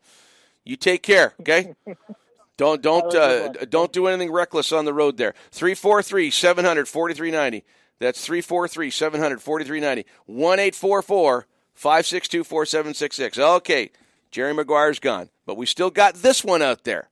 You 0.64 0.78
take 0.78 1.04
care, 1.04 1.34
okay? 1.42 1.74
Don't 2.58 2.82
don't 2.82 3.14
uh, 3.16 3.50
don't 3.70 3.94
do 3.94 4.08
anything 4.08 4.32
reckless 4.32 4.72
on 4.72 4.86
the 4.86 4.94
road 4.94 5.18
there. 5.18 5.34
343 5.52 6.32
700 6.32 6.88
4390. 6.88 7.64
That's 8.00 8.26
343 8.26 8.90
700 8.92 9.42
4390. 9.42 10.10
1 10.26 10.60
844 10.60 11.48
562 11.74 12.44
4766. 12.44 13.38
Okay, 13.38 13.92
Jerry 14.32 14.54
Maguire's 14.54 15.00
gone, 15.00 15.30
but 15.46 15.56
we 15.56 15.68
still 15.68 15.92
got 15.92 16.16
this 16.16 16.44
one 16.44 16.64
out 16.64 16.84
there. 16.84 17.10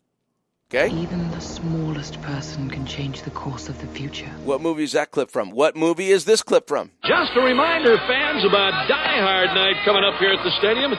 Okay? 0.74 0.90
Even 0.90 1.30
the 1.30 1.40
smallest 1.40 2.20
person 2.24 2.68
can 2.70 2.88
change 2.88 3.22
the 3.22 3.30
course 3.30 3.70
of 3.70 3.80
the 3.80 3.88
future. 3.88 4.26
What 4.44 4.62
movie 4.62 4.84
is 4.84 4.94
that 4.94 5.12
clip 5.12 5.30
from? 5.30 5.52
What 5.52 5.76
movie 5.76 6.10
is 6.10 6.26
this 6.26 6.42
clip 6.42 6.68
from? 6.68 6.90
Just 7.06 7.38
a 7.38 7.42
reminder, 7.42 7.96
fans, 8.08 8.44
about 8.44 8.74
Die 8.90 9.20
Hard 9.22 9.50
Night 9.54 9.76
coming 9.86 10.04
up 10.04 10.18
here 10.20 10.34
at 10.34 10.44
the 10.44 10.50
stadium. 10.58 10.92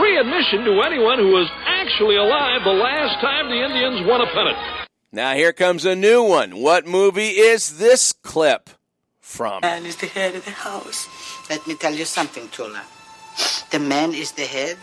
Free 0.00 0.16
admission 0.16 0.64
to 0.64 0.80
anyone 0.80 1.18
who 1.18 1.28
was 1.28 1.50
actually 1.66 2.16
alive 2.16 2.64
the 2.64 2.70
last 2.70 3.20
time 3.20 3.50
the 3.50 3.62
Indians 3.62 4.08
won 4.08 4.22
a 4.22 4.26
pennant. 4.32 4.56
Now 5.12 5.34
here 5.34 5.52
comes 5.52 5.84
a 5.84 5.94
new 5.94 6.22
one. 6.22 6.56
What 6.56 6.86
movie 6.86 7.36
is 7.36 7.76
this 7.76 8.14
clip 8.14 8.70
from? 9.20 9.60
Man 9.60 9.84
is 9.84 9.96
the 9.96 10.06
head 10.06 10.34
of 10.34 10.46
the 10.46 10.52
house. 10.52 11.06
Let 11.50 11.66
me 11.66 11.74
tell 11.74 11.92
you 11.92 12.06
something, 12.06 12.48
Tula. 12.48 12.82
The 13.72 13.78
man 13.78 14.14
is 14.14 14.32
the 14.32 14.46
head, 14.46 14.78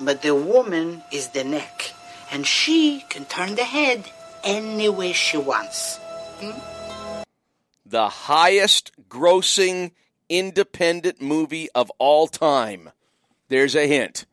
but 0.00 0.22
the 0.22 0.34
woman 0.34 1.00
is 1.12 1.28
the 1.28 1.44
neck. 1.44 1.92
And 2.32 2.44
she 2.44 3.04
can 3.08 3.24
turn 3.26 3.54
the 3.54 3.62
head 3.62 4.10
any 4.42 4.88
way 4.88 5.12
she 5.12 5.36
wants. 5.36 5.96
Hmm? 6.40 7.22
The 7.86 8.08
highest 8.08 8.90
grossing 9.08 9.92
independent 10.28 11.22
movie 11.22 11.68
of 11.72 11.92
all 11.98 12.26
time. 12.26 12.90
There's 13.46 13.76
a 13.76 13.86
hint. 13.86 14.26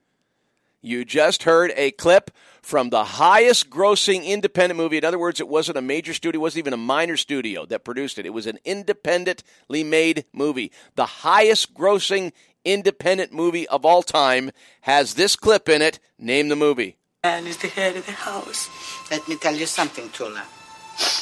You 0.86 1.06
just 1.06 1.44
heard 1.44 1.72
a 1.78 1.92
clip 1.92 2.30
from 2.62 2.90
the 2.90 3.06
highest 3.06 3.70
grossing 3.70 4.26
independent 4.26 4.78
movie. 4.78 4.98
In 4.98 5.06
other 5.06 5.18
words, 5.18 5.40
it 5.40 5.48
wasn't 5.48 5.78
a 5.78 5.82
major 5.82 6.14
studio, 6.14 6.40
it 6.40 6.42
wasn't 6.42 6.60
even 6.60 6.74
a 6.74 6.78
minor 6.78 7.16
studio 7.16 7.66
that 7.68 7.86
produced 7.86 8.20
it. 8.20 8.26
It 8.26 8.34
was 8.34 8.48
an 8.48 8.60
independently 8.66 9.86
made 9.86 10.26
movie. 10.34 10.74
The 10.96 11.06
highest 11.06 11.74
grossing 11.74 12.34
independent 12.66 13.32
movie 13.32 13.66
of 13.70 13.86
all 13.86 14.04
time 14.04 14.52
has 14.82 15.14
this 15.14 15.38
clip 15.38 15.70
in 15.70 15.82
it. 15.82 16.00
Name 16.20 16.50
the 16.50 16.58
movie. 16.58 16.98
Man 17.24 17.48
is 17.48 17.56
the 17.58 17.70
head 17.70 17.96
of 17.96 18.06
the 18.06 18.12
house. 18.12 18.68
Let 19.10 19.26
me 19.30 19.38
tell 19.38 19.56
you 19.56 19.66
something, 19.66 20.10
Tula. 20.10 20.44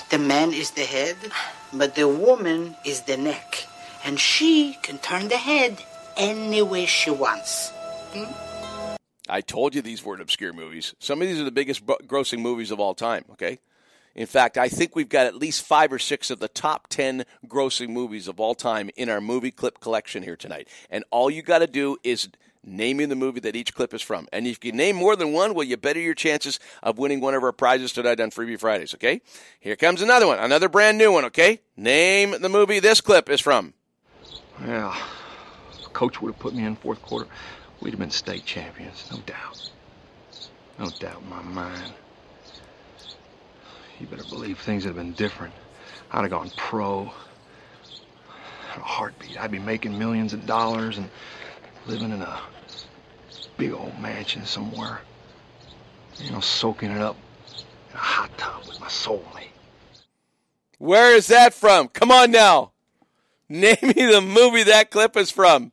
The 0.09 0.17
man 0.17 0.53
is 0.53 0.71
the 0.71 0.85
head, 0.85 1.17
but 1.71 1.93
the 1.93 2.07
woman 2.07 2.75
is 2.83 3.01
the 3.01 3.15
neck. 3.15 3.67
And 4.03 4.19
she 4.19 4.75
can 4.81 4.97
turn 4.97 5.27
the 5.27 5.37
head 5.37 5.77
any 6.17 6.63
way 6.63 6.87
she 6.87 7.11
wants. 7.11 7.69
Hmm? 8.13 8.50
I 9.29 9.41
told 9.41 9.75
you 9.75 9.81
these 9.81 10.03
weren't 10.03 10.21
obscure 10.21 10.53
movies. 10.53 10.95
Some 10.99 11.21
of 11.21 11.27
these 11.27 11.39
are 11.39 11.45
the 11.45 11.51
biggest 11.51 11.85
grossing 11.85 12.39
movies 12.39 12.71
of 12.71 12.79
all 12.79 12.93
time, 12.93 13.25
okay? 13.31 13.59
In 14.15 14.27
fact, 14.27 14.57
I 14.57 14.67
think 14.67 14.95
we've 14.95 15.07
got 15.07 15.27
at 15.27 15.35
least 15.35 15.61
five 15.65 15.93
or 15.93 15.99
six 15.99 16.29
of 16.29 16.39
the 16.39 16.49
top 16.49 16.87
10 16.89 17.23
grossing 17.47 17.89
movies 17.89 18.27
of 18.27 18.39
all 18.39 18.55
time 18.55 18.89
in 18.97 19.09
our 19.09 19.21
movie 19.21 19.51
clip 19.51 19.79
collection 19.79 20.23
here 20.23 20.35
tonight. 20.35 20.67
And 20.89 21.05
all 21.11 21.29
you 21.29 21.41
got 21.41 21.59
to 21.59 21.67
do 21.67 21.97
is 22.03 22.29
name 22.63 22.97
me 22.97 23.05
the 23.05 23.15
movie 23.15 23.39
that 23.39 23.55
each 23.55 23.73
clip 23.73 23.93
is 23.93 24.01
from. 24.01 24.27
And 24.33 24.45
if 24.45 24.63
you 24.65 24.71
name 24.71 24.95
more 24.95 25.15
than 25.15 25.31
one, 25.31 25.53
well, 25.53 25.63
you 25.63 25.77
better 25.77 25.99
your 25.99 26.13
chances 26.13 26.59
of 26.83 26.97
winning 26.97 27.21
one 27.21 27.33
of 27.33 27.43
our 27.43 27.53
prizes 27.53 27.93
tonight 27.93 28.19
on 28.19 28.31
Freebie 28.31 28.59
Fridays, 28.59 28.93
okay? 28.95 29.21
Here 29.59 29.75
comes 29.75 30.01
another 30.01 30.27
one, 30.27 30.39
another 30.39 30.69
brand 30.69 30.97
new 30.97 31.11
one, 31.11 31.25
okay? 31.25 31.61
Name 31.77 32.35
the 32.39 32.49
movie 32.49 32.79
this 32.79 33.01
clip 33.01 33.29
is 33.29 33.41
from. 33.41 33.73
Yeah. 34.61 34.95
Coach 35.93 36.21
would 36.21 36.33
have 36.33 36.39
put 36.39 36.53
me 36.53 36.65
in 36.65 36.75
fourth 36.75 37.01
quarter, 37.01 37.27
we'd 37.81 37.91
have 37.91 37.99
been 37.99 38.11
state 38.11 38.45
champions, 38.45 39.07
no 39.11 39.17
doubt. 39.25 39.71
No 40.79 40.89
doubt 40.99 41.21
in 41.21 41.29
my 41.29 41.41
mind. 41.41 41.93
You 43.99 44.07
better 44.07 44.23
believe 44.29 44.59
things 44.59 44.85
would 44.85 44.95
have 44.95 45.03
been 45.03 45.13
different. 45.13 45.53
I'd 46.11 46.21
have 46.21 46.29
gone 46.29 46.51
pro. 46.55 47.11
In 48.73 48.81
a 48.81 48.83
heartbeat. 48.83 49.39
I'd 49.39 49.51
be 49.51 49.59
making 49.59 49.97
millions 49.97 50.33
of 50.33 50.45
dollars 50.45 50.97
and 50.97 51.09
living 51.87 52.11
in 52.11 52.21
a 52.21 52.41
big 53.57 53.73
old 53.73 53.99
mansion 53.99 54.45
somewhere. 54.45 55.01
You 56.17 56.31
know, 56.31 56.39
soaking 56.39 56.91
it 56.91 57.01
up 57.01 57.17
in 57.89 57.95
a 57.95 57.99
hot 57.99 58.37
tub 58.37 58.65
with 58.67 58.79
my 58.79 58.87
soulmate. 58.87 59.49
Where 60.77 61.13
is 61.15 61.27
that 61.27 61.53
from? 61.53 61.89
Come 61.89 62.11
on 62.11 62.31
now. 62.31 62.71
Name 63.49 63.77
me 63.81 63.93
the 63.93 64.21
movie 64.21 64.63
that 64.63 64.89
clip 64.89 65.17
is 65.17 65.29
from. 65.29 65.71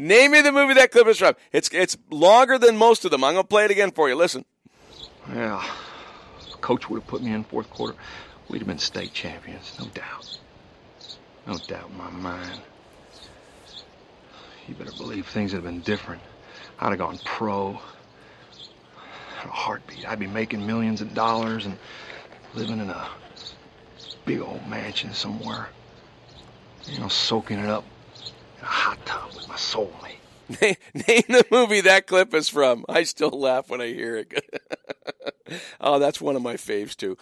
Name 0.00 0.30
me 0.30 0.40
the 0.42 0.52
movie 0.52 0.74
that 0.74 0.92
clip 0.92 1.08
is 1.08 1.18
from. 1.18 1.34
It's 1.52 1.68
it's 1.72 1.98
longer 2.08 2.56
than 2.56 2.76
most 2.76 3.04
of 3.04 3.10
them. 3.10 3.24
I'm 3.24 3.34
gonna 3.34 3.44
play 3.44 3.64
it 3.64 3.72
again 3.72 3.90
for 3.90 4.08
you. 4.08 4.14
Listen. 4.14 4.44
Yeah. 5.28 5.62
Coach 6.60 6.88
would 6.88 7.00
have 7.00 7.08
put 7.08 7.20
me 7.20 7.32
in 7.32 7.42
fourth 7.42 7.68
quarter, 7.68 7.96
we'd 8.48 8.58
have 8.58 8.68
been 8.68 8.78
state 8.78 9.12
champions, 9.12 9.76
no 9.78 9.86
doubt. 9.86 10.38
No 11.46 11.56
doubt 11.66 11.90
in 11.90 11.96
my 11.96 12.10
mind. 12.10 12.60
You 14.68 14.74
better 14.74 14.92
believe 14.92 15.26
things 15.26 15.52
would 15.52 15.64
have 15.64 15.72
been 15.72 15.80
different. 15.80 16.22
I'd 16.78 16.90
have 16.90 16.98
gone 16.98 17.18
pro. 17.24 17.80
A 19.44 19.48
heartbeat. 19.48 20.08
I'd 20.08 20.18
be 20.18 20.26
making 20.26 20.66
millions 20.66 21.00
of 21.00 21.14
dollars 21.14 21.66
and 21.66 21.78
living 22.54 22.80
in 22.80 22.90
a 22.90 23.08
big 24.24 24.40
old 24.40 24.66
mansion 24.68 25.12
somewhere. 25.12 25.68
You 26.86 27.00
know, 27.00 27.08
soaking 27.08 27.58
it 27.58 27.68
up 27.68 27.84
in 28.58 28.64
a 28.64 28.68
hot 28.68 29.04
tub 29.06 29.34
with 29.34 29.48
my 29.48 29.54
soulmate. 29.54 30.14
Name 30.60 31.24
the 31.28 31.46
movie 31.50 31.82
that 31.82 32.06
clip 32.06 32.34
is 32.34 32.48
from. 32.48 32.84
I 32.88 33.02
still 33.02 33.30
laugh 33.30 33.68
when 33.68 33.80
I 33.80 33.88
hear 33.88 34.16
it. 34.16 34.60
oh, 35.80 35.98
that's 35.98 36.20
one 36.20 36.36
of 36.36 36.42
my 36.42 36.54
faves 36.54 36.96
too. 36.96 37.18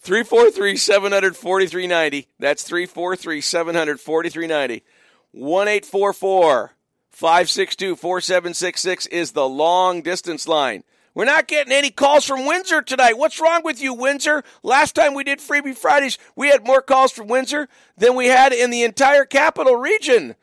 343 0.00 0.76
700 0.76 1.36
4390. 1.36 2.28
That's 2.38 2.62
343 2.62 3.40
700 3.40 4.00
4390. 4.00 4.84
1 5.32 5.68
844 5.68 6.72
562 7.10 7.96
4766 7.96 9.06
is 9.06 9.32
the 9.32 9.48
long 9.48 10.02
distance 10.02 10.46
line. 10.46 10.84
We're 11.14 11.24
not 11.24 11.48
getting 11.48 11.72
any 11.72 11.90
calls 11.90 12.24
from 12.24 12.46
Windsor 12.46 12.80
tonight. 12.82 13.18
What's 13.18 13.40
wrong 13.40 13.62
with 13.64 13.82
you, 13.82 13.92
Windsor? 13.92 14.44
Last 14.62 14.94
time 14.94 15.14
we 15.14 15.24
did 15.24 15.40
Freebie 15.40 15.76
Fridays, 15.76 16.16
we 16.36 16.48
had 16.48 16.64
more 16.64 16.80
calls 16.80 17.10
from 17.10 17.26
Windsor 17.26 17.68
than 17.96 18.14
we 18.14 18.26
had 18.26 18.52
in 18.52 18.70
the 18.70 18.84
entire 18.84 19.24
capital 19.24 19.74
region. 19.74 20.36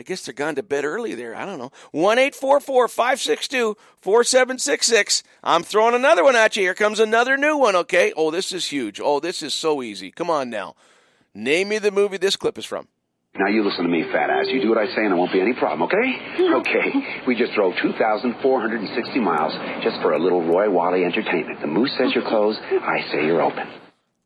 I 0.00 0.02
guess 0.02 0.24
they're 0.24 0.32
gone 0.32 0.54
to 0.54 0.62
bed 0.62 0.86
early 0.86 1.14
there. 1.14 1.36
I 1.36 1.44
don't 1.44 1.58
know. 1.58 1.72
1 1.92 2.16
562 2.16 3.76
4766. 4.00 5.22
I'm 5.44 5.62
throwing 5.62 5.94
another 5.94 6.24
one 6.24 6.34
at 6.34 6.56
you. 6.56 6.62
Here 6.62 6.72
comes 6.72 7.00
another 7.00 7.36
new 7.36 7.58
one, 7.58 7.76
okay? 7.76 8.10
Oh, 8.16 8.30
this 8.30 8.50
is 8.50 8.64
huge. 8.64 8.98
Oh, 8.98 9.20
this 9.20 9.42
is 9.42 9.52
so 9.52 9.82
easy. 9.82 10.10
Come 10.10 10.30
on 10.30 10.48
now. 10.48 10.74
Name 11.34 11.68
me 11.68 11.76
the 11.76 11.90
movie 11.90 12.16
this 12.16 12.34
clip 12.34 12.56
is 12.56 12.64
from. 12.64 12.88
Now 13.34 13.48
you 13.48 13.62
listen 13.62 13.84
to 13.84 13.90
me, 13.90 14.04
fat 14.10 14.30
ass. 14.30 14.46
You 14.48 14.62
do 14.62 14.70
what 14.70 14.78
I 14.78 14.86
say 14.86 15.02
and 15.04 15.08
there 15.08 15.16
won't 15.16 15.34
be 15.34 15.40
any 15.42 15.52
problem, 15.52 15.82
okay? 15.82 16.40
Okay. 16.60 17.24
We 17.26 17.36
just 17.36 17.52
drove 17.52 17.74
2,460 17.82 19.20
miles 19.20 19.52
just 19.84 20.00
for 20.00 20.14
a 20.14 20.18
little 20.18 20.42
Roy 20.42 20.70
Wally 20.70 21.04
entertainment. 21.04 21.60
The 21.60 21.66
moose 21.66 21.94
says 21.98 22.12
you're 22.14 22.26
closed. 22.26 22.58
I 22.58 23.04
say 23.12 23.26
you're 23.26 23.42
open. 23.42 23.68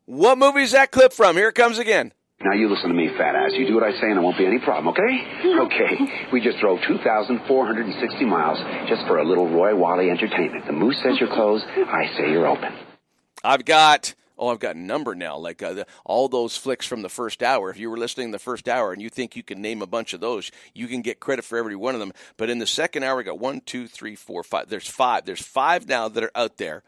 What 0.05 0.37
movie 0.37 0.63
is 0.63 0.71
that 0.71 0.91
clip 0.91 1.11
from? 1.11 1.35
Here 1.35 1.49
it 1.49 1.55
comes 1.55 1.79
again. 1.79 2.13
Now 2.45 2.53
you 2.53 2.69
listen 2.69 2.89
to 2.89 2.93
me, 2.95 3.09
fat 3.17 3.33
ass. 3.33 3.53
You 3.53 3.65
do 3.65 3.73
what 3.73 3.83
I 3.83 3.91
say 3.93 4.05
and 4.05 4.17
there 4.17 4.21
won't 4.21 4.37
be 4.37 4.45
any 4.45 4.59
problem, 4.59 4.93
okay? 4.93 5.17
Okay. 5.65 6.29
We 6.31 6.41
just 6.41 6.59
drove 6.59 6.79
2,460 6.87 8.25
miles 8.25 8.59
just 8.87 9.07
for 9.07 9.17
a 9.17 9.23
little 9.23 9.49
Roy 9.49 9.75
Wally 9.75 10.11
entertainment. 10.11 10.67
The 10.67 10.73
moose 10.73 11.01
says 11.01 11.17
you're 11.19 11.33
closed. 11.33 11.65
I 11.65 12.05
say 12.17 12.29
you're 12.29 12.45
open. 12.45 12.71
I've 13.43 13.65
got 13.65 14.13
oh, 14.37 14.49
I've 14.49 14.59
got 14.59 14.75
a 14.75 14.79
number 14.79 15.15
now. 15.15 15.37
Like 15.37 15.63
uh, 15.63 15.73
the, 15.73 15.87
all 16.03 16.27
those 16.27 16.55
flicks 16.55 16.85
from 16.85 17.01
the 17.01 17.09
first 17.09 17.41
hour. 17.41 17.71
If 17.71 17.79
you 17.79 17.89
were 17.89 17.97
listening 17.97 18.29
the 18.29 18.37
first 18.37 18.69
hour 18.69 18.93
and 18.93 19.01
you 19.01 19.09
think 19.09 19.35
you 19.35 19.43
can 19.43 19.61
name 19.61 19.81
a 19.81 19.87
bunch 19.87 20.13
of 20.13 20.19
those, 20.19 20.51
you 20.73 20.87
can 20.87 21.01
get 21.01 21.19
credit 21.19 21.45
for 21.45 21.57
every 21.57 21.75
one 21.75 21.95
of 21.95 21.99
them. 21.99 22.11
But 22.37 22.49
in 22.49 22.59
the 22.59 22.67
second 22.67 23.03
hour, 23.03 23.17
we 23.17 23.23
got 23.23 23.39
one, 23.39 23.61
two, 23.61 23.87
three, 23.87 24.15
four, 24.15 24.43
five. 24.43 24.69
There's 24.69 24.89
five. 24.89 25.25
There's 25.25 25.41
five 25.41 25.87
now 25.87 26.09
that 26.09 26.23
are 26.23 26.31
out 26.35 26.57
there 26.57 26.83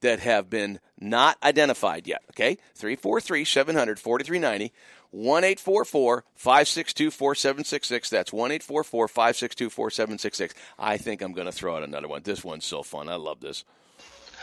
that 0.00 0.20
have 0.20 0.48
been 0.48 0.80
not 0.98 1.36
identified 1.42 2.06
yet. 2.06 2.22
Okay, 2.30 2.58
three 2.74 2.96
four 2.96 3.20
three 3.20 3.44
seven 3.44 3.76
hundred 3.76 3.98
forty 3.98 4.24
three 4.24 4.38
ninety. 4.38 4.72
1 5.10 5.42
562 5.56 7.10
4766. 7.10 8.10
That's 8.10 8.32
1 8.32 8.58
562 8.60 9.70
4766. 9.70 10.54
I 10.78 10.96
think 10.96 11.22
I'm 11.22 11.32
going 11.32 11.46
to 11.46 11.52
throw 11.52 11.76
out 11.76 11.82
another 11.82 12.08
one. 12.08 12.22
This 12.22 12.44
one's 12.44 12.64
so 12.64 12.82
fun. 12.82 13.08
I 13.08 13.16
love 13.16 13.40
this. 13.40 13.64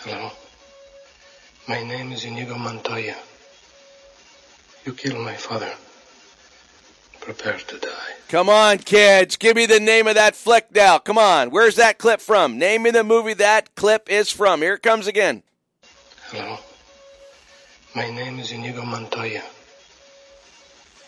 Hello. 0.02 0.32
My 1.68 1.84
name 1.84 2.12
is 2.12 2.24
Inigo 2.24 2.58
Montoya. 2.58 3.16
You 4.86 4.94
killed 4.94 5.24
my 5.24 5.36
father. 5.36 5.74
Prepare 7.20 7.58
to 7.58 7.80
die. 7.80 7.90
Come 8.30 8.48
on, 8.48 8.78
kids. 8.78 9.36
Give 9.36 9.56
me 9.56 9.66
the 9.66 9.80
name 9.80 10.08
of 10.08 10.16
that 10.16 10.36
flick 10.36 10.74
now. 10.74 10.98
Come 10.98 11.18
on. 11.18 11.50
Where's 11.50 11.76
that 11.76 11.98
clip 11.98 12.22
from? 12.22 12.58
Name 12.58 12.84
me 12.84 12.92
the 12.92 13.04
movie 13.04 13.34
that 13.34 13.76
clip 13.76 14.10
is 14.10 14.32
from. 14.32 14.62
Here 14.62 14.76
it 14.76 14.84
comes 14.84 15.08
again. 15.08 15.44
Hello. 16.28 16.58
My 17.96 18.10
name 18.12 18.40
is 18.40 18.52
Inigo 18.52 18.86
Montoya. 18.86 19.42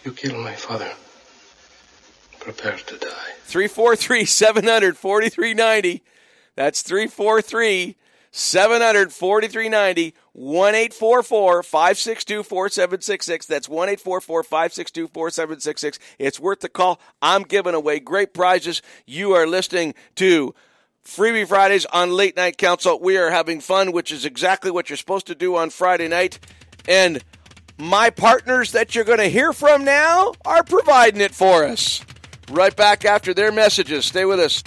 You 0.03 0.13
killed 0.13 0.43
my 0.43 0.53
father. 0.53 0.91
Prepare 2.39 2.77
to 2.77 2.97
die. 2.97 3.33
343 3.43 4.25
700 4.25 4.97
4390. 4.97 6.03
That's 6.55 6.81
343 6.81 7.95
700 8.31 9.11
4390. 9.11 10.13
1 10.33 10.73
562 10.89 12.43
4766. 12.43 13.45
That's 13.45 13.67
1 13.67 13.97
562 13.97 15.07
4766. 15.07 15.99
It's 16.17 16.39
worth 16.39 16.61
the 16.61 16.69
call. 16.69 17.01
I'm 17.21 17.43
giving 17.43 17.73
away 17.73 17.99
great 17.99 18.33
prizes. 18.33 18.81
You 19.05 19.33
are 19.33 19.45
listening 19.45 19.95
to 20.15 20.55
Freebie 21.03 21.47
Fridays 21.47 21.85
on 21.87 22.11
Late 22.11 22.37
Night 22.37 22.57
Council. 22.57 22.99
We 22.99 23.17
are 23.17 23.31
having 23.31 23.59
fun, 23.59 23.91
which 23.91 24.11
is 24.11 24.23
exactly 24.23 24.71
what 24.71 24.89
you're 24.89 24.97
supposed 24.97 25.27
to 25.27 25.35
do 25.35 25.57
on 25.57 25.71
Friday 25.71 26.07
night. 26.07 26.39
And 26.87 27.21
my 27.79 28.09
partners 28.09 28.73
that 28.73 28.93
you're 28.93 29.05
going 29.05 29.19
to 29.19 29.29
hear 29.29 29.53
from 29.53 29.85
now 29.85 30.33
are 30.43 30.63
providing 30.63 31.21
it 31.21 31.33
for 31.33 31.63
us. 31.63 32.01
Right 32.51 32.75
back 32.75 33.05
after 33.05 33.33
their 33.33 33.51
messages. 33.51 34.05
Stay 34.05 34.25
with 34.25 34.39
us. 34.39 34.63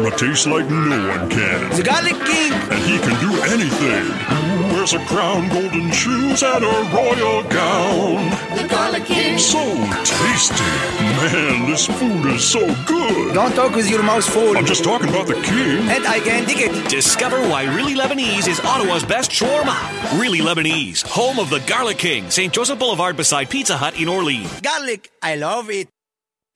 Makes 0.00 0.16
shawarma 0.16 0.18
taste 0.18 0.46
like 0.46 0.68
no 0.68 1.08
one 1.08 1.30
can? 1.30 1.70
The 1.76 1.82
Garlic 1.82 2.14
King! 2.24 2.52
And 2.52 2.82
he 2.84 2.98
can 2.98 3.20
do 3.20 3.42
anything. 3.42 4.04
Who 4.04 4.74
wears 4.74 4.92
a 4.92 4.98
crown, 5.06 5.48
golden 5.48 5.90
shoes, 5.90 6.42
and 6.42 6.64
a 6.64 6.94
royal 6.94 7.42
gown? 7.44 8.30
The 8.56 8.66
Garlic 8.68 9.04
King! 9.04 9.38
So 9.38 9.58
tasty. 10.04 10.64
Man, 11.00 11.70
this 11.70 11.86
food 11.86 12.26
is 12.26 12.44
so 12.44 12.66
good. 12.84 13.34
Don't 13.34 13.54
talk 13.54 13.74
with 13.74 13.90
your 13.90 14.02
mouth 14.02 14.24
full. 14.24 14.56
I'm 14.56 14.66
just 14.66 14.84
talking 14.84 15.08
about 15.08 15.26
the 15.26 15.34
king. 15.34 15.88
And 15.88 16.06
I 16.06 16.20
can 16.20 16.46
dig 16.46 16.58
it. 16.60 16.90
Discover 16.90 17.40
why 17.48 17.64
Really 17.74 17.94
Lebanese 17.94 18.48
is 18.48 18.60
Ottawa's 18.60 19.04
best 19.04 19.30
shawarma. 19.30 20.20
Really 20.20 20.40
Lebanese, 20.40 21.02
home 21.06 21.38
of 21.38 21.50
the 21.50 21.60
Garlic 21.60 21.98
King, 21.98 22.30
St. 22.30 22.52
Joseph 22.52 22.78
Boulevard 22.78 23.16
beside 23.16 23.50
Pizza 23.50 23.76
Hut 23.76 24.00
in 24.00 24.08
Orleans. 24.08 24.60
Garlic, 24.60 25.10
I 25.22 25.36
love 25.36 25.70
it. 25.70 25.88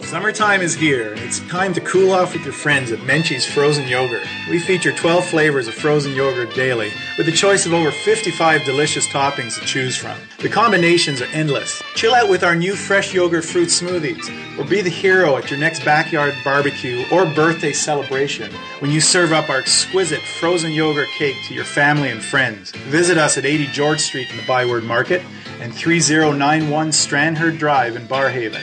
Summertime 0.05 0.61
is 0.61 0.75
here. 0.75 1.15
It's 1.17 1.41
time 1.49 1.73
to 1.73 1.81
cool 1.81 2.13
off 2.13 2.35
with 2.35 2.45
your 2.45 2.53
friends 2.53 2.93
at 2.93 3.01
Menchie's 3.01 3.47
Frozen 3.47 3.89
Yogurt. 3.89 4.23
We 4.51 4.59
feature 4.61 4.93
12 4.93 5.25
flavors 5.25 5.67
of 5.67 5.75
frozen 5.75 6.13
yogurt 6.13 6.55
daily, 6.55 6.93
with 7.17 7.27
a 7.27 7.33
choice 7.33 7.65
of 7.65 7.73
over 7.73 7.91
55 7.91 8.65
delicious 8.65 9.09
toppings 9.09 9.59
to 9.59 9.65
choose 9.65 9.97
from. 9.97 10.17
The 10.39 10.51
combinations 10.51 11.23
are 11.23 11.29
endless. 11.33 11.83
Chill 11.95 12.15
out 12.15 12.29
with 12.29 12.45
our 12.45 12.55
new 12.55 12.77
fresh 12.77 13.15
yogurt 13.15 13.45
fruit 13.45 13.71
smoothies, 13.71 14.59
or 14.59 14.65
be 14.65 14.83
the 14.83 14.91
hero 14.91 15.37
at 15.37 15.51
your 15.51 15.59
next 15.59 15.85
backyard 15.85 16.35
barbecue 16.45 17.05
or 17.11 17.25
birthday 17.25 17.73
celebration 17.73 18.53
when 18.81 18.91
you 18.91 19.01
serve 19.01 19.33
up 19.33 19.49
our 19.49 19.59
exquisite 19.59 20.23
frozen 20.23 20.71
yogurt 20.71 21.09
cake 21.19 21.37
to 21.49 21.55
your 21.55 21.65
family 21.65 22.11
and 22.11 22.23
friends. 22.23 22.71
Visit 22.73 23.17
us 23.17 23.39
at 23.39 23.47
80 23.47 23.69
George 23.69 24.01
Street 24.01 24.31
in 24.31 24.37
the 24.37 24.47
Byward 24.47 24.85
Market 24.85 25.23
and 25.61 25.75
3091 25.75 26.91
Strandherd 26.91 27.59
Drive 27.59 27.97
in 27.97 28.07
Barrhaven. 28.07 28.63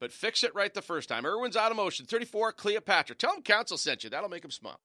but 0.00 0.12
fix 0.12 0.44
it 0.44 0.54
right 0.54 0.72
the 0.72 0.82
first 0.82 1.08
time. 1.08 1.24
Irwin's 1.24 1.56
Automotion, 1.56 2.06
34 2.06 2.52
Cleopatra. 2.52 3.16
Tell 3.16 3.34
them 3.34 3.42
Council 3.42 3.76
sent 3.76 4.04
you. 4.04 4.10
That'll 4.10 4.28
make 4.28 4.42
them 4.42 4.50
smile. 4.50 4.80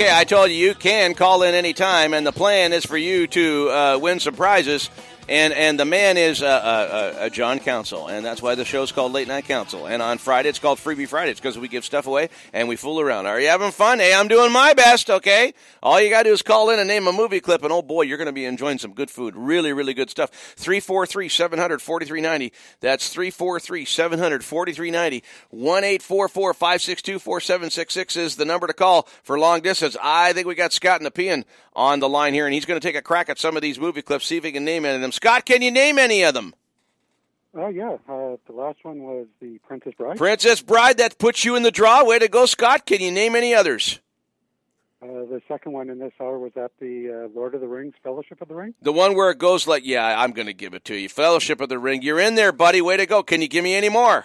Okay, 0.00 0.10
I 0.10 0.24
told 0.24 0.50
you 0.50 0.56
you 0.56 0.74
can 0.74 1.12
call 1.12 1.42
in 1.42 1.54
anytime, 1.54 2.14
and 2.14 2.26
the 2.26 2.32
plan 2.32 2.72
is 2.72 2.86
for 2.86 2.96
you 2.96 3.26
to 3.26 3.68
uh, 3.68 3.98
win 4.00 4.18
some 4.18 4.34
prizes. 4.34 4.88
And 5.30 5.52
and 5.52 5.78
the 5.78 5.84
man 5.84 6.16
is 6.16 6.42
uh, 6.42 6.46
uh, 6.46 7.18
uh, 7.20 7.28
John 7.28 7.60
Council, 7.60 8.08
and 8.08 8.26
that's 8.26 8.42
why 8.42 8.56
the 8.56 8.64
show's 8.64 8.90
called 8.90 9.12
Late 9.12 9.28
Night 9.28 9.44
Council. 9.44 9.86
And 9.86 10.02
on 10.02 10.18
Friday, 10.18 10.48
it's 10.48 10.58
called 10.58 10.78
Freebie 10.78 11.06
Friday. 11.06 11.32
Because 11.32 11.56
we 11.56 11.68
give 11.68 11.84
stuff 11.84 12.08
away 12.08 12.30
and 12.52 12.66
we 12.68 12.74
fool 12.74 13.00
around. 13.00 13.26
Are 13.26 13.40
you 13.40 13.46
having 13.46 13.70
fun? 13.70 14.00
Hey, 14.00 14.12
I'm 14.12 14.26
doing 14.26 14.50
my 14.50 14.74
best. 14.74 15.08
Okay, 15.08 15.54
all 15.84 16.00
you 16.00 16.10
got 16.10 16.24
to 16.24 16.30
do 16.30 16.32
is 16.32 16.42
call 16.42 16.70
in 16.70 16.80
and 16.80 16.88
name 16.88 17.06
a 17.06 17.12
movie 17.12 17.38
clip, 17.38 17.62
and 17.62 17.72
oh 17.72 17.80
boy, 17.80 18.02
you're 18.02 18.18
going 18.18 18.26
to 18.26 18.32
be 18.32 18.44
enjoying 18.44 18.78
some 18.78 18.92
good 18.92 19.08
food. 19.08 19.36
Really, 19.36 19.72
really 19.72 19.94
good 19.94 20.10
stuff. 20.10 20.32
Three 20.56 20.80
four 20.80 21.06
three 21.06 21.28
seven 21.28 21.60
hundred 21.60 21.80
forty 21.80 22.06
three 22.06 22.20
ninety. 22.20 22.52
That's 22.80 23.08
three 23.08 23.30
four 23.30 23.60
three 23.60 23.84
seven 23.84 24.18
hundred 24.18 24.42
forty 24.42 24.72
three 24.72 24.90
ninety. 24.90 25.22
One 25.50 25.84
eight 25.84 26.02
four 26.02 26.26
four 26.26 26.52
five 26.54 26.82
six 26.82 27.02
two 27.02 27.20
four 27.20 27.40
seven 27.40 27.70
six 27.70 27.94
six 27.94 28.16
is 28.16 28.34
the 28.34 28.44
number 28.44 28.66
to 28.66 28.74
call 28.74 29.06
for 29.22 29.38
long 29.38 29.60
distance. 29.60 29.96
I 30.02 30.32
think 30.32 30.48
we 30.48 30.56
got 30.56 30.72
Scott 30.72 30.98
and 30.98 31.06
the 31.06 31.12
Peon 31.12 31.44
on 31.76 32.00
the 32.00 32.08
line 32.08 32.34
here, 32.34 32.46
and 32.46 32.52
he's 32.52 32.64
going 32.66 32.80
to 32.80 32.84
take 32.84 32.96
a 32.96 33.00
crack 33.00 33.28
at 33.28 33.38
some 33.38 33.54
of 33.54 33.62
these 33.62 33.78
movie 33.78 34.02
clips, 34.02 34.26
see 34.26 34.36
if 34.36 34.42
he 34.42 34.50
can 34.50 34.64
name 34.64 34.84
any 34.84 34.96
of 34.96 35.00
them. 35.00 35.12
Scott, 35.20 35.44
can 35.44 35.60
you 35.60 35.70
name 35.70 35.98
any 35.98 36.22
of 36.22 36.32
them? 36.32 36.54
Oh 37.54 37.68
yeah, 37.68 37.98
uh, 38.08 38.36
the 38.46 38.54
last 38.54 38.78
one 38.84 39.02
was 39.02 39.26
the 39.40 39.58
Princess 39.58 39.92
Bride. 39.98 40.16
Princess 40.16 40.62
Bride, 40.62 40.96
that 40.96 41.18
puts 41.18 41.44
you 41.44 41.56
in 41.56 41.62
the 41.62 41.70
draw. 41.70 42.02
Way 42.06 42.20
to 42.20 42.28
go, 42.28 42.46
Scott. 42.46 42.86
Can 42.86 43.02
you 43.02 43.10
name 43.10 43.36
any 43.36 43.54
others? 43.54 44.00
Uh, 45.02 45.06
the 45.06 45.42
second 45.46 45.72
one 45.72 45.90
in 45.90 45.98
this 45.98 46.12
hour 46.18 46.38
was 46.38 46.52
at 46.56 46.70
the 46.80 47.26
uh, 47.26 47.38
Lord 47.38 47.54
of 47.54 47.60
the 47.60 47.68
Rings 47.68 47.92
Fellowship 48.02 48.40
of 48.40 48.48
the 48.48 48.54
Ring. 48.54 48.72
The 48.80 48.92
one 48.92 49.14
where 49.14 49.30
it 49.30 49.36
goes 49.36 49.66
like, 49.66 49.84
yeah, 49.84 50.22
I'm 50.22 50.32
going 50.32 50.46
to 50.46 50.54
give 50.54 50.72
it 50.72 50.84
to 50.86 50.94
you. 50.94 51.10
Fellowship 51.10 51.60
of 51.60 51.68
the 51.68 51.78
Ring. 51.78 52.00
You're 52.00 52.20
in 52.20 52.34
there, 52.34 52.52
buddy. 52.52 52.80
Way 52.80 52.96
to 52.96 53.04
go. 53.04 53.22
Can 53.22 53.42
you 53.42 53.48
give 53.48 53.64
me 53.64 53.74
any 53.74 53.90
more? 53.90 54.24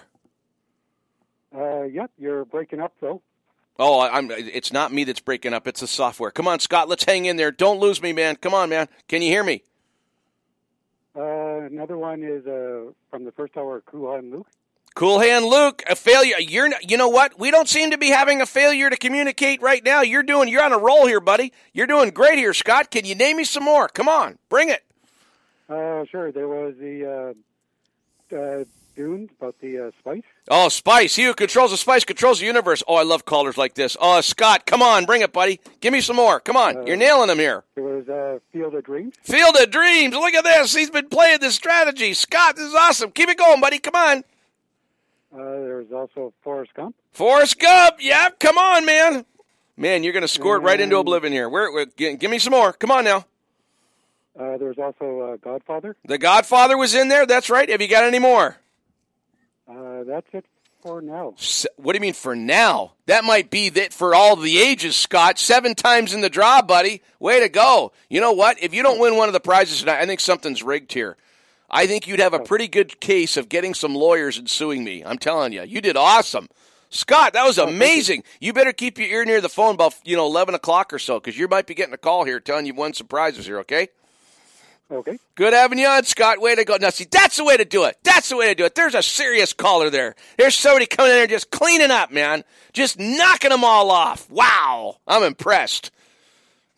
Uh, 1.54 1.82
yep, 1.82 2.10
you're 2.16 2.46
breaking 2.46 2.80
up 2.80 2.94
though. 3.02 3.20
Oh, 3.78 4.00
I'm. 4.00 4.30
It's 4.30 4.72
not 4.72 4.94
me 4.94 5.04
that's 5.04 5.20
breaking 5.20 5.52
up. 5.52 5.66
It's 5.66 5.80
the 5.80 5.86
software. 5.86 6.30
Come 6.30 6.48
on, 6.48 6.58
Scott. 6.58 6.88
Let's 6.88 7.04
hang 7.04 7.26
in 7.26 7.36
there. 7.36 7.50
Don't 7.50 7.80
lose 7.80 8.00
me, 8.00 8.14
man. 8.14 8.36
Come 8.36 8.54
on, 8.54 8.70
man. 8.70 8.88
Can 9.08 9.20
you 9.20 9.28
hear 9.28 9.44
me? 9.44 9.62
Uh, 11.16 11.64
another 11.64 11.96
one 11.96 12.22
is 12.22 12.46
uh, 12.46 12.92
from 13.10 13.24
the 13.24 13.32
first 13.32 13.56
hour, 13.56 13.82
Cool 13.86 14.12
Hand 14.12 14.30
Luke. 14.30 14.46
Cool 14.96 15.18
hand, 15.20 15.44
Luke. 15.44 15.82
A 15.90 15.94
failure. 15.94 16.36
You're. 16.38 16.70
You 16.80 16.96
know 16.96 17.08
what? 17.08 17.38
We 17.38 17.50
don't 17.50 17.68
seem 17.68 17.90
to 17.90 17.98
be 17.98 18.08
having 18.08 18.40
a 18.40 18.46
failure 18.46 18.88
to 18.88 18.96
communicate 18.96 19.60
right 19.60 19.84
now. 19.84 20.00
You're 20.00 20.22
doing. 20.22 20.48
You're 20.48 20.64
on 20.64 20.72
a 20.72 20.78
roll 20.78 21.06
here, 21.06 21.20
buddy. 21.20 21.52
You're 21.74 21.86
doing 21.86 22.08
great 22.10 22.38
here, 22.38 22.54
Scott. 22.54 22.90
Can 22.90 23.04
you 23.04 23.14
name 23.14 23.36
me 23.36 23.44
some 23.44 23.62
more? 23.62 23.88
Come 23.88 24.08
on, 24.08 24.38
bring 24.48 24.70
it. 24.70 24.82
Uh, 25.68 26.06
sure. 26.10 26.32
There 26.32 26.48
was 26.48 26.76
the 26.78 27.34
uh, 28.32 28.36
uh, 28.36 28.64
Dune 28.96 29.28
about 29.38 29.54
the 29.60 29.78
uh, 29.86 29.90
spice. 30.00 30.22
Oh, 30.48 30.68
Spice. 30.68 31.14
He 31.14 31.24
who 31.24 31.34
controls 31.34 31.70
the 31.70 31.76
Spice 31.76 32.04
controls 32.04 32.40
the 32.40 32.46
universe. 32.46 32.82
Oh, 32.88 32.94
I 32.96 33.02
love 33.02 33.24
callers 33.24 33.56
like 33.58 33.74
this. 33.74 33.96
Oh, 34.00 34.20
Scott, 34.22 34.64
come 34.66 34.82
on, 34.82 35.04
bring 35.04 35.20
it, 35.22 35.32
buddy. 35.32 35.60
Give 35.80 35.92
me 35.92 36.00
some 36.00 36.16
more. 36.16 36.40
Come 36.40 36.56
on. 36.56 36.86
You're 36.86 36.96
nailing 36.96 37.28
them 37.28 37.38
here. 37.38 37.64
There 37.74 37.84
was 37.84 38.08
uh, 38.08 38.38
Field 38.52 38.74
of 38.74 38.84
Dreams. 38.84 39.14
Field 39.22 39.54
of 39.56 39.70
Dreams. 39.70 40.14
Look 40.14 40.34
at 40.34 40.44
this. 40.44 40.74
He's 40.74 40.90
been 40.90 41.08
playing 41.08 41.40
this 41.40 41.54
strategy. 41.54 42.14
Scott, 42.14 42.56
this 42.56 42.66
is 42.66 42.74
awesome. 42.74 43.10
Keep 43.10 43.28
it 43.28 43.38
going, 43.38 43.60
buddy. 43.60 43.78
Come 43.78 43.94
on. 43.94 44.18
Uh, 45.32 45.38
there 45.60 45.76
was 45.76 45.92
also 45.92 46.32
Forrest 46.42 46.72
Gump. 46.74 46.96
Forrest 47.12 47.58
Gump. 47.58 47.96
Yeah, 48.00 48.30
Come 48.40 48.56
on, 48.56 48.86
man. 48.86 49.26
Man, 49.76 50.02
you're 50.02 50.14
going 50.14 50.22
to 50.22 50.28
score 50.28 50.56
it 50.56 50.60
right 50.60 50.80
into 50.80 50.96
oblivion 50.96 51.34
here. 51.34 51.50
Where, 51.50 51.70
where, 51.70 51.84
gi- 51.84 52.16
give 52.16 52.30
me 52.30 52.38
some 52.38 52.52
more. 52.52 52.72
Come 52.72 52.90
on 52.90 53.04
now. 53.04 53.26
Uh, 54.38 54.56
there 54.56 54.68
was 54.68 54.78
also 54.78 55.20
uh, 55.20 55.36
Godfather. 55.36 55.96
The 56.06 56.16
Godfather 56.18 56.78
was 56.78 56.94
in 56.94 57.08
there. 57.08 57.26
That's 57.26 57.50
right. 57.50 57.68
Have 57.68 57.82
you 57.82 57.88
got 57.88 58.04
any 58.04 58.18
more? 58.18 58.56
Uh, 59.68 60.04
that's 60.04 60.26
it 60.32 60.44
for 60.82 61.00
now. 61.00 61.34
S- 61.38 61.66
What 61.76 61.92
do 61.92 61.96
you 61.96 62.00
mean 62.00 62.14
for 62.14 62.36
now? 62.36 62.92
That 63.06 63.24
might 63.24 63.50
be 63.50 63.68
that 63.70 63.92
for 63.92 64.14
all 64.14 64.36
the 64.36 64.58
ages, 64.58 64.96
Scott. 64.96 65.38
Seven 65.38 65.74
times 65.74 66.14
in 66.14 66.20
the 66.20 66.30
draw, 66.30 66.62
buddy. 66.62 67.02
Way 67.18 67.40
to 67.40 67.48
go. 67.48 67.92
You 68.08 68.20
know 68.20 68.32
what? 68.32 68.62
If 68.62 68.72
you 68.74 68.82
don't 68.82 69.00
win 69.00 69.16
one 69.16 69.28
of 69.28 69.32
the 69.32 69.40
prizes 69.40 69.80
tonight, 69.80 70.00
I 70.00 70.06
think 70.06 70.20
something's 70.20 70.62
rigged 70.62 70.92
here. 70.92 71.16
I 71.68 71.88
think 71.88 72.06
you'd 72.06 72.20
have 72.20 72.34
a 72.34 72.38
pretty 72.38 72.68
good 72.68 73.00
case 73.00 73.36
of 73.36 73.48
getting 73.48 73.74
some 73.74 73.94
lawyers 73.94 74.38
and 74.38 74.48
suing 74.48 74.84
me. 74.84 75.02
I'm 75.04 75.18
telling 75.18 75.52
you. 75.52 75.62
You 75.64 75.80
did 75.80 75.96
awesome. 75.96 76.48
Scott, 76.90 77.32
that 77.32 77.44
was 77.44 77.58
amazing. 77.58 78.22
You 78.40 78.52
better 78.52 78.72
keep 78.72 78.98
your 78.98 79.08
ear 79.08 79.24
near 79.24 79.40
the 79.40 79.48
phone 79.48 79.74
about, 79.74 79.96
you 80.04 80.16
know, 80.16 80.26
11 80.26 80.54
o'clock 80.54 80.92
or 80.92 81.00
so, 81.00 81.18
because 81.18 81.36
you 81.36 81.48
might 81.48 81.66
be 81.66 81.74
getting 81.74 81.92
a 81.92 81.98
call 81.98 82.24
here 82.24 82.38
telling 82.38 82.66
you 82.66 82.74
won 82.74 82.94
some 82.94 83.08
prizes 83.08 83.46
here, 83.46 83.58
okay? 83.58 83.88
Okay. 84.90 85.18
Good 85.34 85.52
having 85.52 85.78
you 85.78 85.86
on, 85.86 86.04
Scott. 86.04 86.40
Way 86.40 86.54
to 86.54 86.64
go. 86.64 86.74
Now, 86.74 86.90
that's 87.10 87.36
the 87.36 87.44
way 87.44 87.56
to 87.56 87.64
do 87.64 87.84
it. 87.84 87.96
That's 88.04 88.28
the 88.28 88.36
way 88.36 88.48
to 88.48 88.54
do 88.54 88.64
it. 88.64 88.76
There's 88.76 88.94
a 88.94 89.02
serious 89.02 89.52
caller 89.52 89.90
there. 89.90 90.14
There's 90.38 90.54
somebody 90.54 90.86
coming 90.86 91.10
in 91.10 91.18
there 91.18 91.26
just 91.26 91.50
cleaning 91.50 91.90
up, 91.90 92.12
man. 92.12 92.44
Just 92.72 92.98
knocking 92.98 93.50
them 93.50 93.64
all 93.64 93.90
off. 93.90 94.30
Wow. 94.30 94.98
I'm 95.06 95.24
impressed. 95.24 95.90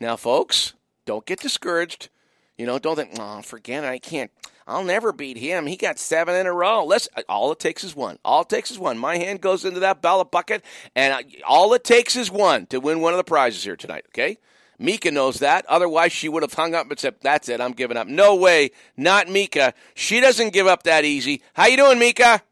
Now, 0.00 0.16
folks, 0.16 0.72
don't 1.04 1.26
get 1.26 1.40
discouraged. 1.40 2.08
You 2.56 2.66
know, 2.66 2.78
don't 2.78 2.96
think, 2.96 3.10
oh, 3.18 3.42
forget 3.42 3.84
it. 3.84 3.88
I 3.88 3.98
can't. 3.98 4.30
I'll 4.66 4.84
never 4.84 5.12
beat 5.12 5.38
him. 5.38 5.66
He 5.66 5.76
got 5.76 5.98
seven 5.98 6.34
in 6.34 6.46
a 6.46 6.52
row. 6.52 6.84
Let's. 6.84 7.08
All 7.28 7.52
it 7.52 7.58
takes 7.58 7.84
is 7.84 7.96
one. 7.96 8.18
All 8.24 8.42
it 8.42 8.48
takes 8.48 8.70
is 8.70 8.78
one. 8.78 8.98
My 8.98 9.16
hand 9.16 9.40
goes 9.40 9.64
into 9.64 9.80
that 9.80 10.02
ballot 10.02 10.30
bucket, 10.30 10.62
and 10.94 11.14
I, 11.14 11.24
all 11.46 11.72
it 11.72 11.84
takes 11.84 12.16
is 12.16 12.30
one 12.30 12.66
to 12.66 12.78
win 12.78 13.00
one 13.00 13.14
of 13.14 13.16
the 13.16 13.24
prizes 13.24 13.64
here 13.64 13.76
tonight. 13.76 14.04
Okay. 14.08 14.38
Mika 14.78 15.10
knows 15.10 15.40
that. 15.40 15.66
Otherwise, 15.66 16.12
she 16.12 16.28
would 16.28 16.42
have 16.42 16.52
hung 16.52 16.74
up 16.74 16.88
and 16.90 16.98
said, 16.98 17.16
"That's 17.20 17.48
it. 17.48 17.60
I'm 17.60 17.72
giving 17.72 17.96
up." 17.96 18.06
No 18.06 18.34
way. 18.36 18.70
Not 18.96 19.28
Mika. 19.28 19.74
She 19.94 20.20
doesn't 20.20 20.52
give 20.52 20.66
up 20.66 20.84
that 20.84 21.04
easy. 21.04 21.42
How 21.54 21.66
you 21.66 21.76
doing, 21.76 21.98
Mika? 21.98 22.42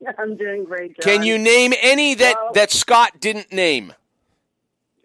I'm 0.18 0.36
doing 0.36 0.64
great, 0.64 0.96
John. 0.96 1.02
Can 1.02 1.22
you 1.22 1.38
name 1.38 1.72
any 1.80 2.14
that 2.14 2.34
Well- 2.34 2.52
that 2.54 2.70
Scott 2.70 3.20
didn't 3.20 3.52
name? 3.52 3.92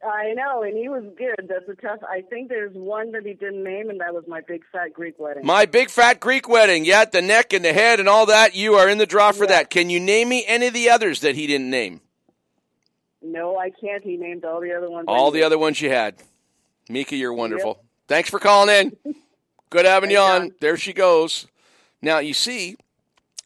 I 0.01 0.33
know, 0.33 0.63
and 0.63 0.77
he 0.77 0.87
was 0.87 1.03
good. 1.17 1.49
That's 1.49 1.67
a 1.67 1.75
tough. 1.75 1.99
I 2.09 2.21
think 2.21 2.47
there's 2.47 2.73
one 2.73 3.11
that 3.11 3.25
he 3.25 3.33
didn't 3.33 3.65
name, 3.65 3.89
and 3.89 3.99
that 3.99 4.13
was 4.13 4.23
my 4.29 4.39
big 4.39 4.61
fat 4.71 4.93
Greek 4.93 5.19
wedding. 5.19 5.45
My 5.45 5.65
big 5.65 5.89
fat 5.89 6.21
Greek 6.21 6.47
wedding. 6.47 6.85
Yeah, 6.85 7.03
the 7.03 7.21
neck 7.21 7.51
and 7.51 7.65
the 7.65 7.73
head 7.73 7.99
and 7.99 8.07
all 8.07 8.25
that. 8.27 8.55
You 8.55 8.75
are 8.75 8.87
in 8.87 8.97
the 8.97 9.05
draw 9.05 9.33
for 9.33 9.45
that. 9.47 9.69
Can 9.69 9.89
you 9.89 9.99
name 9.99 10.29
me 10.29 10.45
any 10.47 10.67
of 10.67 10.73
the 10.73 10.89
others 10.89 11.19
that 11.19 11.35
he 11.35 11.47
didn't 11.47 11.69
name? 11.69 11.99
No, 13.21 13.57
I 13.57 13.69
can't. 13.69 14.03
He 14.03 14.17
named 14.17 14.45
all 14.45 14.61
the 14.61 14.73
other 14.73 14.89
ones. 14.89 15.05
All 15.07 15.31
the 15.31 15.43
other 15.43 15.57
ones 15.57 15.81
you 15.81 15.89
had. 15.89 16.15
Mika, 16.89 17.15
you're 17.15 17.33
wonderful. 17.33 17.83
Thanks 18.07 18.29
for 18.29 18.39
calling 18.39 18.69
in. 19.05 19.15
Good 19.69 19.85
having 19.85 20.09
you 20.09 20.17
on. 20.17 20.51
There 20.61 20.77
she 20.77 20.93
goes. 20.93 21.47
Now 22.01 22.19
you 22.19 22.33
see, 22.33 22.75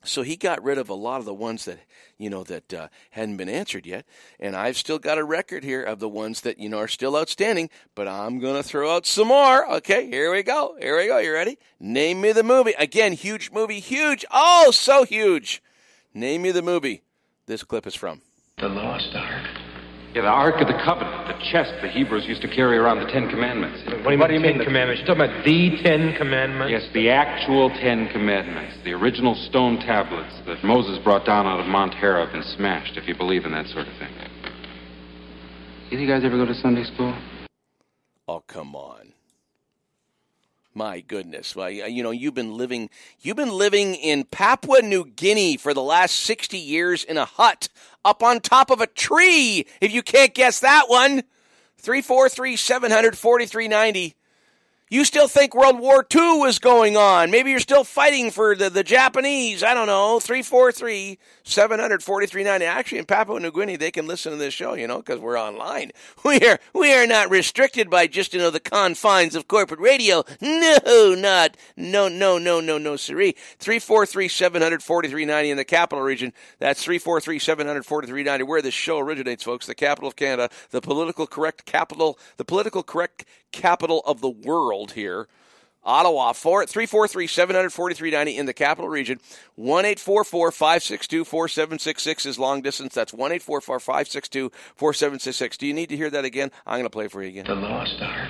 so 0.04 0.22
he 0.22 0.38
got 0.38 0.64
rid 0.64 0.78
of 0.78 0.90
a 0.90 0.94
lot 0.94 1.20
of 1.20 1.26
the 1.26 1.34
ones 1.34 1.66
that 1.66 1.80
you 2.18 2.30
know 2.30 2.44
that 2.44 2.74
uh, 2.74 2.88
hadn't 3.12 3.38
been 3.38 3.50
answered 3.50 3.86
yet, 3.86 4.06
and 4.40 4.56
I've 4.56 4.78
still 4.78 5.00
got 5.00 5.18
a 5.18 5.24
record 5.24 5.64
here 5.64 5.84
of 5.84 6.00
the 6.00 6.08
ones 6.08 6.42
that 6.42 6.60
you 6.60 6.70
know 6.70 6.78
are 6.78 6.88
still 6.88 7.18
outstanding. 7.18 7.70
But 7.96 8.08
I'm 8.08 8.40
gonna 8.40 8.64
throw 8.64 8.96
out 8.96 9.06
some 9.06 9.28
more. 9.28 9.70
Okay, 9.78 10.08
here 10.08 10.32
we 10.32 10.44
go. 10.44 10.78
Here 10.80 10.96
we 10.98 11.08
go. 11.08 11.18
You 11.18 11.34
ready? 11.34 11.58
Name 11.80 12.22
me 12.22 12.32
the 12.32 12.44
movie. 12.44 12.74
Again, 12.78 13.14
huge 13.14 13.52
movie, 13.52 13.80
huge. 13.80 14.24
Oh, 14.32 14.72
so 14.72 15.04
huge. 15.04 15.62
Name 16.14 16.44
me 16.44 16.52
the 16.52 16.62
movie. 16.62 17.02
This 17.48 17.64
clip 17.64 17.86
is 17.88 17.96
from. 17.96 18.22
The 18.60 18.70
Lost 18.70 19.14
Ark. 19.16 19.33
Yeah, 20.14 20.22
the 20.22 20.28
Ark 20.28 20.62
of 20.62 20.68
the 20.68 20.78
Covenant, 20.86 21.26
the 21.26 21.42
chest 21.50 21.74
the 21.82 21.90
Hebrews 21.90 22.26
used 22.28 22.44
to 22.44 22.48
carry 22.48 22.78
around 22.78 23.00
the 23.00 23.10
Ten 23.10 23.28
Commandments. 23.30 23.82
What 24.06 24.14
do 24.28 24.34
you 24.36 24.40
mean, 24.40 24.58
Ten 24.58 24.64
Commandments? 24.64 25.02
You're 25.02 25.16
talking 25.16 25.26
about 25.26 25.44
the 25.44 25.82
Ten 25.82 26.14
Commandments? 26.16 26.70
Yes, 26.70 26.86
the 26.94 27.10
actual 27.10 27.72
Ten 27.82 28.08
Commandments, 28.14 28.78
the 28.84 28.94
original 28.94 29.34
stone 29.50 29.78
tablets 29.78 30.38
that 30.46 30.64
Moses 30.64 31.00
brought 31.04 31.26
down 31.26 31.48
out 31.48 31.60
of 31.60 31.66
Mount 31.66 31.96
Horeb 31.96 32.30
and 32.32 32.46
smashed, 32.46 32.96
if 32.96 33.08
you 33.08 33.18
believe 33.18 33.44
in 33.46 33.54
that 33.54 33.66
sort 33.74 33.88
of 33.88 33.98
thing. 33.98 34.14
Either 35.90 36.02
you 36.02 36.08
guys 36.08 36.24
ever 36.24 36.38
go 36.38 36.46
to 36.46 36.54
Sunday 36.62 36.84
school? 36.84 37.18
Oh, 38.28 38.44
come 38.46 38.76
on. 38.76 39.14
My 40.76 41.02
goodness. 41.02 41.56
Well, 41.56 41.68
uh, 41.68 41.86
you 41.86 42.02
know, 42.02 42.12
you've 42.12 42.34
been 42.34 42.58
living 42.58 42.90
you've 43.22 43.38
been 43.38 43.52
living 43.52 43.94
in 43.94 44.24
Papua 44.24 44.82
New 44.82 45.06
Guinea 45.06 45.58
for 45.58 45.74
the 45.74 45.84
last 45.84 46.16
60 46.22 46.58
years 46.58 47.04
in 47.04 47.18
a 47.18 47.26
hut 47.26 47.70
up 48.06 48.24
on 48.24 48.40
top 48.40 48.70
of 48.70 48.82
a 48.82 48.88
tree. 48.88 49.66
If 49.82 49.92
you 49.92 50.02
can't 50.04 50.34
guess 50.34 50.60
that 50.60 50.86
one. 50.88 51.24
343 51.78 52.56
700 52.56 53.18
4390. 53.18 54.16
You 54.94 55.06
still 55.06 55.28
think 55.28 55.56
World 55.56 55.80
War 55.80 56.06
II 56.14 56.38
was 56.38 56.60
going 56.60 56.96
on. 56.98 57.32
Maybe 57.32 57.50
you're 57.50 57.60
still 57.60 57.84
fighting 57.84 58.30
for 58.30 58.56
the, 58.56 58.70
the 58.70 58.84
Japanese. 58.84 59.64
I 59.64 59.74
don't 59.74 59.88
know. 59.88 60.20
343 60.20 61.18
700 61.42 62.04
4390. 62.04 62.64
Actually, 62.64 63.00
in 63.00 63.06
Papua 63.06 63.40
New 63.40 63.52
Guinea, 63.52 63.76
they 63.76 63.90
can 63.90 64.06
listen 64.06 64.34
to 64.34 64.38
this 64.38 64.54
show, 64.54 64.76
you 64.76 64.86
know, 64.86 64.98
because 64.98 65.20
we're 65.20 65.40
online. 65.40 65.94
We 66.24 66.40
are, 66.48 66.60
we 66.74 66.94
are 66.94 67.06
not 67.06 67.32
restricted 67.32 67.90
by 67.90 68.08
just, 68.08 68.34
you 68.34 68.40
know, 68.40 68.50
the 68.50 68.60
confines 68.60 69.36
of 69.36 69.48
corporate 69.48 69.80
radio. 69.80 70.24
No, 70.40 71.16
not. 71.16 71.58
No, 71.76 72.08
no, 72.08 72.38
no, 72.38 72.62
no, 72.62 72.78
no, 72.78 72.96
siree. 72.96 73.36
343 73.60 74.28
700 74.28 74.84
4390 74.84 75.50
in 75.50 75.58
the 75.58 75.66
capital 75.66 76.04
region. 76.04 76.34
That's 76.60 76.84
343 76.84 77.40
700 77.40 77.86
4390, 77.86 78.44
where 78.44 78.62
this 78.62 78.74
show 78.74 79.00
originates, 79.00 79.44
folks. 79.44 79.66
The 79.66 79.76
capital 79.76 80.08
of 80.08 80.16
Canada, 80.16 80.50
the 80.70 80.82
political 80.82 81.28
correct 81.28 81.66
capital, 81.66 82.18
the 82.38 82.46
political 82.46 82.84
correct 82.84 83.26
capital 83.54 84.02
of 84.06 84.20
the 84.20 84.30
world 84.30 84.92
here. 84.92 85.30
Ottawa, 85.86 86.32
343 86.34 87.28
743 87.28 88.38
in 88.38 88.46
the 88.46 88.54
capital 88.54 88.90
region. 88.90 89.20
1 89.56 89.84
562 89.96 91.26
4766 91.26 92.26
is 92.26 92.40
long 92.40 92.62
distance. 92.62 92.94
That's 92.94 93.14
1 93.14 93.40
562 93.40 94.52
4766. 94.76 95.58
Do 95.58 95.68
you 95.68 95.74
need 95.74 95.90
to 95.90 95.98
hear 95.98 96.10
that 96.10 96.26
again? 96.26 96.52
I'm 96.66 96.76
going 96.76 96.84
to 96.84 96.90
play 96.90 97.06
it 97.06 97.12
for 97.12 97.22
you 97.22 97.30
again. 97.30 97.46
The 97.46 97.56
Lost 97.56 97.96
Ark. 98.02 98.30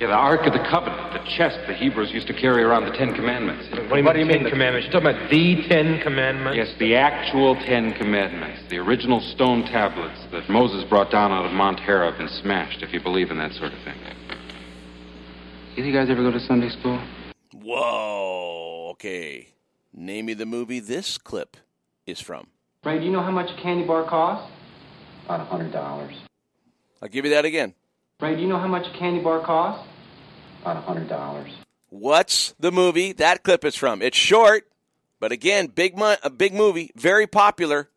Yeah, 0.00 0.08
the 0.08 0.14
Ark 0.14 0.40
of 0.46 0.52
the 0.52 0.66
Covenant, 0.66 1.12
the 1.12 1.22
chest 1.38 1.62
the 1.68 1.74
Hebrews 1.74 2.10
used 2.10 2.26
to 2.26 2.34
carry 2.34 2.64
around 2.64 2.90
the 2.90 2.96
Ten 2.98 3.14
Commandments. 3.14 3.70
What 3.88 4.14
do 4.14 4.18
you 4.18 4.26
mean, 4.26 4.50
Commandments? 4.50 4.88
You're 4.90 5.00
talking 5.00 5.14
about 5.14 5.30
the 5.30 5.62
Ten 5.68 6.02
Commandments? 6.02 6.56
Yes, 6.56 6.74
the 6.80 6.96
actual 6.96 7.54
Ten 7.54 7.94
Commandments, 7.94 8.66
the 8.68 8.78
original 8.78 9.20
stone 9.20 9.62
tablets 9.62 10.18
that 10.32 10.50
Moses 10.50 10.82
brought 10.90 11.12
down 11.12 11.30
out 11.30 11.44
of 11.44 11.52
Mount 11.52 11.78
Horeb 11.78 12.18
and 12.18 12.28
smashed, 12.42 12.82
if 12.82 12.92
you 12.92 13.00
believe 13.00 13.30
in 13.30 13.38
that 13.38 13.52
sort 13.52 13.72
of 13.72 13.78
thing. 13.84 13.94
Either 15.74 15.86
you 15.86 15.92
guys 15.92 16.10
ever 16.10 16.22
go 16.22 16.30
to 16.30 16.40
Sunday 16.40 16.68
school? 16.68 17.00
Whoa. 17.54 18.88
Okay. 18.92 19.48
Name 19.94 20.26
me 20.26 20.34
the 20.34 20.44
movie 20.44 20.80
this 20.80 21.16
clip 21.16 21.56
is 22.06 22.20
from. 22.20 22.48
Ray, 22.84 22.98
do 22.98 23.06
you 23.06 23.10
know 23.10 23.22
how 23.22 23.30
much 23.30 23.48
a 23.50 23.62
candy 23.62 23.86
bar 23.86 24.06
costs? 24.08 24.52
About 25.24 25.40
a 25.40 25.44
hundred 25.44 25.72
dollars. 25.72 26.14
I'll 27.00 27.08
give 27.08 27.24
you 27.24 27.30
that 27.30 27.46
again. 27.46 27.74
Ray, 28.20 28.36
do 28.36 28.42
you 28.42 28.48
know 28.48 28.58
how 28.58 28.68
much 28.68 28.86
a 28.86 28.98
candy 28.98 29.22
bar 29.22 29.44
costs? 29.44 29.88
About 30.60 30.76
a 30.76 30.80
hundred 30.80 31.08
dollars. 31.08 31.50
What's 31.88 32.54
the 32.60 32.70
movie 32.72 33.12
that 33.14 33.42
clip 33.42 33.64
is 33.64 33.74
from? 33.74 34.02
It's 34.02 34.16
short, 34.16 34.68
but 35.20 35.32
again, 35.32 35.68
big 35.68 35.96
mo- 35.96 36.16
a 36.22 36.30
big 36.30 36.52
movie, 36.52 36.90
very 36.96 37.26
popular. 37.26 37.88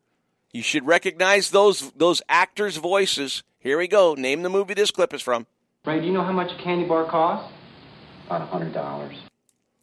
You 0.54 0.62
should 0.62 0.86
recognize 0.88 1.50
those 1.52 1.92
those 1.92 2.22
actors' 2.30 2.78
voices. 2.78 3.44
Here 3.60 3.78
we 3.78 3.90
go. 3.90 4.14
Name 4.14 4.44
the 4.44 4.50
movie 4.50 4.76
this 4.76 4.92
clip 4.92 5.14
is 5.14 5.22
from. 5.22 5.46
Ray, 5.86 6.00
do 6.00 6.08
you 6.08 6.14
know 6.14 6.24
how 6.24 6.32
much 6.32 6.52
a 6.58 6.64
candy 6.64 6.88
bar 6.88 7.10
costs? 7.10 7.55
About 8.26 8.42
a 8.42 8.46
hundred 8.46 8.74
dollars. 8.74 9.16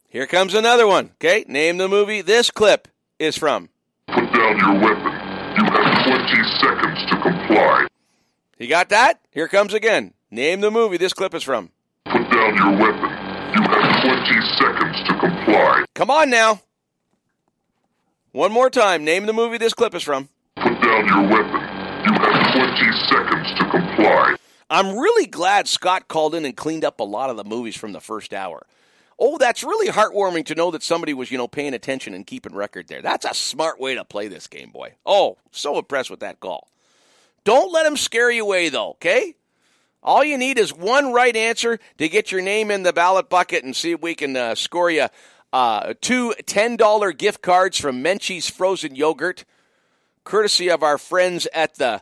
Here 0.09 0.27
comes 0.27 0.53
another 0.53 0.85
one. 0.85 1.11
Okay, 1.15 1.45
name 1.47 1.77
the 1.77 1.87
movie 1.87 2.21
this 2.21 2.51
clip 2.51 2.87
is 3.17 3.37
from. 3.37 3.69
Put 4.07 4.33
down 4.33 4.59
your 4.59 4.73
weapon. 4.81 5.11
You 5.57 5.63
have 5.63 6.05
20 6.05 6.43
seconds 6.59 6.99
to 7.09 7.21
comply. 7.21 7.87
You 8.57 8.67
got 8.67 8.89
that? 8.89 9.21
Here 9.31 9.47
comes 9.47 9.73
again. 9.73 10.13
Name 10.29 10.61
the 10.61 10.71
movie 10.71 10.97
this 10.97 11.13
clip 11.13 11.33
is 11.33 11.43
from. 11.43 11.69
Put 12.05 12.29
down 12.29 12.55
your 12.55 12.71
weapon. 12.71 13.09
You 13.55 13.61
have 13.61 14.01
20 14.03 14.41
seconds 14.57 15.07
to 15.07 15.19
comply. 15.19 15.85
Come 15.95 16.11
on 16.11 16.29
now. 16.29 16.61
One 18.33 18.51
more 18.51 18.69
time. 18.69 19.05
Name 19.05 19.25
the 19.25 19.33
movie 19.33 19.57
this 19.57 19.73
clip 19.73 19.95
is 19.95 20.03
from. 20.03 20.27
Put 20.57 20.81
down 20.81 21.07
your 21.07 21.21
weapon. 21.29 21.61
You 22.05 22.13
have 22.19 22.53
20 22.53 22.91
seconds 23.07 23.59
to 23.59 23.69
comply. 23.71 24.35
I'm 24.73 24.97
really 24.97 25.27
glad 25.27 25.67
Scott 25.67 26.07
called 26.07 26.33
in 26.33 26.45
and 26.45 26.57
cleaned 26.57 26.83
up 26.83 26.99
a 26.99 27.03
lot 27.03 27.29
of 27.29 27.37
the 27.37 27.43
movies 27.43 27.77
from 27.77 27.91
the 27.91 27.99
first 28.01 28.33
hour. 28.33 28.65
Oh, 29.19 29.37
that's 29.37 29.63
really 29.63 29.91
heartwarming 29.91 30.47
to 30.47 30.55
know 30.55 30.71
that 30.71 30.81
somebody 30.81 31.13
was, 31.13 31.29
you 31.29 31.37
know, 31.37 31.47
paying 31.47 31.75
attention 31.75 32.15
and 32.15 32.25
keeping 32.25 32.55
record 32.55 32.87
there. 32.87 33.03
That's 33.03 33.23
a 33.23 33.35
smart 33.35 33.79
way 33.79 33.93
to 33.93 34.03
play 34.03 34.29
this 34.29 34.47
game, 34.47 34.71
boy. 34.71 34.95
Oh, 35.05 35.37
so 35.51 35.77
impressed 35.77 36.09
with 36.09 36.21
that 36.21 36.39
call. 36.39 36.67
Don't 37.43 37.71
let 37.71 37.85
him 37.85 37.95
scare 37.95 38.31
you 38.31 38.45
away, 38.45 38.69
though, 38.69 38.91
okay? 38.91 39.35
All 40.01 40.23
you 40.23 40.39
need 40.39 40.57
is 40.57 40.73
one 40.73 41.13
right 41.13 41.35
answer 41.35 41.77
to 41.99 42.09
get 42.09 42.31
your 42.31 42.41
name 42.41 42.71
in 42.71 42.81
the 42.81 42.93
ballot 42.93 43.29
bucket 43.29 43.63
and 43.63 43.75
see 43.75 43.91
if 43.91 44.01
we 44.01 44.15
can 44.15 44.35
uh, 44.35 44.55
score 44.55 44.89
you 44.89 45.05
uh, 45.53 45.93
two 46.01 46.33
$10 46.41 47.15
gift 47.15 47.43
cards 47.43 47.79
from 47.79 48.03
Menchie's 48.03 48.49
Frozen 48.49 48.95
Yogurt, 48.95 49.45
courtesy 50.23 50.67
of 50.67 50.81
our 50.81 50.97
friends 50.97 51.47
at 51.53 51.75
the 51.75 52.01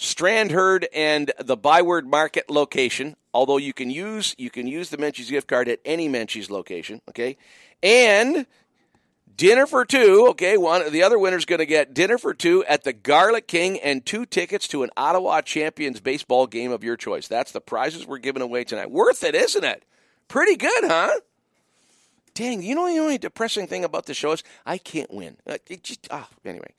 Strandherd 0.00 0.86
and 0.94 1.30
the 1.38 1.58
Byward 1.58 2.06
Market 2.06 2.48
location. 2.48 3.16
Although 3.34 3.58
you 3.58 3.74
can 3.74 3.90
use 3.90 4.34
you 4.38 4.48
can 4.48 4.66
use 4.66 4.88
the 4.88 4.96
Menchie's 4.96 5.30
gift 5.30 5.46
card 5.46 5.68
at 5.68 5.78
any 5.84 6.08
Menchie's 6.08 6.50
location, 6.50 7.02
okay? 7.10 7.36
And 7.82 8.46
dinner 9.36 9.66
for 9.66 9.84
two, 9.84 10.28
okay? 10.30 10.56
One 10.56 10.90
the 10.90 11.02
other 11.02 11.18
winner's 11.18 11.44
going 11.44 11.58
to 11.58 11.66
get 11.66 11.92
dinner 11.92 12.16
for 12.16 12.32
two 12.32 12.64
at 12.64 12.82
the 12.82 12.94
Garlic 12.94 13.46
King 13.46 13.78
and 13.78 14.04
two 14.04 14.24
tickets 14.24 14.66
to 14.68 14.82
an 14.82 14.90
Ottawa 14.96 15.42
Champions 15.42 16.00
baseball 16.00 16.46
game 16.46 16.72
of 16.72 16.82
your 16.82 16.96
choice. 16.96 17.28
That's 17.28 17.52
the 17.52 17.60
prizes 17.60 18.06
we're 18.06 18.18
giving 18.18 18.42
away 18.42 18.64
tonight. 18.64 18.90
Worth 18.90 19.22
it, 19.22 19.34
isn't 19.34 19.64
it? 19.64 19.84
Pretty 20.28 20.56
good, 20.56 20.84
huh? 20.84 21.20
Dang, 22.32 22.62
you 22.62 22.74
know 22.74 22.90
the 22.90 22.98
only 23.00 23.18
depressing 23.18 23.66
thing 23.66 23.84
about 23.84 24.06
the 24.06 24.14
show 24.14 24.32
is 24.32 24.42
I 24.64 24.78
can't 24.78 25.12
win. 25.12 25.36
It 25.44 25.84
just 25.84 26.08
ah, 26.10 26.28
anyway. 26.42 26.72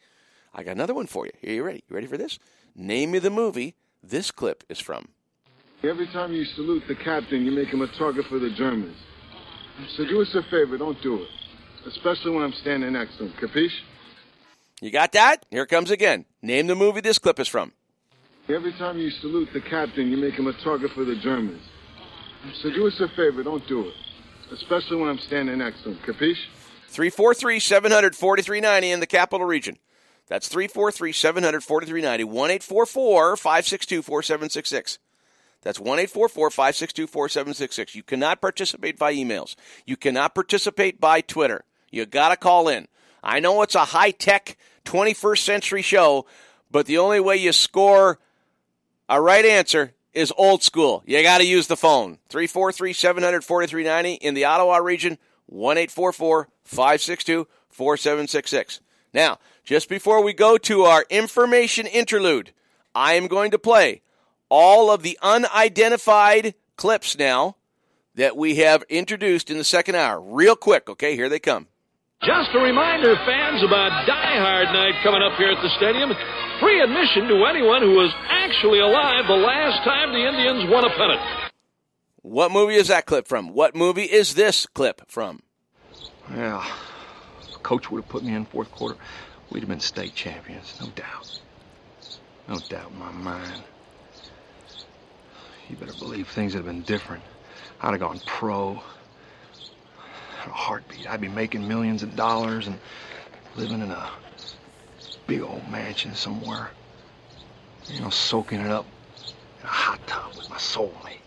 I 0.53 0.64
got 0.64 0.72
another 0.72 0.95
one 0.95 1.07
for 1.07 1.27
you. 1.27 1.31
Are 1.48 1.53
you 1.53 1.64
ready? 1.64 1.84
You 1.88 1.95
ready 1.95 2.07
for 2.07 2.18
this? 2.18 2.39
Name 2.76 3.11
me 3.11 3.19
the 3.19 3.30
movie 3.30 3.76
this 4.02 4.31
clip 4.31 4.64
is 4.69 4.80
from. 4.80 5.10
Every 5.84 6.07
time 6.07 6.31
you 6.31 6.45
salute 6.45 6.84
the 6.88 6.95
captain, 6.95 7.43
you 7.43 7.52
make 7.52 7.68
him 7.69 7.81
a 7.81 7.88
target 7.98 8.26
for 8.27 8.39
the 8.39 8.52
Germans. 8.52 8.95
So 9.98 10.06
do 10.06 10.22
us 10.22 10.34
a 10.35 10.43
favor, 10.43 10.77
don't 10.77 11.02
do 11.02 11.22
it. 11.22 11.27
Especially 11.88 12.31
when 12.31 12.43
I'm 12.43 12.53
standing 12.53 12.93
next 12.93 13.18
to 13.18 13.26
him. 13.26 13.34
Capiche? 13.41 13.72
You 14.80 14.91
got 14.91 15.11
that? 15.14 15.45
Here 15.49 15.64
it 15.64 15.69
comes 15.69 15.91
again. 15.91 16.26
Name 16.41 16.68
the 16.68 16.76
movie 16.76 17.02
this 17.02 17.18
clip 17.19 17.39
is 17.39 17.48
from. 17.48 17.73
Every 18.48 18.73
time 18.73 18.98
you 18.98 19.10
salute 19.10 19.49
the 19.53 19.61
captain, 19.61 20.10
you 20.10 20.18
make 20.18 20.35
him 20.35 20.48
a 20.48 20.53
target 20.64 20.91
for 20.91 21.03
the 21.03 21.15
Germans. 21.15 21.61
So 22.61 22.72
do 22.72 22.88
us 22.88 22.99
a 22.99 23.07
favor, 23.10 23.43
don't 23.43 23.68
do 23.68 23.88
it. 23.88 23.93
Especially 24.52 24.98
when 24.98 25.10
I'm 25.10 25.19
standing 25.19 25.57
next 25.57 25.84
to 25.84 25.91
him. 25.91 25.99
Capiche? 26.06 26.38
343 26.88 27.60
700 27.60 28.15
4390 28.15 28.91
in 28.91 28.99
the 28.99 29.07
capital 29.07 29.45
region. 29.45 29.77
That's 30.31 30.47
343 30.47 31.11
700 31.11 31.61
4390. 31.61 32.23
1 32.23 33.35
562 33.35 34.01
4766. 34.01 34.97
That's 35.61 35.77
1 35.77 36.07
562 36.07 37.05
4766. 37.05 37.95
You 37.95 38.01
cannot 38.01 38.39
participate 38.39 38.97
by 38.97 39.13
emails. 39.13 39.55
You 39.85 39.97
cannot 39.97 40.33
participate 40.33 41.01
by 41.01 41.19
Twitter. 41.19 41.65
You 41.91 42.05
got 42.05 42.29
to 42.29 42.37
call 42.37 42.69
in. 42.69 42.87
I 43.21 43.41
know 43.41 43.61
it's 43.61 43.75
a 43.75 43.83
high 43.83 44.11
tech 44.11 44.55
21st 44.85 45.39
century 45.39 45.81
show, 45.81 46.25
but 46.71 46.85
the 46.85 46.97
only 46.97 47.19
way 47.19 47.35
you 47.35 47.51
score 47.51 48.17
a 49.09 49.19
right 49.19 49.43
answer 49.43 49.91
is 50.13 50.31
old 50.37 50.63
school. 50.63 51.03
You 51.05 51.21
got 51.23 51.39
to 51.39 51.45
use 51.45 51.67
the 51.67 51.75
phone. 51.75 52.19
343 52.29 52.93
700 52.93 53.43
4390 53.43 54.13
in 54.25 54.33
the 54.33 54.45
Ottawa 54.45 54.77
region, 54.77 55.17
1 55.47 55.75
562 55.87 57.47
4766. 57.69 58.79
Now, 59.13 59.39
just 59.72 59.88
before 59.88 60.22
we 60.22 60.34
go 60.34 60.57
to 60.57 60.81
our 60.81 61.06
information 61.10 61.88
interlude, 61.88 62.52
I 62.93 63.14
am 63.14 63.27
going 63.27 63.52
to 63.52 63.57
play 63.57 64.02
all 64.49 64.91
of 64.91 65.02
the 65.02 65.18
unidentified 65.22 66.56
clips 66.76 67.18
now 67.18 67.56
that 68.15 68.35
we 68.35 68.56
have 68.56 68.84
introduced 68.89 69.49
in 69.49 69.57
the 69.57 69.64
second 69.64 69.95
hour. 69.95 70.19
Real 70.19 70.57
quick, 70.57 70.89
okay? 70.89 71.15
Here 71.15 71.30
they 71.30 71.39
come. 71.39 71.68
Just 72.22 72.49
a 72.53 72.60
reminder, 72.60 73.15
fans, 73.26 73.64
about 73.64 74.06
Die 74.06 74.39
Hard 74.43 74.68
Night 74.73 75.02
coming 75.03 75.22
up 75.22 75.38
here 75.38 75.52
at 75.52 75.64
the 75.64 75.69
stadium. 75.77 76.11
Free 76.60 76.81
admission 76.81 77.30
to 77.30 77.45
anyone 77.45 77.81
who 77.81 77.95
was 77.95 78.14
actually 78.27 78.80
alive 78.80 79.23
the 79.26 79.35
last 79.35 79.85
time 79.85 80.11
the 80.11 80.27
Indians 80.27 80.69
won 80.69 80.84
a 80.84 80.89
pennant. 80.89 81.22
What 82.23 82.52
movie 82.52 82.76
is 82.76 82.89
that 82.89 83.06
clip 83.06 83.26
from? 83.26 83.53
What 83.53 83.73
movie 83.73 84.03
is 84.03 84.34
this 84.34 84.65
clip 84.65 85.10
from? 85.10 85.43
Yeah, 86.30 86.61
coach 87.64 87.89
would 87.89 88.02
have 88.02 88.10
put 88.10 88.22
me 88.22 88.35
in 88.35 88.43
fourth 88.43 88.69
quarter. 88.72 88.98
We'd 89.51 89.59
have 89.59 89.69
been 89.69 89.81
state 89.81 90.15
champions, 90.15 90.77
no 90.79 90.87
doubt. 90.95 91.39
No 92.47 92.57
doubt 92.69 92.91
in 92.91 92.99
my 92.99 93.11
mind. 93.11 93.63
You 95.69 95.75
better 95.75 95.93
believe 95.99 96.29
things 96.29 96.53
would 96.53 96.59
have 96.59 96.73
been 96.73 96.83
different. 96.83 97.23
I'd 97.81 97.91
have 97.91 97.99
gone 97.99 98.21
pro. 98.25 98.81
In 100.43 100.49
a 100.49 100.53
heartbeat. 100.53 101.09
I'd 101.09 101.21
be 101.21 101.27
making 101.27 101.67
millions 101.67 102.01
of 102.01 102.15
dollars 102.15 102.67
and 102.67 102.79
living 103.55 103.81
in 103.81 103.91
a 103.91 104.09
big 105.27 105.41
old 105.41 105.67
mansion 105.69 106.15
somewhere. 106.15 106.71
You 107.87 108.01
know, 108.01 108.09
soaking 108.09 108.61
it 108.61 108.71
up 108.71 108.85
in 109.59 109.65
a 109.65 109.67
hot 109.67 110.07
tub 110.07 110.33
with 110.35 110.49
my 110.49 110.57
soulmate. 110.57 111.19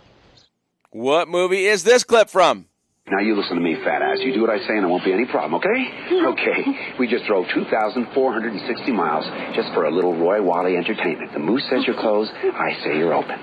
What 0.90 1.28
movie 1.28 1.66
is 1.66 1.84
this 1.84 2.04
clip 2.04 2.30
from? 2.30 2.68
Now 3.10 3.20
you 3.20 3.36
listen 3.36 3.56
to 3.56 3.62
me, 3.62 3.76
fat 3.84 4.00
ass. 4.00 4.18
You 4.20 4.32
do 4.32 4.40
what 4.40 4.50
I 4.50 4.58
say 4.58 4.74
and 4.74 4.80
there 4.80 4.88
won't 4.88 5.04
be 5.04 5.12
any 5.12 5.26
problem, 5.26 5.54
okay? 5.60 5.80
Okay. 6.34 6.96
We 6.98 7.06
just 7.06 7.26
drove 7.26 7.46
2,460 7.54 8.92
miles 8.92 9.24
just 9.54 9.72
for 9.74 9.84
a 9.84 9.90
little 9.90 10.16
Roy 10.16 10.42
Wally 10.42 10.76
entertainment. 10.76 11.32
The 11.32 11.38
moose 11.38 11.62
says 11.70 11.84
you're 11.86 12.00
closed. 12.00 12.30
I 12.32 12.72
say 12.82 12.96
you're 12.96 13.14
open. 13.14 13.38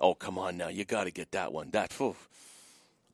Oh, 0.00 0.14
come 0.14 0.38
on 0.38 0.56
now. 0.56 0.68
You 0.68 0.84
got 0.84 1.04
to 1.04 1.10
get 1.10 1.32
that 1.32 1.52
one. 1.52 1.70
That, 1.70 1.92
phew. 1.92 2.14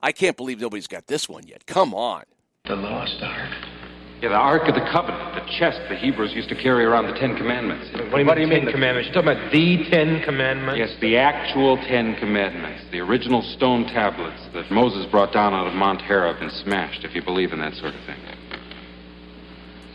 I 0.03 0.13
can't 0.13 0.37
believe 0.37 0.61
nobody's 0.61 0.87
got 0.87 1.07
this 1.07 1.29
one 1.29 1.47
yet. 1.47 1.67
Come 1.67 1.95
on. 1.95 2.25
The 2.67 2.77
Lost 2.77 3.17
Ark. 3.23 3.76
Yeah, 4.23 4.31
the 4.31 4.35
Ark 4.35 4.67
of 4.67 4.75
the 4.75 4.81
Covenant, 4.91 5.35
the 5.35 5.45
chest 5.61 5.79
the 5.91 5.95
Hebrews 5.95 6.33
used 6.33 6.49
to 6.49 6.55
carry 6.55 6.87
around 6.87 7.05
the 7.07 7.19
Ten 7.21 7.37
Commandments. 7.37 7.93
What 8.11 8.35
do 8.35 8.41
you 8.41 8.47
mean, 8.49 8.65
Commandments? 8.65 9.13
You're 9.13 9.23
talking 9.23 9.37
about 9.37 9.53
the 9.53 9.85
Ten 9.91 10.23
Commandments? 10.25 10.79
Yes, 10.81 10.97
the 11.03 11.19
actual 11.19 11.77
Ten 11.77 12.17
Commandments, 12.17 12.85
the 12.91 13.01
original 13.01 13.43
stone 13.43 13.85
tablets 13.85 14.41
that 14.55 14.71
Moses 14.71 15.05
brought 15.11 15.35
down 15.35 15.53
out 15.53 15.67
of 15.67 15.75
Mount 15.75 16.01
Horeb 16.01 16.41
and 16.41 16.51
smashed, 16.65 17.05
if 17.05 17.15
you 17.15 17.23
believe 17.23 17.53
in 17.53 17.59
that 17.61 17.75
sort 17.75 17.93
of 17.93 18.01
thing. 18.07 18.17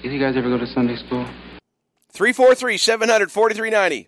Either 0.04 0.14
you 0.14 0.20
guys 0.20 0.38
ever 0.38 0.50
go 0.50 0.58
to 0.60 0.68
Sunday 0.68 0.98
school? 0.98 1.26
343 2.14 2.78
700 2.78 3.32
4390. 3.32 4.08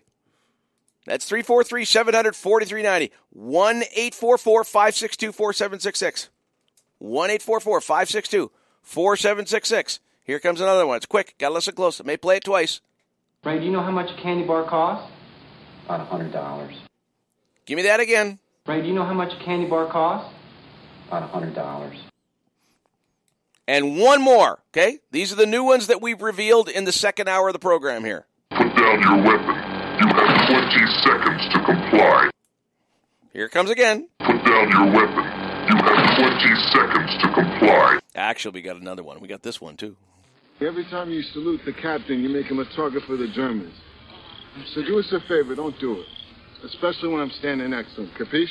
That's 1.06 1.28
343 1.28 1.84
700 1.84 2.36
4390. 2.36 3.12
1 3.30 3.76
844 3.82 4.64
562 4.64 5.32
4766. 5.32 6.28
1 6.98 7.38
562 7.38 8.50
4766. 8.82 10.00
Here 10.24 10.40
comes 10.40 10.62
another 10.62 10.86
one. 10.86 10.96
It's 10.96 11.06
quick. 11.06 11.34
Got 11.38 11.48
to 11.48 11.54
listen 11.54 11.74
close. 11.74 12.00
I 12.00 12.04
may 12.04 12.16
play 12.16 12.38
it 12.38 12.44
twice. 12.44 12.80
Ray, 13.44 13.58
do 13.58 13.66
you 13.66 13.70
know 13.70 13.82
how 13.82 13.90
much 13.90 14.10
a 14.10 14.22
candy 14.22 14.46
bar 14.46 14.68
costs? 14.68 15.12
About 15.84 16.00
a 16.00 16.04
hundred 16.04 16.32
dollars. 16.32 16.74
Give 17.66 17.76
me 17.76 17.82
that 17.82 18.00
again. 18.00 18.38
Ray, 18.66 18.80
do 18.80 18.88
you 18.88 18.94
know 18.94 19.04
how 19.04 19.12
much 19.12 19.32
a 19.38 19.44
candy 19.44 19.68
bar 19.68 19.90
costs? 19.92 20.34
About 21.08 21.24
a 21.24 21.26
hundred 21.26 21.54
dollars. 21.54 21.98
And 23.68 23.98
one 23.98 24.22
more, 24.22 24.60
okay? 24.72 24.98
These 25.10 25.32
are 25.32 25.36
the 25.36 25.46
new 25.46 25.62
ones 25.62 25.86
that 25.88 26.00
we've 26.00 26.20
revealed 26.20 26.68
in 26.68 26.84
the 26.84 26.92
second 26.92 27.28
hour 27.28 27.48
of 27.48 27.52
the 27.52 27.58
program 27.58 28.04
here. 28.04 28.26
Put 28.50 28.74
down 28.76 29.00
your 29.00 29.16
weapon. 29.22 29.56
You 30.00 30.08
have 30.08 30.48
20 30.48 30.86
seconds 31.02 31.42
to 31.52 31.64
comply. 31.64 32.30
Here 33.32 33.46
it 33.46 33.50
comes 33.52 33.70
again. 33.70 34.08
Put 34.20 34.44
down 34.44 34.70
your 34.70 34.92
weapon. 34.92 35.24
You 35.68 35.76
have 35.82 36.16
20 36.16 36.54
seconds 36.72 37.22
to 37.22 37.32
comply. 37.34 37.98
Actually, 38.14 38.52
we 38.52 38.62
got 38.62 38.76
another 38.76 39.02
one. 39.02 39.20
We 39.20 39.28
got 39.28 39.42
this 39.42 39.60
one 39.60 39.76
too. 39.76 39.96
Every 40.60 40.84
time 40.84 41.10
you 41.10 41.22
salute 41.22 41.60
the 41.64 41.72
captain, 41.72 42.20
you 42.20 42.28
make 42.28 42.46
him 42.46 42.60
a 42.60 42.64
target 42.76 43.02
for 43.06 43.16
the 43.16 43.26
Germans. 43.28 43.74
So 44.74 44.82
do 44.82 45.00
us 45.00 45.12
a 45.12 45.20
favor, 45.26 45.54
don't 45.54 45.78
do 45.80 46.00
it. 46.00 46.06
Especially 46.64 47.08
when 47.08 47.20
I'm 47.20 47.30
standing 47.30 47.70
next 47.70 47.96
to 47.96 48.02
him. 48.02 48.10
Capiche? 48.16 48.48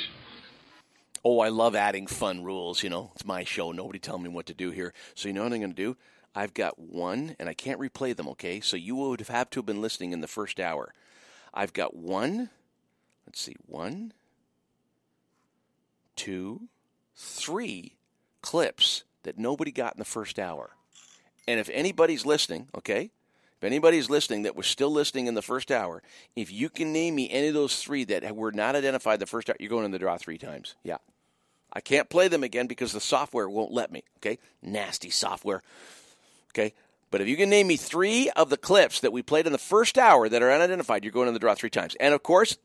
Oh, 1.23 1.39
I 1.39 1.47
love 1.47 1.75
adding 1.75 2.05
fun 2.07 2.43
rules. 2.43 2.83
You 2.83 2.89
know, 2.89 3.11
it's 3.15 3.25
my 3.25 3.45
show. 3.45 3.71
Nobody 3.71 3.99
tell 3.99 4.17
me 4.17 4.27
what 4.27 4.47
to 4.47 4.53
do 4.53 4.71
here. 4.71 4.93
So 5.15 5.29
you 5.29 5.33
know 5.33 5.43
what 5.43 5.53
I'm 5.53 5.59
going 5.59 5.71
to 5.71 5.75
do? 5.75 5.95
I've 6.35 6.53
got 6.53 6.77
one, 6.77 7.37
and 7.39 7.47
I 7.47 7.53
can't 7.53 7.79
replay 7.79 8.15
them. 8.15 8.27
Okay, 8.29 8.59
so 8.59 8.75
you 8.75 8.95
would 8.95 9.21
have 9.21 9.29
had 9.29 9.49
to 9.51 9.59
have 9.59 9.65
been 9.65 9.81
listening 9.81 10.11
in 10.11 10.19
the 10.19 10.27
first 10.27 10.59
hour. 10.59 10.93
I've 11.53 11.71
got 11.71 11.95
one. 11.95 12.49
Let's 13.25 13.39
see, 13.39 13.55
one, 13.65 14.11
two, 16.17 16.67
three 17.15 17.95
clips 18.41 19.03
that 19.23 19.37
nobody 19.37 19.71
got 19.71 19.93
in 19.95 19.99
the 19.99 20.05
first 20.05 20.37
hour. 20.37 20.71
And 21.47 21.59
if 21.59 21.69
anybody's 21.73 22.25
listening, 22.25 22.67
okay, 22.75 23.11
if 23.57 23.63
anybody's 23.63 24.09
listening 24.09 24.43
that 24.43 24.55
was 24.55 24.67
still 24.67 24.91
listening 24.91 25.27
in 25.27 25.35
the 25.35 25.41
first 25.41 25.71
hour, 25.71 26.03
if 26.35 26.51
you 26.51 26.69
can 26.69 26.91
name 26.91 27.15
me 27.15 27.29
any 27.29 27.47
of 27.47 27.53
those 27.53 27.81
three 27.81 28.03
that 28.05 28.35
were 28.35 28.51
not 28.51 28.75
identified 28.75 29.19
the 29.19 29.25
first 29.25 29.49
hour, 29.49 29.55
you're 29.59 29.69
going 29.69 29.85
in 29.85 29.91
the 29.91 29.99
draw 29.99 30.17
three 30.17 30.37
times. 30.37 30.75
Yeah. 30.83 30.97
I 31.71 31.81
can't 31.81 32.09
play 32.09 32.27
them 32.27 32.43
again 32.43 32.67
because 32.67 32.91
the 32.91 33.01
software 33.01 33.49
won't 33.49 33.71
let 33.71 33.91
me. 33.91 34.03
Okay? 34.17 34.37
Nasty 34.61 35.09
software. 35.09 35.63
Okay? 36.51 36.73
But 37.09 37.21
if 37.21 37.27
you 37.27 37.37
can 37.37 37.49
name 37.49 37.67
me 37.67 37.77
three 37.77 38.29
of 38.31 38.49
the 38.49 38.57
clips 38.57 38.99
that 39.01 39.13
we 39.13 39.21
played 39.21 39.45
in 39.45 39.51
the 39.51 39.59
first 39.59 39.97
hour 39.97 40.27
that 40.27 40.41
are 40.41 40.51
unidentified, 40.51 41.03
you're 41.03 41.13
going 41.13 41.27
in 41.27 41.33
the 41.33 41.39
draw 41.39 41.55
three 41.55 41.69
times. 41.69 41.95
And 41.99 42.13
of 42.13 42.23
course, 42.23 42.57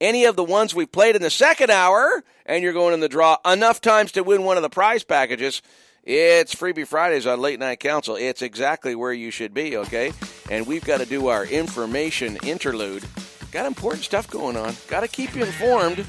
any 0.00 0.24
of 0.24 0.36
the 0.36 0.44
ones 0.44 0.74
we 0.74 0.86
played 0.86 1.16
in 1.16 1.22
the 1.22 1.30
second 1.30 1.70
hour, 1.70 2.24
and 2.44 2.62
you're 2.62 2.72
going 2.72 2.94
in 2.94 3.00
the 3.00 3.08
draw 3.08 3.36
enough 3.46 3.80
times 3.80 4.12
to 4.12 4.22
win 4.24 4.42
one 4.42 4.56
of 4.56 4.62
the 4.62 4.68
prize 4.68 5.04
packages. 5.04 5.62
It's 6.04 6.52
Freebie 6.52 6.84
Fridays 6.84 7.28
on 7.28 7.40
Late 7.40 7.60
Night 7.60 7.78
Council. 7.78 8.16
It's 8.16 8.42
exactly 8.42 8.96
where 8.96 9.12
you 9.12 9.30
should 9.30 9.54
be, 9.54 9.76
okay? 9.76 10.12
And 10.50 10.66
we've 10.66 10.84
got 10.84 10.98
to 10.98 11.06
do 11.06 11.28
our 11.28 11.46
information 11.46 12.38
interlude. 12.42 13.04
Got 13.52 13.66
important 13.66 14.02
stuff 14.02 14.28
going 14.28 14.56
on. 14.56 14.74
Got 14.88 15.02
to 15.02 15.08
keep 15.08 15.36
you 15.36 15.44
informed. 15.44 16.04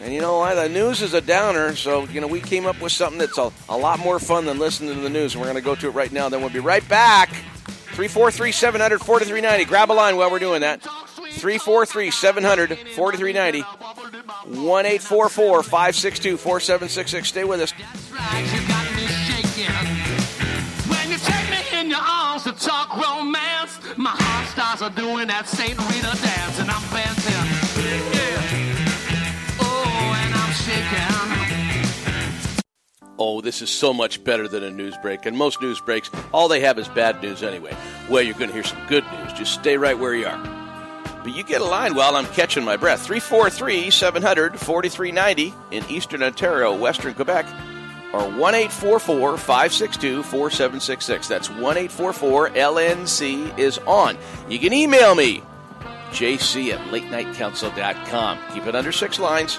And 0.00 0.14
you 0.14 0.20
know 0.20 0.38
why? 0.38 0.54
The 0.54 0.68
news 0.68 1.02
is 1.02 1.14
a 1.14 1.20
downer, 1.20 1.74
so, 1.74 2.04
you 2.04 2.20
know, 2.20 2.28
we 2.28 2.40
came 2.40 2.64
up 2.64 2.80
with 2.80 2.92
something 2.92 3.18
that's 3.18 3.38
a, 3.38 3.50
a 3.68 3.76
lot 3.76 3.98
more 3.98 4.20
fun 4.20 4.44
than 4.44 4.60
listening 4.60 4.94
to 4.94 5.00
the 5.00 5.10
news, 5.10 5.34
and 5.34 5.40
we're 5.40 5.50
going 5.50 5.60
to 5.60 5.64
go 5.64 5.74
to 5.74 5.88
it 5.88 5.92
right 5.92 6.12
now. 6.12 6.28
Then 6.28 6.40
we'll 6.40 6.50
be 6.50 6.60
right 6.60 6.88
back. 6.88 7.30
343 7.30 8.52
700 8.52 9.00
4390. 9.00 9.64
Grab 9.64 9.90
a 9.90 9.94
line 9.94 10.16
while 10.16 10.30
we're 10.30 10.38
doing 10.38 10.60
that. 10.60 10.86
343 11.34 12.10
700 12.10 12.78
4390. 12.94 13.62
1 13.62 14.86
844 14.86 15.62
562 15.62 16.36
4766. 16.36 17.28
Stay 17.28 17.44
with 17.44 17.60
us. 17.60 17.72
When 20.88 21.10
you 21.10 21.18
take 21.18 21.50
me 21.50 21.80
in 21.80 21.90
your 21.90 22.00
arms 22.00 22.44
to 22.44 22.52
talk 22.52 22.96
romance, 22.96 23.78
my 23.96 24.10
heart 24.10 24.48
starts 24.48 24.82
a 24.82 24.90
doing 24.90 25.28
that 25.28 25.48
Saint 25.48 25.78
Rita 25.78 26.16
dance, 26.22 26.60
and 26.60 26.70
I'm 26.70 26.82
dancing. 26.90 27.32
Yeah. 28.14 29.60
Oh, 29.60 30.14
and 30.24 30.34
I'm 30.34 30.52
shaking. 30.52 31.14
Oh, 33.18 33.40
this 33.40 33.62
is 33.62 33.70
so 33.70 33.92
much 33.92 34.24
better 34.24 34.48
than 34.48 34.64
a 34.64 34.70
news 34.70 34.96
break. 35.00 35.24
And 35.26 35.36
most 35.36 35.60
news 35.62 35.80
breaks, 35.80 36.10
all 36.32 36.48
they 36.48 36.60
have 36.60 36.78
is 36.78 36.88
bad 36.88 37.22
news 37.22 37.42
anyway. 37.42 37.76
Well, 38.10 38.22
you're 38.22 38.34
going 38.34 38.48
to 38.48 38.54
hear 38.54 38.64
some 38.64 38.84
good 38.88 39.04
news. 39.12 39.32
Just 39.34 39.54
stay 39.54 39.76
right 39.76 39.98
where 39.98 40.14
you 40.14 40.26
are. 40.26 40.63
But 41.24 41.34
you 41.34 41.42
get 41.42 41.62
a 41.62 41.64
line 41.64 41.94
while 41.94 42.16
I'm 42.16 42.26
catching 42.26 42.64
my 42.64 42.76
breath. 42.76 43.06
343 43.06 43.90
700 43.90 44.60
4390 44.60 45.54
in 45.70 45.84
Eastern 45.88 46.22
Ontario, 46.22 46.76
Western 46.76 47.14
Quebec, 47.14 47.46
or 48.12 48.30
1 48.30 48.68
562 48.68 50.22
4766. 50.22 51.26
That's 51.26 51.48
1 51.48 51.76
LNC 51.88 53.58
is 53.58 53.78
on. 53.78 54.18
You 54.50 54.58
can 54.58 54.74
email 54.74 55.14
me, 55.14 55.42
jc 56.10 56.74
at 56.74 56.80
latenightcouncil.com. 56.88 58.38
Keep 58.52 58.66
it 58.66 58.76
under 58.76 58.92
six 58.92 59.18
lines. 59.18 59.58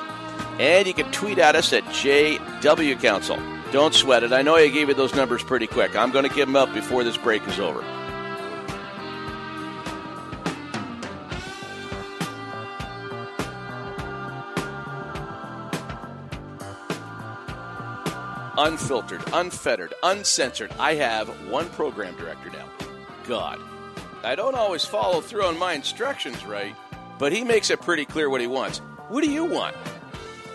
And 0.59 0.87
you 0.87 0.93
can 0.93 1.11
tweet 1.11 1.39
at 1.39 1.55
us 1.55 1.73
at 1.73 1.83
JW 1.85 3.01
Council. 3.01 3.39
Don't 3.71 3.93
sweat 3.93 4.23
it. 4.23 4.31
I 4.31 4.43
know 4.43 4.55
I 4.55 4.67
gave 4.67 4.87
you 4.87 4.93
those 4.93 5.15
numbers 5.15 5.43
pretty 5.43 5.65
quick. 5.65 5.95
I'm 5.95 6.11
going 6.11 6.29
to 6.29 6.33
give 6.33 6.47
them 6.47 6.55
up 6.55 6.71
before 6.75 7.03
this 7.03 7.17
break 7.17 7.45
is 7.47 7.59
over. 7.59 7.83
Unfiltered, 18.57 19.21
unfettered, 19.33 19.93
uncensored. 20.01 20.71
I 20.79 20.95
have 20.95 21.27
one 21.49 21.67
program 21.69 22.15
director 22.15 22.49
now. 22.49 22.67
God. 23.27 23.59
I 24.23 24.35
don't 24.35 24.55
always 24.55 24.85
follow 24.85 25.19
through 25.21 25.43
on 25.43 25.59
my 25.59 25.73
instructions 25.73 26.45
right, 26.45 26.75
but 27.19 27.33
he 27.33 27.43
makes 27.43 27.69
it 27.69 27.81
pretty 27.81 28.05
clear 28.05 28.29
what 28.29 28.41
he 28.41 28.47
wants. 28.47 28.79
What 29.09 29.23
do 29.23 29.29
you 29.29 29.45
want? 29.45 29.75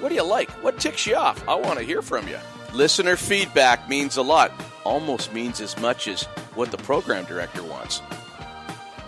What 0.01 0.09
do 0.09 0.15
you 0.15 0.25
like? 0.25 0.51
What 0.63 0.81
ticks 0.81 1.07
you 1.07 1.17
off? 1.17 1.47
I 1.47 1.55
want 1.55 1.79
to 1.79 1.85
hear 1.85 2.01
from 2.01 2.27
you. 2.27 2.39
Listener 2.73 3.17
feedback 3.17 3.89
means 3.89 4.17
a 4.17 4.23
lot, 4.23 4.51
almost 4.85 5.33
means 5.35 5.61
as 5.61 5.79
much 5.79 6.09
as 6.09 6.25
what 6.55 6.71
the 6.71 6.79
program 6.79 7.25
director 7.27 7.63
wants. 7.63 8.01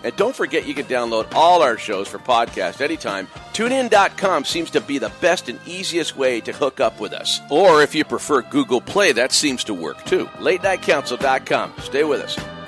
And 0.05 0.15
don't 0.17 0.35
forget 0.35 0.67
you 0.67 0.75
can 0.75 0.87
download 0.87 1.33
all 1.35 1.63
our 1.63 1.79
shows 1.79 2.09
for 2.09 2.19
podcast 2.19 2.81
anytime. 2.81 3.27
TuneIn.com 3.53 4.45
seems 4.45 4.71
to 4.71 4.81
be 4.81 4.99
the 4.99 5.13
best 5.21 5.49
and 5.49 5.61
easiest 5.67 6.17
way 6.17 6.41
to 6.41 6.53
hook 6.53 6.81
up 6.81 6.99
with 7.01 7.13
us. 7.13 7.41
Or 7.51 7.83
if 7.83 7.95
you 7.95 8.05
prefer 8.05 8.43
Google 8.43 8.81
Play, 8.81 9.13
that 9.13 9.33
seems 9.33 9.65
to 9.65 9.75
work 9.75 10.05
too. 10.05 10.27
LateNightCouncil.com. 10.39 11.75
Stay 11.79 12.05
with 12.05 12.21
us. 12.21 12.62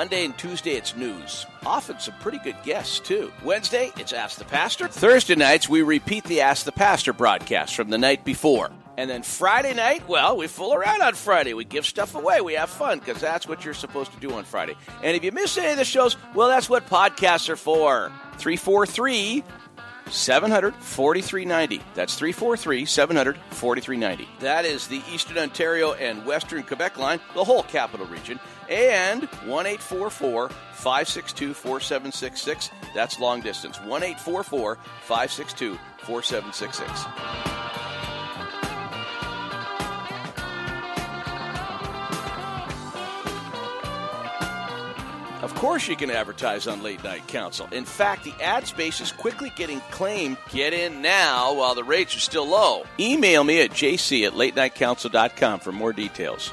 Monday 0.00 0.24
and 0.24 0.38
Tuesday, 0.38 0.76
it's 0.76 0.96
news. 0.96 1.44
Often 1.66 2.00
some 2.00 2.14
pretty 2.20 2.38
good 2.38 2.56
guests, 2.62 3.00
too. 3.00 3.30
Wednesday, 3.44 3.92
it's 3.98 4.14
Ask 4.14 4.38
the 4.38 4.46
Pastor. 4.46 4.88
Thursday 4.88 5.34
nights, 5.34 5.68
we 5.68 5.82
repeat 5.82 6.24
the 6.24 6.40
Ask 6.40 6.64
the 6.64 6.72
Pastor 6.72 7.12
broadcast 7.12 7.74
from 7.74 7.90
the 7.90 7.98
night 7.98 8.24
before. 8.24 8.70
And 8.96 9.10
then 9.10 9.22
Friday 9.22 9.74
night, 9.74 10.08
well, 10.08 10.38
we 10.38 10.46
fool 10.46 10.72
around 10.72 11.02
on 11.02 11.12
Friday. 11.12 11.52
We 11.52 11.66
give 11.66 11.84
stuff 11.84 12.14
away. 12.14 12.40
We 12.40 12.54
have 12.54 12.70
fun 12.70 13.00
because 13.00 13.20
that's 13.20 13.46
what 13.46 13.62
you're 13.62 13.74
supposed 13.74 14.14
to 14.14 14.20
do 14.20 14.32
on 14.32 14.44
Friday. 14.44 14.74
And 15.02 15.14
if 15.14 15.22
you 15.22 15.32
miss 15.32 15.58
any 15.58 15.72
of 15.72 15.76
the 15.76 15.84
shows, 15.84 16.16
well, 16.34 16.48
that's 16.48 16.70
what 16.70 16.86
podcasts 16.86 17.50
are 17.50 17.56
for. 17.56 18.10
343 18.38 19.44
700 20.10 20.74
4390. 20.76 21.82
That's 21.94 22.14
343 22.14 22.86
700 22.86 23.36
4390. 23.50 24.28
That 24.40 24.64
is 24.64 24.86
the 24.86 25.02
Eastern 25.12 25.36
Ontario 25.36 25.92
and 25.92 26.24
Western 26.24 26.62
Quebec 26.62 26.96
line, 26.98 27.20
the 27.34 27.44
whole 27.44 27.62
capital 27.64 28.06
region. 28.06 28.40
And 28.70 29.24
1 29.24 29.78
562 29.78 31.54
4766. 31.54 32.70
That's 32.94 33.18
long 33.18 33.40
distance. 33.40 33.78
1 33.80 34.02
562 34.14 35.78
4766. 36.04 37.06
Of 45.42 45.54
course, 45.54 45.88
you 45.88 45.96
can 45.96 46.10
advertise 46.10 46.66
on 46.66 46.82
Late 46.82 47.02
Night 47.02 47.26
Council. 47.26 47.66
In 47.72 47.86
fact, 47.86 48.24
the 48.24 48.34
ad 48.42 48.66
space 48.66 49.00
is 49.00 49.10
quickly 49.10 49.50
getting 49.56 49.80
claimed. 49.90 50.36
Get 50.50 50.74
in 50.74 51.00
now 51.00 51.54
while 51.54 51.74
the 51.74 51.82
rates 51.82 52.14
are 52.14 52.20
still 52.20 52.46
low. 52.46 52.84
Email 52.98 53.42
me 53.42 53.62
at 53.62 53.70
jc 53.70 54.26
at 54.26 54.34
latenightcouncil.com 54.34 55.60
for 55.60 55.72
more 55.72 55.94
details. 55.94 56.52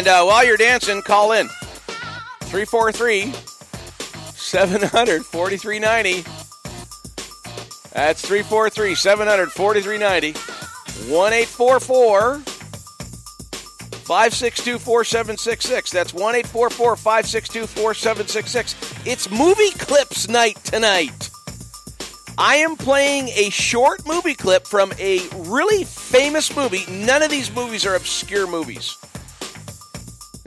And 0.00 0.08
uh, 0.08 0.24
while 0.24 0.42
you're 0.42 0.56
dancing, 0.56 1.02
call 1.02 1.32
in 1.32 1.46
343 2.44 3.34
700 4.32 5.26
4390. 5.26 6.22
That's 7.92 8.22
343 8.22 8.94
700 8.94 9.52
4390. 9.52 11.12
1 11.12 11.32
844 11.34 12.38
562 12.38 14.78
4766. 14.78 15.90
That's 15.90 16.14
1 16.14 16.34
844 16.34 16.96
562 16.96 17.66
4766. 17.66 19.06
It's 19.06 19.30
movie 19.30 19.72
clips 19.72 20.30
night 20.30 20.56
tonight. 20.64 21.28
I 22.38 22.56
am 22.56 22.76
playing 22.76 23.28
a 23.28 23.50
short 23.50 24.06
movie 24.06 24.32
clip 24.32 24.66
from 24.66 24.94
a 24.98 25.20
really 25.36 25.84
famous 25.84 26.56
movie. 26.56 26.86
None 26.88 27.22
of 27.22 27.30
these 27.30 27.54
movies 27.54 27.84
are 27.84 27.96
obscure 27.96 28.46
movies. 28.46 28.96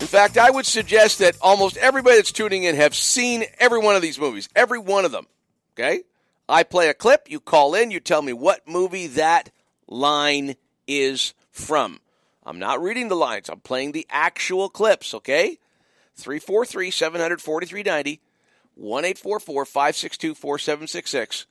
In 0.04 0.08
fact, 0.08 0.38
I 0.38 0.52
would 0.52 0.66
suggest 0.66 1.20
that 1.20 1.38
almost 1.42 1.78
everybody 1.78 2.18
that's 2.18 2.34
tuning 2.34 2.66
in 2.66 2.76
have 2.76 2.94
seen 2.94 3.46
every 3.58 3.80
one 3.80 3.96
of 3.96 4.02
these 4.02 4.20
movies, 4.20 4.50
every 4.54 4.78
one 4.78 5.06
of 5.06 5.14
them. 5.14 5.28
Okay? 5.74 6.02
I 6.50 6.64
play 6.64 6.90
a 6.90 6.94
clip, 6.94 7.32
you 7.32 7.40
call 7.40 7.74
in, 7.74 7.90
you 7.90 8.02
tell 8.02 8.22
me 8.22 8.34
what 8.34 8.68
movie 8.68 9.08
that 9.08 9.50
line 9.88 10.56
is 10.88 11.34
from. 11.52 12.02
I'm 12.46 12.60
not 12.60 12.82
reading 12.82 13.08
the 13.08 13.16
lines, 13.16 13.48
I'm 13.48 13.62
playing 13.62 13.94
the 13.94 14.06
actual 14.10 14.68
clips, 14.68 15.14
okay? 15.14 15.58
343 16.18 16.92
700 16.92 17.42
4390, 17.42 18.20
1 18.76 19.04
562 19.14 20.36
4766. 20.36 21.46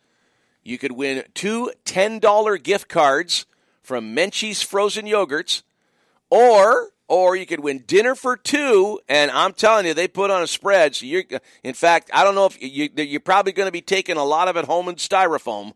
You 0.63 0.77
could 0.77 0.93
win 0.93 1.25
two 1.33 1.73
$10 1.87 2.63
gift 2.63 2.91
cards 2.91 3.47
from 3.83 4.15
Menchie's 4.15 4.61
Frozen 4.61 5.07
Yogurts, 5.07 5.63
or 6.29 6.91
or 7.13 7.37
you 7.37 7.45
could 7.45 7.61
win 7.61 7.85
dinner 7.87 8.15
for 8.15 8.39
two. 8.39 8.99
And 9.07 9.31
I'm 9.31 9.53
telling 9.53 9.85
you, 9.85 9.93
they 9.93 10.09
put 10.09 10.31
on 10.31 10.43
a 10.43 10.47
spread. 10.47 10.97
So 10.97 11.05
you're, 11.05 11.25
in 11.63 11.75
fact, 11.75 12.11
I 12.11 12.25
don't 12.25 12.35
know 12.35 12.47
if 12.47 12.57
you, 12.63 12.89
you're 12.97 13.21
probably 13.21 13.53
going 13.53 13.69
to 13.69 13.73
be 13.73 13.83
taking 13.83 14.17
a 14.17 14.25
lot 14.25 14.49
of 14.49 14.57
it 14.57 14.65
home 14.65 14.89
in 14.89 14.95
styrofoam. 14.95 15.75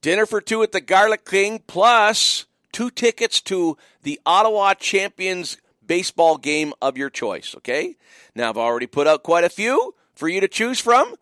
Dinner 0.00 0.24
for 0.24 0.40
two 0.40 0.62
at 0.62 0.70
the 0.70 0.80
Garlic 0.80 1.24
King, 1.24 1.60
plus 1.66 2.46
two 2.70 2.88
tickets 2.88 3.40
to 3.40 3.76
the 4.04 4.20
Ottawa 4.24 4.74
Champions 4.74 5.56
baseball 5.84 6.38
game 6.38 6.72
of 6.80 6.96
your 6.96 7.10
choice. 7.10 7.56
Okay. 7.56 7.96
Now 8.36 8.50
I've 8.50 8.56
already 8.56 8.86
put 8.86 9.08
out 9.08 9.24
quite 9.24 9.42
a 9.42 9.48
few 9.48 9.92
for 10.14 10.28
you 10.28 10.40
to 10.40 10.46
choose 10.46 10.78
from. 10.78 11.16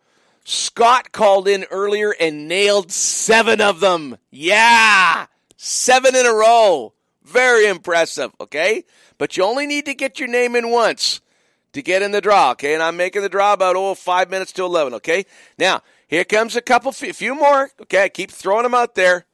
Scott 0.44 1.10
called 1.10 1.48
in 1.48 1.64
earlier 1.70 2.14
and 2.20 2.46
nailed 2.48 2.92
seven 2.92 3.62
of 3.62 3.80
them. 3.80 4.18
Yeah, 4.30 5.24
seven 5.56 6.14
in 6.14 6.26
a 6.26 6.34
row. 6.34 6.92
Very 7.30 7.66
impressive, 7.66 8.32
okay? 8.40 8.84
But 9.16 9.36
you 9.36 9.44
only 9.44 9.66
need 9.66 9.86
to 9.86 9.94
get 9.94 10.18
your 10.18 10.28
name 10.28 10.56
in 10.56 10.70
once 10.70 11.20
to 11.72 11.82
get 11.82 12.02
in 12.02 12.10
the 12.10 12.20
draw, 12.20 12.50
okay? 12.52 12.74
And 12.74 12.82
I'm 12.82 12.96
making 12.96 13.22
the 13.22 13.28
draw 13.28 13.52
about, 13.52 13.76
oh, 13.76 13.94
five 13.94 14.30
minutes 14.30 14.52
to 14.54 14.64
11, 14.64 14.94
okay? 14.94 15.24
Now, 15.56 15.82
here 16.08 16.24
comes 16.24 16.56
a 16.56 16.60
couple, 16.60 16.90
a 16.90 17.12
few 17.12 17.34
more, 17.36 17.70
okay? 17.82 18.04
I 18.04 18.08
keep 18.08 18.32
throwing 18.32 18.64
them 18.64 18.74
out 18.74 18.96
there. 18.96 19.26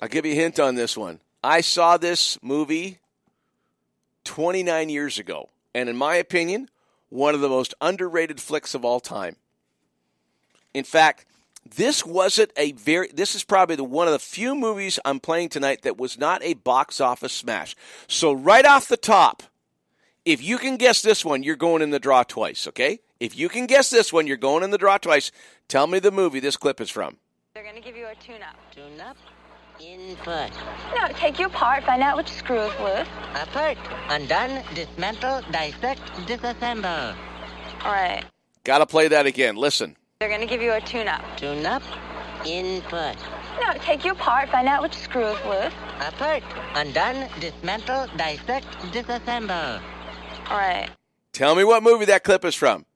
I'll 0.00 0.08
give 0.08 0.26
you 0.26 0.32
a 0.32 0.36
hint 0.36 0.60
on 0.60 0.74
this 0.74 0.94
one. 0.94 1.20
I 1.42 1.62
saw 1.62 1.96
this 1.96 2.38
movie 2.42 2.98
29 4.24 4.90
years 4.90 5.18
ago, 5.18 5.48
and 5.74 5.88
in 5.88 5.96
my 5.96 6.16
opinion, 6.16 6.68
one 7.08 7.34
of 7.34 7.40
the 7.40 7.48
most 7.48 7.72
underrated 7.80 8.40
flicks 8.42 8.74
of 8.74 8.84
all 8.84 9.00
time. 9.00 9.36
In 10.74 10.84
fact, 10.84 11.24
this 11.74 12.04
wasn't 12.04 12.52
a 12.56 12.72
very 12.72 13.08
this 13.08 13.34
is 13.34 13.44
probably 13.44 13.76
the 13.76 13.84
one 13.84 14.06
of 14.06 14.12
the 14.12 14.18
few 14.18 14.54
movies 14.54 14.98
I'm 15.04 15.20
playing 15.20 15.48
tonight 15.50 15.82
that 15.82 15.98
was 15.98 16.18
not 16.18 16.42
a 16.42 16.54
box 16.54 17.00
office 17.00 17.32
smash. 17.32 17.74
So 18.06 18.32
right 18.32 18.64
off 18.64 18.88
the 18.88 18.96
top, 18.96 19.42
if 20.24 20.42
you 20.42 20.58
can 20.58 20.76
guess 20.76 21.02
this 21.02 21.24
one, 21.24 21.42
you're 21.42 21.56
going 21.56 21.82
in 21.82 21.90
the 21.90 22.00
draw 22.00 22.22
twice, 22.22 22.66
okay? 22.68 22.98
If 23.20 23.38
you 23.38 23.48
can 23.48 23.66
guess 23.66 23.90
this 23.90 24.12
one, 24.12 24.26
you're 24.26 24.36
going 24.36 24.62
in 24.62 24.70
the 24.70 24.78
draw 24.78 24.98
twice. 24.98 25.30
Tell 25.68 25.86
me 25.86 25.98
the 25.98 26.10
movie 26.10 26.40
this 26.40 26.56
clip 26.56 26.80
is 26.80 26.90
from. 26.90 27.16
They're 27.54 27.62
going 27.62 27.76
to 27.76 27.80
give 27.80 27.96
you 27.96 28.06
a 28.06 28.14
tune-up. 28.16 28.56
Tune-up? 28.74 29.16
Input. 29.80 30.50
No, 30.94 31.08
take 31.14 31.38
you 31.38 31.46
apart, 31.46 31.84
find 31.84 32.02
out 32.02 32.16
which 32.16 32.28
screw 32.28 32.60
is 32.60 32.80
loose. 32.80 33.08
Apart. 33.34 33.78
Undone, 34.10 34.62
dismantle, 34.74 35.42
dissect, 35.50 36.00
disassemble. 36.26 37.16
All 37.84 37.92
right. 37.92 38.24
Got 38.64 38.78
to 38.78 38.86
play 38.86 39.08
that 39.08 39.26
again. 39.26 39.56
Listen. 39.56 39.96
They're 40.18 40.30
going 40.30 40.40
to 40.40 40.46
give 40.46 40.62
you 40.62 40.72
a 40.72 40.80
tune-up. 40.80 41.22
Tune-up? 41.36 41.82
Input. 42.46 43.16
No, 43.60 43.74
take 43.80 44.02
you 44.02 44.12
apart, 44.12 44.48
find 44.48 44.66
out 44.66 44.82
which 44.82 44.94
screw 44.94 45.26
is 45.26 45.44
loose. 45.44 45.74
Apart. 46.00 46.42
Undone, 46.74 47.28
dismantle, 47.38 48.06
dissect, 48.16 48.66
disassemble. 48.94 49.82
All 50.48 50.56
right. 50.56 50.88
Tell 51.32 51.54
me 51.54 51.64
what 51.64 51.82
movie 51.82 52.06
that 52.06 52.24
clip 52.24 52.46
is 52.46 52.54
from. 52.54 52.86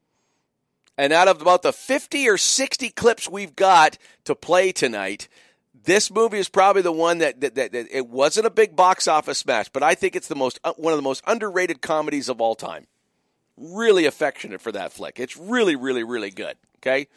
And 0.97 1.13
out 1.13 1.29
of 1.29 1.43
about 1.43 1.61
the 1.61 1.75
50 1.75 2.27
or 2.27 2.39
60 2.39 2.89
clips 2.89 3.29
we've 3.29 3.55
got 3.55 3.99
to 4.25 4.35
play 4.35 4.73
tonight, 4.73 5.29
this 5.75 6.11
movie 6.11 6.39
is 6.39 6.49
probably 6.49 6.81
the 6.81 6.91
one 6.91 7.19
that, 7.19 7.43
that, 7.43 7.55
that, 7.55 7.73
that, 7.73 7.87
it 7.91 8.07
wasn't 8.07 8.47
a 8.47 8.51
big 8.51 8.75
box 8.75 9.07
office 9.07 9.37
smash, 9.37 9.69
but 9.69 9.83
I 9.83 9.95
think 9.95 10.17
it's 10.17 10.29
the 10.29 10.37
most 10.37 10.59
uh, 10.65 10.73
one 10.79 10.95
of 10.95 10.99
the 10.99 11.03
most 11.03 11.23
underrated 11.27 11.83
comedies 11.83 12.31
of 12.31 12.41
all 12.41 12.55
time. 12.55 12.87
Really 13.59 14.07
affectionate 14.07 14.63
for 14.63 14.73
that 14.73 14.91
flick. 14.91 15.21
It's 15.21 15.37
really, 15.37 15.77
really, 15.77 16.03
really 16.03 16.31
good. 16.31 16.57
Okay. 16.83 17.09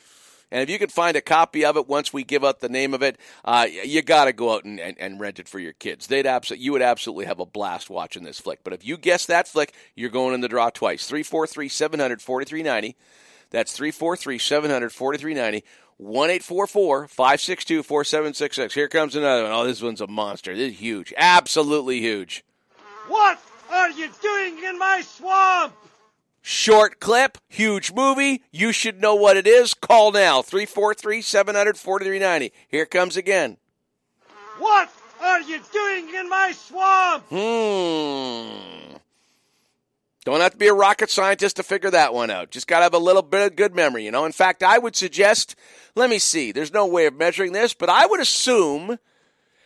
And 0.52 0.62
if 0.62 0.70
you 0.70 0.78
can 0.78 0.90
find 0.90 1.18
a 1.18 1.22
copy 1.22 1.66
of 1.66 1.78
it 1.78 1.88
once 1.88 2.14
we 2.14 2.24
give 2.24 2.44
up 2.44 2.60
the 2.60 2.70
name 2.70 2.94
of 2.94 3.02
it, 3.02 3.18
uh, 3.44 3.66
you 3.68 4.04
got 4.04 4.26
to 4.26 4.34
go 4.34 4.54
out 4.54 4.66
and, 4.66 4.80
and, 4.80 4.96
and, 5.00 5.20
rent 5.20 5.40
it 5.40 5.48
for 5.48 5.58
your 5.58 5.74
kids. 5.74 6.06
They'd 6.06 6.28
absolutely, 6.28 6.64
you 6.64 6.72
would 6.74 6.84
absolutely 6.84 7.26
have 7.26 7.40
a 7.40 7.46
blast 7.46 7.90
watching 7.90 8.24
this 8.24 8.40
flick. 8.40 8.64
But 8.64 8.74
if 8.74 8.86
you 8.86 8.96
guess 8.96 9.26
that 9.26 9.48
flick, 9.48 9.74
you're 9.96 10.12
going 10.12 10.36
in 10.36 10.42
the 10.42 10.48
draw 10.48 10.70
twice. 10.70 11.08
343 11.08 11.70
700 11.70 12.22
4390. 12.22 12.96
That's 13.50 13.74
343 13.74 14.38
700 14.38 14.92
4390. 14.92 15.66
1 15.98 17.08
562 17.08 17.84
4766. 17.84 18.74
Here 18.76 18.88
comes 18.88 19.16
another 19.16 19.44
one. 19.44 19.52
Oh, 19.52 19.66
this 19.66 19.82
one's 19.82 20.02
a 20.02 20.08
monster. 20.08 20.56
This 20.56 20.74
is 20.74 20.80
huge. 20.80 21.14
Absolutely 21.18 22.00
huge. 22.00 22.44
What 23.08 23.40
are 23.72 23.90
you 23.90 24.10
doing 24.22 24.64
in 24.64 24.78
my 24.78 25.02
swamp? 25.02 25.74
Short 26.46 27.00
clip, 27.00 27.38
huge 27.48 27.94
movie. 27.94 28.44
You 28.52 28.74
should 28.74 29.02
know 29.02 29.16
what 29.16 29.38
it 29.38 29.48
is. 29.48 29.74
Call 29.74 30.12
now 30.12 30.42
343 30.42 31.22
700 31.22 31.78
4390. 31.78 32.52
Here 32.68 32.86
comes 32.86 33.16
again. 33.16 33.56
What 34.60 34.92
are 35.22 35.40
you 35.40 35.62
doing 35.72 36.14
in 36.14 36.28
my 36.28 36.52
swamp? 36.52 37.24
Hmm. 37.30 38.98
Don't 40.26 40.42
have 40.42 40.52
to 40.52 40.58
be 40.58 40.68
a 40.68 40.74
rocket 40.74 41.10
scientist 41.10 41.56
to 41.56 41.64
figure 41.64 41.92
that 41.92 42.14
one 42.14 42.30
out. 42.30 42.52
Just 42.52 42.68
got 42.68 42.80
to 42.80 42.84
have 42.84 42.94
a 42.94 42.98
little 42.98 43.22
bit 43.22 43.48
of 43.48 43.56
good 43.56 43.74
memory, 43.74 44.04
you 44.04 44.12
know. 44.12 44.26
In 44.26 44.34
fact, 44.34 44.64
I 44.64 44.78
would 44.78 44.98
suggest, 44.98 45.56
let 45.96 46.10
me 46.10 46.20
see, 46.20 46.52
there's 46.52 46.74
no 46.74 46.86
way 46.86 47.06
of 47.06 47.16
measuring 47.16 47.54
this, 47.54 47.74
but 47.74 47.90
I 47.90 48.06
would 48.06 48.20
assume 48.20 49.00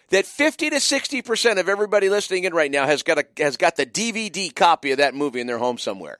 that 0.09 0.27
50 0.27 0.69
to 0.69 0.75
60% 0.75 1.59
of 1.59 1.67
everybody 1.67 2.07
listening 2.07 2.43
in 2.43 2.53
right 2.53 2.69
now 2.69 2.85
has 2.85 3.01
got 3.01 3.17
a 3.17 3.25
has 3.39 3.57
got 3.57 3.77
the 3.77 3.85
DVD 3.87 4.53
copy 4.53 4.91
of 4.91 4.99
that 4.99 5.15
movie 5.15 5.41
in 5.41 5.47
their 5.47 5.57
home 5.57 5.79
somewhere. 5.79 6.19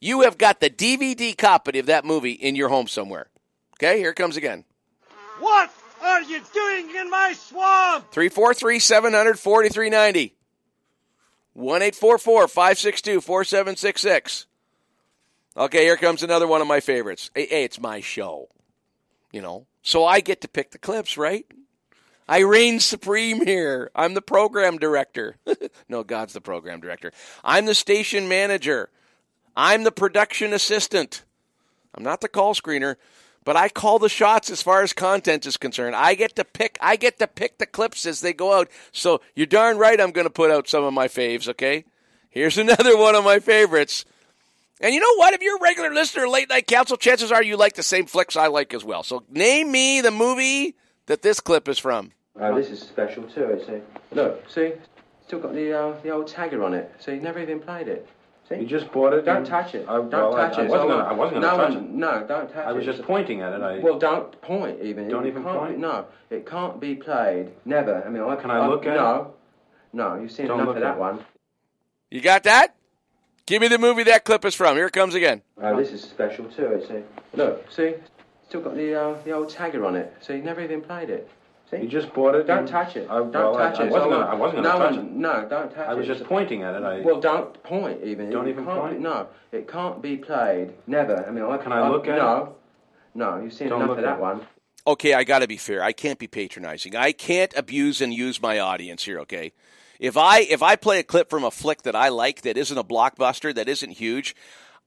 You 0.00 0.22
have 0.22 0.38
got 0.38 0.60
the 0.60 0.70
DVD 0.70 1.36
copy 1.36 1.78
of 1.78 1.86
that 1.86 2.04
movie 2.04 2.32
in 2.32 2.54
your 2.54 2.68
home 2.68 2.86
somewhere. 2.86 3.28
Okay, 3.74 3.98
here 3.98 4.10
it 4.10 4.16
comes 4.16 4.36
again. 4.36 4.64
What 5.40 5.70
are 6.02 6.22
you 6.22 6.40
doing 6.52 6.94
in 6.96 7.10
my 7.10 7.34
swamp? 7.34 8.10
343 8.12 8.78
700 8.78 9.38
4390. 9.38 10.34
1 11.54 11.80
562 11.92 13.20
4766. 13.20 14.46
Okay, 15.56 15.84
here 15.84 15.96
comes 15.96 16.22
another 16.22 16.46
one 16.46 16.60
of 16.60 16.66
my 16.66 16.80
favorites. 16.80 17.30
Hey, 17.34 17.46
hey, 17.46 17.64
it's 17.64 17.80
my 17.80 18.00
show. 18.00 18.48
You 19.32 19.40
know, 19.40 19.66
so 19.82 20.04
I 20.04 20.20
get 20.20 20.42
to 20.42 20.48
pick 20.48 20.70
the 20.70 20.78
clips, 20.78 21.16
right? 21.16 21.46
I 22.28 22.40
reign 22.40 22.80
supreme 22.80 23.44
here. 23.44 23.90
I'm 23.94 24.14
the 24.14 24.22
program 24.22 24.78
director. 24.78 25.36
no, 25.88 26.02
God's 26.04 26.32
the 26.32 26.40
program 26.40 26.80
director. 26.80 27.12
I'm 27.44 27.66
the 27.66 27.74
station 27.74 28.28
manager. 28.28 28.90
I'm 29.56 29.84
the 29.84 29.92
production 29.92 30.52
assistant. 30.52 31.24
I'm 31.94 32.04
not 32.04 32.20
the 32.20 32.28
call 32.28 32.54
screener, 32.54 32.96
but 33.44 33.56
I 33.56 33.68
call 33.68 33.98
the 33.98 34.08
shots 34.08 34.50
as 34.50 34.60
far 34.60 34.82
as 34.82 34.92
content 34.92 35.46
is 35.46 35.56
concerned. 35.56 35.96
I 35.96 36.14
get 36.14 36.36
to 36.36 36.44
pick 36.44 36.76
I 36.80 36.96
get 36.96 37.18
to 37.20 37.26
pick 37.26 37.58
the 37.58 37.66
clips 37.66 38.04
as 38.04 38.20
they 38.20 38.32
go 38.32 38.52
out. 38.52 38.68
So 38.92 39.22
you're 39.34 39.46
darn 39.46 39.78
right 39.78 39.98
I'm 39.98 40.10
going 40.10 40.26
to 40.26 40.30
put 40.30 40.50
out 40.50 40.68
some 40.68 40.84
of 40.84 40.92
my 40.92 41.08
faves, 41.08 41.48
okay? 41.48 41.84
Here's 42.28 42.58
another 42.66 42.98
one 42.98 43.14
of 43.14 43.24
my 43.24 43.38
favorites. 43.38 44.04
And 44.78 44.92
you 44.92 45.00
know 45.00 45.14
what? 45.16 45.32
If 45.32 45.40
you're 45.40 45.56
a 45.56 45.62
regular 45.62 45.90
listener 45.90 46.28
Late 46.28 46.50
Night 46.50 46.66
Council, 46.66 46.98
chances 46.98 47.32
are 47.32 47.42
you 47.42 47.56
like 47.56 47.74
the 47.76 47.82
same 47.82 48.04
flicks 48.04 48.36
I 48.36 48.48
like 48.48 48.74
as 48.74 48.84
well. 48.84 49.02
So 49.02 49.24
name 49.30 49.72
me 49.72 50.02
the 50.02 50.10
movie 50.10 50.76
that 51.06 51.22
this 51.22 51.40
clip 51.40 51.66
is 51.66 51.78
from. 51.78 52.12
Oh, 52.38 52.54
this 52.54 52.68
is 52.68 52.80
special 52.80 53.22
too. 53.22 53.58
A, 53.68 54.14
look, 54.14 54.50
see, 54.50 54.72
still 55.26 55.38
got 55.38 55.54
the 55.54 55.72
uh, 55.72 56.00
the 56.02 56.10
old 56.10 56.28
tagger 56.28 56.62
on 56.62 56.74
it. 56.74 56.92
See, 56.98 57.16
never 57.16 57.40
even 57.40 57.60
played 57.60 57.88
it. 57.88 58.06
See? 58.48 58.56
You 58.56 58.66
just 58.66 58.92
bought 58.92 59.12
it. 59.12 59.24
Don't 59.24 59.38
and- 59.38 59.46
touch 59.46 59.74
it. 59.74 59.86
I, 59.88 59.94
don't 59.96 60.10
well, 60.12 60.36
I- 60.36 60.48
touch 60.48 60.58
I, 60.58 60.64
it. 60.64 60.68
wasn't 60.70 60.90
gonna, 60.90 61.04
I 61.04 61.12
wasn't 61.12 61.40
no, 61.40 61.56
going 61.56 61.70
to 61.72 61.74
touch 61.78 61.84
it. 61.84 61.90
No, 61.90 62.10
don't 62.26 62.48
touch 62.52 62.64
it. 62.64 62.68
I 62.68 62.72
was 62.72 62.84
just 62.84 63.02
pointing 63.02 63.40
at 63.40 63.52
it. 63.52 63.60
I, 63.62 63.78
Well, 63.80 63.98
don't 63.98 64.40
point 64.40 64.80
even. 64.82 65.08
Don't 65.08 65.24
It 65.26 65.30
even 65.30 65.42
can't- 65.42 65.58
point? 65.58 65.78
No, 65.78 66.06
it 66.30 66.46
can't 66.46 66.80
be 66.80 66.94
played. 66.94 67.50
Never. 67.64 68.04
I 68.04 68.08
mean, 68.08 68.22
I 68.22 68.36
Can 68.36 68.50
I 68.50 68.66
look 68.68 68.86
at 68.86 68.94
it? 68.94 68.96
no. 68.96 69.34
No, 69.92 70.14
you've 70.20 70.30
seen 70.30 70.46
Don't 70.46 70.56
enough 70.60 70.68
look 70.68 70.76
of 70.76 70.82
at 70.82 70.86
that 70.90 70.96
it. 70.96 71.00
one. 71.00 71.24
You 72.10 72.20
got 72.20 72.42
that? 72.44 72.74
Give 73.46 73.62
me 73.62 73.68
the 73.68 73.78
movie 73.78 74.02
that 74.04 74.24
clip 74.24 74.44
is 74.44 74.54
from. 74.54 74.76
Here 74.76 74.86
it 74.86 74.92
comes 74.92 75.14
again. 75.14 75.42
Oh, 75.62 75.76
this 75.76 75.90
is 75.90 76.02
special 76.02 76.44
too. 76.46 76.66
It's 76.66 76.90
a, 76.90 77.02
look, 77.34 77.70
see, 77.70 77.94
still 78.48 78.60
got 78.60 78.74
the 78.76 78.94
uh, 78.94 79.16
the 79.24 79.30
old 79.32 79.48
tagger 79.50 79.86
on 79.86 79.96
it. 79.96 80.12
See, 80.20 80.38
never 80.38 80.60
even 80.60 80.82
played 80.82 81.10
it. 81.10 81.30
See? 81.70 81.78
You 81.78 81.88
just 81.88 82.12
bought 82.14 82.34
it. 82.36 82.46
Don't 82.46 82.60
and- 82.60 82.68
touch 82.68 82.94
it. 82.96 83.08
I, 83.10 83.14
don't 83.18 83.32
well, 83.32 83.56
I- 83.56 83.70
touch 83.70 83.80
I, 83.80 83.86
it. 83.86 83.90
wasn't 83.90 84.12
gonna, 84.12 84.26
I 84.26 84.34
wasn't 84.34 84.62
no 84.62 84.78
going 84.78 84.80
to 84.80 84.86
touch 84.88 84.96
one- 84.96 85.06
it. 85.06 85.12
No, 85.12 85.32
don't 85.48 85.68
touch 85.70 85.78
it. 85.78 85.90
I 85.90 85.94
was 85.94 86.06
just 86.06 86.24
pointing 86.24 86.62
at 86.62 86.74
it. 86.76 86.82
I, 86.84 87.00
Well, 87.00 87.20
don't 87.20 87.60
point 87.64 88.04
even. 88.04 88.30
Don't 88.30 88.46
It 88.46 88.50
even 88.52 88.64
can't 88.64 88.80
point? 88.80 88.96
Be, 88.98 89.02
no, 89.02 89.26
it 89.52 89.68
can't 89.68 90.00
be 90.00 90.16
played. 90.16 90.74
Never. 90.86 91.26
I 91.26 91.30
mean, 91.32 91.44
I 91.44 91.56
Can 91.58 91.72
I 91.72 91.88
look 91.88 92.06
at 92.06 92.14
it? 92.14 92.18
no. 92.18 92.54
No, 93.14 93.40
you've 93.42 93.52
seen 93.52 93.68
Don't 93.70 93.78
enough 93.78 93.88
look 93.90 93.98
of 93.98 94.04
at 94.04 94.10
that 94.10 94.18
it. 94.18 94.22
one. 94.22 94.46
okay, 94.86 95.14
I 95.14 95.24
got 95.24 95.38
to 95.40 95.48
be 95.48 95.56
fair. 95.56 95.82
I 95.82 95.92
can't 95.92 96.18
be 96.18 96.26
patronizing. 96.28 96.94
I 96.94 97.10
can't 97.12 97.52
abuse 97.56 98.00
and 98.00 98.12
use 98.14 98.40
my 98.42 98.58
audience 98.60 99.04
here. 99.04 99.18
Okay, 99.20 99.52
if 99.98 100.16
I 100.18 100.40
if 100.40 100.62
I 100.62 100.76
play 100.76 100.98
a 101.00 101.02
clip 101.02 101.30
from 101.30 101.42
a 101.42 101.50
flick 101.50 101.82
that 101.82 101.96
I 101.96 102.10
like 102.10 102.42
that 102.42 102.56
isn't 102.58 102.76
a 102.78 102.84
blockbuster 102.84 103.54
that 103.54 103.68
isn't 103.70 103.90
huge, 103.92 104.36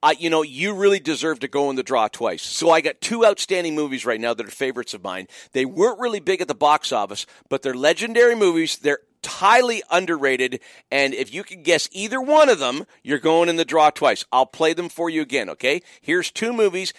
I 0.02 0.12
you 0.12 0.30
know 0.30 0.42
you 0.42 0.74
really 0.74 1.00
deserve 1.00 1.40
to 1.40 1.48
go 1.48 1.70
in 1.70 1.76
the 1.76 1.84
draw 1.84 2.08
twice. 2.08 2.42
So 2.42 2.70
I 2.70 2.82
got 2.82 3.02
two 3.02 3.26
outstanding 3.26 3.76
movies 3.76 4.06
right 4.06 4.20
now 4.20 4.34
that 4.34 4.48
are 4.48 4.52
favorites 4.52 4.94
of 4.94 5.04
mine. 5.04 5.28
They 5.52 5.66
weren't 5.66 6.00
really 6.00 6.20
big 6.20 6.42
at 6.42 6.48
the 6.48 6.56
box 6.56 6.92
office, 6.92 7.26
but 7.50 7.62
they're 7.62 7.74
legendary 7.74 8.36
movies. 8.36 8.78
They're 8.78 9.00
highly 9.26 9.84
underrated, 9.92 10.62
and 10.90 11.14
if 11.14 11.34
you 11.34 11.44
can 11.44 11.62
guess 11.62 11.90
either 11.92 12.22
one 12.22 12.48
of 12.48 12.60
them, 12.60 12.86
you're 13.04 13.20
going 13.20 13.50
in 13.50 13.58
the 13.58 13.66
draw 13.66 13.90
twice. 13.90 14.24
I'll 14.32 14.46
play 14.46 14.74
them 14.74 14.88
for 14.88 15.10
you 15.10 15.22
again, 15.22 15.50
okay? 15.50 15.82
Here's 16.00 16.32
two 16.32 16.54
movies, 16.54 16.94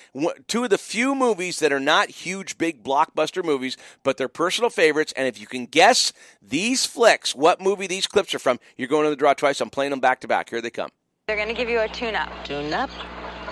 two 0.46 0.64
of 0.64 0.70
the 0.70 0.76
few 0.76 1.14
movies 1.14 1.60
that 1.60 1.72
are 1.72 1.80
not 1.80 2.10
huge, 2.10 2.58
big 2.58 2.82
blockbuster 2.82 3.42
movies, 3.42 3.78
but 4.02 4.18
they're 4.18 4.28
personal 4.28 4.68
favorites, 4.68 5.14
and 5.16 5.26
if 5.26 5.40
you 5.40 5.46
can 5.46 5.64
guess 5.64 6.12
these 6.42 6.84
flicks, 6.84 7.34
what 7.34 7.60
movie 7.60 7.86
these 7.86 8.06
clips 8.06 8.34
are 8.34 8.38
from, 8.38 8.60
you're 8.76 8.88
going 8.88 9.06
in 9.06 9.10
the 9.10 9.16
draw 9.16 9.32
twice. 9.32 9.60
I'm 9.60 9.70
playing 9.70 9.90
them 9.90 10.00
back 10.00 10.20
to 10.20 10.28
back. 10.28 10.50
Here 10.50 10.60
they 10.60 10.70
come. 10.70 10.90
They're 11.26 11.36
going 11.36 11.48
to 11.48 11.54
give 11.54 11.68
you 11.68 11.80
a 11.80 11.88
tune-up. 11.88 12.28
Tune-up? 12.44 12.90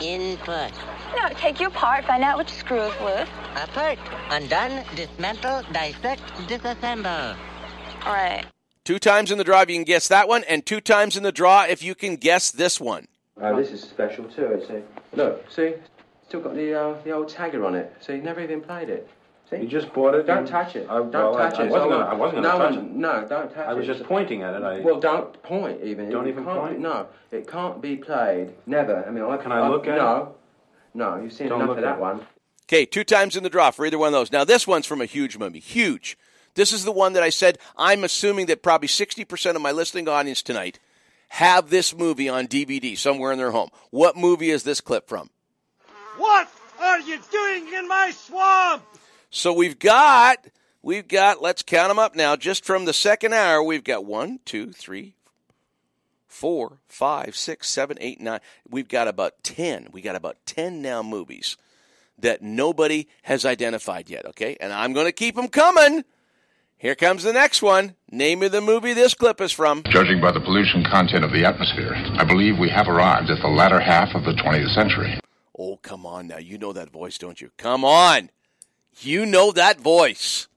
Input. 0.00 0.72
No, 1.16 1.28
take 1.34 1.60
you 1.60 1.68
apart, 1.68 2.04
find 2.04 2.22
out 2.22 2.38
which 2.38 2.50
screw 2.50 2.80
is 2.80 3.00
loose. 3.00 3.28
Apart. 3.56 3.98
Undone. 4.30 4.84
Dismantle. 4.94 5.62
Dissect. 5.72 6.20
Disassemble. 6.48 7.36
All 8.04 8.12
right. 8.12 8.44
Two 8.84 8.98
times 8.98 9.30
in 9.30 9.38
the 9.38 9.44
draw 9.44 9.60
if 9.60 9.68
you 9.70 9.76
can 9.76 9.84
guess 9.84 10.08
that 10.08 10.28
one, 10.28 10.44
and 10.44 10.64
two 10.64 10.80
times 10.80 11.16
in 11.16 11.22
the 11.22 11.32
draw 11.32 11.64
if 11.64 11.82
you 11.82 11.94
can 11.94 12.16
guess 12.16 12.50
this 12.50 12.80
one. 12.80 13.06
Oh, 13.40 13.54
this 13.56 13.70
is 13.70 13.82
special 13.82 14.24
too. 14.24 14.46
It's 14.46 14.70
a, 14.70 14.82
look, 15.14 15.50
see, 15.50 15.74
still 16.26 16.40
got 16.40 16.54
the 16.54 16.74
uh, 16.74 16.94
the 17.04 17.10
old 17.10 17.28
tagger 17.28 17.66
on 17.66 17.74
it. 17.74 17.94
See, 18.00 18.14
you 18.14 18.22
never 18.22 18.40
even 18.40 18.60
played 18.60 18.88
it. 18.88 19.08
See? 19.50 19.56
You 19.56 19.66
just 19.66 19.92
bought 19.94 20.14
it. 20.14 20.26
Don't 20.26 20.38
and- 20.38 20.46
touch 20.48 20.76
it. 20.76 20.86
I, 20.90 20.94
don't 20.98 21.12
well, 21.12 21.36
I- 21.38 21.48
touch 21.50 21.58
I, 21.60 21.64
it. 21.64 21.70
wasn't 21.70 21.90
going 21.90 22.04
to. 22.04 22.10
I 22.10 22.14
wasn't 22.14 22.42
no 22.42 22.50
going 22.58 22.60
to 22.60 22.66
touch 22.68 22.76
one, 22.76 22.84
it. 22.86 22.96
No, 22.96 23.26
don't 23.28 23.48
touch 23.48 23.56
it. 23.56 23.68
I 23.68 23.72
it. 23.72 23.76
was 23.76 23.86
just 23.86 24.04
pointing 24.04 24.42
at 24.42 24.54
it. 24.54 24.62
I, 24.62 24.80
Well, 24.80 25.00
don't 25.00 25.42
point 25.42 25.80
even. 25.82 26.10
Don't 26.10 26.26
It 26.26 26.30
even 26.30 26.44
can't 26.44 26.58
point? 26.60 26.78
No, 26.80 27.06
it 27.30 27.48
can't 27.48 27.80
be 27.80 27.96
played. 27.96 28.52
Never. 28.66 29.04
I 29.06 29.10
mean, 29.10 29.24
I 29.24 29.36
Can 29.38 29.52
I 29.52 29.68
look 29.68 29.86
at 29.86 29.94
it? 29.94 29.98
no, 29.98 30.34
No, 30.94 31.20
you've 31.20 31.32
seen 31.32 31.48
Don't 31.48 31.58
enough 31.60 31.68
look 31.70 31.78
of 31.78 31.84
at 31.84 31.90
that 31.90 31.96
it. 31.98 32.00
one. 32.00 32.26
Okay, 32.66 32.84
two 32.84 33.04
times 33.04 33.36
in 33.36 33.42
the 33.42 33.48
draw 33.48 33.70
for 33.70 33.86
either 33.86 33.96
one 33.98 34.08
of 34.08 34.12
those. 34.12 34.30
Now, 34.30 34.44
this 34.44 34.66
one's 34.66 34.84
from 34.84 35.00
a 35.00 35.06
huge 35.06 35.38
movie. 35.38 35.60
Huge. 35.60 36.18
This 36.54 36.72
is 36.72 36.84
the 36.84 36.92
one 36.92 37.14
that 37.14 37.22
I 37.22 37.30
said 37.30 37.56
I'm 37.78 38.04
assuming 38.04 38.46
that 38.46 38.62
probably 38.62 38.88
60% 38.88 39.54
of 39.56 39.62
my 39.62 39.70
listening 39.72 40.08
audience 40.08 40.42
tonight 40.42 40.78
have 41.28 41.70
this 41.70 41.94
movie 41.94 42.28
on 42.28 42.46
DVD 42.48 42.98
somewhere 42.98 43.32
in 43.32 43.38
their 43.38 43.52
home. 43.52 43.70
What 43.90 44.16
movie 44.16 44.50
is 44.50 44.64
this 44.64 44.80
clip 44.82 45.08
from? 45.08 45.30
What 46.18 46.48
are 46.80 47.00
you 47.00 47.18
doing 47.30 47.72
in 47.72 47.86
my 47.88 48.10
swamp? 48.10 48.82
So 49.30 49.52
we've 49.52 49.78
got, 49.78 50.46
we've 50.82 51.06
got, 51.06 51.42
let's 51.42 51.62
count 51.62 51.90
them 51.90 51.98
up 51.98 52.14
now. 52.14 52.36
Just 52.36 52.64
from 52.64 52.84
the 52.84 52.92
second 52.92 53.34
hour, 53.34 53.62
we've 53.62 53.84
got 53.84 54.04
one, 54.04 54.40
two, 54.44 54.72
three, 54.72 55.14
four, 56.26 56.78
five, 56.88 57.36
six, 57.36 57.68
seven, 57.68 57.98
eight, 58.00 58.20
nine. 58.20 58.40
We've 58.68 58.88
got 58.88 59.08
about 59.08 59.42
10. 59.42 59.88
We 59.92 60.00
got 60.00 60.16
about 60.16 60.36
10 60.46 60.80
now 60.80 61.02
movies 61.02 61.56
that 62.18 62.42
nobody 62.42 63.06
has 63.22 63.44
identified 63.44 64.10
yet, 64.10 64.26
okay? 64.26 64.56
And 64.60 64.72
I'm 64.72 64.92
going 64.92 65.06
to 65.06 65.12
keep 65.12 65.36
them 65.36 65.48
coming. 65.48 66.04
Here 66.76 66.94
comes 66.94 67.22
the 67.22 67.32
next 67.32 67.60
one. 67.60 67.96
Name 68.10 68.42
of 68.42 68.52
the 68.52 68.60
movie 68.60 68.92
this 68.92 69.14
clip 69.14 69.40
is 69.40 69.52
from. 69.52 69.82
Judging 69.90 70.20
by 70.20 70.32
the 70.32 70.40
pollution 70.40 70.84
content 70.84 71.24
of 71.24 71.32
the 71.32 71.44
atmosphere, 71.44 71.92
I 71.94 72.24
believe 72.24 72.58
we 72.58 72.70
have 72.70 72.88
arrived 72.88 73.30
at 73.30 73.42
the 73.42 73.48
latter 73.48 73.80
half 73.80 74.14
of 74.14 74.24
the 74.24 74.32
20th 74.32 74.74
century. 74.74 75.20
Oh, 75.58 75.76
come 75.82 76.06
on 76.06 76.28
now. 76.28 76.38
You 76.38 76.56
know 76.56 76.72
that 76.72 76.90
voice, 76.90 77.18
don't 77.18 77.40
you? 77.40 77.50
Come 77.56 77.84
on. 77.84 78.30
You 79.00 79.26
know 79.26 79.52
that 79.52 79.78
voice. 79.78 80.48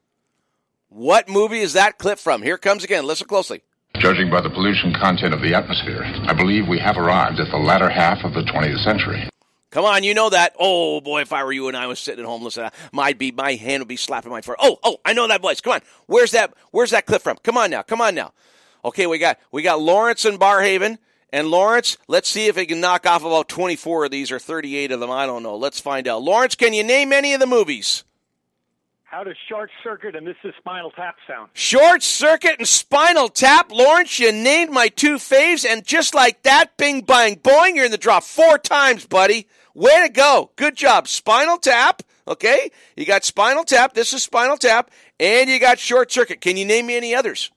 What 0.90 1.30
movie 1.30 1.60
is 1.60 1.74
that 1.74 2.00
clip 2.00 2.18
from? 2.18 2.42
Here 2.42 2.56
it 2.56 2.62
comes 2.62 2.84
again. 2.84 3.06
Listen 3.06 3.28
closely. 3.28 3.62
Judging 3.98 4.32
by 4.32 4.42
the 4.42 4.50
pollution 4.50 4.94
content 4.94 5.36
of 5.36 5.42
the 5.42 5.54
atmosphere, 5.54 6.02
I 6.04 6.34
believe 6.34 6.68
we 6.68 6.80
have 6.80 6.98
arrived 6.98 7.40
at 7.40 7.52
the 7.52 7.58
latter 7.58 7.88
half 7.88 8.24
of 8.24 8.34
the 8.34 8.42
20th 8.42 8.84
century. 8.84 9.30
Come 9.70 9.86
on, 9.86 10.04
you 10.04 10.16
know 10.16 10.32
that. 10.32 10.56
Oh 10.60 11.02
boy, 11.02 11.22
if 11.22 11.32
I 11.32 11.44
were 11.44 11.52
you 11.52 11.68
and 11.68 11.78
I 11.78 11.86
was 11.86 12.00
sitting 12.00 12.24
at 12.24 12.28
home 12.28 12.44
listening, 12.44 12.72
my 12.92 13.14
be 13.14 13.32
my 13.32 13.54
hand 13.54 13.82
would 13.82 13.88
be 13.88 13.96
slapping 13.96 14.32
my 14.32 14.42
forehead. 14.42 14.66
Oh, 14.68 14.80
oh, 14.84 14.98
I 15.06 15.14
know 15.14 15.28
that 15.28 15.42
voice. 15.42 15.62
Come 15.62 15.74
on, 15.74 15.82
where's 16.08 16.32
that? 16.32 16.52
Where's 16.72 16.92
that 16.92 17.06
clip 17.06 17.22
from? 17.22 17.38
Come 17.44 17.58
on 17.58 17.70
now, 17.70 17.84
come 17.84 18.02
on 18.02 18.16
now. 18.16 18.34
Okay, 18.84 19.06
we 19.06 19.20
got 19.20 19.40
we 19.52 19.62
got 19.62 19.80
Lawrence 19.80 20.26
and 20.26 20.40
Barrhaven, 20.40 20.98
and 21.32 21.48
Lawrence. 21.48 21.98
Let's 22.08 22.28
see 22.28 22.48
if 22.48 22.58
he 22.58 22.66
can 22.66 22.82
knock 22.82 23.06
off 23.06 23.24
about 23.24 23.50
twenty 23.50 23.76
four 23.76 24.04
of 24.04 24.12
these 24.12 24.32
or 24.32 24.40
thirty 24.40 24.76
eight 24.78 24.92
of 24.92 25.00
them. 25.00 25.12
I 25.12 25.26
don't 25.28 25.44
know. 25.44 25.56
Let's 25.56 25.80
find 25.80 26.08
out. 26.08 26.24
Lawrence, 26.24 26.56
can 26.56 26.74
you 26.74 26.84
name 26.84 27.14
any 27.14 27.34
of 27.34 27.40
the 27.40 27.48
movies? 27.48 28.04
How 29.12 29.26
does 29.26 29.36
short 29.50 29.70
circuit 29.84 30.16
and 30.16 30.26
this 30.26 30.38
is 30.46 30.54
spinal 30.58 30.90
tap 30.92 31.18
sound? 31.28 31.50
Short 31.52 32.02
Circuit 32.02 32.56
and 32.60 32.68
Spinal 32.68 33.28
Tap. 33.28 33.70
Lawrence, 33.70 34.18
you 34.20 34.32
named 34.32 34.72
my 34.72 34.88
two 34.88 35.16
faves, 35.16 35.66
and 35.70 35.84
just 35.84 36.16
like 36.16 36.44
that, 36.44 36.78
bing, 36.78 37.02
bang, 37.02 37.36
boing, 37.36 37.76
you're 37.76 37.84
in 37.84 37.92
the 37.92 37.98
draw 37.98 38.22
four 38.22 38.58
times, 38.58 39.06
buddy. 39.06 39.50
Way 39.74 40.08
to 40.08 40.14
go. 40.14 40.52
Good 40.56 40.78
job. 40.78 41.10
Spinal 41.10 41.58
Tap, 41.58 42.04
okay? 42.26 42.72
You 42.96 43.06
got 43.06 43.26
Spinal 43.26 43.66
Tap. 43.66 43.94
This 43.94 44.14
is 44.14 44.24
Spinal 44.24 44.56
Tap. 44.56 44.90
And 45.20 45.50
you 45.50 45.60
got 45.60 45.78
Short 45.78 46.10
Circuit. 46.10 46.40
Can 46.40 46.56
you 46.56 46.64
name 46.64 46.86
me 46.86 46.96
any 46.96 47.14
others? 47.14 47.52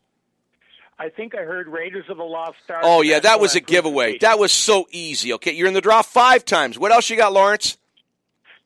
I 0.99 1.09
think 1.09 1.37
I 1.37 1.43
heard 1.43 1.69
Raiders 1.69 2.07
of 2.09 2.17
the 2.17 2.25
Lost 2.25 2.57
Ark. 2.69 2.81
Oh, 2.83 3.03
yeah, 3.03 3.21
that 3.21 3.39
was 3.39 3.55
a 3.55 3.61
giveaway. 3.61 4.19
That 4.19 4.41
was 4.41 4.51
so 4.51 4.89
easy, 4.91 5.33
okay? 5.35 5.53
You're 5.53 5.69
in 5.69 5.75
the 5.75 5.81
draw 5.81 6.03
five 6.03 6.45
times. 6.45 6.81
What 6.81 6.91
else 6.91 7.09
you 7.11 7.17
got, 7.17 7.33
Lawrence? 7.33 7.79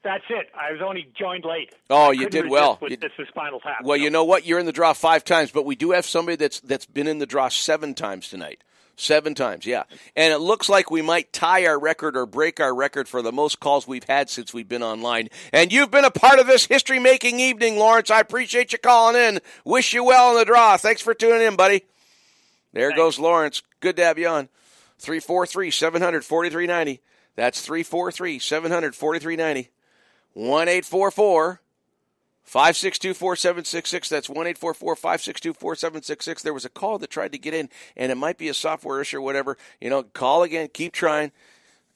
That's 0.08 0.24
it. 0.30 0.48
I 0.58 0.72
was 0.72 0.80
only 0.80 1.06
joined 1.18 1.44
late. 1.44 1.74
Oh, 1.90 2.08
I 2.08 2.12
you 2.12 2.30
did 2.30 2.48
well. 2.48 2.78
You- 2.80 2.96
this 2.96 3.12
is 3.18 3.28
spinal 3.28 3.60
tap. 3.60 3.84
Well, 3.84 3.98
you 3.98 4.08
know 4.08 4.24
what? 4.24 4.46
You're 4.46 4.58
in 4.58 4.64
the 4.64 4.72
draw 4.72 4.94
five 4.94 5.22
times, 5.22 5.50
but 5.50 5.66
we 5.66 5.76
do 5.76 5.90
have 5.90 6.06
somebody 6.06 6.36
that's 6.36 6.60
that's 6.60 6.86
been 6.86 7.06
in 7.06 7.18
the 7.18 7.26
draw 7.26 7.50
seven 7.50 7.92
times 7.92 8.30
tonight. 8.30 8.64
Seven 8.96 9.34
times, 9.34 9.66
yeah. 9.66 9.82
And 10.16 10.32
it 10.32 10.38
looks 10.38 10.70
like 10.70 10.90
we 10.90 11.02
might 11.02 11.30
tie 11.34 11.66
our 11.66 11.78
record 11.78 12.16
or 12.16 12.24
break 12.24 12.58
our 12.58 12.74
record 12.74 13.06
for 13.06 13.20
the 13.20 13.30
most 13.32 13.60
calls 13.60 13.86
we've 13.86 14.04
had 14.04 14.30
since 14.30 14.54
we've 14.54 14.66
been 14.66 14.82
online. 14.82 15.28
And 15.52 15.70
you've 15.70 15.90
been 15.90 16.06
a 16.06 16.10
part 16.10 16.38
of 16.38 16.46
this 16.46 16.64
history 16.64 16.98
making 16.98 17.38
evening, 17.38 17.76
Lawrence. 17.76 18.10
I 18.10 18.20
appreciate 18.20 18.72
you 18.72 18.78
calling 18.78 19.14
in. 19.14 19.40
Wish 19.66 19.92
you 19.92 20.04
well 20.04 20.30
in 20.32 20.38
the 20.38 20.46
draw. 20.46 20.78
Thanks 20.78 21.02
for 21.02 21.12
tuning 21.12 21.46
in, 21.46 21.54
buddy. 21.54 21.84
There 22.72 22.96
goes 22.96 23.18
Lawrence. 23.18 23.62
Good 23.80 23.96
to 23.96 24.04
have 24.06 24.18
you 24.18 24.28
on. 24.28 24.48
343 25.00 25.70
700 25.70 26.24
4390. 26.24 27.02
That's 27.36 27.60
343 27.60 28.38
700 28.38 28.94
4390. 28.96 29.68
1 30.38 30.68
844 30.68 31.60
562 32.44 33.12
4766. 33.12 34.08
That's 34.08 34.28
1 34.28 34.36
844 34.36 34.94
562 34.94 35.52
4766. 35.52 36.42
There 36.42 36.54
was 36.54 36.64
a 36.64 36.68
call 36.68 36.98
that 36.98 37.10
tried 37.10 37.32
to 37.32 37.38
get 37.38 37.54
in, 37.54 37.68
and 37.96 38.12
it 38.12 38.14
might 38.14 38.38
be 38.38 38.48
a 38.48 38.54
software 38.54 39.00
issue 39.00 39.18
or 39.18 39.20
whatever. 39.20 39.58
You 39.80 39.90
know, 39.90 40.04
call 40.04 40.44
again, 40.44 40.68
keep 40.72 40.92
trying. 40.92 41.32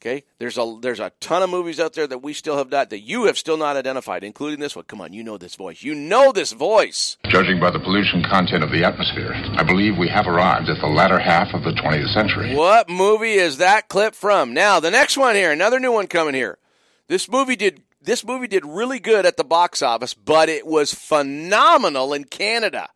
Okay, 0.00 0.24
there's 0.40 0.58
a 0.58 0.76
there's 0.82 0.98
a 0.98 1.12
ton 1.20 1.44
of 1.44 1.50
movies 1.50 1.78
out 1.78 1.92
there 1.92 2.08
that 2.08 2.18
we 2.18 2.32
still 2.32 2.58
have 2.58 2.68
not 2.68 2.90
that 2.90 3.02
you 3.02 3.26
have 3.26 3.38
still 3.38 3.56
not 3.56 3.76
identified, 3.76 4.24
including 4.24 4.58
this 4.58 4.74
one. 4.74 4.86
Come 4.86 5.00
on, 5.00 5.12
you 5.12 5.22
know 5.22 5.38
this 5.38 5.54
voice. 5.54 5.84
You 5.84 5.94
know 5.94 6.32
this 6.32 6.50
voice. 6.50 7.18
Judging 7.28 7.60
by 7.60 7.70
the 7.70 7.78
pollution 7.78 8.24
content 8.24 8.64
of 8.64 8.72
the 8.72 8.82
atmosphere, 8.82 9.34
I 9.34 9.62
believe 9.62 9.96
we 9.96 10.08
have 10.08 10.26
arrived 10.26 10.68
at 10.68 10.80
the 10.80 10.88
latter 10.88 11.20
half 11.20 11.54
of 11.54 11.62
the 11.62 11.70
20th 11.70 12.12
century. 12.12 12.56
What 12.56 12.90
movie 12.90 13.34
is 13.34 13.58
that 13.58 13.88
clip 13.88 14.16
from? 14.16 14.52
Now, 14.52 14.80
the 14.80 14.90
next 14.90 15.16
one 15.16 15.36
here, 15.36 15.52
another 15.52 15.78
new 15.78 15.92
one 15.92 16.08
coming 16.08 16.34
here. 16.34 16.58
This 17.06 17.28
movie 17.28 17.56
did 17.56 17.82
this 18.02 18.24
movie 18.24 18.48
did 18.48 18.64
really 18.66 18.98
good 18.98 19.26
at 19.26 19.36
the 19.36 19.44
box 19.44 19.82
office, 19.82 20.14
but 20.14 20.48
it 20.48 20.66
was 20.66 20.92
phenomenal 20.92 22.12
in 22.12 22.24
Canada. 22.24 22.88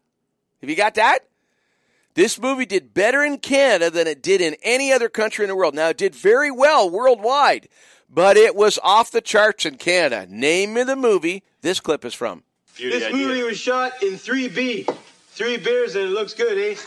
Have 0.60 0.70
you 0.70 0.76
got 0.76 0.94
that? 0.94 1.20
This 2.14 2.40
movie 2.40 2.66
did 2.66 2.94
better 2.94 3.22
in 3.22 3.38
Canada 3.38 3.90
than 3.90 4.06
it 4.06 4.22
did 4.22 4.40
in 4.40 4.56
any 4.62 4.90
other 4.92 5.08
country 5.08 5.44
in 5.44 5.48
the 5.48 5.56
world. 5.56 5.74
Now, 5.74 5.90
it 5.90 5.98
did 5.98 6.14
very 6.14 6.50
well 6.50 6.88
worldwide, 6.88 7.68
but 8.08 8.36
it 8.38 8.56
was 8.56 8.78
off 8.82 9.10
the 9.10 9.20
charts 9.20 9.66
in 9.66 9.76
Canada. 9.76 10.26
Name 10.28 10.74
me 10.74 10.82
the 10.82 10.96
movie 10.96 11.42
this 11.60 11.78
clip 11.78 12.04
is 12.04 12.14
from. 12.14 12.42
this 12.78 13.12
movie 13.12 13.42
was 13.42 13.58
shot 13.58 14.02
in 14.02 14.14
3B. 14.14 14.88
Three 15.28 15.58
beers 15.58 15.94
and 15.94 16.06
it 16.06 16.10
looks 16.12 16.32
good, 16.32 16.56
eh? 16.56 16.80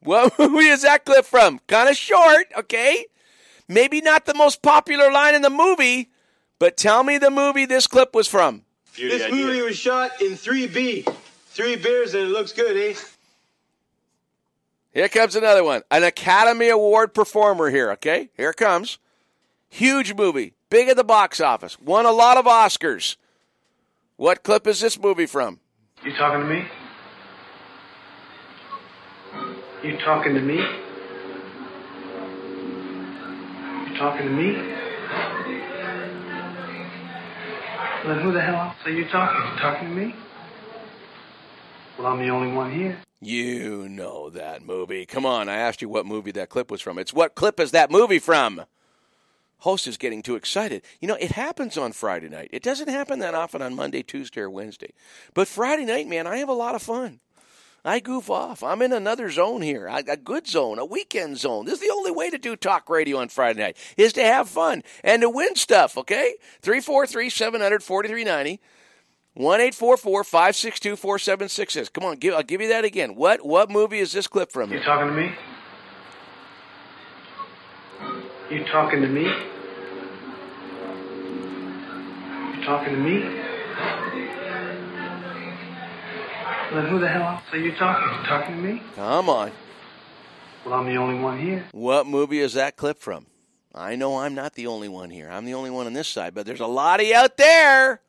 What 0.00 0.32
movie 0.38 0.68
is 0.68 0.82
that 0.82 1.04
clip 1.04 1.26
from? 1.26 1.60
Kind 1.66 1.90
of 1.90 1.96
short, 1.96 2.46
okay? 2.56 3.04
Maybe 3.68 4.00
not 4.00 4.24
the 4.24 4.32
most 4.32 4.62
popular 4.62 5.12
line 5.12 5.34
in 5.34 5.42
the 5.42 5.50
movie, 5.50 6.08
but 6.58 6.76
tell 6.76 7.02
me 7.02 7.18
the 7.18 7.30
movie 7.30 7.66
this 7.66 7.86
clip 7.86 8.14
was 8.14 8.28
from. 8.28 8.62
this 8.96 9.30
movie 9.30 9.62
was 9.62 9.76
shot 9.76 10.20
in 10.20 10.32
3B. 10.32 11.14
Three 11.46 11.76
beers 11.76 12.14
and 12.14 12.24
it 12.24 12.28
looks 12.28 12.52
good, 12.52 12.76
eh? 12.76 12.94
Here 14.92 15.08
comes 15.08 15.36
another 15.36 15.62
one. 15.64 15.82
An 15.90 16.04
Academy 16.04 16.68
Award 16.68 17.14
performer 17.14 17.70
here, 17.70 17.90
okay? 17.92 18.30
Here 18.36 18.50
it 18.50 18.56
comes. 18.56 18.98
Huge 19.68 20.14
movie. 20.14 20.54
Big 20.70 20.88
at 20.88 20.96
the 20.96 21.04
box 21.04 21.40
office. 21.40 21.78
Won 21.80 22.06
a 22.06 22.12
lot 22.12 22.36
of 22.36 22.46
Oscars. 22.46 23.16
What 24.16 24.42
clip 24.42 24.66
is 24.66 24.80
this 24.80 24.98
movie 25.00 25.26
from? 25.26 25.60
You 26.04 26.12
talking 26.16 26.40
to 26.40 26.46
me? 26.46 26.66
You 29.82 29.96
talking 29.98 30.34
to 30.34 30.40
me? 30.40 30.56
You 33.86 33.96
talking 33.98 34.26
to 34.26 34.32
me? 34.32 34.87
Then 38.06 38.20
who 38.20 38.32
the 38.32 38.40
hell 38.40 38.54
else 38.54 38.76
are 38.84 38.90
you 38.90 39.04
talking? 39.08 39.52
You 39.52 39.58
talking 39.58 39.88
to 39.88 39.94
me? 39.94 40.14
Well, 41.98 42.06
I'm 42.06 42.18
the 42.18 42.28
only 42.28 42.52
one 42.52 42.72
here. 42.72 42.98
You 43.20 43.88
know 43.88 44.30
that 44.30 44.64
movie. 44.64 45.04
Come 45.04 45.26
on, 45.26 45.48
I 45.48 45.56
asked 45.56 45.82
you 45.82 45.88
what 45.88 46.06
movie 46.06 46.30
that 46.32 46.48
clip 46.48 46.70
was 46.70 46.80
from. 46.80 46.98
It's 46.98 47.12
what 47.12 47.34
clip 47.34 47.58
is 47.58 47.72
that 47.72 47.90
movie 47.90 48.20
from? 48.20 48.64
Host 49.58 49.88
is 49.88 49.96
getting 49.96 50.22
too 50.22 50.36
excited. 50.36 50.82
You 51.00 51.08
know, 51.08 51.16
it 51.16 51.32
happens 51.32 51.76
on 51.76 51.90
Friday 51.90 52.28
night. 52.28 52.50
It 52.52 52.62
doesn't 52.62 52.88
happen 52.88 53.18
that 53.18 53.34
often 53.34 53.60
on 53.60 53.74
Monday, 53.74 54.04
Tuesday, 54.04 54.42
or 54.42 54.50
Wednesday. 54.50 54.92
But 55.34 55.48
Friday 55.48 55.84
night, 55.84 56.06
man, 56.06 56.28
I 56.28 56.36
have 56.36 56.48
a 56.48 56.52
lot 56.52 56.76
of 56.76 56.82
fun. 56.82 57.18
I 57.88 58.00
goof 58.00 58.28
off. 58.28 58.62
I'm 58.62 58.82
in 58.82 58.92
another 58.92 59.30
zone 59.30 59.62
here, 59.62 59.86
a 59.88 60.16
good 60.16 60.46
zone, 60.46 60.78
a 60.78 60.84
weekend 60.84 61.38
zone. 61.38 61.64
This 61.64 61.74
is 61.74 61.80
the 61.80 61.92
only 61.92 62.10
way 62.10 62.28
to 62.28 62.36
do 62.36 62.54
talk 62.54 62.90
radio 62.90 63.16
on 63.16 63.28
Friday 63.28 63.62
night 63.62 63.78
is 63.96 64.12
to 64.12 64.22
have 64.22 64.48
fun 64.48 64.82
and 65.02 65.22
to 65.22 65.30
win 65.30 65.56
stuff. 65.56 65.96
Okay, 65.96 66.34
three 66.60 66.80
four 66.80 67.06
three 67.06 67.30
seven 67.30 67.62
hundred 67.62 67.82
forty 67.82 68.08
three 68.08 68.24
ninety. 68.24 68.60
One 69.32 69.60
eight 69.60 69.74
four 69.74 69.96
four 69.96 70.22
five 70.22 70.54
six 70.54 70.78
two 70.78 70.96
four 70.96 71.18
seven 71.18 71.48
six 71.48 71.72
six. 71.72 71.88
Come 71.88 72.04
on, 72.04 72.16
give, 72.16 72.34
I'll 72.34 72.42
give 72.42 72.60
you 72.60 72.68
that 72.68 72.84
again. 72.84 73.14
What 73.14 73.46
what 73.46 73.70
movie 73.70 74.00
is 74.00 74.12
this 74.12 74.26
clip 74.26 74.52
from? 74.52 74.70
You 74.70 74.82
talking 74.82 75.08
to 75.08 75.14
me? 75.14 75.32
You 78.50 78.64
talking 78.66 79.00
to 79.00 79.08
me? 79.08 79.24
You 82.54 82.64
talking 82.64 82.94
to 82.94 83.00
me? 83.00 83.47
Then 86.72 86.86
who 86.86 86.98
the 86.98 87.08
hell 87.08 87.22
else 87.22 87.42
are 87.52 87.58
you 87.58 87.74
talking? 87.76 88.18
You 88.18 88.26
talking 88.26 88.56
to 88.56 88.62
me? 88.62 88.82
Come 88.94 89.28
on. 89.30 89.52
Well, 90.64 90.74
I'm 90.74 90.86
the 90.86 90.96
only 90.96 91.18
one 91.18 91.38
here. 91.38 91.64
What 91.72 92.06
movie 92.06 92.40
is 92.40 92.54
that 92.54 92.76
clip 92.76 92.98
from? 92.98 93.26
I 93.74 93.96
know 93.96 94.18
I'm 94.18 94.34
not 94.34 94.54
the 94.54 94.66
only 94.66 94.88
one 94.88 95.10
here. 95.10 95.30
I'm 95.30 95.44
the 95.44 95.54
only 95.54 95.70
one 95.70 95.86
on 95.86 95.92
this 95.92 96.08
side, 96.08 96.34
but 96.34 96.46
there's 96.46 96.60
a 96.60 96.66
lot 96.66 97.00
of 97.00 97.06
you 97.06 97.14
out 97.14 97.36
there, 97.36 98.00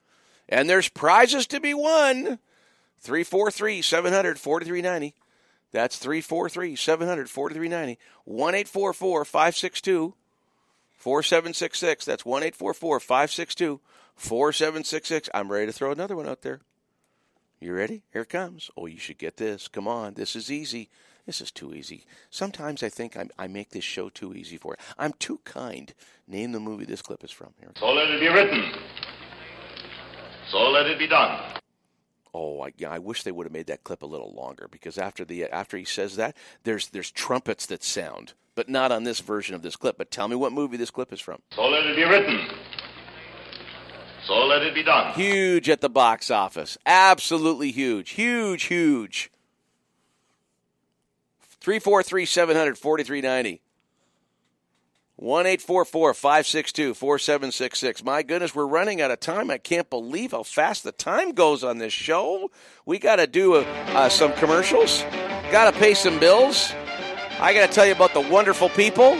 and 0.49 0.69
there's 0.69 0.90
prizes 0.90 1.48
to 1.48 1.60
be 1.60 1.73
won. 1.73 2.40
343 2.99 3.81
700 3.81 4.40
4390. 4.40 5.15
That's 5.72 5.98
343 5.98 6.76
700 6.76 7.30
4390. 7.30 7.99
1 8.26 8.56
844 8.56 9.26
562 9.26 10.14
4766. 10.98 12.06
That's 12.06 12.26
1 12.26 12.44
844 12.44 12.99
562 12.99 13.80
4766. 14.15 15.30
I'm 15.34 15.52
ready 15.52 15.68
to 15.68 15.72
throw 15.72 15.91
another 15.91 16.15
one 16.15 16.27
out 16.27 16.41
there. 16.41 16.60
You 17.61 17.73
ready? 17.73 18.03
Here 18.14 18.22
it 18.22 18.30
comes. 18.30 18.72
Oh, 18.77 18.86
you 18.86 18.98
should 18.98 19.18
get 19.18 19.36
this. 19.36 19.68
Come 19.68 19.88
on. 19.88 20.14
This 20.14 20.36
is 20.36 20.49
easy. 20.49 20.90
This 21.26 21.41
is 21.41 21.52
too 21.52 21.73
easy. 21.73 22.06
Sometimes 22.30 22.81
I 22.84 22.90
think 22.90 23.18
I'm, 23.18 23.30
I 23.38 23.48
make 23.48 23.72
this 23.72 23.84
show 23.84 24.10
too 24.10 24.34
easy 24.34 24.56
for 24.56 24.76
it. 24.76 24.80
I'm 24.98 25.14
too 25.19 25.41
kind. 25.44 25.94
Name 26.26 26.53
the 26.53 26.60
movie 26.60 26.86
this 26.86 27.02
clip 27.02 27.23
is 27.23 27.31
from. 27.31 27.49
Here. 27.60 27.72
So 27.77 27.91
let 27.91 28.10
it 28.10 28.19
be 28.22 28.30
written. 28.30 28.72
So 30.49 30.69
let 30.69 30.88
it 30.88 30.98
be 30.98 31.07
done. 31.07 31.40
Oh, 32.34 32.61
I, 32.61 32.72
I 32.88 32.99
wish 32.99 33.23
they 33.23 33.31
would 33.31 33.45
have 33.45 33.53
made 33.53 33.68
that 33.68 33.84
clip 33.84 34.03
a 34.03 34.07
little 34.07 34.34
longer 34.34 34.68
because 34.72 34.98
after 34.98 35.26
the 35.26 35.45
after 35.45 35.77
he 35.77 35.86
says 35.86 36.15
that, 36.15 36.38
there's 36.64 36.88
there's 36.88 37.11
trumpets 37.11 37.65
that 37.65 37.84
sound, 37.84 38.34
but 38.56 38.69
not 38.69 38.91
on 38.91 39.03
this 39.03 39.19
version 39.19 39.53
of 39.56 39.64
this 39.64 39.76
clip. 39.76 39.98
But 39.98 40.11
tell 40.11 40.27
me 40.27 40.36
what 40.36 40.53
movie 40.53 40.77
this 40.77 40.91
clip 40.91 41.11
is 41.11 41.19
from. 41.19 41.41
So 41.53 41.68
let 41.68 41.86
it 41.86 41.95
be 41.95 42.03
written. 42.06 42.40
So 44.26 44.46
let 44.46 44.62
it 44.62 44.74
be 44.74 44.84
done. 44.84 45.14
Huge 45.14 45.70
at 45.70 45.82
the 45.82 45.90
box 45.90 46.30
office. 46.30 46.78
Absolutely 46.86 47.72
huge. 47.72 48.12
Huge, 48.12 48.64
huge. 48.64 49.32
343 51.62 52.26
700 52.26 52.78
4390. 52.78 53.62
1 55.18 55.58
562 55.58 56.94
4766. 56.94 58.04
My 58.06 58.24
goodness, 58.24 58.56
we're 58.56 58.66
running 58.66 59.02
out 59.02 59.12
of 59.12 59.20
time. 59.20 59.52
I 59.52 59.58
can't 59.58 59.90
believe 59.90 60.32
how 60.32 60.44
fast 60.44 60.86
the 60.86 60.94
time 60.94 61.34
goes 61.34 61.62
on 61.62 61.78
this 61.78 61.91
show. 61.91 62.52
We 62.86 63.00
got 63.00 63.18
to 63.18 63.28
do 63.28 63.56
uh, 63.56 63.66
uh, 63.88 64.08
some 64.08 64.32
commercials, 64.34 65.04
got 65.52 65.74
to 65.74 65.78
pay 65.78 65.94
some 65.94 66.20
bills. 66.20 66.72
I 67.41 67.54
got 67.54 67.68
to 67.68 67.74
tell 67.74 67.86
you 67.86 67.91
about 67.91 68.14
the 68.14 68.22
wonderful 68.22 68.70
people 68.70 69.18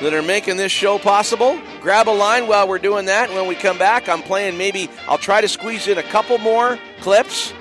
that 0.00 0.12
are 0.12 0.22
making 0.22 0.56
this 0.56 0.72
show 0.72 0.98
possible. 0.98 1.58
Grab 1.80 2.08
a 2.08 2.10
line 2.10 2.46
while 2.46 2.68
we're 2.68 2.78
doing 2.78 3.06
that. 3.06 3.30
When 3.30 3.46
we 3.46 3.54
come 3.54 3.78
back, 3.78 4.08
I'm 4.08 4.22
playing 4.22 4.58
maybe, 4.58 4.90
I'll 5.08 5.18
try 5.18 5.40
to 5.40 5.48
squeeze 5.48 5.86
in 5.88 5.98
a 5.98 6.02
couple 6.02 6.38
more 6.38 6.78
clips, 7.00 7.52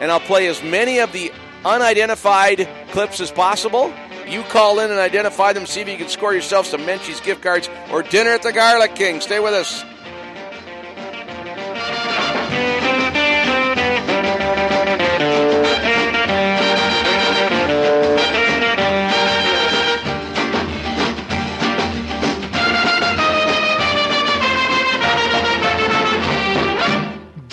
and 0.00 0.10
I'll 0.10 0.20
play 0.20 0.46
as 0.46 0.62
many 0.62 0.98
of 0.98 1.12
the 1.12 1.32
unidentified 1.64 2.68
clips 2.90 3.20
as 3.20 3.30
possible. 3.30 3.92
You 4.26 4.42
call 4.44 4.78
in 4.78 4.90
and 4.90 5.00
identify 5.00 5.52
them, 5.52 5.66
see 5.66 5.80
if 5.80 5.88
you 5.88 5.96
can 5.96 6.08
score 6.08 6.32
yourself 6.32 6.66
some 6.66 6.82
Menchie's 6.82 7.20
gift 7.20 7.42
cards 7.42 7.68
or 7.90 8.02
dinner 8.02 8.30
at 8.30 8.42
the 8.42 8.52
Garlic 8.52 8.94
King. 8.94 9.20
Stay 9.20 9.40
with 9.40 9.54
us. 9.54 9.84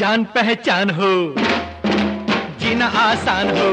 जान 0.06 0.24
पहचान 0.34 0.90
हो 1.00 1.12
जीना 2.60 2.86
आसान 3.06 3.56
हो 3.58 3.70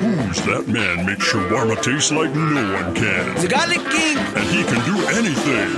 Who's 0.00 0.38
that 0.46 0.66
man 0.74 1.04
makes 1.06 1.26
shawarma 1.30 1.74
taste 1.86 2.10
like 2.18 2.34
no 2.34 2.62
one 2.74 2.94
can? 2.94 3.34
The 3.42 3.48
Garlic 3.48 3.82
King. 3.94 4.16
And 4.40 4.46
he 4.52 4.62
can 4.64 4.80
do 4.86 4.96
anything. 5.18 5.68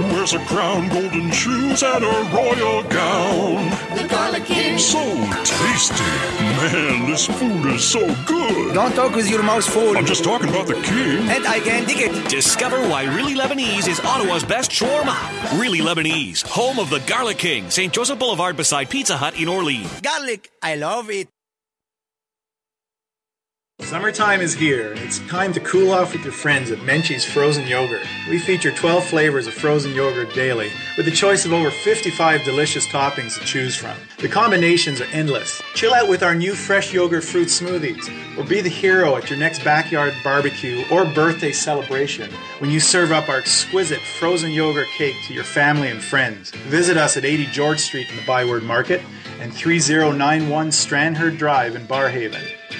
Who 0.00 0.06
wears 0.14 0.32
a 0.32 0.38
crown, 0.46 0.88
golden 0.88 1.30
shoes, 1.30 1.82
and 1.82 2.02
a 2.02 2.30
royal 2.32 2.82
gown? 2.84 3.68
The 3.94 4.08
Garlic 4.08 4.46
King. 4.46 4.78
So 4.78 4.98
tasty. 5.44 6.04
Man, 6.40 7.10
this 7.10 7.26
food 7.26 7.66
is 7.66 7.84
so 7.84 8.00
good. 8.24 8.72
Don't 8.72 8.94
talk 8.94 9.14
with 9.14 9.28
your 9.28 9.42
mouth 9.42 9.66
full. 9.66 9.98
I'm 9.98 10.06
just 10.06 10.24
talking 10.24 10.48
about 10.48 10.68
the 10.68 10.72
king. 10.72 11.28
And 11.28 11.46
I 11.46 11.60
can 11.60 11.86
dig 11.86 11.98
it. 11.98 12.30
Discover 12.30 12.80
why 12.88 13.14
Really 13.14 13.34
Lebanese 13.34 13.88
is 13.88 14.00
Ottawa's 14.00 14.42
best 14.42 14.70
shawarma. 14.70 15.60
Really 15.60 15.80
Lebanese, 15.80 16.46
home 16.46 16.78
of 16.78 16.88
the 16.88 17.00
Garlic 17.00 17.36
King, 17.36 17.68
St. 17.68 17.92
Joseph 17.92 18.18
Boulevard 18.18 18.56
beside 18.56 18.88
Pizza 18.88 19.18
Hut 19.18 19.38
in 19.38 19.48
Orleans. 19.48 20.00
Garlic. 20.00 20.50
I 20.62 20.76
love 20.76 21.10
it. 21.10 21.28
Summertime 23.82 24.40
is 24.40 24.54
here, 24.54 24.92
and 24.92 25.00
it's 25.00 25.18
time 25.26 25.52
to 25.52 25.60
cool 25.60 25.90
off 25.90 26.12
with 26.12 26.22
your 26.22 26.32
friends 26.32 26.70
at 26.70 26.78
Menchie's 26.80 27.24
Frozen 27.24 27.66
Yogurt. 27.66 28.06
We 28.28 28.38
feature 28.38 28.70
12 28.70 29.04
flavors 29.04 29.48
of 29.48 29.54
frozen 29.54 29.94
yogurt 29.94 30.32
daily, 30.32 30.70
with 30.96 31.08
a 31.08 31.10
choice 31.10 31.44
of 31.44 31.52
over 31.52 31.70
55 31.70 32.44
delicious 32.44 32.86
toppings 32.86 33.36
to 33.36 33.44
choose 33.44 33.74
from. 33.74 33.96
The 34.18 34.28
combinations 34.28 35.00
are 35.00 35.08
endless. 35.12 35.60
Chill 35.74 35.92
out 35.92 36.08
with 36.08 36.22
our 36.22 36.36
new 36.36 36.54
fresh 36.54 36.92
yogurt 36.92 37.24
fruit 37.24 37.48
smoothies, 37.48 38.08
or 38.38 38.44
be 38.44 38.60
the 38.60 38.68
hero 38.68 39.16
at 39.16 39.28
your 39.28 39.38
next 39.38 39.64
backyard 39.64 40.14
barbecue 40.22 40.84
or 40.92 41.04
birthday 41.06 41.50
celebration 41.50 42.30
when 42.60 42.70
you 42.70 42.78
serve 42.78 43.10
up 43.10 43.28
our 43.28 43.38
exquisite 43.38 44.00
frozen 44.00 44.52
yogurt 44.52 44.88
cake 44.96 45.16
to 45.26 45.34
your 45.34 45.44
family 45.44 45.88
and 45.88 46.02
friends. 46.02 46.50
Visit 46.68 46.96
us 46.96 47.16
at 47.16 47.24
80 47.24 47.46
George 47.46 47.80
Street 47.80 48.08
in 48.10 48.16
the 48.16 48.26
Byward 48.26 48.62
Market 48.62 49.02
and 49.40 49.52
3091 49.52 50.68
Strandherd 50.68 51.38
Drive 51.38 51.74
in 51.74 51.86
Barrhaven. 51.86 52.59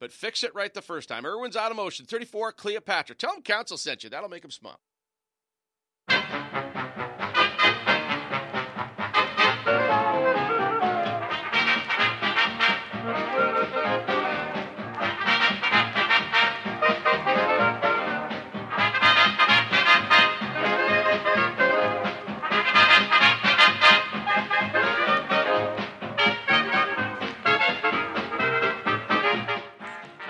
but 0.00 0.10
fix 0.10 0.42
it 0.42 0.54
right 0.54 0.72
the 0.72 0.82
first 0.82 1.08
time. 1.08 1.24
Irwin's 1.24 1.56
Automotion, 1.56 2.08
34 2.08 2.52
Cleopatra. 2.52 3.14
Tell 3.14 3.34
them 3.34 3.42
Council 3.42 3.76
sent 3.76 4.02
you. 4.02 4.10
That'll 4.10 4.30
make 4.30 4.42
them 4.42 4.50
smile. 4.50 4.80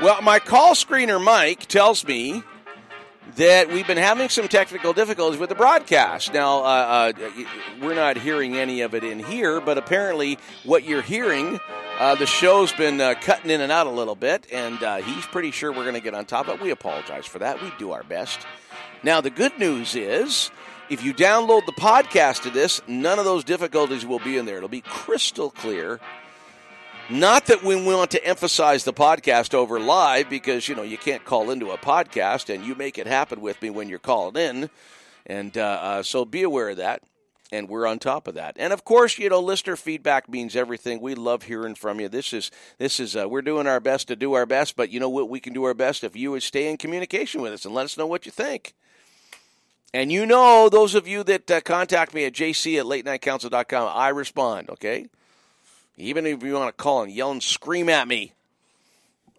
Well, 0.03 0.23
my 0.23 0.39
call 0.39 0.73
screener 0.73 1.23
Mike 1.23 1.67
tells 1.67 2.07
me 2.07 2.43
that 3.37 3.69
we've 3.69 3.87
been 3.87 3.99
having 3.99 4.31
some 4.31 4.49
technical 4.49 4.95
difficulties 4.95 5.39
with 5.39 5.51
the 5.51 5.55
broadcast. 5.55 6.33
Now, 6.33 6.65
uh, 6.65 7.13
uh, 7.13 7.31
we're 7.83 7.95
not 7.95 8.17
hearing 8.17 8.57
any 8.57 8.81
of 8.81 8.95
it 8.95 9.05
in 9.05 9.19
here, 9.19 9.61
but 9.61 9.77
apparently, 9.77 10.39
what 10.65 10.85
you're 10.85 11.03
hearing, 11.03 11.61
uh, 11.99 12.15
the 12.15 12.25
show's 12.25 12.73
been 12.73 12.99
uh, 12.99 13.13
cutting 13.21 13.51
in 13.51 13.61
and 13.61 13.71
out 13.71 13.87
a 13.87 13.91
little 13.91 14.15
bit, 14.15 14.47
and 14.51 14.83
uh, 14.83 14.97
he's 14.97 15.27
pretty 15.27 15.51
sure 15.51 15.71
we're 15.71 15.83
going 15.83 15.95
to 15.95 16.01
get 16.01 16.15
on 16.15 16.25
top 16.25 16.49
of 16.49 16.55
it. 16.55 16.63
We 16.63 16.71
apologize 16.71 17.27
for 17.27 17.41
that. 17.41 17.63
We 17.63 17.71
do 17.79 17.93
our 17.93 18.03
best. 18.03 18.41
Now, 19.03 19.21
the 19.21 19.31
good 19.31 19.59
news 19.59 19.95
is. 19.95 20.51
If 20.89 21.05
you 21.05 21.15
download 21.15 21.67
the 21.67 21.73
podcast 21.73 22.47
of 22.47 22.53
this, 22.53 22.81
none 22.89 23.21
of 23.21 23.25
those 23.25 23.45
difficulties 23.45 24.05
will 24.05 24.19
be 24.19 24.39
in 24.39 24.47
there. 24.47 24.57
It'll 24.57 24.69
be 24.69 24.81
crystal 24.81 25.51
clear. 25.51 26.01
Not 27.11 27.47
that 27.47 27.65
we 27.65 27.75
want 27.75 28.13
to 28.13 28.25
emphasize 28.25 28.85
the 28.85 28.93
podcast 28.93 29.53
over 29.53 29.81
live 29.81 30.31
because, 30.31 30.69
you 30.69 30.77
know, 30.77 30.85
you 30.85 30.97
can't 30.97 31.25
call 31.25 31.51
into 31.51 31.73
a 31.73 31.77
podcast 31.77 32.55
and 32.55 32.65
you 32.65 32.77
make 32.77 32.99
it 32.99 33.09
happen 33.09 33.41
with 33.41 33.61
me 33.61 33.69
when 33.69 33.89
you're 33.89 33.99
calling 33.99 34.37
in. 34.37 34.71
And 35.27 35.59
uh, 35.59 35.81
uh, 35.83 36.03
so 36.05 36.25
be 36.25 36.45
aware 36.45 36.69
of 36.69 36.77
that. 36.77 37.03
And 37.51 37.69
we're 37.69 37.85
on 37.85 37.99
top 37.99 38.29
of 38.29 38.35
that. 38.35 38.55
And 38.61 38.73
of 38.73 38.85
course, 38.85 39.19
you 39.19 39.29
know, 39.29 39.41
listener 39.41 39.75
feedback 39.75 40.29
means 40.29 40.55
everything. 40.55 41.01
We 41.01 41.17
love 41.17 41.43
hearing 41.43 41.75
from 41.75 41.99
you. 41.99 42.09
This 42.09 42.33
is, 42.33 42.53
this 42.79 43.01
is, 43.01 43.17
uh, 43.17 43.29
we're 43.29 43.43
doing 43.43 43.67
our 43.67 43.81
best 43.81 44.07
to 44.07 44.15
do 44.15 44.35
our 44.35 44.47
best, 44.47 44.77
but 44.77 44.91
you 44.91 45.01
know 45.01 45.09
what? 45.09 45.29
We 45.29 45.41
can 45.41 45.53
do 45.53 45.65
our 45.65 45.75
best 45.75 46.05
if 46.05 46.15
you 46.15 46.31
would 46.31 46.45
stay 46.45 46.71
in 46.71 46.77
communication 46.77 47.43
with 47.43 47.53
us 47.53 47.65
and 47.65 47.75
let 47.75 47.87
us 47.87 47.99
know 47.99 48.07
what 48.07 48.25
you 48.25 48.31
think. 48.31 48.73
And 49.93 50.13
you 50.13 50.27
know, 50.27 50.69
those 50.69 50.95
of 50.95 51.09
you 51.09 51.25
that 51.25 51.51
uh, 51.51 51.61
contact 51.61 52.15
me 52.15 52.25
at 52.25 52.35
jc 52.35 52.79
at 52.79 52.87
late 52.87 53.05
latenightcouncil.com, 53.05 53.91
I 53.93 54.11
respond, 54.11 54.71
okay? 54.71 55.09
Even 56.01 56.27
if 56.27 56.43
you 56.43 56.55
want 56.55 56.77
to 56.77 56.83
call 56.83 57.03
and 57.03 57.13
yell 57.13 57.31
and 57.31 57.43
scream 57.43 57.89
at 57.89 58.09
me, 58.09 58.33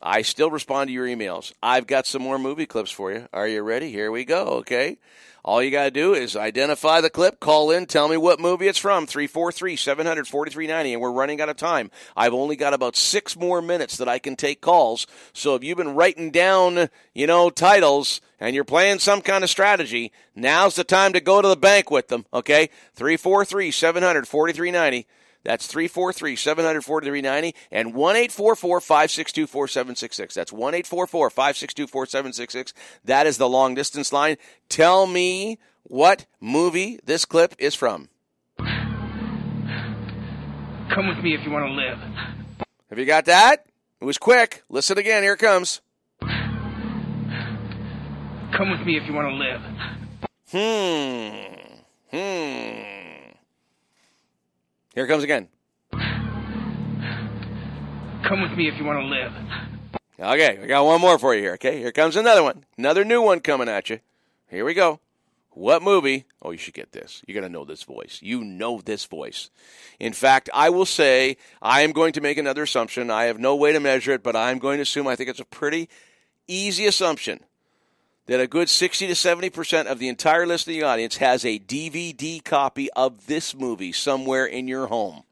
I 0.02 0.22
still 0.22 0.52
respond 0.52 0.88
to 0.88 0.94
your 0.94 1.08
emails. 1.08 1.54
I've 1.62 1.88
got 1.88 2.08
some 2.08 2.22
more 2.22 2.40
movie 2.40 2.66
clips 2.66 2.92
for 2.92 3.12
you. 3.12 3.28
Are 3.34 3.48
you 3.48 3.62
ready? 3.62 3.92
Here 3.92 4.12
we 4.12 4.26
go, 4.26 4.46
okay? 4.60 4.98
All 5.44 5.62
you 5.64 5.72
got 5.72 5.86
to 5.86 5.92
do 5.92 6.14
is 6.14 6.36
identify 6.36 7.02
the 7.02 7.10
clip, 7.10 7.40
call 7.40 7.72
in, 7.72 7.88
tell 7.88 8.08
me 8.08 8.16
what 8.16 8.40
movie 8.40 8.68
it's 8.68 8.78
from, 8.78 9.08
343 9.08 9.76
700 9.76 10.28
4390, 10.28 10.94
and 10.94 11.02
we're 11.02 11.12
running 11.12 11.42
out 11.42 11.50
of 11.50 11.58
time. 11.58 11.90
I've 12.16 12.34
only 12.34 12.56
got 12.56 12.76
about 12.76 12.96
six 12.96 13.36
more 13.36 13.60
minutes 13.60 13.98
that 13.98 14.08
I 14.08 14.20
can 14.20 14.36
take 14.36 14.62
calls. 14.62 15.08
So 15.34 15.56
if 15.56 15.64
you've 15.64 15.78
been 15.78 15.96
writing 15.96 16.30
down, 16.30 16.90
you 17.16 17.26
know, 17.26 17.50
titles 17.50 18.22
and 18.40 18.54
you're 18.54 18.64
playing 18.64 19.00
some 19.00 19.22
kind 19.22 19.44
of 19.44 19.50
strategy, 19.50 20.12
now's 20.36 20.76
the 20.76 20.84
time 20.84 21.14
to 21.14 21.20
go 21.20 21.42
to 21.42 21.48
the 21.48 21.56
bank 21.56 21.90
with 21.90 22.10
them, 22.10 22.28
okay? 22.32 22.70
343 22.94 23.72
700 23.72 24.28
4390. 24.28 25.08
That's 25.44 25.66
343 25.68 26.36
700 26.36 26.84
4390 26.84 27.56
and 27.72 27.94
1 27.96 28.30
562 28.30 29.48
4766. 29.48 30.36
That's 30.36 30.54
1 30.54 30.84
562 30.84 31.88
4766. 31.88 32.74
That 33.06 33.26
is 33.28 33.38
the 33.38 33.50
long 33.50 33.76
distance 33.76 34.14
line. 34.14 34.38
Tell 34.70 35.08
me 35.08 35.58
what 35.84 36.26
movie 36.40 37.00
this 37.04 37.26
clip 37.26 37.56
is 37.58 37.74
from. 37.76 38.10
Come 40.94 41.08
with 41.08 41.24
me 41.24 41.34
if 41.34 41.44
you 41.46 41.52
want 41.52 41.66
to 41.66 41.72
live. 41.72 41.98
Have 42.90 43.00
you 43.00 43.06
got 43.06 43.26
that? 43.26 43.66
It 44.02 44.06
was 44.06 44.18
quick. 44.18 44.64
Listen 44.70 44.98
again. 44.98 45.24
Here 45.24 45.34
it 45.34 45.40
comes. 45.40 45.82
Come 48.58 48.70
with 48.70 48.86
me 48.86 48.98
if 48.98 49.08
you 49.08 49.14
want 49.14 49.30
to 49.30 49.36
live. 49.36 49.62
Hmm. 50.52 51.38
Hmm. 52.12 53.01
Here 54.94 55.06
it 55.06 55.08
comes 55.08 55.24
again. 55.24 55.48
Come 58.24 58.42
with 58.42 58.52
me 58.58 58.68
if 58.68 58.78
you 58.78 58.86
want 58.86 59.00
to 59.00 59.06
live. 59.06 59.32
Okay, 60.20 60.60
we 60.62 60.68
got 60.68 60.86
one 60.86 61.02
more 61.02 61.18
for 61.18 61.34
you 61.34 61.42
here. 61.42 61.54
Okay, 61.54 61.80
here 61.80 61.92
comes 61.92 62.16
another 62.16 62.44
one. 62.44 62.66
Another 62.78 63.04
new 63.04 63.22
one 63.22 63.40
coming 63.40 63.70
at 63.70 63.90
you. 63.90 64.00
Here 64.50 64.66
we 64.66 64.74
go. 64.74 65.00
What 65.52 65.82
movie? 65.82 66.26
Oh, 66.42 66.52
you 66.52 66.58
should 66.58 66.74
get 66.74 66.92
this. 66.92 67.22
You're 67.26 67.40
going 67.40 67.50
to 67.50 67.58
know 67.58 67.66
this 67.66 67.84
voice. 67.84 68.20
You 68.22 68.44
know 68.44 68.80
this 68.80 69.06
voice. 69.06 69.50
In 70.00 70.14
fact, 70.14 70.50
I 70.54 70.70
will 70.70 70.86
say 70.86 71.38
I 71.62 71.82
am 71.82 71.92
going 71.92 72.14
to 72.14 72.22
make 72.22 72.38
another 72.38 72.64
assumption. 72.64 73.10
I 73.10 73.26
have 73.26 73.40
no 73.40 73.56
way 73.56 73.74
to 73.74 73.80
measure 73.80 74.12
it, 74.12 74.24
but 74.24 74.36
I'm 74.36 74.60
going 74.60 74.78
to 74.78 74.84
assume 74.84 75.08
I 75.08 75.16
think 75.16 75.30
it's 75.30 75.40
a 75.40 75.46
pretty 75.46 75.90
easy 76.48 76.86
assumption 76.86 77.42
that 78.28 78.40
a 78.40 78.48
good 78.48 78.70
60 78.70 79.08
to 79.08 79.14
70% 79.14 79.86
of 79.86 80.00
the 80.00 80.08
entire 80.08 80.46
listening 80.46 80.84
audience 80.84 81.18
has 81.18 81.44
a 81.44 81.60
DVD 81.60 82.44
copy 82.44 82.90
of 82.92 83.28
this 83.28 83.56
movie 83.56 83.92
somewhere 83.92 84.46
in 84.46 84.68
your 84.68 84.88
home. 84.88 85.24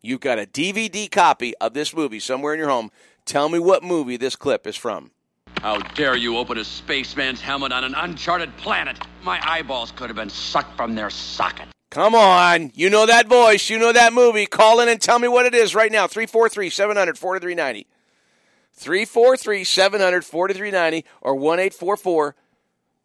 You've 0.00 0.20
got 0.20 0.38
a 0.38 0.46
DVD 0.46 1.10
copy 1.10 1.56
of 1.56 1.74
this 1.74 1.94
movie 1.94 2.20
somewhere 2.20 2.54
in 2.54 2.58
your 2.58 2.68
home. 2.68 2.90
Tell 3.24 3.48
me 3.48 3.58
what 3.58 3.82
movie 3.82 4.16
this 4.16 4.36
clip 4.36 4.66
is 4.66 4.76
from. 4.76 5.10
How 5.58 5.78
dare 5.78 6.16
you 6.16 6.36
open 6.36 6.58
a 6.58 6.64
spaceman's 6.64 7.40
helmet 7.40 7.72
on 7.72 7.82
an 7.82 7.94
uncharted 7.94 8.56
planet? 8.56 8.98
My 9.22 9.40
eyeballs 9.42 9.90
could 9.90 10.08
have 10.08 10.16
been 10.16 10.30
sucked 10.30 10.76
from 10.76 10.94
their 10.94 11.10
socket. 11.10 11.66
Come 11.90 12.14
on. 12.14 12.72
You 12.74 12.90
know 12.90 13.06
that 13.06 13.26
voice. 13.26 13.70
You 13.70 13.78
know 13.78 13.92
that 13.92 14.12
movie. 14.12 14.46
Call 14.46 14.80
in 14.80 14.88
and 14.88 15.00
tell 15.00 15.18
me 15.18 15.28
what 15.28 15.46
it 15.46 15.54
is 15.54 15.74
right 15.74 15.90
now. 15.90 16.06
343 16.06 16.70
700 16.70 17.18
4390. 17.18 17.86
343 18.76 19.64
700 19.64 20.24
4390 20.24 21.08
or 21.20 21.34
1 21.34 21.58
844 21.58 22.34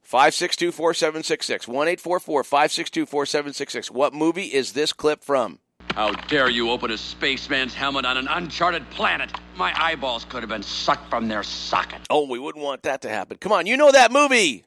562 0.02 0.72
4766. 0.72 1.68
1 1.68 1.88
844 1.88 2.44
562 2.44 3.06
4766. 3.06 3.92
What 3.92 4.14
movie 4.14 4.48
is 4.48 4.74
this 4.74 4.94
clip 4.94 5.24
from? 5.24 5.60
How 5.94 6.12
dare 6.12 6.50
you 6.50 6.70
open 6.70 6.92
a 6.92 6.98
spaceman's 6.98 7.74
helmet 7.74 8.06
on 8.06 8.18
an 8.18 8.28
uncharted 8.28 8.90
planet? 8.92 9.32
My 9.56 9.74
eyeballs 9.76 10.26
could 10.26 10.42
have 10.42 10.50
been 10.50 10.64
sucked 10.64 11.10
from 11.10 11.28
their 11.28 11.44
socket. 11.44 12.02
Oh, 12.10 12.28
we 12.30 12.40
wouldn't 12.40 12.64
want 12.64 12.84
that 12.84 13.02
to 13.02 13.10
happen. 13.10 13.38
Come 13.38 13.52
on, 13.52 13.66
you 13.66 13.76
know 13.76 13.92
that 13.92 14.12
movie. 14.12 14.64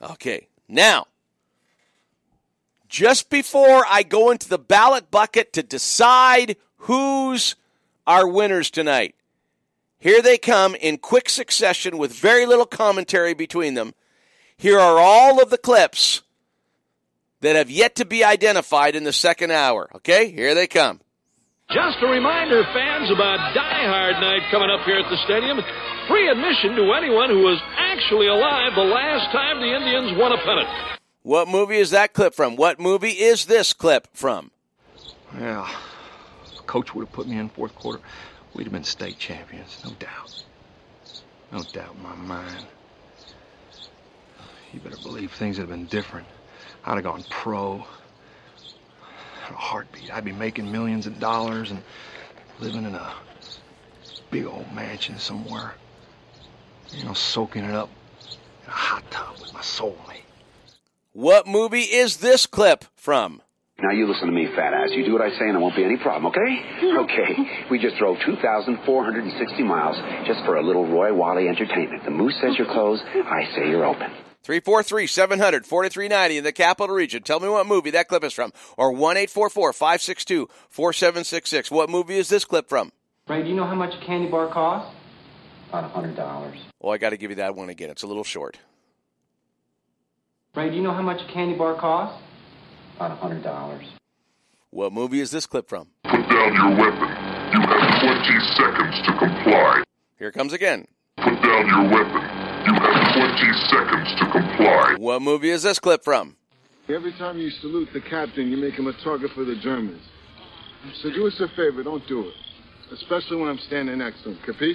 Okay, 0.00 0.48
now, 0.68 1.06
just 2.88 3.28
before 3.30 3.84
I 3.88 4.02
go 4.02 4.30
into 4.30 4.48
the 4.48 4.58
ballot 4.58 5.10
bucket 5.10 5.52
to 5.54 5.62
decide 5.62 6.56
who's 6.76 7.56
our 8.06 8.28
winners 8.28 8.70
tonight, 8.70 9.14
here 10.04 10.20
they 10.20 10.36
come 10.36 10.74
in 10.74 10.98
quick 10.98 11.30
succession 11.30 11.96
with 11.96 12.12
very 12.12 12.44
little 12.44 12.66
commentary 12.66 13.32
between 13.32 13.72
them. 13.72 13.94
Here 14.54 14.78
are 14.78 14.98
all 14.98 15.42
of 15.42 15.48
the 15.48 15.56
clips 15.56 16.20
that 17.40 17.56
have 17.56 17.70
yet 17.70 17.94
to 17.94 18.04
be 18.04 18.22
identified 18.22 18.96
in 18.96 19.04
the 19.04 19.14
second 19.14 19.50
hour. 19.50 19.88
Okay, 19.96 20.30
here 20.30 20.54
they 20.54 20.66
come. 20.66 21.00
Just 21.70 22.02
a 22.02 22.06
reminder, 22.06 22.62
fans, 22.74 23.10
about 23.10 23.54
Die 23.54 23.86
Hard 23.86 24.16
Night 24.20 24.42
coming 24.50 24.68
up 24.68 24.84
here 24.84 24.98
at 24.98 25.08
the 25.08 25.16
stadium. 25.24 25.62
Free 26.06 26.28
admission 26.28 26.76
to 26.76 26.92
anyone 26.92 27.30
who 27.30 27.40
was 27.40 27.58
actually 27.78 28.26
alive 28.26 28.72
the 28.76 28.82
last 28.82 29.32
time 29.32 29.58
the 29.58 29.74
Indians 29.74 30.18
won 30.18 30.32
a 30.32 30.36
pennant. 30.44 30.68
What 31.22 31.48
movie 31.48 31.78
is 31.78 31.92
that 31.92 32.12
clip 32.12 32.34
from? 32.34 32.56
What 32.56 32.78
movie 32.78 33.08
is 33.08 33.46
this 33.46 33.72
clip 33.72 34.08
from? 34.12 34.50
Yeah, 35.40 35.66
coach 36.66 36.94
would 36.94 37.06
have 37.06 37.12
put 37.14 37.26
me 37.26 37.38
in 37.38 37.48
fourth 37.48 37.74
quarter, 37.74 38.00
we'd 38.54 38.64
have 38.64 38.72
been 38.72 38.84
state 38.84 39.18
champions, 39.18 39.80
no 39.84 39.90
doubt. 39.98 40.44
No 41.52 41.62
doubt 41.72 41.94
in 41.96 42.02
my 42.02 42.14
mind. 42.14 42.66
You 44.72 44.80
better 44.80 44.96
believe 45.02 45.32
things 45.32 45.58
would 45.58 45.68
have 45.68 45.76
been 45.76 45.86
different. 45.86 46.26
I'd 46.84 46.94
have 46.94 47.04
gone 47.04 47.24
pro. 47.30 47.84
A 49.50 49.52
heartbeat. 49.52 50.12
I'd 50.12 50.24
be 50.24 50.32
making 50.32 50.70
millions 50.72 51.06
of 51.06 51.20
dollars 51.20 51.70
and 51.70 51.82
living 52.60 52.84
in 52.84 52.94
a 52.94 53.14
big 54.30 54.46
old 54.46 54.72
mansion 54.72 55.18
somewhere. 55.18 55.74
You 56.90 57.04
know, 57.04 57.12
soaking 57.12 57.64
it 57.64 57.74
up 57.74 57.90
in 58.64 58.68
a 58.68 58.72
hot 58.72 59.10
tub 59.10 59.38
with 59.40 59.52
my 59.52 59.60
soulmate. 59.60 60.22
What 61.12 61.46
movie 61.46 61.82
is 61.82 62.16
this 62.16 62.46
clip 62.46 62.84
from? 62.96 63.42
Now 63.80 63.90
you 63.90 64.06
listen 64.06 64.26
to 64.26 64.32
me, 64.32 64.46
fat 64.54 64.72
ass. 64.72 64.90
You 64.92 65.04
do 65.04 65.12
what 65.12 65.22
I 65.22 65.30
say 65.30 65.46
and 65.50 65.54
there 65.54 65.60
won't 65.60 65.74
be 65.74 65.84
any 65.84 65.96
problem, 65.96 66.26
okay? 66.26 66.52
Okay. 67.04 67.66
We 67.70 67.78
just 67.78 67.96
drove 67.96 68.16
2,460 68.24 69.62
miles 69.64 69.96
just 70.26 70.44
for 70.44 70.56
a 70.56 70.62
little 70.62 70.86
Roy 70.86 71.12
Wally 71.12 71.48
entertainment. 71.48 72.04
The 72.04 72.10
moose 72.10 72.34
says 72.40 72.54
you're 72.56 72.70
closed. 72.72 73.02
I 73.04 73.44
say 73.54 73.68
you're 73.68 73.84
open. 73.84 74.10
343 74.44 75.06
700 75.06 75.66
4390 75.66 76.38
in 76.38 76.44
the 76.44 76.52
capital 76.52 76.94
region. 76.94 77.22
Tell 77.22 77.40
me 77.40 77.48
what 77.48 77.66
movie 77.66 77.90
that 77.90 78.08
clip 78.08 78.22
is 78.24 78.32
from. 78.32 78.52
Or 78.76 78.92
1 78.92 79.26
562 79.26 80.48
4766. 80.68 81.70
What 81.70 81.90
movie 81.90 82.18
is 82.18 82.28
this 82.28 82.44
clip 82.44 82.68
from? 82.68 82.92
Ray, 83.28 83.42
do 83.42 83.48
you 83.48 83.56
know 83.56 83.66
how 83.66 83.74
much 83.74 83.94
a 84.00 84.06
candy 84.06 84.30
bar 84.30 84.52
costs? 84.52 84.94
About 85.70 85.84
a 85.84 85.88
hundred 85.88 86.14
dollars. 86.14 86.58
Oh, 86.80 86.90
I 86.90 86.98
got 86.98 87.10
to 87.10 87.16
give 87.16 87.30
you 87.30 87.36
that 87.36 87.56
one 87.56 87.70
again. 87.70 87.90
It's 87.90 88.02
a 88.02 88.06
little 88.06 88.24
short. 88.24 88.58
Ray, 90.54 90.70
do 90.70 90.76
you 90.76 90.82
know 90.82 90.92
how 90.92 91.02
much 91.02 91.20
a 91.28 91.32
candy 91.32 91.56
bar 91.56 91.80
costs? 91.80 92.22
About 92.96 93.10
a 93.10 93.16
hundred 93.16 93.42
dollars. 93.42 93.84
What 94.70 94.92
movie 94.92 95.20
is 95.20 95.30
this 95.30 95.46
clip 95.46 95.68
from? 95.68 95.88
Put 96.04 96.28
down 96.28 96.54
your 96.54 96.70
weapon. 96.70 97.08
You 97.52 97.60
have 97.60 98.00
20 98.02 98.40
seconds 98.56 99.06
to 99.06 99.18
comply. 99.18 99.82
Here 100.18 100.28
it 100.28 100.32
comes 100.32 100.52
again. 100.52 100.86
Put 101.16 101.40
down 101.42 101.66
your 101.66 101.84
weapon. 101.90 102.22
You 102.66 102.74
have 102.74 103.14
20 103.14 103.52
seconds 103.70 104.14
to 104.18 104.30
comply. 104.32 104.94
What 104.98 105.22
movie 105.22 105.50
is 105.50 105.62
this 105.62 105.78
clip 105.78 106.04
from? 106.04 106.36
Every 106.88 107.12
time 107.12 107.38
you 107.38 107.50
salute 107.60 107.88
the 107.92 108.00
captain, 108.00 108.48
you 108.50 108.56
make 108.56 108.74
him 108.74 108.86
a 108.86 108.92
target 109.02 109.30
for 109.34 109.44
the 109.44 109.56
Germans. 109.62 110.02
So 111.02 111.10
do 111.10 111.26
us 111.26 111.40
a 111.40 111.48
favor, 111.56 111.82
don't 111.82 112.06
do 112.06 112.28
it. 112.28 112.34
Especially 112.92 113.36
when 113.36 113.48
I'm 113.48 113.58
standing 113.66 113.98
next 113.98 114.22
to 114.24 114.30
him. 114.30 114.38
Capiche? 114.46 114.74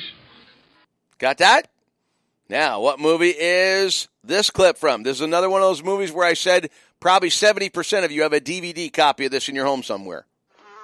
Got 1.19 1.37
that? 1.37 1.67
Now, 2.49 2.81
what 2.81 2.99
movie 2.99 3.35
is 3.37 4.07
this 4.23 4.49
clip 4.49 4.75
from? 4.75 5.03
This 5.03 5.17
is 5.17 5.21
another 5.21 5.51
one 5.51 5.61
of 5.61 5.67
those 5.67 5.83
movies 5.83 6.11
where 6.11 6.25
I 6.25 6.33
said 6.33 6.71
probably 6.99 7.29
70% 7.29 8.03
of 8.03 8.11
you 8.11 8.23
have 8.23 8.33
a 8.33 8.41
DVD 8.41 8.91
copy 8.91 9.25
of 9.25 9.31
this 9.31 9.49
in 9.49 9.53
your 9.53 9.67
home 9.67 9.83
somewhere. 9.83 10.25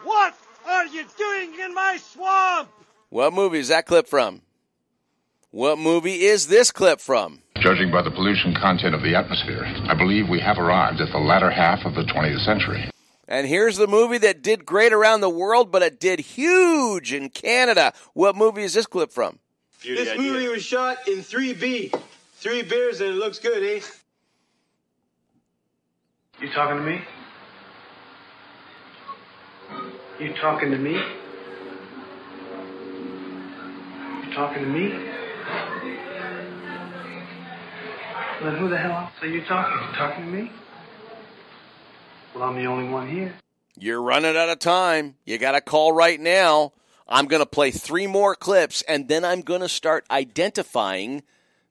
What 0.04 0.38
are 0.68 0.86
you 0.86 1.06
doing 1.18 1.60
in 1.60 1.74
my 1.74 1.98
swamp? 1.98 2.70
What 3.10 3.34
movie 3.34 3.58
is 3.58 3.70
that 3.70 3.88
clip 3.88 4.08
from? 4.08 4.44
What 5.50 5.80
movie 5.80 6.26
is 6.26 6.48
this 6.48 6.70
clip 6.70 7.00
from? 7.00 7.42
Judging 7.58 7.92
by 7.92 8.04
the 8.04 8.12
pollution 8.12 8.54
content 8.54 8.94
of 8.94 9.02
the 9.02 9.16
atmosphere, 9.16 9.64
I 9.66 9.96
believe 9.96 10.30
we 10.30 10.42
have 10.42 10.60
arrived 10.60 11.02
at 11.02 11.12
the 11.12 11.18
latter 11.18 11.50
half 11.50 11.84
of 11.84 11.96
the 11.96 12.04
20th 12.04 12.46
century. 12.46 12.92
And 13.28 13.48
here's 13.48 13.78
the 13.78 13.88
movie 13.88 14.20
that 14.20 14.44
did 14.44 14.68
great 14.68 14.94
around 14.94 15.22
the 15.22 15.30
world, 15.30 15.72
but 15.72 15.82
it 15.82 16.00
did 16.00 16.20
huge 16.20 17.12
in 17.12 17.30
Canada. 17.30 17.92
What 18.14 18.36
movie 18.36 18.62
is 18.62 18.76
this 18.76 18.86
clip 18.86 19.12
from? 19.12 19.40
This 19.84 20.18
movie 20.18 20.47
was 20.47 20.64
shot 20.64 21.07
in 21.07 21.19
3B. 21.19 22.02
Three 22.35 22.64
beers 22.64 23.02
and 23.02 23.11
it 23.11 23.15
looks 23.15 23.39
good, 23.39 23.64
eh? 23.64 23.81
You 26.41 26.49
talking 26.52 26.77
to 26.77 26.84
me? 26.84 27.02
You 30.19 30.34
talking 30.41 30.72
to 30.72 30.77
me? 30.77 30.93
You 34.23 34.34
talking 34.34 34.64
to 34.64 34.69
me? 34.69 34.89
Then 38.43 38.57
who 38.57 38.69
the 38.69 38.77
hell 38.77 38.91
else 38.91 39.11
are 39.22 39.27
you 39.27 39.43
talking? 39.45 39.88
You 39.88 39.95
talking 39.95 40.26
to 40.26 40.31
me? 40.31 40.52
Well, 42.34 42.43
I'm 42.43 42.56
the 42.56 42.65
only 42.65 42.89
one 42.89 43.07
here. 43.10 43.34
You're 43.77 44.02
running 44.02 44.35
out 44.38 44.49
of 44.49 44.60
time. 44.60 45.15
You 45.26 45.38
got 45.38 45.53
to 45.53 45.61
call 45.61 45.93
right 45.93 46.19
now. 46.19 46.73
I'm 47.07 47.27
going 47.27 47.41
to 47.41 47.45
play 47.45 47.72
three 47.72 48.07
more 48.07 48.36
clips 48.36 48.82
and 48.88 49.07
then 49.07 49.23
I'm 49.23 49.41
going 49.41 49.61
to 49.61 49.69
start 49.69 50.06
identifying 50.10 51.23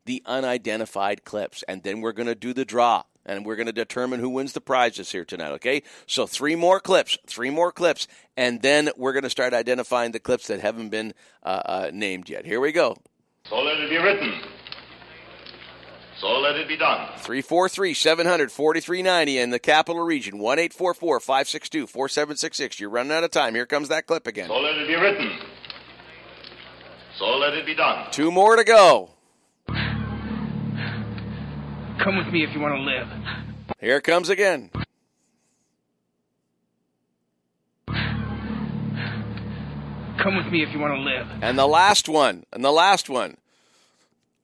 the 0.04 0.22
unidentified 0.26 1.24
clips. 1.24 1.64
And 1.66 1.82
then 1.82 2.00
we're 2.00 2.12
going 2.12 2.28
to 2.28 2.34
do 2.34 2.52
the 2.52 2.64
draw 2.64 3.02
and 3.26 3.44
we're 3.44 3.56
going 3.56 3.66
to 3.66 3.72
determine 3.72 4.20
who 4.20 4.28
wins 4.28 4.52
the 4.52 4.60
prizes 4.60 5.10
here 5.10 5.24
tonight, 5.24 5.52
okay? 5.52 5.82
So 6.06 6.26
three 6.26 6.54
more 6.54 6.78
clips, 6.78 7.18
three 7.26 7.50
more 7.50 7.72
clips, 7.72 8.06
and 8.36 8.60
then 8.62 8.90
we're 8.96 9.12
going 9.12 9.24
to 9.24 9.30
start 9.30 9.54
identifying 9.54 10.12
the 10.12 10.20
clips 10.20 10.48
that 10.48 10.60
haven't 10.60 10.90
been 10.90 11.14
uh, 11.42 11.62
uh, 11.64 11.90
named 11.92 12.28
yet. 12.28 12.44
Here 12.44 12.60
we 12.60 12.72
go. 12.72 12.96
So 13.48 13.60
let 13.60 13.78
it 13.78 13.90
be 13.90 13.96
written. 13.96 14.40
So 16.20 16.38
let 16.38 16.56
it 16.56 16.68
be 16.68 16.76
done. 16.76 17.08
343 17.18 17.94
700 17.94 18.52
4390 18.52 19.38
in 19.38 19.50
the 19.50 19.58
capital 19.58 20.02
region. 20.02 20.38
1 20.38 20.68
562 20.68 21.86
4766. 21.86 22.80
You're 22.80 22.90
running 22.90 23.12
out 23.12 23.24
of 23.24 23.30
time. 23.30 23.54
Here 23.54 23.66
comes 23.66 23.88
that 23.88 24.06
clip 24.06 24.26
again. 24.26 24.48
So 24.48 24.58
let 24.58 24.76
it 24.76 24.86
be 24.86 24.94
written. 24.94 25.32
So 27.18 27.36
let 27.36 27.54
it 27.54 27.66
be 27.66 27.74
done. 27.74 28.10
Two 28.10 28.30
more 28.30 28.56
to 28.56 28.64
go. 28.64 29.10
Come 32.04 32.16
with 32.16 32.32
me 32.32 32.44
if 32.44 32.52
you 32.54 32.60
want 32.60 32.74
to 32.74 32.80
live. 32.80 33.08
Here 33.80 33.96
it 33.96 34.04
comes 34.04 34.28
again. 34.28 34.70
Come 40.18 40.36
with 40.36 40.46
me 40.46 40.62
if 40.62 40.72
you 40.72 40.78
want 40.78 40.94
to 40.94 41.00
live. 41.00 41.26
And 41.42 41.58
the 41.58 41.66
last 41.66 42.08
one. 42.08 42.44
And 42.52 42.64
the 42.64 42.72
last 42.72 43.10
one. 43.10 43.36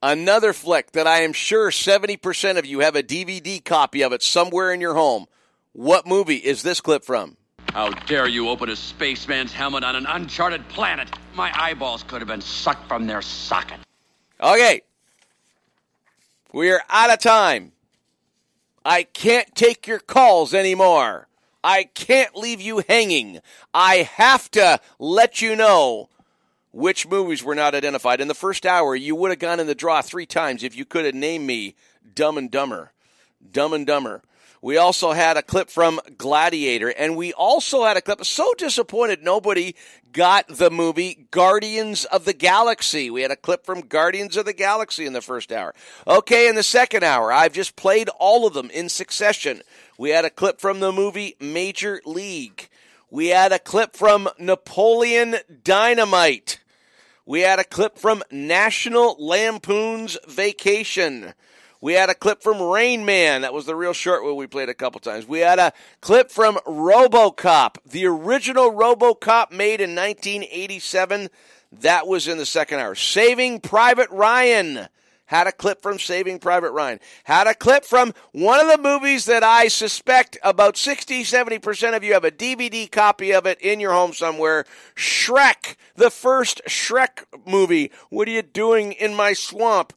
Another 0.03 0.51
flick 0.51 0.93
that 0.93 1.05
I 1.05 1.19
am 1.19 1.31
sure 1.31 1.69
70% 1.69 2.57
of 2.57 2.65
you 2.65 2.79
have 2.79 2.95
a 2.95 3.03
DVD 3.03 3.63
copy 3.63 4.01
of 4.01 4.13
it 4.13 4.23
somewhere 4.23 4.73
in 4.73 4.81
your 4.81 4.95
home. 4.95 5.27
What 5.73 6.07
movie 6.07 6.37
is 6.37 6.63
this 6.63 6.81
clip 6.81 7.03
from? 7.03 7.37
How 7.69 7.91
dare 7.91 8.27
you 8.27 8.49
open 8.49 8.69
a 8.69 8.75
spaceman's 8.75 9.53
helmet 9.53 9.83
on 9.83 9.95
an 9.95 10.07
uncharted 10.07 10.67
planet? 10.69 11.07
My 11.35 11.51
eyeballs 11.55 12.01
could 12.01 12.19
have 12.19 12.27
been 12.27 12.41
sucked 12.41 12.87
from 12.87 13.05
their 13.05 13.21
socket. 13.21 13.77
Okay. 14.41 14.81
We 16.51 16.71
are 16.71 16.81
out 16.89 17.13
of 17.13 17.19
time. 17.19 17.71
I 18.83 19.03
can't 19.03 19.53
take 19.53 19.85
your 19.85 19.99
calls 19.99 20.55
anymore. 20.55 21.27
I 21.63 21.83
can't 21.83 22.35
leave 22.35 22.59
you 22.59 22.83
hanging. 22.89 23.39
I 23.71 23.97
have 24.15 24.49
to 24.51 24.79
let 24.97 25.43
you 25.43 25.55
know 25.55 26.09
which 26.71 27.07
movies 27.07 27.43
were 27.43 27.55
not 27.55 27.75
identified. 27.75 28.21
In 28.21 28.27
the 28.27 28.33
first 28.33 28.65
hour, 28.65 28.95
you 28.95 29.15
would 29.15 29.31
have 29.31 29.39
gone 29.39 29.59
in 29.59 29.67
the 29.67 29.75
draw 29.75 30.01
three 30.01 30.25
times 30.25 30.63
if 30.63 30.75
you 30.75 30.85
could 30.85 31.05
have 31.05 31.15
named 31.15 31.45
me 31.45 31.75
Dumb 32.15 32.37
and 32.37 32.49
Dumber. 32.49 32.91
Dumb 33.51 33.73
and 33.73 33.85
Dumber. 33.85 34.21
We 34.63 34.77
also 34.77 35.11
had 35.13 35.37
a 35.37 35.41
clip 35.41 35.71
from 35.71 35.99
Gladiator, 36.19 36.89
and 36.89 37.17
we 37.17 37.33
also 37.33 37.83
had 37.83 37.97
a 37.97 38.01
clip. 38.01 38.23
So 38.23 38.53
disappointed 38.59 39.23
nobody 39.23 39.73
got 40.13 40.47
the 40.47 40.69
movie 40.69 41.25
Guardians 41.31 42.05
of 42.05 42.25
the 42.25 42.33
Galaxy. 42.33 43.09
We 43.09 43.23
had 43.23 43.31
a 43.31 43.35
clip 43.35 43.65
from 43.65 43.81
Guardians 43.81 44.37
of 44.37 44.45
the 44.45 44.53
Galaxy 44.53 45.07
in 45.07 45.13
the 45.13 45.21
first 45.21 45.51
hour. 45.51 45.73
Okay, 46.05 46.47
in 46.47 46.53
the 46.53 46.61
second 46.61 47.03
hour, 47.03 47.33
I've 47.33 47.53
just 47.53 47.75
played 47.75 48.09
all 48.19 48.45
of 48.45 48.53
them 48.53 48.69
in 48.69 48.87
succession. 48.87 49.63
We 49.97 50.11
had 50.11 50.25
a 50.25 50.29
clip 50.29 50.61
from 50.61 50.79
the 50.79 50.91
movie 50.91 51.35
Major 51.39 51.99
League. 52.05 52.69
We 53.09 53.29
had 53.29 53.51
a 53.51 53.59
clip 53.59 53.95
from 53.95 54.29
Napoleon 54.37 55.37
Dynamite. 55.63 56.60
We 57.25 57.41
had 57.41 57.59
a 57.59 57.63
clip 57.63 57.99
from 57.99 58.23
National 58.31 59.15
Lampoon's 59.19 60.17
Vacation. 60.27 61.33
We 61.79 61.93
had 61.93 62.09
a 62.09 62.15
clip 62.15 62.41
from 62.41 62.61
Rain 62.61 63.05
Man. 63.05 63.41
That 63.41 63.53
was 63.53 63.65
the 63.65 63.75
real 63.75 63.93
short 63.93 64.23
one 64.23 64.35
we 64.35 64.47
played 64.47 64.69
a 64.69 64.73
couple 64.73 64.99
times. 64.99 65.27
We 65.27 65.39
had 65.39 65.59
a 65.59 65.73
clip 66.01 66.31
from 66.31 66.55
Robocop, 66.67 67.77
the 67.85 68.05
original 68.05 68.71
Robocop 68.71 69.51
made 69.51 69.81
in 69.81 69.95
1987. 69.95 71.29
That 71.71 72.07
was 72.07 72.27
in 72.27 72.37
the 72.37 72.45
second 72.45 72.79
hour. 72.79 72.95
Saving 72.95 73.59
Private 73.59 74.09
Ryan. 74.09 74.87
Had 75.31 75.47
a 75.47 75.53
clip 75.53 75.81
from 75.81 75.97
Saving 75.97 76.39
Private 76.39 76.71
Ryan. 76.71 76.99
Had 77.23 77.47
a 77.47 77.53
clip 77.53 77.85
from 77.85 78.13
one 78.33 78.59
of 78.59 78.67
the 78.67 78.77
movies 78.77 79.23
that 79.27 79.43
I 79.43 79.69
suspect 79.69 80.37
about 80.43 80.75
60, 80.75 81.23
70% 81.23 81.95
of 81.95 82.03
you 82.03 82.11
have 82.11 82.25
a 82.25 82.31
DVD 82.31 82.91
copy 82.91 83.31
of 83.31 83.45
it 83.45 83.57
in 83.61 83.79
your 83.79 83.93
home 83.93 84.11
somewhere. 84.11 84.65
Shrek, 84.93 85.77
the 85.95 86.09
first 86.09 86.61
Shrek 86.67 87.23
movie. 87.45 87.93
What 88.09 88.27
are 88.27 88.31
you 88.31 88.41
doing 88.41 88.91
in 88.91 89.15
my 89.15 89.31
swamp? 89.31 89.93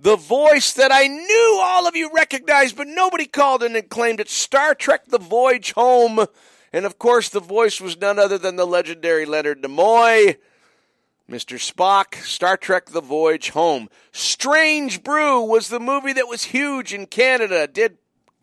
The 0.00 0.16
voice 0.16 0.72
that 0.72 0.90
I 0.90 1.06
knew 1.06 1.60
all 1.62 1.86
of 1.86 1.94
you 1.94 2.10
recognized, 2.10 2.74
but 2.74 2.88
nobody 2.88 3.26
called 3.26 3.62
in 3.62 3.76
and 3.76 3.90
claimed 3.90 4.20
it. 4.20 4.30
Star 4.30 4.74
Trek 4.74 5.08
The 5.08 5.18
Voyage 5.18 5.72
Home. 5.72 6.24
And 6.72 6.86
of 6.86 6.98
course, 6.98 7.28
the 7.28 7.40
voice 7.40 7.78
was 7.78 8.00
none 8.00 8.18
other 8.18 8.38
than 8.38 8.56
the 8.56 8.66
legendary 8.66 9.26
Leonard 9.26 9.62
Nimoy. 9.62 10.38
Mr. 11.32 11.56
Spock, 11.56 12.16
Star 12.16 12.58
Trek 12.58 12.90
The 12.90 13.00
Voyage 13.00 13.50
Home. 13.50 13.88
Strange 14.12 15.02
Brew 15.02 15.40
was 15.40 15.68
the 15.68 15.80
movie 15.80 16.12
that 16.12 16.28
was 16.28 16.44
huge 16.44 16.92
in 16.92 17.06
Canada, 17.06 17.66
did 17.66 17.96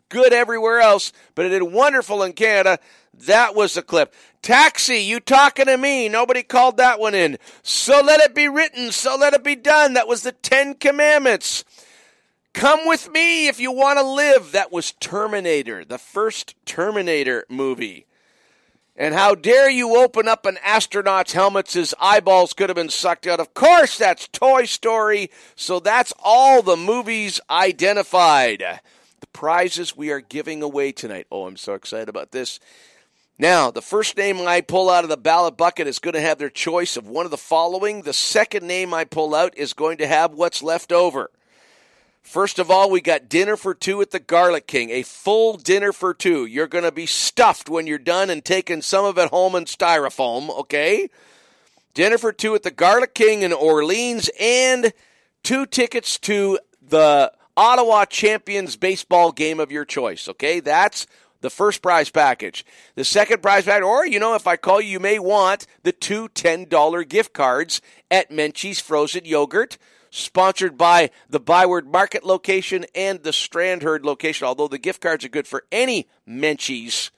good 0.09 0.33
everywhere 0.33 0.79
else, 0.79 1.13
but 1.35 1.45
it 1.45 1.49
did 1.49 1.61
wonderful 1.61 2.23
in 2.23 2.33
Canada. 2.33 2.79
That 3.13 3.53
was 3.53 3.75
the 3.75 3.83
clip. 3.83 4.15
Taxi, 4.41 4.97
you 4.97 5.19
talking 5.19 5.67
to 5.67 5.77
me? 5.77 6.09
Nobody 6.09 6.41
called 6.41 6.77
that 6.77 6.99
one 6.99 7.13
in. 7.13 7.37
So 7.61 8.01
let 8.01 8.21
it 8.21 8.33
be 8.33 8.47
written, 8.47 8.91
so 8.91 9.15
let 9.15 9.33
it 9.33 9.43
be 9.43 9.55
done. 9.55 9.93
That 9.93 10.07
was 10.07 10.23
the 10.23 10.31
Ten 10.31 10.73
Commandments. 10.73 11.63
Come 12.55 12.87
with 12.87 13.11
me 13.11 13.47
if 13.47 13.59
you 13.59 13.71
want 13.71 13.99
to 13.99 14.03
live. 14.03 14.51
That 14.53 14.71
was 14.71 14.93
Terminator, 14.93 15.85
the 15.85 15.99
first 15.99 16.55
Terminator 16.65 17.45
movie. 17.49 18.07
And 18.99 19.13
how 19.13 19.33
dare 19.33 19.69
you 19.69 19.95
open 19.95 20.27
up 20.27 20.45
an 20.45 20.57
astronaut's 20.61 21.31
helmet? 21.31 21.71
His 21.71 21.95
eyeballs 22.01 22.51
could 22.51 22.67
have 22.67 22.75
been 22.75 22.89
sucked 22.89 23.27
out. 23.27 23.39
Of 23.39 23.53
course, 23.53 23.97
that's 23.97 24.27
Toy 24.27 24.65
Story. 24.65 25.31
So 25.55 25.79
that's 25.79 26.11
all 26.19 26.61
the 26.61 26.75
movies 26.75 27.39
identified. 27.49 28.61
The 29.21 29.27
prizes 29.27 29.95
we 29.95 30.11
are 30.11 30.19
giving 30.19 30.61
away 30.61 30.91
tonight. 30.91 31.27
Oh, 31.31 31.47
I'm 31.47 31.55
so 31.55 31.75
excited 31.75 32.09
about 32.09 32.31
this. 32.31 32.59
Now, 33.37 33.71
the 33.71 33.81
first 33.81 34.17
name 34.17 34.41
I 34.41 34.59
pull 34.59 34.89
out 34.89 35.05
of 35.05 35.09
the 35.09 35.15
ballot 35.15 35.55
bucket 35.55 35.87
is 35.87 35.99
going 35.99 36.15
to 36.15 36.19
have 36.19 36.37
their 36.37 36.49
choice 36.49 36.97
of 36.97 37.07
one 37.07 37.23
of 37.23 37.31
the 37.31 37.37
following. 37.37 38.01
The 38.01 38.11
second 38.11 38.67
name 38.67 38.93
I 38.93 39.05
pull 39.05 39.33
out 39.33 39.57
is 39.57 39.71
going 39.71 39.99
to 39.99 40.07
have 40.07 40.33
what's 40.33 40.61
left 40.61 40.91
over. 40.91 41.31
First 42.29 42.59
of 42.59 42.69
all, 42.69 42.91
we 42.91 43.01
got 43.01 43.27
dinner 43.27 43.57
for 43.57 43.73
two 43.73 44.03
at 44.03 44.11
the 44.11 44.19
Garlic 44.19 44.67
King, 44.67 44.91
a 44.91 45.01
full 45.01 45.57
dinner 45.57 45.91
for 45.91 46.13
two. 46.13 46.45
You're 46.45 46.67
going 46.67 46.83
to 46.83 46.91
be 46.91 47.07
stuffed 47.07 47.69
when 47.69 47.87
you're 47.87 47.97
done 47.97 48.29
and 48.29 48.45
taking 48.45 48.83
some 48.83 49.03
of 49.03 49.17
it 49.17 49.31
home 49.31 49.55
in 49.55 49.65
styrofoam, 49.65 50.55
okay? 50.59 51.09
Dinner 51.95 52.19
for 52.19 52.31
two 52.31 52.53
at 52.53 52.61
the 52.61 52.69
Garlic 52.69 53.15
King 53.15 53.41
in 53.41 53.51
Orleans 53.51 54.29
and 54.39 54.93
two 55.41 55.65
tickets 55.65 56.19
to 56.19 56.59
the 56.87 57.33
Ottawa 57.57 58.05
Champions 58.05 58.75
baseball 58.75 59.31
game 59.31 59.59
of 59.59 59.71
your 59.71 59.83
choice, 59.83 60.29
okay? 60.29 60.59
That's 60.59 61.07
the 61.41 61.49
first 61.49 61.81
prize 61.81 62.11
package. 62.11 62.63
The 62.93 63.05
second 63.05 63.41
prize 63.41 63.65
package, 63.65 63.85
or, 63.85 64.05
you 64.05 64.19
know, 64.19 64.35
if 64.35 64.45
I 64.45 64.55
call 64.55 64.81
you, 64.81 64.91
you 64.91 64.99
may 64.99 65.17
want 65.17 65.65
the 65.81 65.91
two 65.91 66.29
$10 66.29 67.09
gift 67.09 67.33
cards 67.33 67.81
at 68.11 68.29
Menchie's 68.29 68.79
Frozen 68.79 69.25
Yogurt 69.25 69.79
sponsored 70.09 70.77
by 70.77 71.09
the 71.29 71.39
Byward 71.39 71.87
Market 71.87 72.23
location 72.23 72.85
and 72.95 73.23
the 73.23 73.31
Strandherd 73.31 74.03
location, 74.03 74.47
although 74.47 74.67
the 74.67 74.77
gift 74.77 75.01
cards 75.01 75.25
are 75.25 75.29
good 75.29 75.47
for 75.47 75.63
any 75.71 76.07
Menchie's 76.27 77.11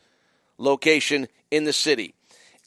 location 0.57 1.27
in 1.49 1.63
the 1.63 1.73
city. 1.73 2.13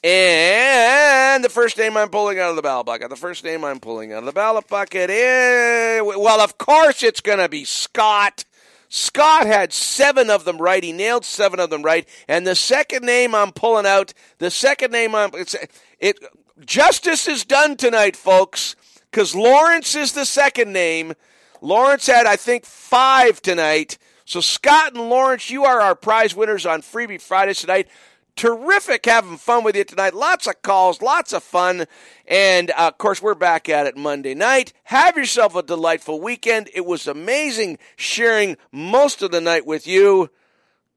And 0.03 1.43
the 1.43 1.49
first 1.49 1.77
name 1.79 1.97
I'm 1.97 2.09
pulling 2.09 2.37
out 2.37 2.51
of 2.51 2.55
the 2.55 2.61
ballot 2.61 2.85
bucket, 2.85 3.09
the 3.09 3.15
first 3.15 3.43
name 3.43 3.63
I'm 3.63 3.79
pulling 3.79 4.13
out 4.13 4.19
of 4.19 4.25
the 4.25 4.31
ballot 4.33 4.67
bucket 4.67 5.09
is, 5.09 6.01
well, 6.03 6.41
of 6.41 6.59
course 6.59 7.01
it's 7.01 7.21
going 7.21 7.39
to 7.39 7.49
be 7.49 7.65
Scott. 7.65 8.45
Scott 8.87 9.47
had 9.47 9.73
seven 9.73 10.29
of 10.29 10.45
them 10.45 10.59
right. 10.59 10.83
He 10.83 10.91
nailed 10.91 11.25
seven 11.25 11.59
of 11.59 11.71
them 11.71 11.81
right. 11.81 12.07
And 12.27 12.45
the 12.45 12.53
second 12.53 13.03
name 13.03 13.33
I'm 13.33 13.51
pulling 13.51 13.87
out, 13.87 14.13
the 14.37 14.51
second 14.51 14.91
name 14.91 15.15
I'm, 15.15 15.31
it's, 15.33 15.55
it, 15.99 16.19
justice 16.63 17.27
is 17.27 17.43
done 17.43 17.75
tonight, 17.75 18.15
folks, 18.15 18.75
because 19.15 19.33
Lawrence 19.33 19.95
is 19.95 20.11
the 20.11 20.25
second 20.25 20.73
name. 20.73 21.13
Lawrence 21.61 22.05
had, 22.07 22.25
I 22.25 22.35
think, 22.35 22.65
five 22.65 23.41
tonight. 23.41 23.97
So 24.25 24.41
Scott 24.41 24.93
and 24.93 25.09
Lawrence, 25.09 25.49
you 25.49 25.63
are 25.63 25.79
our 25.79 25.95
prize 25.95 26.35
winners 26.35 26.65
on 26.65 26.81
Freebie 26.81 27.21
Fridays 27.21 27.61
tonight. 27.61 27.87
Terrific 28.35 29.05
having 29.05 29.37
fun 29.37 29.63
with 29.63 29.77
you 29.77 29.85
tonight. 29.85 30.15
Lots 30.15 30.47
of 30.47 30.61
calls, 30.63 31.01
lots 31.01 31.31
of 31.31 31.43
fun. 31.43 31.85
And 32.27 32.71
uh, 32.71 32.89
of 32.89 32.97
course, 32.97 33.21
we're 33.21 33.35
back 33.35 33.69
at 33.69 33.87
it 33.87 33.95
Monday 33.95 34.35
night. 34.35 34.73
Have 34.83 35.15
yourself 35.15 35.55
a 35.55 35.63
delightful 35.63 36.19
weekend. 36.19 36.69
It 36.73 36.85
was 36.85 37.07
amazing 37.07 37.77
sharing 37.95 38.57
most 38.73 39.21
of 39.21 39.31
the 39.31 39.39
night 39.39 39.65
with 39.65 39.87
you. 39.87 40.29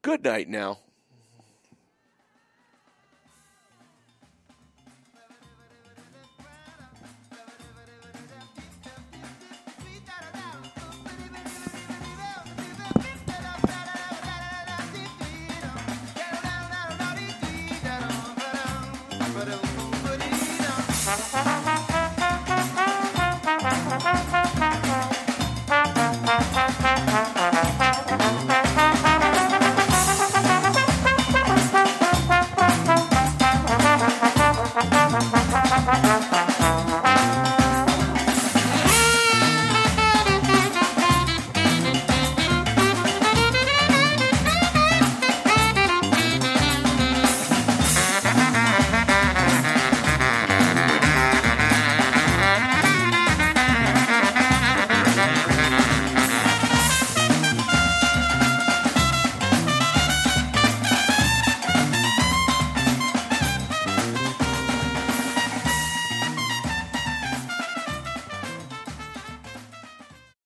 Good 0.03 0.25
night 0.25 0.49
now. 0.49 0.81